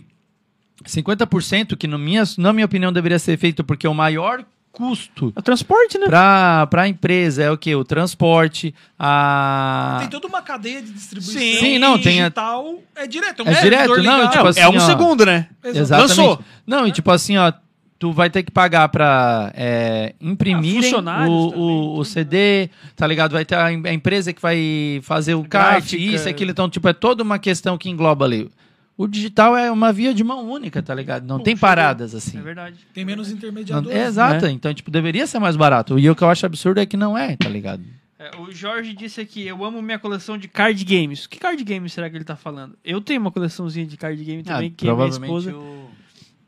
50%, 0.84 1.76
que 1.76 1.86
no 1.86 1.98
minha, 1.98 2.22
na 2.38 2.52
minha 2.52 2.66
opinião 2.66 2.92
deveria 2.92 3.18
ser 3.18 3.36
feito 3.38 3.64
porque 3.64 3.88
o 3.88 3.94
maior 3.94 4.44
custo 4.76 5.32
É 5.34 5.40
o 5.40 5.42
transporte, 5.42 5.96
né? 5.98 6.06
para 6.06 6.68
a 6.82 6.86
empresa 6.88 7.42
é 7.42 7.50
o 7.50 7.56
que? 7.56 7.74
O 7.74 7.82
transporte, 7.82 8.74
a... 8.98 9.96
Tem 10.00 10.08
toda 10.08 10.26
uma 10.26 10.42
cadeia 10.42 10.82
de 10.82 10.92
distribuição. 10.92 11.40
Sim. 11.40 11.56
Sim, 11.58 11.78
não, 11.78 11.98
tem 11.98 12.20
a- 12.20 12.28
digital 12.28 12.74
é 12.94 13.06
direto. 13.06 13.42
um 13.42 13.48
É 13.48 13.60
direto, 13.62 13.88
não, 13.88 13.96
ligado. 13.96 14.32
tipo 14.32 14.46
assim, 14.46 14.60
é 14.60 14.68
um 14.68 14.76
ó, 14.76 14.80
segundo, 14.80 15.24
né? 15.24 15.48
Exatamente. 15.64 16.08
Lançou. 16.18 16.40
Não, 16.66 16.86
e 16.86 16.92
tipo 16.92 17.10
assim, 17.10 17.36
ó, 17.38 17.50
tu 17.98 18.12
vai 18.12 18.28
ter 18.28 18.42
que 18.42 18.50
pagar 18.50 18.88
pra 18.90 19.50
é, 19.54 20.14
imprimir 20.20 20.82
Ah, 21.06 21.26
o, 21.26 21.32
o, 21.32 21.98
o 21.98 22.04
CD, 22.04 22.68
tá 22.94 23.06
ligado? 23.06 23.32
Vai 23.32 23.44
ter 23.46 23.54
a, 23.56 23.72
em- 23.72 23.82
a 23.86 23.92
empresa 23.92 24.32
que 24.34 24.42
vai 24.42 25.00
fazer 25.02 25.34
o 25.34 25.42
kart, 25.44 25.78
Gráfica. 25.90 25.96
isso, 26.02 26.28
aquilo. 26.28 26.50
Então, 26.50 26.68
tipo, 26.68 26.86
é 26.88 26.92
toda 26.92 27.22
uma 27.22 27.38
questão 27.38 27.78
que 27.78 27.88
engloba 27.88 28.24
ali. 28.26 28.50
O 28.98 29.06
digital 29.06 29.56
é 29.56 29.70
uma 29.70 29.92
via 29.92 30.14
de 30.14 30.24
mão 30.24 30.50
única, 30.50 30.82
tá 30.82 30.94
ligado? 30.94 31.26
Não 31.26 31.38
tem 31.38 31.54
paradas 31.56 32.14
assim. 32.14 32.38
É 32.38 32.40
verdade. 32.40 32.76
Tem 32.94 33.04
menos 33.04 33.28
Não- 33.28 33.36
intermediadores. 33.36 33.96
é, 33.96 34.06
exato, 34.06 34.46
né? 34.46 34.52
então, 34.52 34.72
tipo, 34.72 34.90
deveria 34.90 35.26
ser 35.26 35.38
mais 35.38 35.54
barato. 35.54 35.98
E 35.98 36.08
o 36.08 36.16
que 36.16 36.22
eu 36.22 36.30
acho 36.30 36.46
absurdo 36.46 36.80
é 36.80 36.86
que 36.86 36.96
não 36.96 37.16
é, 37.16 37.36
tá 37.36 37.48
ligado? 37.48 37.82
É, 38.18 38.30
o 38.40 38.50
Jorge 38.50 38.94
disse 38.94 39.20
aqui, 39.20 39.46
eu 39.46 39.62
amo 39.62 39.82
minha 39.82 39.98
coleção 39.98 40.38
de 40.38 40.48
card 40.48 40.82
games. 40.84 41.26
Que 41.26 41.38
card 41.38 41.62
games 41.62 41.92
será 41.92 42.08
que 42.08 42.16
ele 42.16 42.24
tá 42.24 42.36
falando? 42.36 42.74
Eu 42.82 43.00
tenho 43.02 43.20
uma 43.20 43.30
coleçãozinha 43.30 43.84
de 43.86 43.98
card 43.98 44.24
game 44.24 44.42
também, 44.42 44.70
que 44.70 44.88
é 44.88 44.94
minha 44.94 45.08
esposa. 45.08 45.54
o... 45.54 45.90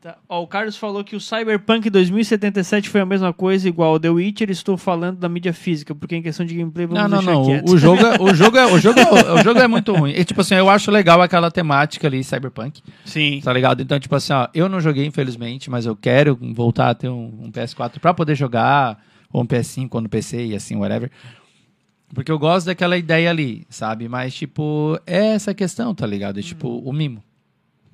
Tá. 0.01 0.17
Ó, 0.29 0.41
o 0.41 0.47
Carlos 0.47 0.77
falou 0.77 1.03
que 1.03 1.13
o 1.13 1.19
Cyberpunk 1.19 1.89
2077 1.89 2.87
foi 2.87 3.01
a 3.01 3.05
mesma 3.05 3.33
coisa, 3.33 3.67
igual 3.67 3.91
ao 3.91 3.99
The 3.99 4.09
Witcher. 4.09 4.49
Estou 4.49 4.77
falando 4.77 5.17
da 5.17 5.27
mídia 5.27 5.51
física, 5.51 5.93
porque 5.93 6.15
em 6.15 6.21
questão 6.21 6.45
de 6.45 6.55
gameplay 6.55 6.85
vamos 6.85 7.01
Não, 7.03 7.09
não, 7.09 7.17
deixar 7.17 7.33
não. 7.33 7.45
quieto. 7.45 7.69
O, 7.69 7.73
o 7.73 7.77
jogo 7.77 8.01
é, 8.05 8.17
o 8.21 8.33
jogo 8.33 8.57
é, 8.57 8.65
o 8.65 8.79
jogo 8.79 8.97
é, 8.97 9.33
o 9.33 9.43
jogo 9.43 9.59
é 9.59 9.67
muito 9.67 9.93
ruim. 9.93 10.11
E, 10.11 10.23
tipo 10.23 10.39
assim, 10.39 10.55
eu 10.55 10.69
acho 10.69 10.89
legal 10.89 11.21
aquela 11.21 11.51
temática 11.51 12.07
ali, 12.07 12.23
Cyberpunk, 12.23 12.81
Sim. 13.03 13.41
tá 13.43 13.51
ligado? 13.51 13.81
Então, 13.81 13.99
tipo 13.99 14.15
assim, 14.15 14.31
ó, 14.31 14.47
eu 14.53 14.69
não 14.69 14.79
joguei, 14.79 15.05
infelizmente, 15.05 15.69
mas 15.69 15.85
eu 15.85 15.97
quero 15.97 16.39
voltar 16.53 16.91
a 16.91 16.95
ter 16.95 17.09
um, 17.09 17.33
um 17.41 17.51
PS4 17.51 17.99
pra 17.99 18.13
poder 18.13 18.35
jogar, 18.35 19.03
ou 19.33 19.43
um 19.43 19.45
PS5 19.45 19.89
ou 19.91 19.99
no 19.99 20.07
PC 20.07 20.45
e 20.45 20.55
assim, 20.55 20.77
whatever. 20.77 21.11
Porque 22.13 22.31
eu 22.31 22.39
gosto 22.39 22.67
daquela 22.67 22.97
ideia 22.97 23.29
ali, 23.29 23.67
sabe? 23.69 24.07
Mas, 24.07 24.33
tipo, 24.33 24.97
é 25.05 25.33
essa 25.33 25.53
questão, 25.53 25.93
tá 25.93 26.07
ligado? 26.07 26.39
É, 26.39 26.41
tipo, 26.41 26.69
o 26.79 26.93
mimo. 26.93 27.21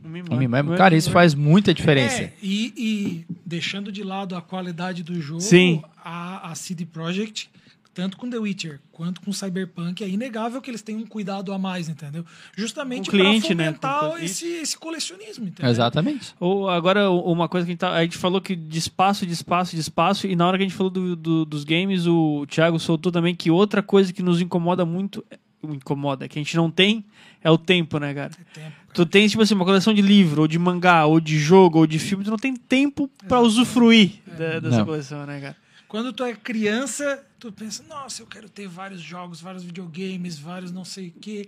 É, 0.05 0.47
né? 0.47 0.77
cara, 0.77 0.95
isso 0.95 1.11
faz 1.11 1.33
muita 1.33 1.73
diferença. 1.73 2.21
É, 2.23 2.33
e, 2.41 2.73
e 2.77 3.25
deixando 3.45 3.91
de 3.91 4.03
lado 4.03 4.35
a 4.35 4.41
qualidade 4.41 5.03
do 5.03 5.19
jogo, 5.21 5.41
Sim. 5.41 5.81
a, 6.03 6.51
a 6.51 6.55
CD 6.55 6.85
Projekt, 6.85 7.49
tanto 7.93 8.17
com 8.17 8.29
The 8.29 8.37
Witcher 8.37 8.81
quanto 8.91 9.21
com 9.21 9.31
Cyberpunk, 9.31 10.03
é 10.03 10.09
inegável 10.09 10.61
que 10.61 10.69
eles 10.69 10.81
têm 10.81 10.97
um 10.97 11.05
cuidado 11.05 11.53
a 11.53 11.57
mais, 11.57 11.87
entendeu? 11.87 12.25
Justamente 12.55 13.09
Com 13.09 13.15
o 13.15 13.19
cliente, 13.19 13.47
para 13.47 13.55
né? 13.55 13.65
fomentar 13.65 13.99
Com- 14.11 14.17
esse, 14.17 14.45
esse 14.47 14.77
colecionismo, 14.77 15.47
entendeu? 15.47 15.71
Exatamente. 15.71 16.33
Ou 16.39 16.69
agora, 16.69 17.09
uma 17.09 17.47
coisa 17.47 17.65
que 17.65 17.71
a 17.71 17.73
gente, 17.73 17.79
tá- 17.79 17.93
a 17.93 18.03
gente 18.03 18.17
falou 18.17 18.41
que 18.41 18.53
de 18.55 18.77
espaço, 18.77 19.25
de 19.25 19.31
espaço, 19.31 19.75
de 19.75 19.81
espaço, 19.81 20.27
e 20.27 20.35
na 20.35 20.45
hora 20.45 20.57
que 20.57 20.63
a 20.63 20.67
gente 20.67 20.75
falou 20.77 20.89
do- 20.89 21.15
do- 21.15 21.45
dos 21.45 21.63
games, 21.63 22.05
o 22.05 22.45
Thiago 22.49 22.77
soltou 22.79 23.11
também 23.13 23.33
que 23.33 23.49
outra 23.49 23.81
coisa 23.81 24.11
que 24.11 24.21
nos 24.21 24.41
incomoda 24.41 24.85
muito, 24.85 25.23
é- 25.31 25.37
incomoda, 25.63 26.27
que 26.27 26.37
a 26.37 26.41
gente 26.43 26.55
não 26.57 26.69
tem, 26.69 27.03
é 27.45 27.51
o 27.51 27.57
tempo, 27.59 27.99
né, 27.99 28.11
cara? 28.13 28.31
É 28.33 28.43
tempo, 28.53 28.71
cara. 28.75 28.93
Tu 28.93 29.05
tens, 29.05 29.29
tipo 29.31 29.43
assim, 29.43 29.53
uma 29.53 29.63
coleção 29.65 29.93
de 29.93 30.01
livro, 30.01 30.41
ou 30.41 30.47
de 30.47 30.57
mangá, 30.57 31.05
ou 31.05 31.19
de 31.19 31.37
jogo, 31.37 31.77
ou 31.79 31.85
de 31.87 31.99
filme, 31.99 32.23
tu 32.23 32.31
não 32.31 32.37
tem 32.37 32.55
tempo 32.55 33.07
pra 33.27 33.39
usufruir 33.39 34.19
da- 34.25 34.59
dessa 34.59 34.77
Não. 34.79 34.85
coleção, 34.85 35.25
né, 35.27 35.39
cara? 35.39 35.57
Quando 35.87 36.11
tu 36.11 36.23
é 36.23 36.33
criança, 36.33 37.23
tu 37.39 37.51
pensa, 37.51 37.83
nossa, 37.87 38.21
eu 38.21 38.25
quero 38.25 38.49
ter 38.49 38.67
vários 38.67 38.99
jogos, 38.99 39.39
vários 39.39 39.63
videogames, 39.63 40.39
vários 40.39 40.71
não 40.71 40.83
sei 40.83 41.09
o 41.09 41.11
quê. 41.21 41.45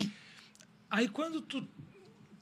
Aí 0.90 1.08
quando 1.08 1.42
tu, 1.42 1.68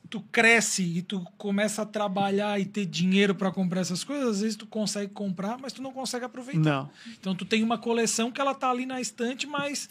tu 0.09 0.19
cresce 0.31 0.83
e 0.83 1.01
tu 1.01 1.21
começa 1.37 1.81
a 1.81 1.85
trabalhar 1.85 2.59
e 2.59 2.65
ter 2.65 2.85
dinheiro 2.85 3.33
para 3.33 3.51
comprar 3.51 3.79
essas 3.81 4.03
coisas, 4.03 4.27
às 4.29 4.41
vezes 4.41 4.55
tu 4.57 4.67
consegue 4.67 5.13
comprar, 5.13 5.57
mas 5.57 5.71
tu 5.73 5.81
não 5.81 5.91
consegue 5.93 6.25
aproveitar. 6.25 6.59
Não. 6.59 6.89
Então 7.19 7.33
tu 7.33 7.45
tem 7.45 7.63
uma 7.63 7.77
coleção 7.77 8.31
que 8.31 8.41
ela 8.41 8.53
tá 8.53 8.69
ali 8.69 8.85
na 8.85 8.99
estante, 8.99 9.47
mas 9.47 9.89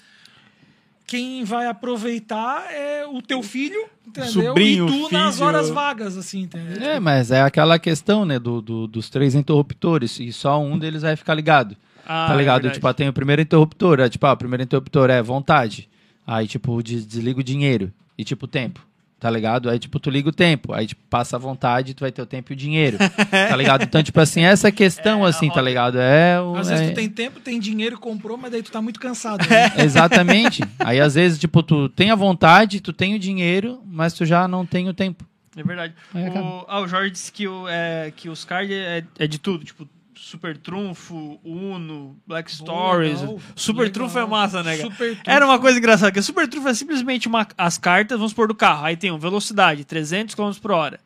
quem 1.07 1.45
vai 1.45 1.67
aproveitar 1.67 2.67
é 2.73 3.07
o 3.07 3.21
teu 3.21 3.43
filho, 3.43 3.85
entendeu? 4.07 4.31
Sobrinho, 4.31 4.85
e 4.87 4.89
tu 4.89 5.07
filho. 5.09 5.13
nas 5.13 5.41
horas 5.41 5.69
vagas, 5.71 6.17
assim, 6.17 6.41
entendeu? 6.43 6.83
É, 6.83 6.99
mas 7.01 7.31
é 7.31 7.43
aquela 7.43 7.79
questão, 7.79 8.25
né, 8.25 8.39
do, 8.39 8.61
do- 8.63 8.87
dos 8.87 9.11
três 9.11 9.35
interruptores, 9.35 10.19
e 10.21 10.33
só 10.33 10.61
um 10.61 10.79
deles 10.79 11.03
vai 11.03 11.15
ficar 11.17 11.35
ligado. 11.35 11.77
Ah, 12.07 12.27
tá 12.29 12.35
é 12.35 12.37
ligado? 12.39 12.55
verdade. 12.63 12.75
tipo, 12.75 12.87
ah, 12.89 12.95
tem 12.95 13.09
o 13.09 13.13
primeiro 13.13 13.41
interruptor, 13.43 14.01
é, 14.01 14.09
tipo, 14.09 14.27
ah, 14.27 14.33
o 14.33 14.37
primeiro 14.37 14.63
interruptor 14.63 15.09
é 15.11 15.23
vontade. 15.23 15.89
Aí, 16.27 16.47
tipo, 16.47 16.83
des- 16.83 17.07
desliga 17.07 17.41
o 17.41 17.45
dinheiro. 17.45 17.93
E, 18.17 18.25
tipo, 18.25 18.47
tempo. 18.47 18.81
Tá 19.25 19.31
ligado? 19.31 19.71
Aí, 19.71 19.79
tipo, 19.79 19.99
tu 19.99 20.11
liga 20.11 20.29
o 20.29 20.33
tempo. 20.33 20.75
Aí, 20.75 20.87
tipo, 20.87 21.01
passa 21.09 21.37
a 21.37 21.39
vontade, 21.39 21.95
tu 21.95 22.01
vai 22.01 22.13
ter 22.13 22.21
o 22.21 22.27
tempo 22.27 22.53
e 22.53 22.55
o 22.55 22.57
dinheiro. 22.57 22.99
tá 22.99 23.57
ligado? 23.57 23.83
Então, 23.83 24.03
tipo 24.03 24.21
assim, 24.21 24.43
essa 24.43 24.71
questão, 24.71 25.25
assim, 25.25 25.49
tá 25.49 25.63
ligado? 25.63 25.99
É 25.99 26.39
o. 26.39 26.55
Às 26.57 26.69
é- 26.69 26.75
vezes 26.75 26.91
tu 26.91 26.95
tem 26.95 27.09
tempo, 27.09 27.41
tem 27.41 27.59
dinheiro 27.59 27.99
comprou, 27.99 28.37
mas 28.37 28.53
daí 28.53 28.63
tu 28.63 28.71
tá 28.71 28.83
muito 28.83 29.01
cansado. 29.01 29.49
né? 29.49 29.73
Exatamente. 29.83 30.63
Aí, 30.79 31.01
às 31.01 31.15
vezes, 31.15 31.39
tipo, 31.39 31.63
tu 31.63 31.89
tem 31.89 32.11
a 32.11 32.15
vontade, 32.15 32.83
tu 32.83 32.93
tem 32.93 33.15
o 33.15 33.19
dinheiro, 33.19 33.81
mas 33.87 34.13
tu 34.13 34.27
já 34.27 34.47
não 34.47 34.67
tem 34.67 34.91
o 34.91 34.93
tempo. 34.93 35.25
É 35.57 35.63
verdade. 35.63 35.95
O, 36.15 36.67
ah, 36.69 36.81
o 36.81 36.87
Jorge 36.87 37.11
disse 37.13 37.33
que, 37.33 37.49
o, 37.49 37.67
é, 37.67 38.13
que 38.15 38.29
os 38.29 38.45
cards 38.45 38.77
é, 38.77 39.05
é 39.19 39.27
de 39.27 39.39
tudo, 39.39 39.65
tipo, 39.65 39.89
Super 40.35 40.57
Trunfo, 40.59 41.39
Uno, 41.45 42.17
Black 42.27 42.51
Stories. 42.51 43.21
legal, 43.21 43.39
Super 43.55 43.83
legal. 43.85 43.93
Trunfo 43.93 44.19
é 44.19 44.27
massa, 44.27 44.63
né, 44.65 44.77
cara? 44.77 44.91
Super 44.91 45.13
Trunfo. 45.15 45.31
Era 45.31 45.47
uma 45.47 45.59
coisa 45.61 45.79
engraçada, 45.79 46.11
que 46.11 46.19
o 46.19 46.23
Super 46.23 46.49
Trunfo 46.49 46.69
é 46.69 46.75
simplesmente 46.75 47.29
uma, 47.29 47.47
as 47.57 47.79
cartas, 47.79 48.19
vamos 48.19 48.33
pôr 48.33 48.49
do 48.49 48.55
carro. 48.55 48.85
Aí 48.85 48.97
tem 48.97 49.13
um, 49.13 49.19
velocidade, 49.19 49.85
300 49.85 50.35
km 50.35 50.51
por 50.61 50.73
hora. 50.73 50.99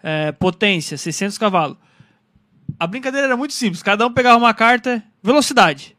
É, 0.00 0.30
potência, 0.32 0.96
600 0.96 1.36
cavalos. 1.38 1.76
A 2.78 2.86
brincadeira 2.86 3.26
era 3.26 3.36
muito 3.36 3.52
simples. 3.52 3.82
Cada 3.82 4.06
um 4.06 4.12
pegava 4.12 4.38
uma 4.38 4.54
carta, 4.54 5.02
velocidade. 5.22 5.96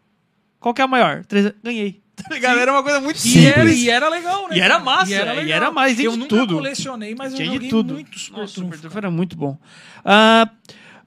Qual 0.60 0.74
que 0.74 0.82
é 0.82 0.86
a 0.86 0.88
maior? 0.88 1.26
300 1.26 1.60
Ganhei. 1.62 2.02
Tá 2.20 2.34
ligado? 2.36 2.60
Era 2.60 2.74
uma 2.74 2.84
coisa 2.84 3.00
muito 3.00 3.18
E 3.26 3.46
era, 3.46 3.62
simples. 3.62 3.80
e 3.80 3.90
era 3.90 4.10
legal, 4.10 4.50
né? 4.50 4.58
E 4.58 4.60
era 4.60 4.78
massa, 4.78 5.10
e 5.10 5.52
era 5.54 5.72
mais, 5.72 5.96
tem 5.96 6.06
Eu 6.06 6.12
de 6.12 6.18
nunca 6.18 6.36
tudo. 6.36 6.56
colecionei, 6.56 7.16
mas 7.16 7.32
eu 7.32 7.38
Tinha 7.38 7.46
joguei 7.46 7.60
de 7.62 7.70
tudo. 7.70 7.94
muito 7.94 8.20
Super 8.20 8.42
Nossa, 8.42 8.54
Trunfo. 8.56 8.68
Super 8.72 8.82
Trunfo 8.82 8.98
era 8.98 9.10
muito 9.10 9.38
bom. 9.38 9.58
Ah, 10.04 10.50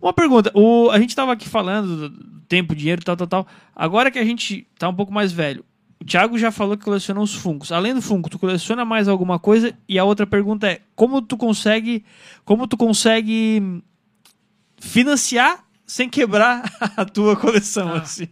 uma 0.02 0.12
pergunta. 0.12 0.50
O, 0.54 0.90
a 0.90 0.98
gente 0.98 1.14
tava 1.16 1.32
aqui 1.32 1.48
falando 1.48 2.08
do 2.10 2.40
tempo, 2.48 2.74
dinheiro, 2.74 3.02
tal, 3.04 3.16
tal, 3.16 3.26
tal. 3.26 3.46
Agora 3.74 4.10
que 4.10 4.18
a 4.18 4.24
gente 4.24 4.66
tá 4.78 4.88
um 4.88 4.94
pouco 4.94 5.12
mais 5.12 5.32
velho, 5.32 5.64
o 6.00 6.04
Thiago 6.04 6.36
já 6.36 6.50
falou 6.50 6.76
que 6.76 6.84
coleciona 6.84 7.20
os 7.20 7.32
Funkos. 7.34 7.70
Além 7.70 7.94
do 7.94 8.02
Funko, 8.02 8.28
tu 8.28 8.38
coleciona 8.38 8.84
mais 8.84 9.06
alguma 9.08 9.38
coisa? 9.38 9.72
E 9.88 9.98
a 9.98 10.04
outra 10.04 10.26
pergunta 10.26 10.66
é, 10.66 10.80
como 10.96 11.22
tu 11.22 11.36
consegue, 11.36 12.04
como 12.44 12.66
tu 12.66 12.76
consegue 12.76 13.80
financiar 14.80 15.64
sem 15.86 16.08
quebrar 16.08 16.62
a 16.96 17.04
tua 17.04 17.36
coleção, 17.36 17.88
Ah. 17.94 17.98
assim? 18.00 18.26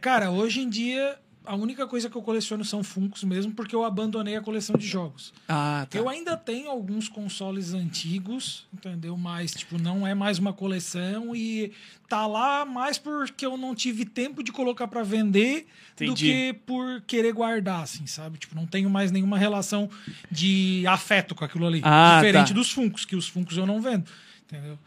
Cara, 0.00 0.30
hoje 0.30 0.60
em 0.60 0.68
dia, 0.68 1.16
a 1.48 1.54
única 1.56 1.86
coisa 1.86 2.10
que 2.10 2.16
eu 2.16 2.22
coleciono 2.22 2.64
são 2.64 2.84
Funkos 2.84 3.24
mesmo, 3.24 3.52
porque 3.52 3.74
eu 3.74 3.82
abandonei 3.82 4.36
a 4.36 4.40
coleção 4.40 4.76
de 4.76 4.86
jogos. 4.86 5.32
Ah, 5.48 5.86
Eu 5.94 6.08
ainda 6.08 6.36
tenho 6.36 6.68
alguns 6.70 7.08
consoles 7.08 7.72
antigos, 7.74 8.66
entendeu? 8.72 9.16
Mas, 9.16 9.52
tipo, 9.52 9.78
não 9.80 10.06
é 10.06 10.14
mais 10.14 10.38
uma 10.38 10.52
coleção 10.52 11.34
e 11.34 11.72
tá 12.08 12.26
lá 12.26 12.64
mais 12.64 12.98
porque 12.98 13.44
eu 13.46 13.56
não 13.56 13.74
tive 13.74 14.04
tempo 14.04 14.42
de 14.42 14.52
colocar 14.52 14.86
pra 14.88 15.02
vender 15.02 15.66
do 15.96 16.04
Entendi. 16.04 16.24
que 16.26 16.52
por 16.66 17.00
querer 17.06 17.32
guardar, 17.32 17.82
assim, 17.82 18.06
sabe? 18.06 18.38
Tipo, 18.38 18.54
não 18.54 18.66
tenho 18.66 18.88
mais 18.90 19.10
nenhuma 19.10 19.38
relação 19.38 19.88
de 20.30 20.84
afeto 20.86 21.34
com 21.34 21.44
aquilo 21.44 21.66
ali. 21.66 21.80
Ah, 21.82 22.16
Diferente 22.20 22.48
tá. 22.48 22.54
dos 22.54 22.70
Funkos, 22.70 23.04
que 23.04 23.16
os 23.16 23.26
Funkos 23.26 23.56
eu 23.56 23.66
não 23.66 23.80
vendo, 23.80 24.04
entendeu? 24.46 24.78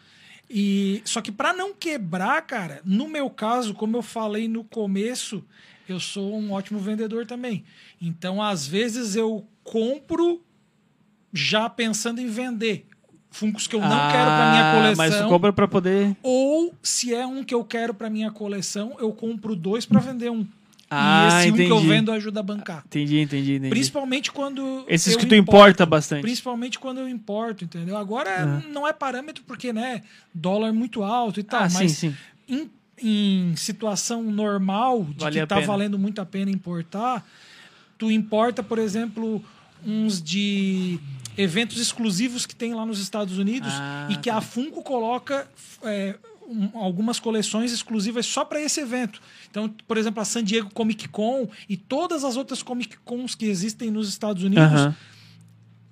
E 0.54 1.02
só 1.06 1.22
que 1.22 1.32
pra 1.32 1.54
não 1.54 1.74
quebrar, 1.74 2.42
cara, 2.42 2.82
no 2.84 3.08
meu 3.08 3.30
caso, 3.30 3.74
como 3.74 3.96
eu 3.96 4.02
falei 4.02 4.50
no 4.50 4.66
começo, 4.66 5.42
eu 5.88 6.00
sou 6.00 6.38
um 6.38 6.52
ótimo 6.52 6.80
vendedor 6.80 7.26
também. 7.26 7.64
Então, 8.02 8.42
às 8.42 8.66
vezes 8.68 9.16
eu 9.16 9.46
compro 9.64 10.42
já 11.34 11.70
pensando 11.70 12.20
em 12.20 12.28
vender 12.28 12.88
Funkos 13.34 13.66
que 13.66 13.74
eu 13.78 13.80
não 13.80 14.12
quero 14.12 14.26
pra 14.30 14.52
minha 14.52 14.72
Ah, 14.72 14.76
coleção. 14.76 14.96
Mas 14.98 15.16
tu 15.16 15.30
compra 15.30 15.54
pra 15.54 15.66
poder... 15.66 16.16
Ou 16.22 16.76
se 16.84 17.16
é 17.16 17.26
um 17.26 17.46
que 17.46 17.54
eu 17.54 17.64
quero 17.64 17.94
pra 17.94 18.10
minha 18.10 18.30
coleção, 18.30 18.98
eu 19.00 19.14
compro 19.14 19.56
dois 19.56 19.86
pra 19.86 20.02
vender 20.02 20.30
um. 20.30 20.46
Ah, 20.90 21.24
e 21.24 21.28
esse 21.48 21.52
um 21.52 21.56
que 21.56 21.62
eu 21.62 21.78
entendi. 21.78 21.88
vendo 21.88 22.12
ajuda 22.12 22.42
a 22.42 22.44
bancar. 22.44 22.84
Entendi, 22.86 23.22
entendi, 23.22 23.54
entendi. 23.54 23.70
Principalmente 23.70 24.30
quando. 24.34 24.84
Esses 24.86 25.14
eu 25.14 25.20
que 25.20 25.26
tu 25.26 25.34
importo. 25.34 25.58
importa 25.62 25.86
bastante. 25.86 26.22
Principalmente 26.22 26.78
quando 26.78 26.98
eu 26.98 27.08
importo, 27.08 27.64
entendeu? 27.64 27.96
Agora 27.96 28.62
não 28.70 28.86
é 28.86 28.92
parâmetro 28.92 29.42
porque, 29.48 29.72
né, 29.72 30.04
dólar 30.34 30.74
muito 30.74 31.02
alto 31.02 31.40
e 31.40 31.44
tal, 31.44 31.62
Ah, 31.62 31.70
mas 31.72 31.92
sim, 31.94 32.10
sim. 32.10 32.16
Em, 32.50 32.70
em 33.02 33.56
situação 33.56 34.24
normal, 34.24 35.04
de 35.04 35.24
Vale 35.24 35.40
que 35.42 35.46
tá 35.48 35.56
pena. 35.56 35.68
valendo 35.68 35.98
muito 36.00 36.22
a 36.22 36.26
pena 36.26 36.52
importar, 36.52 37.26
tu 37.98 38.12
importa, 38.12 38.62
por 38.64 38.78
exemplo, 38.80 39.44
uns 39.86 40.22
de 40.22 41.00
eventos 41.38 41.78
exclusivos 41.80 42.46
que 42.46 42.56
tem 42.56 42.74
lá 42.74 42.86
nos 42.86 43.00
Estados 43.00 43.38
Unidos 43.38 43.72
Ah, 43.74 44.08
e 44.12 44.18
que 44.18 44.30
a 44.30 44.42
Funko 44.42 44.84
coloca 44.84 45.48
é, 45.84 46.16
um- 46.48 46.78
algumas 46.78 47.20
coleções 47.20 47.72
exclusivas 47.72 48.26
só 48.26 48.44
para 48.46 48.62
esse 48.62 48.80
evento. 48.82 49.22
Então, 49.50 49.74
por 49.88 49.98
exemplo, 49.98 50.22
a 50.22 50.26
San 50.26 50.44
Diego 50.44 50.70
Comic 50.74 51.08
Con 51.08 51.48
e 51.70 51.78
todas 51.78 52.24
as 52.24 52.36
outras 52.36 52.62
Comic 52.62 52.98
Cons 53.06 53.34
que 53.34 53.46
existem 53.46 53.90
nos 53.90 54.08
Estados 54.10 54.44
Unidos, 54.44 54.66
Aham. 54.82 54.96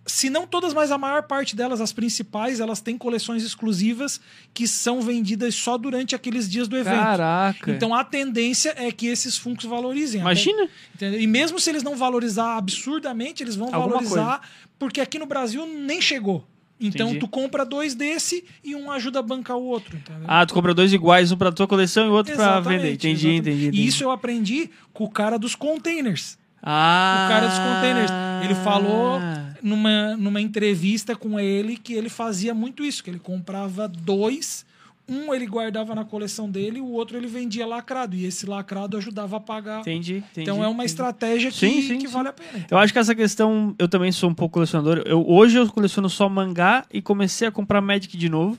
Se 0.09 0.29
não 0.29 0.47
todas, 0.47 0.73
mas 0.73 0.91
a 0.91 0.97
maior 0.97 1.23
parte 1.23 1.55
delas, 1.55 1.79
as 1.79 1.93
principais, 1.93 2.59
elas 2.59 2.81
têm 2.81 2.97
coleções 2.97 3.43
exclusivas 3.43 4.19
que 4.53 4.67
são 4.67 5.01
vendidas 5.01 5.55
só 5.55 5.77
durante 5.77 6.15
aqueles 6.15 6.49
dias 6.49 6.67
do 6.67 6.75
evento. 6.75 6.95
Caraca. 6.95 7.71
Então 7.71 7.93
a 7.93 8.03
tendência 8.03 8.73
é 8.75 8.91
que 8.91 9.07
esses 9.07 9.37
Funkos 9.37 9.65
valorizem. 9.65 10.21
Imagina. 10.21 10.67
Até-? 10.95 11.19
E 11.19 11.27
mesmo 11.27 11.59
se 11.59 11.69
eles 11.69 11.83
não 11.83 11.95
valorizar 11.95 12.57
absurdamente, 12.57 13.43
eles 13.43 13.55
vão 13.55 13.67
Alguma 13.67 14.01
valorizar, 14.01 14.41
porque 14.77 14.99
aqui 14.99 15.19
no 15.19 15.25
Brasil 15.25 15.65
nem 15.65 16.01
chegou. 16.01 16.45
Então 16.81 17.09
Entendi. 17.09 17.19
tu 17.19 17.27
compra 17.27 17.65
dois 17.65 17.93
desse 17.93 18.45
e 18.63 18.73
um 18.73 18.89
ajuda 18.89 19.19
a 19.19 19.21
bancar 19.21 19.57
o 19.57 19.63
outro. 19.63 19.97
Entendeu? 19.97 20.23
Ah, 20.25 20.45
tu 20.45 20.53
compra 20.53 20.73
dois 20.73 20.93
iguais, 20.93 21.29
um 21.31 21.37
pra 21.37 21.51
tua 21.51 21.67
coleção 21.67 22.05
e 22.07 22.09
outro 22.09 22.33
pra 22.33 22.43
Exatamente, 22.43 22.77
vender. 22.77 22.93
Entendi, 22.93 23.27
exatamente. 23.27 23.39
entendi, 23.49 23.65
entendi. 23.67 23.81
E 23.81 23.87
isso 23.87 24.03
eu 24.03 24.11
aprendi 24.11 24.69
com 24.93 25.03
o 25.03 25.09
cara 25.09 25.37
dos 25.37 25.55
containers. 25.55 26.37
Ah. 26.63 27.25
O 27.25 27.29
cara 27.29 27.47
dos 27.47 27.57
containers. 27.57 28.11
Ele 28.43 28.55
falou 28.55 29.19
numa, 29.61 30.15
numa 30.17 30.41
entrevista 30.41 31.15
com 31.15 31.39
ele 31.39 31.77
que 31.77 31.93
ele 31.93 32.09
fazia 32.09 32.53
muito 32.53 32.83
isso, 32.83 33.03
que 33.03 33.09
ele 33.09 33.19
comprava 33.19 33.87
dois, 33.87 34.65
um 35.09 35.33
ele 35.33 35.47
guardava 35.47 35.95
na 35.95 36.05
coleção 36.05 36.49
dele, 36.49 36.79
o 36.79 36.91
outro 36.91 37.17
ele 37.17 37.27
vendia 37.27 37.65
lacrado. 37.65 38.15
E 38.15 38.25
esse 38.25 38.45
lacrado 38.45 38.97
ajudava 38.97 39.37
a 39.37 39.39
pagar. 39.39 39.81
Entendi, 39.81 40.17
entendi. 40.17 40.41
então 40.41 40.57
é 40.63 40.67
uma 40.67 40.83
entendi. 40.83 40.85
estratégia 40.85 41.51
que, 41.51 41.57
Sim, 41.57 41.81
sim, 41.81 41.97
que 41.97 42.07
sim. 42.07 42.13
vale 42.13 42.29
a 42.29 42.33
pena. 42.33 42.65
Eu 42.69 42.77
acho 42.77 42.93
que 42.93 42.99
essa 42.99 43.15
questão, 43.15 43.75
eu 43.79 43.87
também 43.87 44.11
sou 44.11 44.29
um 44.29 44.33
pouco 44.33 44.53
colecionador. 44.53 45.01
Eu, 45.05 45.27
hoje 45.27 45.57
eu 45.57 45.67
coleciono 45.67 46.09
só 46.09 46.29
mangá 46.29 46.85
e 46.93 47.01
comecei 47.01 47.47
a 47.47 47.51
comprar 47.51 47.81
Magic 47.81 48.15
de 48.15 48.29
novo. 48.29 48.57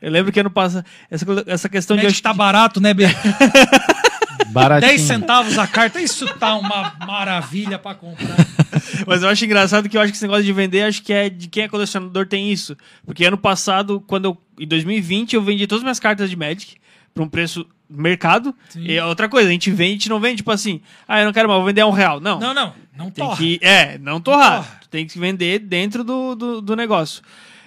Eu 0.00 0.10
lembro 0.10 0.32
que 0.32 0.40
ano 0.40 0.50
passado, 0.50 0.84
essa, 1.10 1.26
essa 1.46 1.68
questão 1.68 1.96
de. 1.96 2.04
Magic 2.04 2.22
tá 2.22 2.32
barato, 2.32 2.80
né, 2.80 2.94
B? 2.94 3.04
Baratinho. 4.48 4.90
10 4.90 5.00
centavos 5.02 5.58
a 5.58 5.66
carta, 5.66 6.00
isso 6.00 6.26
tá 6.38 6.56
uma 6.56 6.94
maravilha 7.06 7.78
pra 7.78 7.94
comprar. 7.94 8.36
Mas 9.06 9.22
eu 9.22 9.28
acho 9.28 9.44
engraçado 9.44 9.88
que 9.88 9.96
eu 9.96 10.00
acho 10.00 10.12
que 10.12 10.16
esse 10.16 10.24
negócio 10.24 10.44
de 10.44 10.52
vender, 10.52 10.82
acho 10.82 11.02
que 11.02 11.12
é 11.12 11.28
de 11.28 11.48
quem 11.48 11.64
é 11.64 11.68
colecionador 11.68 12.26
tem 12.26 12.50
isso. 12.50 12.76
Porque 13.04 13.24
ano 13.24 13.38
passado, 13.38 14.02
quando 14.06 14.26
eu, 14.26 14.38
em 14.58 14.66
2020, 14.66 15.34
eu 15.34 15.42
vendi 15.42 15.66
todas 15.66 15.80
as 15.80 15.84
minhas 15.84 16.00
cartas 16.00 16.30
de 16.30 16.36
Magic 16.36 16.76
por 17.14 17.22
um 17.22 17.28
preço 17.28 17.66
mercado. 17.88 18.54
Sim. 18.68 18.84
E 18.84 18.96
é 18.96 19.04
outra 19.04 19.28
coisa, 19.28 19.48
a 19.48 19.52
gente 19.52 19.70
vende, 19.70 19.90
a 19.90 19.92
gente 19.94 20.08
não 20.08 20.20
vende, 20.20 20.36
tipo 20.36 20.50
assim, 20.50 20.80
ah, 21.08 21.20
eu 21.20 21.26
não 21.26 21.32
quero 21.32 21.48
mais, 21.48 21.58
vou 21.58 21.66
vender 21.66 21.80
a 21.80 21.86
um 21.86 21.90
real. 21.90 22.20
Não. 22.20 22.38
Não, 22.38 22.54
não, 22.54 22.74
não 22.96 23.10
Tem 23.10 23.24
torra. 23.24 23.36
que, 23.36 23.58
é, 23.62 23.98
não 23.98 24.20
torrar. 24.20 24.64
torra. 24.64 24.78
Tu 24.82 24.88
tem 24.88 25.06
que 25.06 25.18
vender 25.18 25.58
dentro 25.58 26.04
do, 26.04 26.34
do, 26.34 26.60
do 26.60 26.76
negócio. 26.76 27.22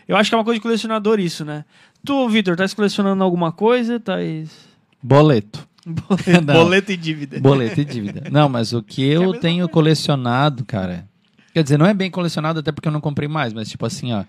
Eu 0.07 0.15
acho 0.15 0.29
que 0.29 0.35
é 0.35 0.37
uma 0.37 0.43
coisa 0.43 0.59
de 0.59 0.63
colecionador 0.63 1.19
isso, 1.19 1.43
né? 1.45 1.65
Tu, 2.05 2.29
Vitor, 2.29 2.55
tá 2.55 2.67
colecionando 2.69 3.23
alguma 3.23 3.51
coisa? 3.51 3.99
Tá 3.99 4.15
Boleto. 5.01 5.67
Boleto, 5.85 6.45
boleto 6.45 6.91
e 6.91 6.97
dívida. 6.97 7.39
Boleto 7.39 7.81
e 7.81 7.85
dívida. 7.85 8.29
Não, 8.31 8.47
mas 8.47 8.73
o 8.73 8.81
que 8.81 9.03
eu 9.03 9.21
mesma 9.21 9.39
tenho 9.39 9.69
colecionado, 9.69 10.63
cara. 10.65 11.07
Quer 11.53 11.63
dizer, 11.63 11.77
não 11.77 11.85
é 11.85 11.93
bem 11.93 12.09
colecionado 12.09 12.59
até 12.59 12.71
porque 12.71 12.87
eu 12.87 12.91
não 12.91 13.01
comprei 13.01 13.27
mais, 13.27 13.53
mas 13.53 13.69
tipo 13.69 13.85
assim, 13.85 14.13
ó. 14.13 14.23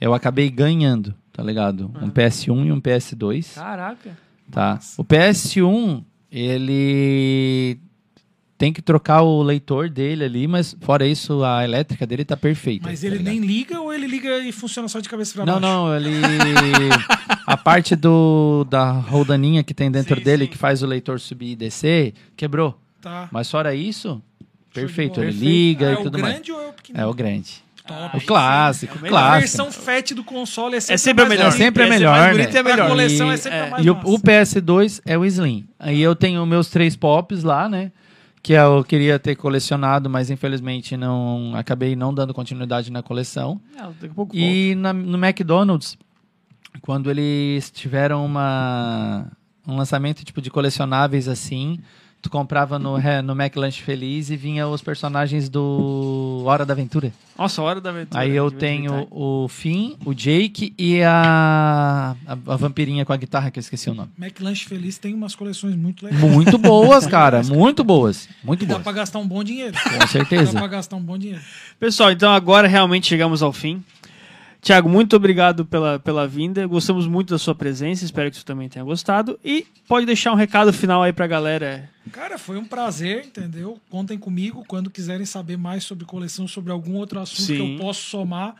Eu 0.00 0.14
acabei 0.14 0.50
ganhando, 0.50 1.14
tá 1.32 1.42
ligado? 1.42 1.90
Um 2.00 2.10
PS1 2.10 2.66
e 2.66 2.72
um 2.72 2.80
PS2. 2.80 3.54
Caraca. 3.54 4.18
Tá. 4.50 4.80
O 4.96 5.04
PS1, 5.04 6.02
ele 6.30 7.78
tem 8.62 8.72
que 8.72 8.80
trocar 8.80 9.22
o 9.22 9.42
leitor 9.42 9.88
dele 9.90 10.22
ali, 10.22 10.46
mas 10.46 10.76
fora 10.82 11.04
isso, 11.04 11.42
a 11.42 11.64
elétrica 11.64 12.06
dele 12.06 12.24
tá 12.24 12.36
perfeita. 12.36 12.86
Mas 12.88 13.00
tá 13.00 13.08
ele 13.08 13.16
ligado? 13.18 13.32
nem 13.34 13.40
liga 13.44 13.80
ou 13.80 13.92
ele 13.92 14.06
liga 14.06 14.38
e 14.38 14.52
funciona 14.52 14.86
só 14.86 15.00
de 15.00 15.08
cabeça 15.08 15.34
pra 15.34 15.44
Não, 15.44 15.60
baixo? 15.60 15.66
não, 15.66 15.96
ele. 15.96 16.10
a 17.44 17.56
parte 17.56 17.96
do 17.96 18.64
da 18.70 18.92
roldaninha 18.92 19.64
que 19.64 19.74
tem 19.74 19.90
dentro 19.90 20.14
Sim, 20.16 20.22
dele, 20.22 20.44
sim. 20.44 20.50
que 20.52 20.56
faz 20.58 20.80
o 20.80 20.86
leitor 20.86 21.18
subir 21.18 21.50
e 21.50 21.56
descer, 21.56 22.14
quebrou. 22.36 22.78
Tá. 23.00 23.28
Mas 23.32 23.50
fora 23.50 23.74
isso, 23.74 24.22
perfeito. 24.72 25.20
Ele 25.20 25.32
Perfeito. 25.32 25.44
liga 25.44 25.88
Ah, 25.88 25.90
e 25.90 25.94
é 25.94 25.98
o 25.98 26.02
tudo 26.04 26.18
mais. 26.20 26.34
grande 26.34 26.52
ou 26.52 26.62
é 26.62 26.68
o 26.68 26.72
pequenininho? 26.72 27.04
É 27.04 27.10
o 27.10 27.14
grande. 27.14 27.64
Top. 27.84 28.16
O 28.16 28.20
clássico, 28.20 28.92
é 28.92 28.96
o 28.96 29.00
o 29.00 29.02
melhor. 29.02 29.16
A 29.16 29.20
clássico. 29.22 29.40
versão 29.40 29.72
FAT 29.72 30.12
do 30.14 30.22
console 30.22 30.76
é 30.76 30.80
sempre, 30.80 30.94
É 30.94 30.98
sempre 30.98 31.24
a 31.24 31.28
melhor. 31.28 31.50
sempre 31.50 31.82
é 31.82 31.86
Essa 31.86 31.94
melhor, 31.98 32.12
mais 32.16 32.24
né? 32.36 32.42
bonita 32.44 32.56
e 32.56 32.60
é 32.60 32.62
melhor. 32.62 32.86
A 32.86 32.88
coleção 32.90 33.28
é 33.32 33.34
E- 33.34 33.38
sempre 33.38 33.58
é. 33.58 33.62
a 33.62 33.70
mais 33.70 33.84
E 33.84 33.90
o, 33.90 33.94
massa. 33.96 34.08
o 34.08 34.18
PS2 34.20 35.00
é 35.04 35.18
o 35.18 35.24
Slim. 35.24 35.66
Aí 35.80 36.00
eu 36.00 36.14
tenho 36.14 36.46
meus 36.46 36.68
três 36.68 36.94
pops 36.94 37.42
lá, 37.42 37.68
né? 37.68 37.90
Que 38.42 38.54
eu 38.54 38.82
queria 38.82 39.18
ter 39.20 39.36
colecionado, 39.36 40.10
mas 40.10 40.28
infelizmente 40.30 40.96
não 40.96 41.52
acabei 41.54 41.94
não 41.94 42.12
dando 42.12 42.34
continuidade 42.34 42.90
na 42.90 43.00
coleção. 43.02 43.60
É, 43.76 43.82
volta. 44.08 44.36
E 44.36 44.74
na- 44.74 44.92
no 44.92 45.16
McDonald's, 45.16 45.96
quando 46.80 47.08
eles 47.10 47.70
tiveram 47.70 48.24
uma, 48.26 49.30
um 49.66 49.76
lançamento 49.76 50.24
tipo 50.24 50.42
de 50.42 50.50
colecionáveis 50.50 51.28
assim, 51.28 51.78
tu 52.22 52.30
comprava 52.30 52.78
no, 52.78 52.94
Re- 52.96 53.20
no 53.20 53.32
McLanche 53.34 53.82
Feliz 53.82 54.30
e 54.30 54.36
vinha 54.36 54.66
os 54.68 54.80
personagens 54.80 55.48
do 55.48 56.42
Hora 56.46 56.64
da 56.64 56.72
Aventura. 56.72 57.12
Nossa, 57.36 57.60
hora 57.62 57.80
da 57.80 57.90
aventura. 57.90 58.20
Aí 58.22 58.30
eu 58.36 58.50
tenho 58.50 59.08
o 59.10 59.48
Finn, 59.48 59.94
o 60.04 60.14
Jake 60.14 60.72
e 60.78 61.02
a, 61.02 62.14
a, 62.26 62.32
a 62.32 62.56
vampirinha 62.56 63.04
com 63.04 63.12
a 63.12 63.16
guitarra, 63.16 63.50
que 63.50 63.58
eu 63.58 63.60
esqueci 63.62 63.90
o 63.90 63.94
nome. 63.94 64.10
McLanche 64.18 64.66
Feliz 64.68 64.98
tem 64.98 65.12
umas 65.14 65.34
coleções 65.34 65.74
muito 65.74 66.04
legais. 66.04 66.22
Muito 66.22 66.56
boas, 66.58 67.04
cara. 67.08 67.42
Muito 67.42 67.82
boas. 67.82 68.28
Muito 68.44 68.62
E 68.64 68.66
dá 68.66 68.74
boas. 68.74 68.84
pra 68.84 68.92
gastar 68.92 69.18
um 69.18 69.26
bom 69.26 69.42
dinheiro. 69.42 69.76
Com 69.82 69.98
Dá 69.98 70.06
certeza. 70.06 70.52
pra 70.52 70.66
gastar 70.68 70.96
um 70.96 71.00
bom 71.02 71.18
dinheiro. 71.18 71.42
Pessoal, 71.80 72.12
então 72.12 72.30
agora 72.32 72.68
realmente 72.68 73.06
chegamos 73.08 73.42
ao 73.42 73.52
fim. 73.52 73.82
Tiago, 74.62 74.88
muito 74.88 75.16
obrigado 75.16 75.66
pela, 75.66 75.98
pela 75.98 76.26
vinda. 76.28 76.64
Gostamos 76.68 77.08
muito 77.08 77.30
da 77.30 77.38
sua 77.38 77.52
presença. 77.52 78.04
Espero 78.04 78.30
que 78.30 78.36
você 78.36 78.44
também 78.44 78.68
tenha 78.68 78.84
gostado. 78.84 79.36
E 79.44 79.66
pode 79.88 80.06
deixar 80.06 80.30
um 80.30 80.36
recado 80.36 80.72
final 80.72 81.02
aí 81.02 81.12
pra 81.12 81.26
galera. 81.26 81.90
Cara, 82.12 82.38
foi 82.38 82.56
um 82.56 82.64
prazer, 82.64 83.26
entendeu? 83.26 83.80
Contem 83.90 84.16
comigo 84.16 84.64
quando 84.68 84.88
quiserem 84.88 85.26
saber 85.26 85.58
mais 85.58 85.82
sobre 85.82 86.04
coleção, 86.04 86.46
sobre 86.46 86.70
algum 86.70 86.94
outro 86.94 87.18
assunto 87.18 87.48
que 87.48 87.56
Sim. 87.56 87.74
eu 87.74 87.80
posso 87.80 88.02
somar. 88.08 88.54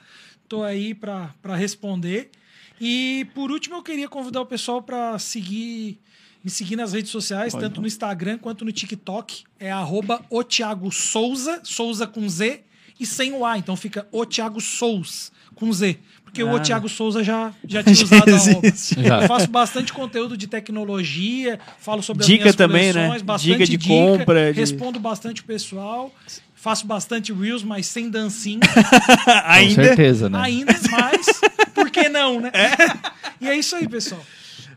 Tô 0.48 0.64
aí 0.64 0.92
pra 0.92 1.30
responder. 1.56 2.32
E 2.80 3.24
por 3.32 3.52
último, 3.52 3.76
eu 3.76 3.82
queria 3.84 4.08
convidar 4.08 4.40
o 4.40 4.46
pessoal 4.46 4.82
para 4.82 5.16
seguir 5.20 6.00
me 6.42 6.50
seguir 6.50 6.74
nas 6.74 6.92
redes 6.92 7.12
sociais, 7.12 7.52
Pode. 7.52 7.64
tanto 7.64 7.80
no 7.80 7.86
Instagram 7.86 8.38
quanto 8.38 8.64
no 8.64 8.72
TikTok. 8.72 9.44
É 9.60 9.70
arroba 9.70 10.20
o 10.28 10.42
Thiago 10.42 10.90
Souza, 10.90 11.60
Souza 11.62 12.08
com 12.08 12.28
Z 12.28 12.62
e 12.98 13.06
sem 13.06 13.32
o 13.32 13.46
A. 13.46 13.56
Então 13.56 13.76
fica 13.76 14.08
o 14.10 14.26
Thiago 14.26 14.60
Sous 14.60 15.30
com 15.54 15.72
Z. 15.72 15.98
Porque 16.24 16.42
o 16.42 16.56
Ah. 16.56 16.60
Thiago 16.60 16.88
Souza 16.88 17.22
já, 17.22 17.52
já 17.66 17.82
tinha 17.84 17.94
usado 18.04 18.28
a 18.30 18.34
arroba. 18.36 18.66
existe. 18.66 19.02
Já. 19.02 19.22
Eu 19.22 19.28
faço 19.28 19.48
bastante 19.50 19.92
conteúdo 19.92 20.36
de 20.36 20.46
tecnologia, 20.46 21.60
falo 21.78 22.02
sobre 22.02 22.24
Dica 22.24 22.36
as 22.36 22.42
minhas 22.44 22.56
também, 22.56 22.92
né? 22.92 23.18
bastante 23.22 23.52
Dica 23.52 23.66
de 23.66 23.78
compra, 23.86 24.52
de- 24.52 24.58
respondo 24.58 24.98
bastante 24.98 25.42
o 25.42 25.44
pessoal, 25.44 26.10
faço 26.54 26.86
bastante 26.86 27.32
reels, 27.34 27.62
mas 27.62 27.86
sem 27.86 28.08
dancinha 28.08 28.60
Com 29.24 29.30
Ainda. 29.44 29.84
certeza, 29.84 30.30
né? 30.30 30.38
ainda, 30.40 30.72
mas 30.90 31.26
por 31.74 31.90
que 31.90 32.08
não, 32.08 32.40
né? 32.40 32.50
E 33.40 33.48
é 33.48 33.54
isso 33.56 33.76
aí, 33.76 33.86
pessoal. 33.86 34.22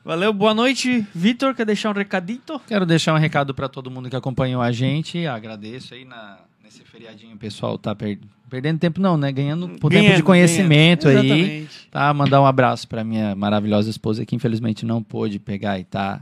Valeu, 0.04 0.32
boa 0.34 0.54
noite. 0.54 1.06
Vitor, 1.16 1.56
quer 1.56 1.66
deixar 1.66 1.90
um 1.90 1.94
recadito? 1.94 2.62
Quero 2.68 2.86
deixar 2.86 3.14
um 3.14 3.18
recado 3.18 3.54
para 3.56 3.68
todo 3.70 3.90
mundo 3.90 4.10
que 4.10 4.16
acompanhou 4.16 4.62
a 4.62 4.72
gente. 4.72 5.26
Agradeço 5.26 5.94
aí 5.96 6.06
na, 6.06 6.38
nesse 6.64 6.84
feriadinho, 6.84 7.34
o 7.36 7.40
pessoal 7.40 7.78
tá 7.78 7.96
per- 7.96 8.20
perdendo 8.50 8.80
tempo 8.80 9.00
não, 9.02 9.18
né? 9.18 9.32
Ganhando 9.32 9.68
tempo 9.68 9.90
Ganhando, 9.90 10.16
de 10.18 10.24
conhecimento 10.24 11.06
ganhando. 11.06 11.22
aí. 11.34 11.42
Exatamente. 11.42 11.88
Tá? 11.92 12.14
Mandar 12.14 12.42
um 12.42 12.46
abraço 12.46 12.88
para 12.88 13.04
minha 13.04 13.36
maravilhosa 13.36 13.90
esposa 13.90 14.26
que 14.26 14.36
infelizmente 14.36 14.86
não 14.86 15.02
pôde 15.04 15.40
pegar 15.40 15.80
e 15.80 15.84
tá 15.84 16.22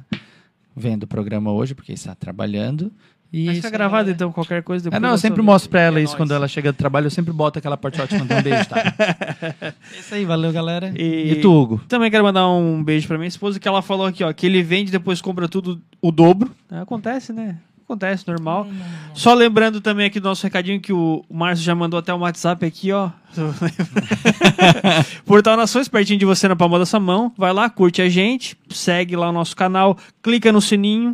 vendo 0.76 1.04
o 1.04 1.08
programa 1.08 1.52
hoje 1.52 1.74
porque 1.76 1.92
está 1.94 2.16
trabalhando. 2.16 2.92
E 3.32 3.46
Mas 3.48 3.58
isso 3.58 3.66
fica 3.66 3.76
gravado 3.76 3.96
galera. 4.04 4.12
então, 4.16 4.32
qualquer 4.32 4.62
coisa. 4.62 4.84
É, 4.84 4.92
depois 4.92 5.02
não, 5.02 5.10
dá 5.10 5.14
eu 5.16 5.18
sempre 5.18 5.42
mostro 5.42 5.68
pra 5.72 5.82
ela 5.82 6.00
É 6.00 6.04
isso 6.04 6.12
nóis. 6.12 6.18
quando 6.18 6.36
ela 6.36 6.48
chega 6.48 6.72
do 6.72 6.76
trabalho, 6.76 7.08
eu 7.08 7.10
sempre 7.12 7.34
boto 7.34 7.58
aquela 7.58 7.76
parte 7.76 8.00
ótima. 8.00 8.24
Então, 8.26 8.38
um 8.38 8.42
beijo, 8.44 8.66
tá? 8.70 8.76
É 9.96 10.00
isso 10.00 10.14
aí, 10.14 10.24
valeu, 10.24 10.52
galera. 10.54 10.94
E- 10.96 11.32
E, 11.32 11.36
tu, 11.42 11.52
Hugo? 11.52 11.82
Também 11.88 12.12
quero 12.12 12.24
mandar 12.24 12.48
um 12.50 12.84
beijo 12.84 13.08
pra 13.08 13.18
minha 13.18 13.28
esposa, 13.28 13.60
que 13.60 13.68
ela 13.68 13.82
falou 13.82 14.06
aqui, 14.06 14.24
ó, 14.24 14.32
que 14.32 14.46
ele 14.46 14.62
vende 14.62 14.90
e 14.90 14.92
depois 14.92 15.20
compra 15.20 15.48
tudo 15.50 15.82
o 16.00 16.12
dobro. 16.12 16.52
É, 16.72 16.78
Acontece, 16.80 17.34
né? 17.34 17.58
Acontece, 17.84 18.28
normal. 18.28 18.68
Só 19.14 19.34
lembrando 19.34 19.82
também 19.82 20.06
aqui 20.08 20.20
do 20.20 20.30
nosso 20.30 20.44
recadinho 20.44 20.80
que 20.80 20.94
o 20.94 21.24
Márcio 21.30 21.66
já 21.66 21.76
mandou 21.76 22.00
até 22.00 22.14
um 22.14 22.20
WhatsApp 22.20 22.66
aqui, 22.66 22.92
ó. 22.92 23.10
Portal 25.26 25.58
Nações, 25.58 25.88
pertinho 25.88 26.18
de 26.18 26.26
você 26.26 26.48
na 26.48 26.56
palma 26.56 26.80
da 26.80 26.86
sua 26.86 27.00
mão. 27.00 27.34
Vai 27.38 27.52
lá, 27.52 27.70
curte 27.70 28.02
a 28.02 28.08
gente, 28.08 28.58
segue 28.70 29.16
lá 29.16 29.30
o 29.30 29.34
nosso 29.34 29.56
canal, 29.56 29.98
clica 30.22 30.52
no 30.52 30.62
sininho. 30.62 31.14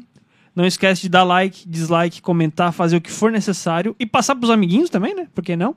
Não 0.60 0.66
esquece 0.66 1.04
de 1.04 1.08
dar 1.08 1.24
like, 1.24 1.66
dislike, 1.66 2.22
comentar, 2.22 2.74
fazer 2.74 2.98
o 2.98 3.02
que 3.02 3.10
for 3.10 3.32
necessário 3.32 3.96
e 3.98 4.06
passar 4.06 4.36
pros 4.36 4.52
amiguinhos 4.52 4.90
também, 4.90 5.16
né? 5.16 5.26
Por 5.34 5.42
que 5.42 5.56
não? 5.56 5.74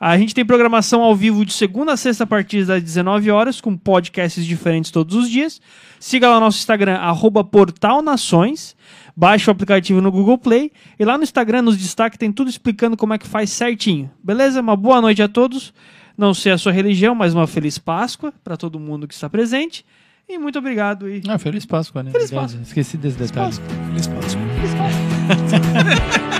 A 0.00 0.16
gente 0.16 0.34
tem 0.34 0.46
programação 0.46 1.02
ao 1.02 1.14
vivo 1.14 1.44
de 1.44 1.52
segunda 1.52 1.92
a 1.92 1.96
sexta 1.98 2.24
a 2.24 2.26
partir 2.26 2.64
das 2.64 2.82
19 2.82 3.30
horas, 3.30 3.60
com 3.60 3.76
podcasts 3.76 4.46
diferentes 4.46 4.90
todos 4.90 5.14
os 5.14 5.28
dias. 5.28 5.60
Siga 6.00 6.30
lá 6.30 6.38
o 6.38 6.40
nosso 6.40 6.56
Instagram, 6.56 6.94
arroba 6.94 7.44
Portal 7.44 8.00
Nações. 8.00 8.74
Baixe 9.14 9.50
o 9.50 9.52
aplicativo 9.52 10.00
no 10.00 10.10
Google 10.10 10.38
Play. 10.38 10.72
E 10.98 11.04
lá 11.04 11.18
no 11.18 11.22
Instagram, 11.22 11.60
nos 11.60 11.76
destaques, 11.76 12.16
tem 12.16 12.32
tudo 12.32 12.48
explicando 12.48 12.96
como 12.96 13.12
é 13.12 13.18
que 13.18 13.26
faz 13.26 13.50
certinho. 13.50 14.10
Beleza? 14.22 14.58
Uma 14.62 14.74
boa 14.74 15.02
noite 15.02 15.20
a 15.20 15.28
todos. 15.28 15.74
Não 16.16 16.32
sei 16.32 16.52
a 16.52 16.56
sua 16.56 16.72
religião, 16.72 17.14
mas 17.14 17.34
uma 17.34 17.46
feliz 17.46 17.76
Páscoa 17.76 18.32
para 18.42 18.56
todo 18.56 18.80
mundo 18.80 19.06
que 19.06 19.12
está 19.12 19.28
presente. 19.28 19.84
E 20.28 20.38
muito 20.38 20.58
obrigado. 20.58 21.08
E... 21.08 21.22
Ah, 21.28 21.38
feliz 21.38 21.66
Páscoa, 21.66 22.02
né? 22.02 22.10
Feliz 22.10 22.30
Páscoa. 22.30 22.62
Esqueci 22.62 22.96
desse 22.96 23.18
detalhe. 23.18 23.54
Feliz 23.54 24.06
Páscoa. 24.06 24.42